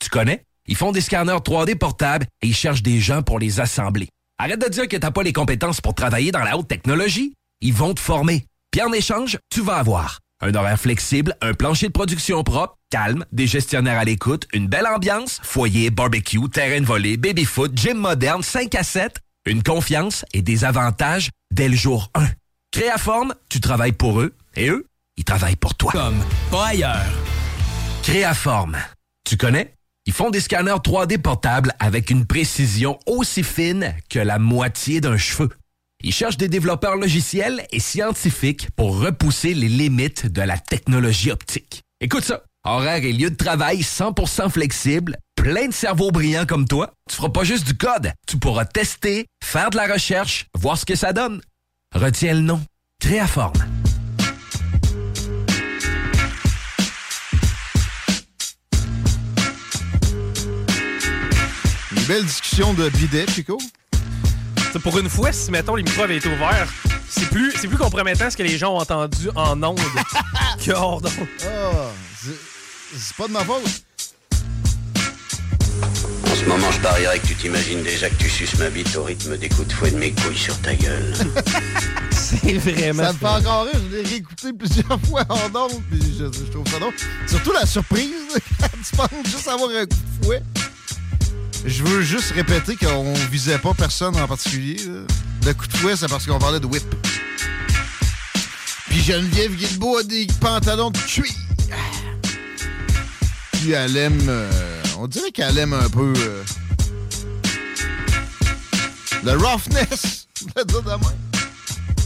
Tu 0.00 0.10
connais? 0.10 0.42
Ils 0.66 0.76
font 0.76 0.92
des 0.92 1.00
scanners 1.00 1.32
3D 1.32 1.76
portables 1.76 2.26
et 2.42 2.48
ils 2.48 2.54
cherchent 2.54 2.82
des 2.82 3.00
gens 3.00 3.22
pour 3.22 3.38
les 3.38 3.58
assembler. 3.58 4.10
Arrête 4.38 4.60
de 4.60 4.68
dire 4.68 4.86
que 4.86 4.98
t'as 4.98 5.10
pas 5.10 5.22
les 5.22 5.32
compétences 5.32 5.80
pour 5.80 5.94
travailler 5.94 6.30
dans 6.30 6.44
la 6.44 6.58
haute 6.58 6.68
technologie. 6.68 7.32
Ils 7.62 7.72
vont 7.72 7.94
te 7.94 8.00
former. 8.00 8.44
Puis 8.70 8.82
en 8.82 8.92
échange, 8.92 9.38
tu 9.48 9.62
vas 9.62 9.76
avoir 9.76 10.18
un 10.40 10.54
horaire 10.54 10.78
flexible, 10.78 11.34
un 11.40 11.54
plancher 11.54 11.88
de 11.88 11.92
production 11.92 12.42
propre, 12.42 12.76
calme, 12.90 13.24
des 13.32 13.46
gestionnaires 13.46 13.98
à 13.98 14.04
l'écoute, 14.04 14.46
une 14.52 14.68
belle 14.68 14.86
ambiance, 14.86 15.40
foyer, 15.42 15.90
barbecue, 15.90 16.48
terrain 16.50 16.80
de 16.80 16.86
volée, 16.86 17.16
baby-foot, 17.16 17.72
gym 17.74 17.96
moderne, 17.96 18.42
5 18.42 18.74
à 18.74 18.82
7, 18.82 19.16
une 19.46 19.62
confiance 19.62 20.24
et 20.32 20.42
des 20.42 20.64
avantages 20.64 21.30
dès 21.50 21.68
le 21.68 21.76
jour 21.76 22.10
1. 22.14 22.26
Créaforme, 22.70 23.34
tu 23.48 23.60
travailles 23.60 23.92
pour 23.92 24.20
eux 24.20 24.34
et 24.54 24.68
eux, 24.68 24.86
ils 25.16 25.24
travaillent 25.24 25.56
pour 25.56 25.74
toi. 25.74 25.92
comme 25.92 26.22
pas 26.50 26.66
ailleurs. 26.66 27.06
Créaforme. 28.02 28.76
Tu 29.24 29.36
connais? 29.36 29.72
Ils 30.04 30.12
font 30.12 30.30
des 30.30 30.40
scanners 30.40 30.70
3D 30.84 31.18
portables 31.18 31.72
avec 31.80 32.10
une 32.10 32.26
précision 32.26 32.98
aussi 33.06 33.42
fine 33.42 33.94
que 34.08 34.20
la 34.20 34.38
moitié 34.38 35.00
d'un 35.00 35.16
cheveu. 35.16 35.48
Ils 36.06 36.12
cherchent 36.12 36.36
des 36.36 36.46
développeurs 36.46 36.94
logiciels 36.94 37.66
et 37.72 37.80
scientifiques 37.80 38.68
pour 38.76 39.00
repousser 39.00 39.54
les 39.54 39.68
limites 39.68 40.28
de 40.28 40.40
la 40.40 40.56
technologie 40.56 41.32
optique. 41.32 41.82
Écoute 42.00 42.22
ça. 42.22 42.44
Horaire 42.62 43.04
et 43.04 43.12
lieu 43.12 43.28
de 43.28 43.34
travail 43.34 43.80
100% 43.80 44.48
flexible, 44.50 45.16
plein 45.34 45.66
de 45.66 45.74
cerveaux 45.74 46.12
brillants 46.12 46.46
comme 46.46 46.68
toi, 46.68 46.92
tu 47.10 47.16
feras 47.16 47.30
pas 47.30 47.42
juste 47.42 47.66
du 47.66 47.76
code. 47.76 48.12
Tu 48.28 48.38
pourras 48.38 48.66
tester, 48.66 49.26
faire 49.42 49.70
de 49.70 49.76
la 49.78 49.92
recherche, 49.92 50.46
voir 50.56 50.78
ce 50.78 50.86
que 50.86 50.94
ça 50.94 51.12
donne. 51.12 51.40
Retiens 51.92 52.34
le 52.34 52.40
nom. 52.40 52.60
Créaforme. 53.00 53.58
Une 61.96 62.04
belle 62.04 62.24
discussion 62.24 62.74
de 62.74 62.90
bidet, 62.90 63.26
Chico. 63.26 63.58
Pour 64.82 64.98
une 64.98 65.08
fois, 65.08 65.32
si 65.32 65.50
mettons 65.50 65.74
les 65.74 65.82
micros 65.82 66.02
avaient 66.04 66.16
été 66.16 66.28
ouverts, 66.28 66.68
c'est 67.08 67.28
plus, 67.30 67.52
c'est 67.60 67.68
plus 67.68 67.78
compromettant 67.78 68.30
ce 68.30 68.36
que 68.36 68.42
les 68.42 68.58
gens 68.58 68.74
ont 68.74 68.78
entendu 68.80 69.28
en 69.34 69.60
ondes 69.62 69.78
que 70.64 70.70
hors 70.72 71.00
d'onde. 71.00 71.12
Ah, 71.44 71.90
c'est- 72.22 72.98
c'est 72.98 73.16
pas 73.16 73.26
de 73.26 73.32
ma 73.32 73.44
faute. 73.44 73.62
En 76.30 76.34
ce 76.34 76.44
moment, 76.48 76.70
je 76.70 76.80
parierais 76.80 77.18
que 77.18 77.26
tu 77.26 77.34
t'imagines 77.34 77.82
déjà 77.82 78.08
que 78.10 78.14
tu 78.16 78.28
suces 78.28 78.56
ma 78.58 78.68
bite 78.70 78.94
au 78.96 79.04
rythme 79.04 79.36
des 79.36 79.48
coups 79.48 79.68
de 79.68 79.72
fouet 79.72 79.90
de 79.90 79.96
mes 79.96 80.12
couilles 80.12 80.36
sur 80.36 80.56
ta 80.60 80.74
gueule. 80.74 81.14
C'est 82.10 82.54
vraiment. 82.58 83.04
Ça 83.04 83.12
me 83.12 83.18
fait 83.18 83.26
encore 83.26 83.64
rire. 83.64 83.80
Je 83.90 83.96
l'ai 83.96 84.02
réécouté 84.02 84.52
plusieurs 84.52 85.00
fois 85.08 85.24
en 85.28 85.54
ondes, 85.54 85.82
puis 85.90 86.00
je, 86.18 86.24
je 86.24 86.50
trouve 86.50 86.66
ça 86.70 86.78
drôle. 86.78 86.94
Surtout 87.28 87.52
la 87.52 87.66
surprise, 87.66 88.10
quand 88.60 88.66
tu 88.68 88.96
penses 88.96 89.26
juste 89.30 89.48
avoir 89.48 89.70
un 89.70 89.86
coup 89.86 89.96
de 90.20 90.24
fouet. 90.24 90.42
Je 91.64 91.82
veux 91.82 92.02
juste 92.02 92.32
répéter 92.32 92.76
qu'on 92.76 93.12
visait 93.30 93.58
pas 93.58 93.74
personne 93.74 94.16
en 94.16 94.28
particulier. 94.28 94.76
là. 94.86 95.00
Le 95.46 95.54
coup 95.54 95.66
de 95.66 95.76
fouet, 95.76 95.96
c'est 95.96 96.08
parce 96.08 96.26
qu'on 96.26 96.38
parlait 96.38 96.60
de 96.60 96.66
whip. 96.66 96.82
Puis 98.88 99.00
Geneviève 99.02 99.54
Guilbeault 99.54 99.98
a 99.98 100.02
des 100.04 100.26
pantalons 100.40 100.90
de 100.90 100.98
cuir. 100.98 101.32
Puis 103.52 103.72
elle 103.72 103.96
aime... 103.96 104.26
euh, 104.28 104.50
on 104.98 105.06
dirait 105.06 105.30
qu'elle 105.32 105.58
aime 105.58 105.72
un 105.72 105.88
peu... 105.88 106.12
euh, 106.16 106.42
le 109.24 109.32
roughness. 109.32 110.28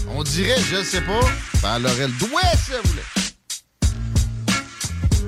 On 0.08 0.22
dirait, 0.22 0.56
je 0.70 0.82
sais 0.82 1.02
pas, 1.02 1.20
ben, 1.62 1.76
elle 1.76 1.86
aurait 1.86 2.08
le 2.08 2.14
doigt 2.14 2.40
si 2.64 2.72
elle 2.72 2.88
voulait. 2.90 3.02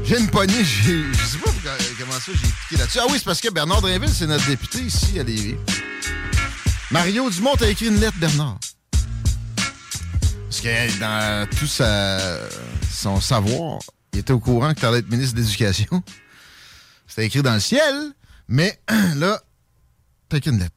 J'ai 0.04 0.18
une 0.18 0.28
poignée. 0.28 0.64
Je 0.64 1.14
sais 1.24 1.38
pas 1.38 1.50
pourquoi- 1.50 1.72
comment 1.98 2.12
ça 2.12 2.32
j'ai 2.32 2.48
piqué 2.48 2.76
là-dessus. 2.76 2.98
Ah 3.00 3.06
oui, 3.08 3.14
c'est 3.18 3.24
parce 3.24 3.40
que 3.40 3.50
Bernard 3.50 3.80
Drinville, 3.82 4.10
c'est 4.12 4.26
notre 4.26 4.46
député 4.46 4.80
ici 4.80 5.18
à 5.18 5.22
Lévis. 5.22 5.54
Mario 6.90 7.30
Dumont 7.30 7.54
a 7.54 7.66
écrit 7.68 7.86
une 7.86 8.00
lettre, 8.00 8.18
Bernard. 8.18 8.58
Parce 10.48 10.60
que 10.60 10.98
dans 11.00 11.48
tout 11.56 11.66
son 11.66 13.20
savoir, 13.20 13.78
il 14.12 14.18
était 14.18 14.32
au 14.32 14.40
courant 14.40 14.74
que 14.74 14.80
tu 14.80 14.86
allais 14.86 14.98
être 14.98 15.10
ministre 15.10 15.36
de 15.36 15.40
l'Éducation. 15.40 16.02
C'était 17.06 17.26
écrit 17.26 17.42
dans 17.42 17.54
le 17.54 17.60
ciel, 17.60 17.94
mais 18.48 18.78
là, 19.16 19.40
t'as 20.28 20.38
écrit 20.38 20.50
une 20.50 20.58
lettre. 20.58 20.74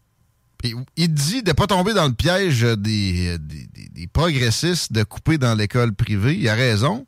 Il 0.95 1.14
dit 1.14 1.43
de 1.43 1.52
pas 1.52 1.68
tomber 1.68 1.93
dans 1.93 2.07
le 2.07 2.14
piège 2.14 2.61
des, 2.61 3.38
des- 3.38 3.68
des 3.91 4.07
progressistes 4.07 4.91
de 4.93 5.03
couper 5.03 5.38
dans 5.38 5.53
l'école 5.53 5.93
privée. 5.93 6.35
Il 6.39 6.47
a 6.49 6.56
raison. 6.56 7.06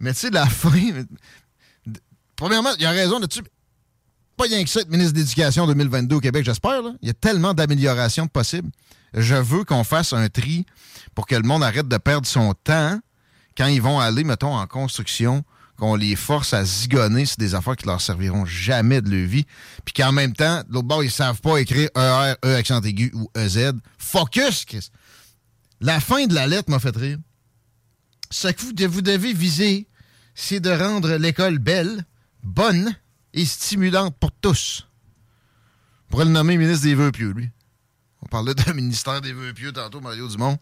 Mais 0.00 0.12
tu 0.12 0.20
sais, 0.20 0.30
la 0.30 0.46
fin. 0.48 1.04
Premièrement, 2.36 2.70
il 2.78 2.86
a 2.86 2.90
raison 2.90 3.18
là-dessus. 3.18 3.42
Pas 4.36 4.44
rien 4.44 4.64
que 4.64 4.70
ça, 4.70 4.80
être 4.80 4.88
ministre 4.88 5.12
de 5.12 5.18
l'Éducation 5.18 5.66
2022 5.66 6.16
au 6.16 6.20
Québec, 6.20 6.44
j'espère. 6.44 6.80
Il 7.02 7.08
y 7.08 7.10
a 7.10 7.14
tellement 7.14 7.52
d'améliorations 7.52 8.26
possibles. 8.26 8.70
Je 9.12 9.34
veux 9.34 9.64
qu'on 9.64 9.84
fasse 9.84 10.12
un 10.12 10.28
tri 10.28 10.64
pour 11.14 11.26
que 11.26 11.34
le 11.34 11.42
monde 11.42 11.62
arrête 11.62 11.88
de 11.88 11.96
perdre 11.98 12.26
son 12.26 12.54
temps 12.54 12.98
quand 13.56 13.66
ils 13.66 13.82
vont 13.82 14.00
aller, 14.00 14.24
mettons, 14.24 14.54
en 14.54 14.66
construction, 14.66 15.44
qu'on 15.76 15.94
les 15.94 16.14
force 16.14 16.54
à 16.54 16.64
zigonner 16.64 17.26
sur 17.26 17.38
des 17.38 17.54
affaires 17.54 17.76
qui 17.76 17.86
leur 17.86 18.00
serviront 18.00 18.44
jamais 18.44 19.00
de 19.00 19.10
leur 19.10 19.26
vie, 19.26 19.44
puis 19.84 19.92
qu'en 19.94 20.12
même 20.12 20.34
temps, 20.34 20.62
l'autre 20.68 20.86
bord, 20.86 21.02
ils 21.02 21.10
savent 21.10 21.40
pas 21.40 21.58
écrire 21.58 21.88
ER, 21.96 22.34
E 22.44 22.54
accent 22.56 22.80
aigu 22.82 23.10
ou 23.14 23.30
EZ. 23.34 23.72
Focus, 23.98 24.64
Chris! 24.64 24.90
La 25.80 25.98
fin 25.98 26.26
de 26.26 26.34
la 26.34 26.46
lettre 26.46 26.70
m'a 26.70 26.78
fait 26.78 26.94
rire. 26.94 27.18
Ce 28.30 28.48
que 28.48 28.86
vous 28.86 29.02
devez 29.02 29.32
viser, 29.32 29.88
c'est 30.34 30.60
de 30.60 30.70
rendre 30.70 31.16
l'école 31.16 31.58
belle, 31.58 32.04
bonne 32.42 32.94
et 33.32 33.44
stimulante 33.44 34.16
pour 34.18 34.32
tous. 34.32 34.86
On 36.06 36.10
pourrait 36.10 36.24
le 36.24 36.30
nommer 36.30 36.56
ministre 36.56 36.84
des 36.84 36.94
Vœux 36.94 37.12
pieux, 37.12 37.32
lui. 37.32 37.50
On 38.22 38.26
parlait 38.26 38.54
d'un 38.54 38.72
ministère 38.74 39.20
des 39.20 39.32
Vœux 39.32 39.52
pieux 39.52 39.72
tantôt, 39.72 40.00
Mario 40.00 40.28
Dumont. 40.28 40.58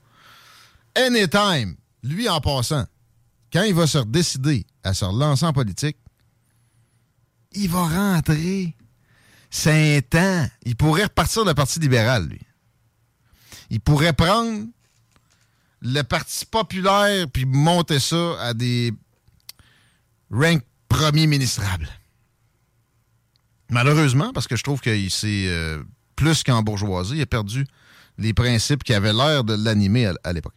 Anytime, 0.94 1.76
lui 2.02 2.28
en 2.28 2.40
passant, 2.40 2.86
quand 3.52 3.62
il 3.62 3.74
va 3.74 3.86
se 3.86 3.98
décider 3.98 4.66
à 4.84 4.94
se 4.94 5.04
relancer 5.04 5.46
en 5.46 5.52
politique, 5.52 5.96
il 7.52 7.68
va 7.68 7.82
rentrer. 7.82 8.74
Un 9.66 10.00
temps. 10.02 10.46
Il 10.64 10.76
pourrait 10.76 11.04
repartir 11.04 11.44
le 11.44 11.54
Parti 11.54 11.78
libéral, 11.78 12.26
lui. 12.28 12.40
Il 13.70 13.80
pourrait 13.80 14.12
prendre 14.12 14.66
le 15.80 16.02
Parti 16.02 16.44
populaire 16.44 17.26
puis 17.32 17.46
monter 17.46 17.98
ça 17.98 18.40
à 18.42 18.52
des 18.52 18.92
ranks 20.30 20.64
premiers 20.88 21.26
ministrables. 21.26 21.88
Malheureusement, 23.70 24.32
parce 24.32 24.48
que 24.48 24.56
je 24.56 24.62
trouve 24.62 24.80
qu'il 24.80 25.10
s'est 25.10 25.46
euh, 25.46 25.82
plus 26.16 26.42
qu'en 26.42 26.62
bourgeoisie, 26.62 27.16
il 27.16 27.22
a 27.22 27.26
perdu 27.26 27.66
les 28.16 28.32
principes 28.32 28.82
qui 28.82 28.94
avaient 28.94 29.12
l'air 29.12 29.44
de 29.44 29.55
l'animer 29.55 30.10
à, 30.24 30.32
l'époque. 30.32 30.55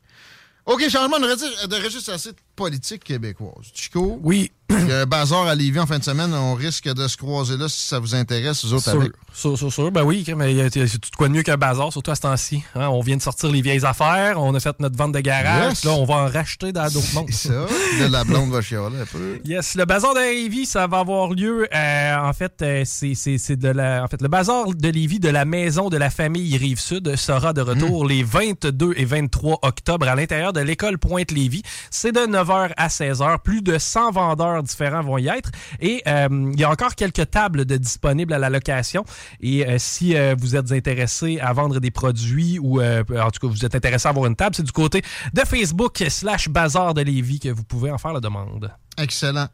OK, 0.66 0.88
changement 0.90 1.20
de 1.20 1.68
de 1.68 1.84
registre 1.84 2.14
assez 2.14 2.32
politique 2.56 3.04
québécoise. 3.04 3.72
Chico? 3.74 4.20
Oui. 4.24 4.52
Il 4.80 4.88
y 4.88 4.92
a 4.94 5.02
un 5.02 5.06
bazar 5.06 5.48
à 5.48 5.56
Lévis 5.56 5.80
en 5.80 5.86
fin 5.86 6.00
de 6.00 6.04
semaine. 6.04 6.34
On 6.34 6.54
risque 6.54 6.88
de 6.92 7.08
se 7.08 7.18
croiser 7.18 7.58
là 7.58 7.68
si 7.68 7.88
ça 7.88 8.00
vous 8.00 8.16
intéresse, 8.16 8.64
vous 8.66 8.74
autres 8.74 8.90
Sûr, 8.90 9.02
avec. 9.02 9.12
sûr, 9.34 9.58
sûr, 9.58 9.72
sûr. 9.72 9.92
Ben 9.92 10.04
oui, 10.04 10.26
mais 10.36 10.52
il 10.52 10.58
y 10.58 10.62
a- 10.62 10.70
c'est 10.70 10.98
tout 11.00 11.10
quoi 11.18 11.28
de 11.28 11.34
mieux 11.34 11.44
qu'un 11.44 11.58
bazar, 11.58 11.92
surtout 11.92 12.12
à 12.12 12.16
ce 12.16 12.22
temps-ci. 12.22 12.64
hein. 12.76 12.88
On 12.90 13.02
vient 13.02 13.18
de 13.18 13.22
sortir 13.22 13.50
les 13.52 13.62
vieilles 13.62 13.86
affaires, 13.86 14.42
on 14.42 14.54
a 14.56 14.60
fait 14.60 14.76
notre 14.80 14.98
vente 14.98 15.12
de 15.12 15.20
garage, 15.20 15.70
Yes. 15.70 15.86
là, 15.86 15.92
on 15.92 16.06
va 16.06 16.16
en 16.16 16.28
racheter 16.28 16.72
dans 16.72 16.88
d'autres 16.90 17.14
mondes. 17.14 17.28
C'est 17.32 17.50
ça. 17.50 17.66
Là, 18.00 18.08
la 18.10 18.24
blonde 18.24 18.52
va 18.52 18.62
chialer 18.62 18.98
un 19.02 19.06
peu. 19.06 19.40
Yes, 19.46 19.76
le 19.76 19.86
bazar 19.86 20.14
de 20.14 20.20
Lévis, 20.20 20.66
ça 20.66 20.88
va 20.88 21.00
avoir 21.00 21.30
lieu. 21.30 21.68
euh, 21.74 22.16
en 22.18 22.34
fait, 22.34 22.54
euh, 22.62 22.84
c'est 22.86 23.14
c'est- 23.16 23.38
c'est 23.38 23.56
de 23.58 23.68
la. 23.70 24.04
En 24.04 24.08
fait, 24.08 24.22
le 24.22 24.28
bazar 24.28 24.66
de 24.74 24.88
Lévis 24.90 25.20
de 25.20 25.30
la 25.30 25.46
maison 25.46 25.90
de 25.90 25.98
la 25.98 26.10
famille 26.10 26.58
Rive-Sud 26.58 27.16
sera 27.16 27.54
de 27.54 27.62
retour 27.62 28.06
les 28.06 28.24
22 28.24 28.94
et 28.96 29.06
23 29.06 29.60
octobre 29.64 30.08
à 30.08 30.16
l'intérieur 30.16 30.54
de 30.54 30.60
l'école 30.62 30.98
Pointe-Lévis. 30.98 31.64
C'est 31.90 32.12
de 32.12 32.22
9h 32.26 32.72
à 32.78 32.88
16h. 32.90 33.40
Plus 33.44 33.62
de 33.62 33.78
100 33.78 34.12
vendeurs 34.12 34.61
différents 34.62 35.02
vont 35.02 35.18
y 35.18 35.28
être. 35.28 35.52
Et 35.80 36.02
euh, 36.08 36.52
il 36.54 36.60
y 36.60 36.64
a 36.64 36.70
encore 36.70 36.96
quelques 36.96 37.30
tables 37.30 37.66
de 37.66 37.78
disponibles 37.78 38.34
à 38.34 38.40
la 38.40 38.50
location. 38.50 39.04
Et 39.40 39.66
euh, 39.66 39.76
si 39.78 40.16
euh, 40.16 40.36
vous 40.38 40.56
êtes 40.56 40.72
intéressé 40.72 41.40
à 41.40 41.54
vendre 41.54 41.80
des 41.80 41.92
produits 41.92 42.60
ou 42.60 42.82
en 42.82 43.32
tout 43.32 43.48
cas 43.48 43.48
vous 43.48 43.66
êtes 43.66 43.76
intéressé 43.76 44.08
à 44.08 44.10
avoir 44.10 44.26
une 44.26 44.36
table, 44.36 44.56
c'est 44.56 44.64
du 44.64 44.72
côté 44.72 45.02
de 45.34 45.42
Facebook 45.42 46.04
slash 46.10 46.50
bazar 46.50 46.94
de 46.94 47.02
Lévis 47.02 47.40
que 47.40 47.50
vous 47.50 47.64
pouvez 47.64 47.92
en 47.92 47.98
faire 47.98 48.14
la 48.14 48.20
demande. 48.20 48.72
Excellent. 48.98 49.48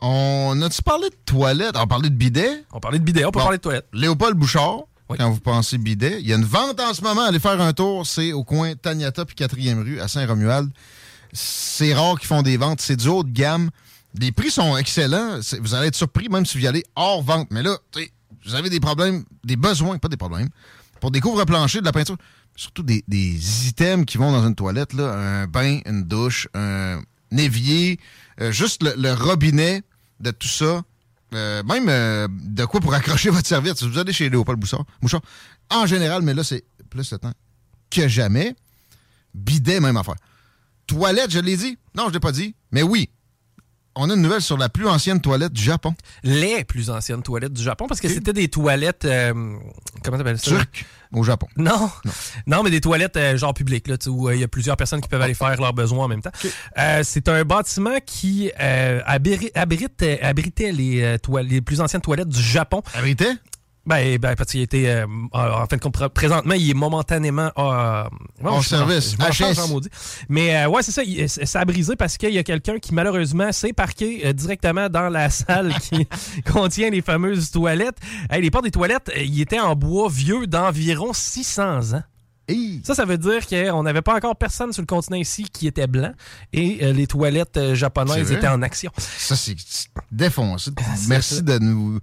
On 0.00 0.60
a-tu 0.62 0.82
parlé 0.82 1.08
de 1.08 1.16
toilettes? 1.24 1.76
On 1.76 1.86
parlait 1.86 2.10
de 2.10 2.14
bidet? 2.14 2.64
On 2.72 2.80
parlait 2.80 2.98
de 2.98 3.04
bidet, 3.04 3.24
on 3.24 3.30
peut 3.30 3.38
parler 3.38 3.58
de 3.58 3.62
toilettes. 3.62 3.86
Léopold 3.92 4.36
Bouchard, 4.36 4.80
quand 5.16 5.30
vous 5.30 5.40
pensez 5.40 5.78
bidet, 5.78 6.20
il 6.20 6.26
y 6.26 6.32
a 6.32 6.36
une 6.36 6.44
vente 6.44 6.80
en 6.80 6.94
ce 6.94 7.02
moment. 7.02 7.22
Allez 7.22 7.38
faire 7.38 7.60
un 7.60 7.72
tour. 7.72 8.06
C'est 8.06 8.32
au 8.32 8.44
coin 8.44 8.74
Taniata 8.74 9.24
puis 9.24 9.36
4e 9.36 9.82
rue 9.82 10.00
à 10.00 10.08
Saint-Romuald. 10.08 10.70
C'est 11.32 11.94
rare 11.94 12.18
qu'ils 12.18 12.28
font 12.28 12.42
des 12.42 12.56
ventes. 12.56 12.80
C'est 12.80 12.96
du 12.96 13.08
haut 13.08 13.22
de 13.22 13.30
gamme. 13.30 13.70
Les 14.18 14.32
prix 14.32 14.50
sont 14.50 14.76
excellents. 14.76 15.38
Vous 15.60 15.74
allez 15.74 15.88
être 15.88 15.96
surpris 15.96 16.28
même 16.28 16.44
si 16.44 16.58
vous 16.58 16.64
y 16.64 16.66
allez 16.66 16.84
hors 16.96 17.22
vente. 17.22 17.48
Mais 17.50 17.62
là, 17.62 17.76
vous 18.44 18.54
avez 18.54 18.70
des 18.70 18.80
problèmes, 18.80 19.24
des 19.44 19.56
besoins, 19.56 19.98
pas 19.98 20.08
des 20.08 20.16
problèmes, 20.16 20.48
pour 21.00 21.10
des 21.10 21.20
couvre-planchers, 21.20 21.80
de 21.80 21.86
la 21.86 21.92
peinture. 21.92 22.16
Surtout 22.54 22.82
des, 22.82 23.02
items 23.66 24.04
qui 24.04 24.18
vont 24.18 24.30
dans 24.30 24.46
une 24.46 24.54
toilette, 24.54 24.94
un 24.98 25.46
bain, 25.46 25.80
une 25.86 26.02
douche, 26.02 26.48
un 26.54 27.00
évier, 27.30 27.98
euh, 28.40 28.52
juste 28.52 28.82
le, 28.82 29.12
robinet 29.14 29.82
de 30.20 30.30
tout 30.30 30.48
ça. 30.48 30.82
Euh, 31.34 31.62
même 31.62 31.88
euh, 31.88 32.28
de 32.30 32.64
quoi 32.66 32.80
pour 32.80 32.92
accrocher 32.92 33.30
votre 33.30 33.46
serviette. 33.46 33.78
Si 33.78 33.88
vous 33.88 33.98
allez 33.98 34.12
chez 34.12 34.28
Léopold 34.28 34.58
Bouchard, 34.60 34.84
Bouchard, 35.00 35.22
en 35.70 35.86
général, 35.86 36.20
mais 36.22 36.34
là, 36.34 36.44
c'est 36.44 36.64
plus 36.90 37.10
le 37.10 37.18
temps 37.18 37.32
que 37.90 38.06
jamais. 38.08 38.54
Bidet, 39.34 39.80
même 39.80 39.96
affaire. 39.96 40.16
Toilette, 40.86 41.30
je 41.30 41.38
l'ai 41.38 41.56
dit? 41.56 41.78
Non, 41.94 42.08
je 42.08 42.12
l'ai 42.12 42.20
pas 42.20 42.32
dit. 42.32 42.54
Mais 42.70 42.82
oui, 42.82 43.08
on 43.94 44.08
a 44.10 44.14
une 44.14 44.22
nouvelle 44.22 44.40
sur 44.42 44.56
la 44.56 44.68
plus 44.68 44.86
ancienne 44.88 45.20
toilette 45.20 45.52
du 45.52 45.62
Japon. 45.62 45.94
Les 46.22 46.64
plus 46.64 46.90
anciennes 46.90 47.22
toilettes 47.22 47.52
du 47.52 47.62
Japon, 47.62 47.86
parce 47.86 48.00
que 48.00 48.08
c'était 48.08 48.32
des 48.32 48.48
toilettes. 48.48 49.04
euh, 49.04 49.32
comment 50.04 50.18
t'appelles 50.18 50.38
ça? 50.38 50.50
Turc 50.50 50.86
au 51.12 51.22
Japon. 51.24 51.46
Non. 51.56 51.90
non. 52.46 52.62
mais 52.62 52.70
des 52.70 52.80
toilettes 52.80 53.16
euh, 53.18 53.36
genre 53.36 53.52
publiques, 53.52 53.86
là, 53.88 53.96
où 54.08 54.28
euh, 54.28 54.34
il 54.34 54.40
y 54.40 54.44
a 54.44 54.48
plusieurs 54.48 54.76
personnes 54.78 55.00
qui 55.02 55.08
peuvent 55.08 55.20
aller 55.20 55.34
faire 55.34 55.60
leurs 55.60 55.74
besoins 55.74 56.06
en 56.06 56.08
même 56.08 56.22
temps. 56.22 56.30
Euh, 56.78 57.02
c'est 57.04 57.28
un 57.28 57.44
bâtiment 57.44 57.98
qui 58.06 58.50
abri- 58.58 59.50
abrite, 59.54 60.02
abritait 60.22 60.72
les, 60.72 61.16
les 61.44 61.60
plus 61.60 61.80
anciennes 61.80 62.00
toilettes 62.02 62.28
du 62.30 62.42
Japon. 62.42 62.82
Abritait? 62.94 63.32
Ben, 63.84 64.16
ben 64.18 64.36
parce 64.36 64.52
qu'il 64.52 64.60
était. 64.60 64.86
euh, 64.86 65.06
en 65.32 65.66
fin 65.66 65.76
de 65.76 65.80
compte, 65.82 66.08
présentement, 66.14 66.54
il 66.54 66.70
est 66.70 66.74
momentanément. 66.74 67.50
euh, 67.58 68.04
service, 68.62 69.16
HS. 69.18 69.58
en 69.60 69.68
maudit. 69.68 69.88
Mais 70.28 70.54
euh, 70.64 70.68
ouais, 70.68 70.82
c'est 70.82 70.92
ça. 70.92 71.02
il- 71.02 71.28
ça 71.28 71.60
a 71.60 71.64
brisé 71.64 71.96
parce 71.96 72.16
qu'il 72.16 72.32
y 72.32 72.38
a 72.38 72.44
quelqu'un 72.44 72.78
qui, 72.78 72.94
malheureusement, 72.94 73.50
s'est 73.50 73.72
parqué 73.72 74.22
euh, 74.24 74.32
directement 74.32 74.88
dans 74.88 75.08
la 75.08 75.30
salle 75.30 75.74
qui 75.80 76.06
contient 76.52 76.90
les 76.90 77.02
fameuses 77.02 77.50
toilettes. 77.50 77.98
Hey, 78.30 78.40
les 78.42 78.50
portes 78.52 78.64
des 78.64 78.70
toilettes, 78.70 79.10
euh, 79.16 79.22
il 79.22 79.40
était 79.40 79.58
en 79.60 79.74
bois 79.74 80.08
vieux 80.08 80.46
d'environ 80.46 81.12
600 81.12 81.94
ans. 81.94 82.02
Ça, 82.84 82.94
ça 82.94 83.04
veut 83.06 83.16
dire 83.18 83.46
qu'on 83.46 83.82
n'avait 83.82 84.02
pas 84.02 84.14
encore 84.14 84.36
personne 84.36 84.72
sur 84.72 84.82
le 84.82 84.86
continent 84.86 85.16
ici 85.16 85.44
qui 85.50 85.66
était 85.66 85.86
blanc 85.86 86.12
et 86.52 86.80
euh, 86.82 86.92
les 86.92 87.06
toilettes 87.06 87.56
euh, 87.56 87.74
japonaises 87.74 88.30
étaient 88.30 88.48
en 88.48 88.60
action. 88.62 88.90
Ça, 88.98 89.36
c'est 89.36 89.56
défoncé. 90.10 90.70
Merci 91.08 91.36
ça. 91.36 91.40
de 91.40 91.58
nous 91.58 91.98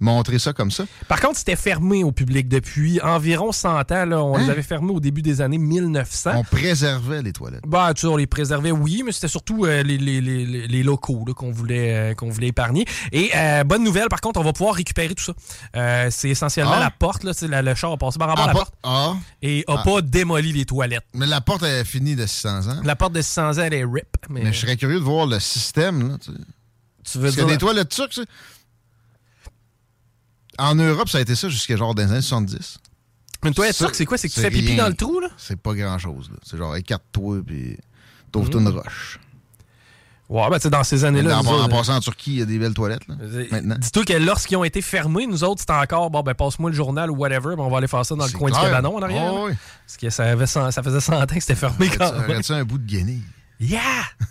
montrer 0.00 0.38
ça 0.38 0.52
comme 0.52 0.70
ça. 0.70 0.84
Par 1.08 1.20
contre, 1.20 1.38
c'était 1.38 1.56
fermé 1.56 2.04
au 2.04 2.12
public 2.12 2.48
depuis 2.48 3.00
environ 3.00 3.52
100 3.52 3.92
ans. 3.92 4.04
Là. 4.04 4.22
On 4.22 4.36
Hein? 4.36 4.42
les 4.42 4.50
avait 4.50 4.62
fermés 4.62 4.92
au 4.92 5.00
début 5.00 5.22
des 5.22 5.40
années 5.40 5.58
1900. 5.58 6.32
On 6.36 6.44
préservait 6.44 7.22
les 7.22 7.32
toilettes. 7.32 7.62
Bah, 7.66 7.92
tu 7.94 8.02
sais, 8.02 8.06
on 8.06 8.16
les 8.16 8.26
préservait, 8.26 8.70
oui, 8.72 9.02
mais 9.04 9.12
c'était 9.12 9.28
surtout 9.28 9.64
euh, 9.64 9.82
les, 9.82 9.96
les- 9.98 10.20
les- 10.20 10.44
les- 10.46 10.66
les 10.66 10.82
locaux 10.82 11.24
qu'on 11.36 11.50
voulait, 11.52 11.94
euh, 12.12 12.14
qu'on 12.14 12.28
voulait 12.30 12.48
épargner. 12.48 12.84
Et 13.12 13.30
euh, 13.34 13.64
bonne 13.64 13.84
nouvelle, 13.84 14.08
par 14.08 14.20
contre, 14.20 14.40
on 14.40 14.44
va 14.44 14.52
pouvoir 14.52 14.74
récupérer 14.74 15.14
tout 15.14 15.24
ça. 15.24 16.10
C'est 16.10 16.28
essentiellement 16.30 16.74
Ah? 16.76 16.80
la 16.80 16.90
porte, 16.90 17.24
là, 17.24 17.32
la- 17.48 17.62
le 17.62 17.74
char 17.74 17.92
a 17.92 17.96
passé 17.96 18.18
par 18.18 18.28
en 18.30 18.34
Ah, 18.36 18.46
la 18.48 18.52
porte 18.52 18.74
Ah? 18.82 19.14
et 19.42 19.64
a 19.68 19.76
Ah. 19.78 19.82
pas 19.84 20.00
démoli 20.02 20.52
les 20.52 20.64
toilettes. 20.64 21.04
Mais 21.14 21.26
la 21.26 21.40
porte 21.40 21.62
est 21.62 21.84
finie 21.84 22.16
de 22.16 22.26
600 22.26 22.68
ans. 22.68 22.80
La 22.84 22.96
porte 22.96 23.12
de 23.12 23.22
600 23.22 23.58
ans, 23.58 23.62
elle 23.62 23.74
est 23.74 23.84
rip. 23.84 24.04
Mais, 24.28 24.42
Mais 24.44 24.52
je 24.52 24.58
serais 24.60 24.76
curieux 24.76 24.98
de 24.98 25.04
voir 25.04 25.26
le 25.26 25.38
système. 25.40 26.08
Là, 26.08 26.16
tu 26.22 26.30
veux 27.18 27.24
Parce 27.24 27.36
que 27.36 27.40
dire... 27.42 27.46
des 27.48 27.58
toilettes 27.58 27.88
turques, 27.90 28.18
en 30.58 30.74
Europe, 30.74 31.08
ça 31.08 31.18
a 31.18 31.20
été 31.20 31.34
ça 31.34 31.48
jusqu'à 31.48 31.76
genre 31.76 31.94
dans 31.94 32.02
les 32.04 32.10
années 32.10 32.20
70. 32.22 32.78
Une 33.44 33.52
toilette 33.54 33.74
Ça, 33.74 33.84
turque, 33.84 33.94
c'est 33.94 34.06
quoi? 34.06 34.16
C'est 34.16 34.28
que 34.28 34.34
tu 34.34 34.40
fais 34.40 34.50
pipi 34.50 34.68
rien. 34.68 34.84
dans 34.84 34.88
le 34.88 34.94
trou, 34.94 35.20
là? 35.20 35.28
C'est 35.36 35.60
pas 35.60 35.74
grand-chose. 35.74 36.30
là. 36.30 36.36
C'est 36.42 36.56
genre 36.56 36.74
écarte-toi 36.76 37.38
puis 37.46 37.76
t'ouvres 38.32 38.48
Mm. 38.58 38.60
une 38.60 38.68
roche. 38.68 39.20
Ouais, 40.30 40.48
ben, 40.48 40.56
tu 40.56 40.62
sais, 40.62 40.70
dans 40.70 40.82
ces 40.82 41.04
années-là... 41.04 41.40
en, 41.40 41.68
passant 41.68 41.96
en 41.96 42.00
Turquie, 42.00 42.32
il 42.32 42.38
y 42.38 42.42
a 42.42 42.46
des 42.46 42.58
belles 42.58 42.72
toilettes. 42.72 43.06
Là, 43.06 43.14
maintenant. 43.50 43.76
Dis-toi 43.78 44.04
que 44.06 44.14
lorsqu'ils 44.14 44.56
ont 44.56 44.64
été 44.64 44.80
fermés, 44.80 45.26
nous 45.26 45.44
autres, 45.44 45.60
c'était 45.60 45.74
encore, 45.74 46.08
bon, 46.08 46.22
ben, 46.22 46.32
passe-moi 46.32 46.70
le 46.70 46.76
journal 46.76 47.10
ou 47.10 47.16
whatever, 47.16 47.54
ben, 47.56 47.62
on 47.64 47.68
va 47.68 47.76
aller 47.78 47.86
faire 47.86 48.06
ça 48.06 48.14
dans 48.14 48.24
le 48.24 48.32
coin 48.32 48.50
clair. 48.50 48.62
du 48.62 48.66
cabanon 48.68 48.96
en 48.96 49.02
arrière. 49.02 49.30
Oh, 49.34 49.48
oui. 49.48 49.52
Parce 49.86 49.98
que 49.98 50.08
ça, 50.08 50.24
avait 50.24 50.46
ça 50.46 50.70
faisait 50.82 51.00
100 51.00 51.12
ans 51.22 51.26
que 51.26 51.34
c'était 51.40 51.54
fermé 51.54 51.90
quand 51.90 52.10
même. 52.12 52.22
Aurais-tu 52.30 52.52
un 52.52 52.64
bout 52.64 52.78
de 52.78 52.90
guenille? 52.90 53.22
Yeah! 53.60 53.80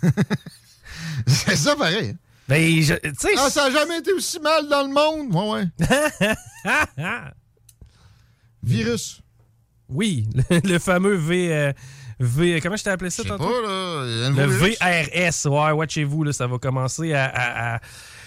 C'est 1.28 1.56
ça 1.56 1.76
pareil. 1.76 2.16
Ben, 2.48 2.82
je-. 2.82 2.94
Ah, 3.38 3.48
ça 3.50 3.64
a 3.64 3.70
jamais 3.70 3.98
été 3.98 4.12
aussi 4.12 4.38
mal 4.40 4.68
dans 4.68 4.82
le 4.82 4.92
monde? 4.92 5.34
Ouais, 5.34 5.50
ouais. 5.50 6.34
Virus. 8.62 9.20
Oui, 9.88 10.26
le, 10.50 10.60
le 10.72 10.78
fameux 10.78 11.14
V, 11.14 11.52
euh, 11.52 11.72
V. 12.18 12.60
Comment 12.62 12.76
je 12.76 12.84
t'ai 12.84 12.90
appelé 12.90 13.10
ça 13.10 13.22
tantôt? 13.24 13.44
pas, 13.44 13.60
là. 13.62 14.30
Le 14.30 14.46
virus. 14.46 14.78
VRS. 14.80 15.50
Ouais, 15.50 15.70
watchez-vous, 15.72 16.24
là, 16.24 16.32
ça 16.32 16.46
va 16.46 16.58
commencer 16.58 17.12
à. 17.12 17.26
à- 17.26 17.74
à- 17.76 17.80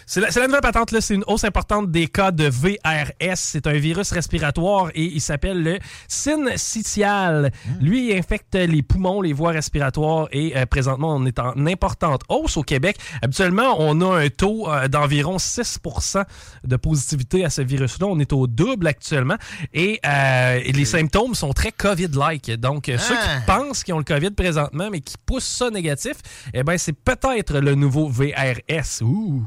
C'est 0.09 0.21
la, 0.21 0.31
c'est 0.31 0.39
la 0.39 0.47
nouvelle 0.47 0.61
patente, 0.61 0.91
là. 0.91 1.01
C'est 1.01 1.15
une 1.15 1.25
hausse 1.27 1.43
importante 1.43 1.91
des 1.91 2.07
cas 2.07 2.31
de 2.31 2.45
VRS. 2.45 3.35
C'est 3.35 3.67
un 3.67 3.73
virus 3.73 4.11
respiratoire 4.13 4.89
et 4.95 5.03
il 5.03 5.19
s'appelle 5.19 5.61
le 5.61 5.79
syncytial. 6.07 7.51
Lui, 7.81 8.09
il 8.11 8.17
infecte 8.17 8.55
les 8.55 8.81
poumons, 8.83 9.21
les 9.21 9.33
voies 9.33 9.51
respiratoires 9.51 10.27
et 10.31 10.55
euh, 10.57 10.65
présentement, 10.65 11.13
on 11.15 11.25
est 11.25 11.39
en 11.39 11.65
importante 11.67 12.21
hausse 12.29 12.55
au 12.55 12.63
Québec. 12.63 12.97
Habituellement, 13.21 13.75
on 13.79 13.99
a 14.01 14.19
un 14.23 14.29
taux 14.29 14.69
euh, 14.71 14.87
d'environ 14.87 15.37
6% 15.37 16.23
de 16.63 16.75
positivité 16.77 17.43
à 17.43 17.49
ce 17.49 17.61
virus-là. 17.61 18.07
On 18.07 18.19
est 18.19 18.31
au 18.31 18.47
double 18.47 18.87
actuellement 18.87 19.35
et, 19.73 19.99
euh, 20.05 20.61
et 20.63 20.71
les 20.71 20.85
symptômes 20.85 21.35
sont 21.35 21.51
très 21.51 21.73
COVID-like. 21.73 22.51
Donc, 22.51 22.87
euh, 22.89 22.97
ceux 22.97 23.15
Ah. 23.17 23.39
qui 23.39 23.45
pensent 23.45 23.83
qu'ils 23.83 23.93
ont 23.93 23.97
le 23.99 24.03
COVID 24.05 24.31
présentement, 24.31 24.87
mais 24.89 25.01
qui 25.01 25.15
poussent 25.25 25.43
ça 25.47 25.69
négatif, 25.69 26.15
eh 26.53 26.63
ben 26.63 26.77
c'est 26.77 26.93
peut-être 26.93 27.59
le 27.59 27.75
nouveau 27.75 28.07
VRS. 28.07 29.01
Ouh. 29.01 29.43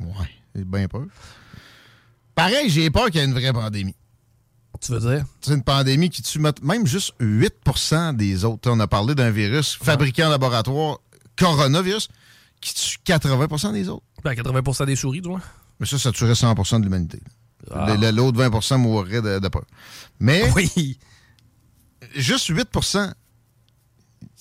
Ouais, 0.00 0.28
j'ai 0.54 0.64
bien 0.64 0.88
peur. 0.88 1.04
Pareil, 2.34 2.70
j'ai 2.70 2.90
peur 2.90 3.06
qu'il 3.06 3.16
y 3.16 3.18
ait 3.22 3.26
une 3.26 3.34
vraie 3.34 3.52
pandémie. 3.52 3.94
Tu 4.80 4.92
veux 4.92 5.00
dire? 5.00 5.24
C'est 5.42 5.52
une 5.52 5.62
pandémie 5.62 6.08
qui 6.08 6.22
tue 6.22 6.38
même 6.62 6.86
juste 6.86 7.12
8 7.20 8.14
des 8.14 8.44
autres. 8.46 8.70
On 8.70 8.80
a 8.80 8.86
parlé 8.86 9.14
d'un 9.14 9.30
virus 9.30 9.74
fabriqué 9.74 10.24
en 10.24 10.30
laboratoire, 10.30 11.00
coronavirus, 11.36 12.08
qui 12.62 12.72
tue 12.72 12.96
80% 13.04 13.74
des 13.74 13.88
autres. 13.90 14.04
Ben, 14.24 14.32
80% 14.32 14.86
des 14.86 14.96
souris, 14.96 15.20
du 15.20 15.28
moins. 15.28 15.42
Mais 15.78 15.86
ça, 15.86 15.98
ça 15.98 16.12
tuerait 16.12 16.34
100 16.34 16.54
de 16.78 16.84
l'humanité. 16.84 17.20
Ah. 17.70 17.94
L'autre 18.12 18.38
20 18.38 18.78
mourrait 18.78 19.20
de, 19.20 19.38
de 19.38 19.48
peur. 19.48 19.64
Mais 20.18 20.50
Oui. 20.56 20.98
juste 22.16 22.46
8 22.46 22.68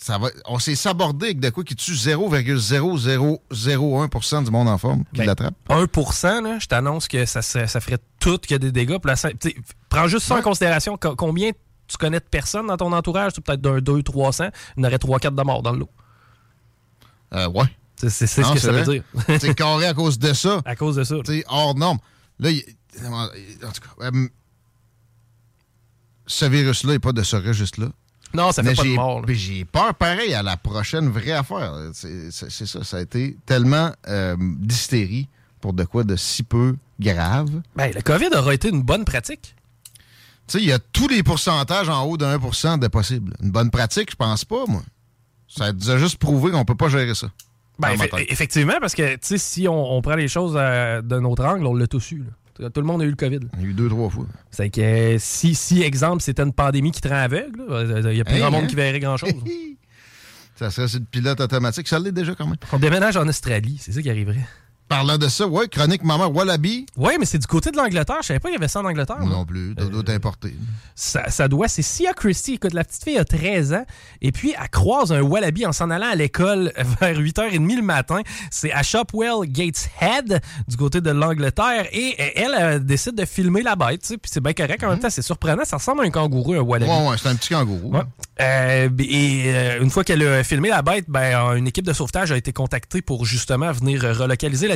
ça 0.02 0.18
va, 0.18 0.30
on 0.46 0.60
s'est 0.60 0.76
sabordé 0.76 1.26
avec 1.28 1.40
de 1.42 1.50
quoi 1.50 1.64
qui 1.66 1.76
tue 1.76 1.92
0,0001% 1.92 4.44
du 4.46 4.52
monde 4.52 4.70
en 4.70 4.78
forme 4.78 5.04
qui 5.14 5.20
Ben, 5.20 5.26
l'attrape. 5.28 5.54
1 5.70 5.88
là, 6.42 6.58
je 6.60 6.68
t'annonce 6.68 7.08
que 7.10 7.26
ça, 7.26 7.42
ferait 7.42 7.98
tout 8.20 8.38
qu'il 8.38 8.52
y 8.52 8.56
a 8.56 8.60
des 8.60 8.72
dégâts. 8.72 8.98
Puis 8.98 9.12
la 9.12 9.16
prends 9.90 10.08
juste 10.08 10.26
ça 10.26 10.38
en 10.38 10.42
considération. 10.42 10.96
Co- 10.98 11.16
combien 11.18 11.52
tu 11.88 11.98
connais 11.98 12.20
de 12.20 12.26
personnes 12.26 12.68
dans 12.68 12.78
ton 12.78 12.94
entourage? 12.94 13.34
C'est 13.36 13.44
peut-être 13.44 13.60
d'un 13.62 13.80
2 13.80 14.02
300. 14.04 14.46
Il 14.78 14.84
y 14.84 14.86
en 14.86 14.88
aurait 14.88 14.96
3-4 14.98 15.36
de 15.36 15.44
morts 15.44 15.64
dans 15.64 15.74
le 15.74 15.80
lot. 15.80 15.90
Euh, 17.34 17.50
ouais. 17.50 17.66
C'est 17.98 18.10
ce 18.10 18.54
que 18.54 18.60
ça 18.60 18.72
veut 18.72 18.84
dire. 18.86 19.04
C'est 19.40 19.54
carré 19.54 19.86
à 19.88 19.94
cause 19.94 20.18
de 20.18 20.32
ça. 20.32 20.62
À 20.64 20.78
cause 20.78 20.96
de 20.96 21.04
ça. 21.04 21.16
C'est 21.26 21.44
hors 21.50 21.76
norme. 21.76 22.00
Là, 22.40 22.50
en 22.50 23.28
tout 23.72 23.82
cas, 23.82 23.90
euh, 24.06 24.28
ce 26.26 26.46
virus-là 26.46 26.94
n'est 26.94 27.00
pas 27.00 27.12
de 27.12 27.22
ce 27.24 27.36
registre-là. 27.36 27.88
Non, 28.34 28.52
ça 28.52 28.62
fait 28.64 28.70
Mais 28.70 28.76
pas 28.76 28.84
de 28.84 28.90
mort. 28.90 29.22
J'ai 29.28 29.66
peur 29.66 29.96
pareil 29.96 30.34
à 30.34 30.44
la 30.44 30.58
prochaine 30.58 31.10
vraie 31.10 31.32
affaire. 31.32 31.74
C'est 31.94 32.32
ça. 32.32 32.84
Ça 32.84 32.98
a 32.98 33.02
été 33.02 33.38
tellement 33.46 33.92
euh, 34.08 34.36
d'hystérie 34.40 35.28
pour 35.62 35.74
de 35.74 35.84
quoi 35.84 36.04
de 36.04 36.16
si 36.16 36.44
peu 36.44 36.76
grave. 37.00 37.50
Ben, 37.76 37.92
le 37.94 38.02
COVID 38.02 38.30
aura 38.36 38.54
été 38.54 38.70
une 38.70 38.84
bonne 38.84 39.06
pratique. 39.06 39.56
Tu 40.48 40.58
sais, 40.58 40.64
il 40.64 40.68
y 40.70 40.72
a 40.72 40.80
tous 40.80 41.08
les 41.08 41.22
pourcentages 41.24 41.90
en 41.90 42.04
haut 42.06 42.18
de 42.18 42.26
1% 42.26 42.80
de 42.80 42.88
possible. 42.88 43.34
Une 43.42 43.52
bonne 43.52 43.70
pratique, 43.70 44.12
je 44.12 44.16
pense 44.16 44.46
pas, 44.46 44.66
moi. 44.68 44.82
Ça 45.48 45.74
nous 45.74 45.90
a 45.90 45.98
juste 45.98 46.18
prouvé 46.18 46.52
qu'on 46.52 46.66
peut 46.66 46.76
pas 46.76 46.90
gérer 46.90 47.16
ça. 47.16 47.30
Ben, 47.80 47.96
effectivement, 48.28 48.76
parce 48.82 48.94
que 48.94 49.14
tu 49.14 49.20
sais, 49.22 49.38
si 49.38 49.68
on, 49.68 49.94
on 49.94 50.02
prend 50.02 50.16
les 50.16 50.28
choses 50.28 50.54
euh, 50.58 51.02
d'un 51.02 51.24
autre 51.24 51.46
angle, 51.46 51.66
on 51.66 51.74
l'a 51.74 51.88
tous 51.88 52.12
eu. 52.12 52.20
là. 52.20 52.32
Tout 52.60 52.81
le 52.81 52.88
monde 52.88 53.02
a 53.02 53.06
eu 53.06 53.10
le 53.10 53.15
COVID. 53.15 53.40
Il 53.57 53.61
y 53.61 53.65
a 53.65 53.68
eu 53.69 53.73
deux, 53.73 53.88
trois 53.90 54.10
fois. 54.10 54.26
C'est 54.52 54.69
que 54.69 54.81
euh, 54.81 55.15
si, 55.19 55.56
si, 55.56 55.81
exemple, 55.81 56.22
c'était 56.22 56.44
une 56.44 56.52
pandémie 56.53 56.91
qui 56.91 56.99
te 57.02 57.07
rend 57.07 57.15
aveugle, 57.15 57.61
il 57.69 58.11
n'y 58.14 58.22
a 58.22 58.26
plus 58.26 58.34
Hey, 58.36 58.40
grand 58.41 58.52
monde 58.52 58.64
hein? 58.65 58.68
qui 58.68 58.76
verrait 58.76 58.99
grand-chose. 58.99 59.31
Ça 60.56 60.69
serait 60.69 60.90
sur 60.90 60.99
le 60.99 61.06
pilote 61.06 61.40
automatique. 61.40 61.88
Ça 61.88 61.99
l'est 61.99 62.11
déjà 62.11 62.36
quand 62.36 62.45
même. 62.45 62.57
on 62.73 62.80
déménage 62.80 63.15
en 63.15 63.26
Australie, 63.27 63.77
c'est 63.80 63.94
ça 63.94 64.02
qui 64.02 64.10
arriverait. 64.10 64.45
Parlant 64.90 65.20
de 65.20 65.28
ça, 65.28 65.45
ouais, 65.45 65.68
chronique 65.68 66.03
maman 66.03 66.26
Wallaby. 66.26 66.88
Oui, 66.98 67.14
mais 67.20 67.26
c'est 67.28 67.38
du 67.38 67.45
côté 67.45 67.70
de 67.70 67.78
l'Angleterre. 67.78 68.18
Je 68.22 68.28
savais 68.28 68.40
pas 68.40 68.49
qu'il 68.49 68.56
y 68.56 68.57
avait 68.57 68.68
ça 68.68 68.80
en 68.80 68.86
Angleterre. 68.86 69.18
Moi 69.20 69.28
moi. 69.28 69.38
non 69.38 69.45
plus. 69.45 69.76
Ça 69.78 69.86
doit 69.86 70.02
être 70.02 70.10
importé. 70.10 70.56
Ça, 70.95 71.30
ça 71.30 71.48
doit. 71.48 71.68
C'est 71.68 71.84
Sia 71.84 72.11
Christie. 72.14 72.56
Écoute, 72.56 72.74
la 72.74 72.84
petite 72.84 73.03
fille 73.03 73.20
a 73.20 73.24
13 73.24 73.74
ans. 73.74 73.86
Et 74.24 74.32
puis, 74.32 74.56
elle 74.60 74.70
croise 74.70 75.11
un 75.11 75.22
wallaby 75.22 75.68
en 75.68 75.74
s'en 75.74 75.91
allant 75.91 76.10
à 76.11 76.16
l'école 76.16 76.74
vers 76.99 77.20
8h30 77.20 77.76
le 77.76 77.84
matin. 77.84 78.22
C'est 78.49 78.72
à 78.72 78.82
Shopwell 78.82 79.48
Gateshead, 79.48 80.41
du 80.68 80.76
côté 80.76 81.02
de 81.02 81.11
l'Angleterre. 81.11 81.86
Et 81.91 82.16
elle, 82.36 82.56
elle, 82.57 82.84
décide 82.84 83.14
de 83.14 83.26
filmer 83.26 83.61
la 83.61 83.76
bête. 83.76 84.02
Puis 84.07 84.20
c'est 84.26 84.41
bien 84.41 84.53
correct. 84.53 84.84
En 84.84 84.90
même 84.90 84.99
temps, 84.99 85.11
c'est 85.11 85.22
surprenant. 85.22 85.66
Ça 85.66 85.78
ressemble 85.78 86.02
à 86.02 86.06
un 86.06 86.10
kangourou, 86.10 86.56
un 86.56 86.61
wallaby. 86.61 86.91
Ouais, 86.91 87.10
ouais, 87.10 87.16
c'est 87.22 87.30
un 87.30 87.36
petit 87.36 87.49
kangourou. 87.49 87.94
Ouais. 87.94 88.02
Euh, 88.41 88.90
et 88.99 89.44
euh, 89.48 89.84
une 89.84 89.90
fois 89.90 90.03
qu'elle 90.03 90.24
a 90.24 90.44
filmé 90.44 90.70
la 90.70 90.82
bête, 90.82 91.06
ben, 91.07 91.56
une 91.56 91.68
équipe 91.68 91.86
de 91.86 91.94
sauvetage 91.94 92.32
a 92.32 92.38
été 92.38 92.53
contactée 92.53 93.02
pour 93.02 93.26
justement 93.26 93.72
venir 93.72 94.03
euh, 94.03 94.14
relocaliser 94.14 94.68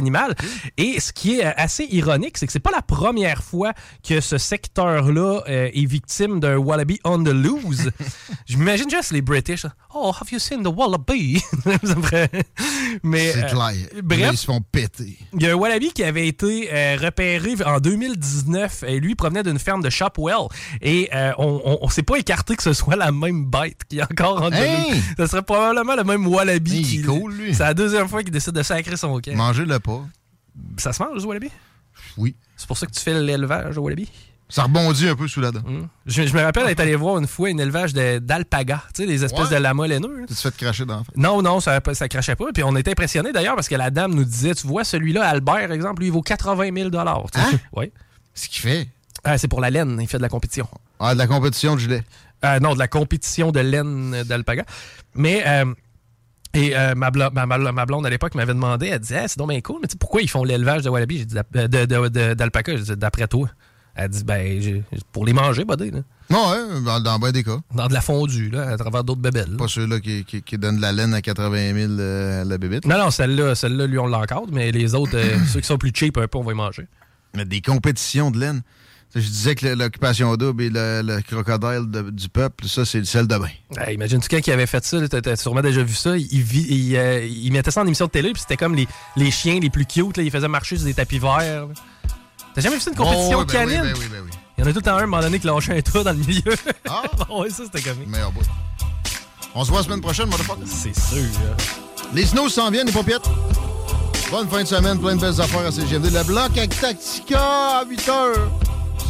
Et 0.78 1.00
ce 1.00 1.12
qui 1.14 1.40
est 1.40 1.46
euh, 1.46 1.52
assez 1.58 1.86
ironique, 1.86 2.38
c'est 2.38 2.46
que 2.46 2.52
c'est 2.52 2.60
pas 2.60 2.72
la 2.72 2.82
première 2.82 3.44
fois 3.44 3.74
que 4.08 4.22
ce 4.22 4.38
secteur-là 4.38 5.42
euh, 5.48 5.70
est 5.74 5.86
victime 5.86 6.40
d'un 6.40 6.58
wallaby 6.58 7.00
on 7.04 7.24
the 7.24 7.30
loose. 7.30 7.92
Je 8.46 8.58
m'imagine 8.58 8.90
juste 8.90 9.12
les 9.12 9.22
British. 9.22 9.66
Oh, 9.94 10.12
have 10.12 10.32
you 10.32 10.40
seen 10.40 10.64
the 10.64 10.68
wallaby? 10.68 11.42
Mais, 13.04 13.32
C'est 13.32 13.44
euh, 13.44 13.48
clair. 13.48 13.58
Là, 13.94 14.02
bref, 14.04 14.30
ils 14.34 14.38
se 14.38 14.46
font 14.46 14.62
péter. 14.62 15.18
il 15.34 15.44
y 15.44 15.48
a 15.48 15.52
un 15.52 15.56
wallaby 15.56 15.92
qui 15.92 16.04
avait 16.04 16.28
été 16.28 16.70
euh, 16.72 16.98
repéré 17.02 17.56
en 17.66 17.80
2019. 17.80 18.84
Et 18.88 19.00
lui, 19.00 19.16
provenait 19.16 19.44
d'une 19.44 19.60
ferme 19.60 19.82
de 19.82 19.90
Shopwell. 19.90 20.48
Et 20.82 21.10
on, 21.38 21.62
on, 21.66 21.78
on 21.82 21.90
s'est 21.90 22.04
pas 22.04 22.18
écarté 22.18 22.56
que 22.56 22.64
ce 22.64 22.74
soit 22.74 22.96
la 22.96 23.12
même 23.12 23.46
bête 23.46 23.82
qui 23.90 24.00
est 24.00 24.04
encore 24.04 24.42
en 24.42 24.52
Hey! 24.52 25.02
Ce 25.18 25.28
serait 25.28 25.42
probablement 25.42 25.96
le 25.96 26.04
même 26.04 26.28
wallaby. 26.28 26.82
Qui, 26.84 27.02
cool, 27.02 27.34
lui. 27.34 27.56
C'est 27.56 27.64
la 27.64 27.74
deuxième 27.74 28.08
fois 28.08 28.24
qu'il 28.24 28.32
décide 28.32 28.54
de 28.54 28.64
sacrer 28.64 28.98
son 28.98 29.20
camp. 29.20 29.36
Mangez-le 29.36 29.80
pas. 29.80 29.93
Ça 30.78 30.94
se 30.94 31.02
mange, 31.02 31.20
ce 31.22 31.26
wallaby? 31.26 31.50
Oui. 32.18 32.36
C'est 32.58 32.68
pour 32.68 32.78
ça 32.78 32.86
que 32.86 32.92
tu 32.92 33.00
fais 33.00 33.20
l'élevage, 33.20 33.78
au 33.78 33.82
wallaby? 33.82 34.10
Ça 34.50 34.64
rebondit 34.64 35.08
un 35.08 35.16
peu 35.16 35.28
sous 35.28 35.42
la 35.42 35.52
dent. 35.52 35.62
Je, 36.06 36.28
je 36.28 36.34
me 36.36 36.42
rappelle 36.42 36.68
être 36.68 36.80
allé 36.80 36.96
voir 36.96 37.18
une 37.18 37.26
fois 37.28 37.50
un 37.50 37.58
élevage 37.58 37.94
d'alpaga, 37.94 38.84
tu 38.94 39.02
sais, 39.02 39.08
des 39.08 39.24
espèces 39.24 39.50
Ouais. 39.50 39.56
de 39.56 39.62
lamas 39.64 39.88
laineux. 39.88 40.26
Tu 40.28 40.36
te 40.36 40.40
fais 40.40 40.52
cracher 40.52 40.86
dans. 40.86 41.04
Non, 41.16 41.42
non, 41.42 41.60
ça, 41.60 41.80
ça 41.94 42.08
crachait 42.08 42.36
pas. 42.36 42.52
Puis 42.54 42.62
on 42.64 42.76
était 42.76 42.92
impressionnés 42.92 43.32
d'ailleurs 43.32 43.56
parce 43.56 43.68
que 43.68 43.76
la 43.76 43.90
dame 43.90 44.14
nous 44.14 44.26
disait, 44.26 44.54
tu 44.54 44.68
vois, 44.68 44.84
celui-là, 44.84 45.26
Albert, 45.28 45.72
exemple, 45.72 46.02
lui, 46.02 46.10
il 46.10 46.12
vaut 46.14 46.22
80 46.22 46.70
000 46.76 46.90
tu 46.92 46.96
sais. 46.96 47.40
Hein? 47.40 47.60
Ouais. 47.76 47.92
Ce 48.36 48.48
qu'il 48.48 48.62
fait? 48.62 48.90
Ah, 49.24 49.38
c'est 49.40 49.48
pour 49.48 49.62
la 49.62 49.72
laine, 49.72 49.98
il 50.00 50.08
fait 50.08 50.18
de 50.18 50.24
la 50.24 50.30
compétition. 50.30 50.68
Ah, 51.00 51.14
de 51.16 51.20
la 51.20 51.28
compétition 51.28 51.74
de 51.76 51.80
gilet. 51.80 52.04
Euh, 52.46 52.60
non, 52.60 52.74
de 52.74 52.80
la 52.80 52.88
compétition 52.90 53.52
de 53.52 53.60
laine 53.62 54.24
d'alpaga. 54.24 54.66
Mais 55.16 55.44
euh, 55.48 55.74
et 56.54 56.76
euh, 56.78 56.94
ma, 56.96 57.10
blo- 57.10 57.32
ma- 57.34 57.86
blonde 57.86 58.06
à 58.06 58.10
l'époque 58.10 58.36
m'avait 58.36 58.54
demandé, 58.54 58.88
elle 58.88 59.00
disait, 59.00 59.20
Ah, 59.24 59.28
c'est 59.28 59.38
donc 59.38 59.50
bien 59.50 59.62
cool, 59.62 59.80
mais 59.82 59.88
pourquoi 60.00 60.22
ils 60.22 60.30
font 60.30 60.44
l'élevage 60.44 60.84
de 60.84 60.90
wallaby 60.90 61.20
J'ai 61.20 61.26
dit, 61.26 61.36
d'alpaca, 62.36 62.76
J'ai 62.78 62.84
dit, 62.84 62.96
d'après 62.98 63.28
toi. 63.28 63.50
Elle 63.96 64.10
dit, 64.10 64.24
ben, 64.24 64.60
j'ai- 64.60 64.84
pour 65.12 65.24
les 65.24 65.34
manger, 65.34 65.66
buddy. 65.66 65.92
Là. 65.92 66.00
Non, 66.32 66.50
ouais, 66.50 66.82
dans, 66.84 67.00
dans 67.00 67.20
bien 67.20 67.32
des 67.32 67.44
cas. 67.44 67.58
Dans 67.76 67.86
de 67.88 67.94
la 67.94 68.02
fondue, 68.02 68.50
là, 68.50 68.70
à 68.72 68.78
travers 68.78 69.04
d'autres 69.04 69.22
bébelles. 69.22 69.56
Pas 69.56 69.68
ceux-là 69.68 70.00
qui, 70.00 70.26
qui, 70.26 70.42
qui 70.42 70.58
donnent 70.58 70.78
de 70.78 70.82
la 70.82 70.92
laine 70.92 71.14
à 71.14 71.22
80 71.22 71.74
000 71.76 71.92
euh, 72.00 72.42
à 72.42 72.44
la 72.46 72.58
bébête. 72.58 72.88
Non, 72.88 72.98
non, 72.98 73.12
celle-là, 73.12 73.54
celle-là, 73.54 73.86
lui, 73.86 74.00
on 74.00 74.08
l'encadre, 74.08 74.48
mais 74.52 74.72
les 74.72 74.96
autres, 74.96 75.16
euh, 75.16 75.38
ceux 75.48 75.60
qui 75.60 75.68
sont 75.68 75.78
plus 75.78 75.92
cheap 75.94 76.18
un 76.18 76.28
peu, 76.28 76.40
on 76.40 76.44
va 76.44 76.52
les 76.54 76.58
manger. 76.58 76.88
Mais 77.36 77.46
des 77.46 77.62
compétitions 77.62 78.32
de 78.32 78.40
laine. 78.40 78.62
Tu 79.14 79.22
Je 79.22 79.28
disais 79.30 79.54
que 79.56 79.68
l'occupation 79.68 80.36
double 80.36 80.64
et 80.64 80.70
le, 80.70 81.02
le 81.04 81.22
crocodile 81.22 81.86
de- 81.90 82.10
du 82.10 82.30
peuple, 82.30 82.68
ça, 82.68 82.84
c'est 82.84 82.98
le 82.98 83.06
sel 83.06 83.28
de 83.28 83.38
bain. 83.38 83.48
Hey, 83.78 83.94
Imagine-tu 83.94 84.28
quelqu'un 84.28 84.44
qui 84.44 84.52
avait 84.52 84.66
fait 84.66 84.84
ça, 84.84 85.08
t'as 85.08 85.22
t'as 85.22 85.36
sûrement 85.36 85.62
déjà 85.62 85.84
vu 85.84 85.94
ça, 85.94 86.18
il, 86.18 86.26
il, 86.32 86.96
euh, 86.98 87.24
il 87.24 87.52
mettait 87.52 87.70
ça 87.70 87.82
en 87.82 87.86
émission 87.86 88.06
de 88.08 88.12
télé, 88.12 88.32
puis 88.34 88.42
c'était 88.42 88.58
comme 88.58 88.74
les, 88.74 88.88
les 89.16 89.30
chiens 89.30 89.60
les 89.60 89.70
plus 89.70 89.86
cute, 89.86 90.18
là, 90.18 90.24
il 90.24 90.32
faisait 90.32 90.48
marcher 90.48 90.78
sur 90.78 90.86
des 90.86 90.96
tapis 90.96 91.20
verts. 91.20 91.68
T'as 92.56 92.62
jamais 92.62 92.76
vu 92.78 92.82
ça, 92.82 92.90
une 92.90 92.98
compétition 92.98 93.40
Oh, 93.40 93.46
oui, 93.48 93.54
ben 93.54 93.66
oui, 93.68 93.74
canine? 93.76 93.94
ben 93.94 94.00
oui, 94.00 94.06
ben 94.12 94.22
oui. 94.26 94.32
Il 94.58 94.64
y 94.64 94.68
en 94.68 94.70
a 94.70 94.74
tout 94.74 94.80
le 94.80 94.84
temps 94.84 94.96
un, 94.96 94.98
à 94.98 95.04
un 95.04 95.06
moment 95.06 95.22
donné, 95.22 95.40
qui 95.40 95.46
lâchait 95.48 95.78
un 95.78 95.82
toit 95.82 96.04
dans 96.04 96.12
le 96.12 96.18
milieu. 96.18 96.56
Ah? 96.90 97.04
ouais, 97.40 97.50
ça, 97.52 97.64
c'était 97.66 97.82
comique. 97.82 98.08
Meilleur 98.08 98.32
bout. 98.32 98.42
On 99.56 99.64
se 99.64 99.70
voit 99.70 99.80
la 99.82 99.86
semaine 99.86 100.02
prochaine, 100.02 100.28
motherfucker. 100.30 100.62
C'est 100.66 100.96
sûr. 101.00 101.24
Les 102.16 102.26
snows 102.26 102.50
s'en 102.50 102.72
viennent, 102.72 102.88
les 102.88 102.92
paupiètes. 102.94 103.30
Bonne 104.32 104.48
fin 104.50 104.64
de 104.64 104.68
semaine, 104.68 105.00
plein 105.00 105.16
de 105.16 105.22
belles 105.22 105.40
affaires 105.40 105.66
à 105.68 105.72
CGMD. 105.72 106.12
Le 106.12 106.24
bloc 106.24 106.58
avec 106.58 106.80
Tactica 106.80 107.80
à 107.80 107.86
8 107.86 108.00
h. 108.08 108.34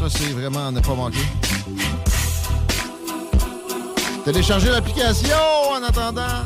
C'est 0.10 0.34
vraiment 0.34 0.72
ne 0.72 0.82
pas 0.82 0.96
manquer. 0.96 1.18
Téléchargez 4.26 4.70
l'application 4.70 5.38
en 5.72 5.84
attendant. 5.84 6.44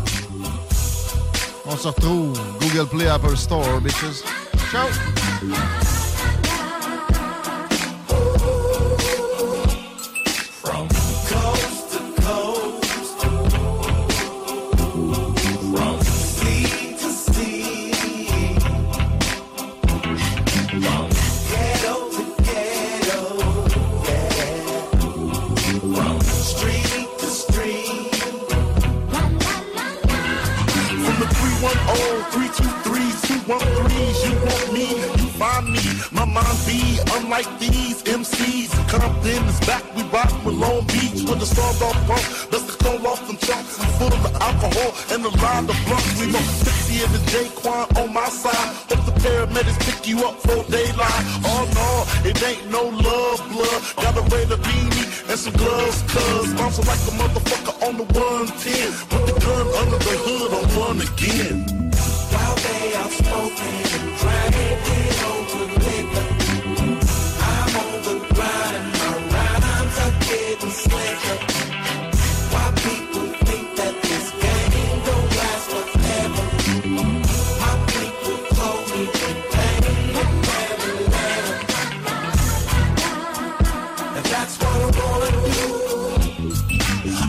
On 1.65 1.75
se 1.75 1.87
retrouve 1.87 2.39
Google 2.61 2.87
Play, 2.87 3.07
Apple 3.07 3.35
Store, 3.35 3.81
bitches. 3.81 4.23
Ciao! 4.71 4.87
310-323-213s, 33.47 34.19
you 34.27 34.35
want 34.43 34.73
me, 34.73 34.87
you 35.23 35.29
find 35.39 35.71
me. 35.71 35.79
My 36.11 36.25
mind 36.25 36.59
be 36.67 36.99
unlike 37.15 37.47
these 37.59 38.03
MCs. 38.03 38.75
Compton 38.89 39.43
is 39.47 39.59
back, 39.61 39.83
we 39.95 40.03
rock 40.11 40.31
with 40.45 40.55
Long 40.55 40.85
Beach 40.87 41.23
with 41.23 41.39
the 41.39 41.45
stars 41.45 41.81
off 41.81 41.95
pump. 42.07 42.51
The 42.51 42.59
call 42.83 43.07
off 43.07 43.25
them 43.27 43.37
chunks. 43.37 43.79
We 43.79 43.85
full 43.99 44.13
of 44.13 44.25
alcohol 44.35 44.91
and 45.11 45.23
a 45.25 45.29
line 45.29 45.69
of 45.69 45.77
blunts. 45.85 46.19
We 46.19 46.27
know 46.27 46.39
60 46.39 47.03
of 47.03 47.11
the 47.15 47.21
J-Quan 47.31 47.87
on 47.97 48.13
my 48.13 48.27
side. 48.27 48.75
Hope 48.89 49.05
the 49.05 49.15
paramedics 49.23 49.79
pick 49.85 50.07
you 50.07 50.25
up 50.27 50.35
for 50.41 50.63
daylight. 50.69 51.23
Oh 51.47 51.63
no, 51.79 52.29
it 52.29 52.35
ain't 52.43 52.69
no 52.69 52.83
love, 52.83 53.39
blood. 53.51 53.81
Got 54.03 54.17
a 54.17 54.23
Raider 54.35 54.57
beanie 54.57 55.29
and 55.29 55.39
some 55.39 55.53
gloves, 55.53 56.01
cuz. 56.11 56.53
Bounce 56.55 56.79
like 56.79 56.99
a 56.99 57.13
motherfucker 57.15 57.87
on 57.87 57.97
the 57.97 58.03
110. 58.11 58.91
Put 59.07 59.23
the 59.25 59.39
gun 59.39 59.67
under 59.81 59.99
the 60.03 60.15
hood 60.25 60.51
on 60.51 60.65
one 60.75 61.01
again. 61.01 61.86
While 62.31 62.55
they 62.55 62.95
out 62.95 63.11
smoking 63.11 63.85
and 63.93 64.09
over 65.31 65.65
liquor, 65.85 66.27
I'm 67.41 67.75
on 67.83 67.93
the 68.05 68.15
grind 68.33 68.75
and 68.77 68.89
my 68.99 69.13
rhymes 69.33 69.97
are 70.05 70.15
getting 70.25 70.71
slicker. 70.71 71.46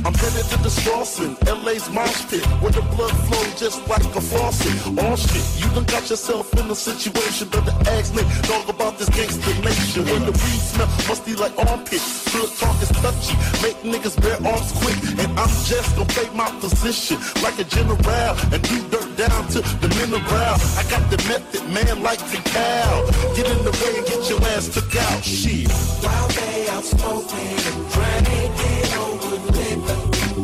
I'm 0.09 0.15
headed 0.15 0.49
to 0.49 0.57
the 0.65 0.73
Slauson, 0.73 1.37
LA's 1.45 1.91
mosh 1.93 2.25
pit, 2.31 2.41
where 2.65 2.73
the 2.73 2.81
blood 2.97 3.13
flows 3.29 3.61
just 3.61 3.87
like 3.93 4.09
a 4.17 4.23
faucet. 4.23 4.73
All 5.05 5.17
shit, 5.17 5.45
you 5.61 5.69
done 5.77 5.85
got 5.85 6.09
yourself 6.09 6.49
in 6.57 6.65
a 6.71 6.75
situation, 6.75 7.47
better 7.51 7.77
ask 7.93 8.15
me, 8.17 8.25
dog 8.49 8.67
about 8.71 8.97
this 8.97 9.11
gangster 9.11 9.53
nation. 9.61 10.09
When 10.09 10.25
the 10.25 10.33
weed 10.33 10.63
smell 10.65 10.89
musty 11.05 11.37
like 11.37 11.53
armpit, 11.59 12.01
good 12.33 12.49
talk 12.57 12.81
is 12.81 12.89
touchy, 13.05 13.37
make 13.61 13.77
niggas 13.85 14.17
bear 14.17 14.41
arms 14.49 14.73
quick, 14.81 14.97
and 15.21 15.29
I'm 15.37 15.53
just 15.69 15.93
gonna 15.93 16.09
play 16.09 16.29
my 16.33 16.49
position 16.57 17.21
like 17.45 17.59
a 17.61 17.65
general 17.65 18.01
and 18.01 18.63
do 18.65 18.81
dirt 18.89 19.13
down 19.21 19.45
to 19.53 19.61
the 19.61 19.89
mineral. 19.93 20.57
I 20.81 20.89
got 20.89 21.05
the 21.13 21.21
method, 21.29 21.69
man, 21.69 22.03
like 22.03 22.25
the 22.33 22.41
cow. 22.49 23.05
Get 23.37 23.45
in 23.45 23.61
the 23.61 23.77
way 23.77 23.93
and 24.01 24.07
get 24.09 24.25
your 24.25 24.41
ass 24.57 24.73
took 24.73 24.89
out. 25.05 25.21
Shit. 25.23 25.69
While 26.01 26.29
they 26.29 26.69
out 26.73 26.85
smoking 26.85 27.61
and 27.69 27.81
drinking 27.93 28.89
over 29.05 29.37
liquor, 29.53 29.98
Woo! 29.99 30.38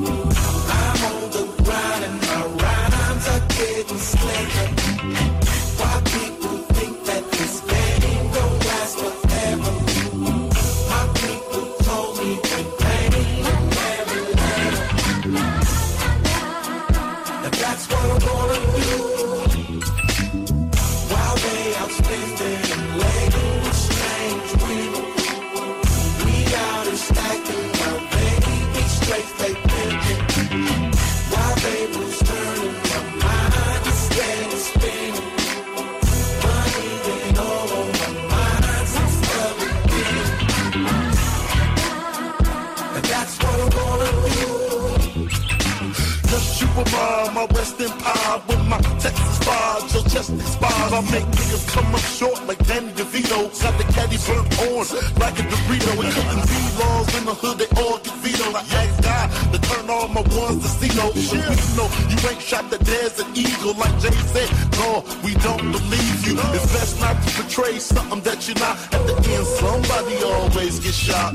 Chest 50.15 50.31
expires. 50.31 50.93
I 50.93 51.01
make 51.11 51.27
niggas 51.35 51.67
come 51.75 51.95
up 51.95 52.07
short 52.19 52.39
like 52.47 52.61
Danny 52.67 52.93
DeVito. 52.93 53.51
Got 53.63 53.75
the 53.79 53.87
caddy 53.93 54.19
burnt 54.27 54.49
on 54.63 54.87
like 55.19 55.37
a 55.39 55.45
Dorito. 55.51 55.91
And 55.99 56.11
cooking 56.15 56.45
V-laws 56.51 57.09
in 57.19 57.25
the 57.27 57.35
hood, 57.35 57.59
they 57.59 57.71
all 57.83 57.99
get 57.99 58.15
veto. 58.23 58.47
Like 58.55 58.71
ask 58.73 59.03
God 59.03 59.27
to 59.53 59.59
turn 59.69 59.91
all 59.91 60.09
my 60.09 60.23
ones 60.39 60.63
to 60.63 60.69
see 60.79 60.93
no. 60.95 61.11
So 61.11 61.37
we 61.51 61.59
know 61.77 61.89
you 62.11 62.19
ain't 62.31 62.41
shot 62.41 62.71
the 62.71 62.79
desert 62.79 63.27
eagle 63.35 63.75
like 63.75 63.97
Jay 63.99 64.19
said. 64.33 64.51
No, 64.79 65.03
we 65.25 65.35
don't 65.47 65.67
believe 65.75 66.19
you. 66.27 66.35
It's 66.55 66.69
best 66.73 67.01
not 67.01 67.17
to 67.23 67.29
portray 67.35 67.79
something 67.79 68.21
that 68.23 68.47
you're 68.47 68.61
not. 68.63 68.77
At 68.95 69.03
the 69.09 69.15
end, 69.35 69.47
somebody 69.59 70.17
always 70.23 70.79
gets 70.79 70.97
shot. 70.97 71.35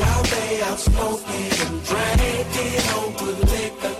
While 0.00 0.24
they 0.32 0.62
out 0.62 0.80
smoking 0.80 1.52
and 1.64 1.76
drinking 1.84 2.80
over 2.96 3.32
liquor. 3.52 3.99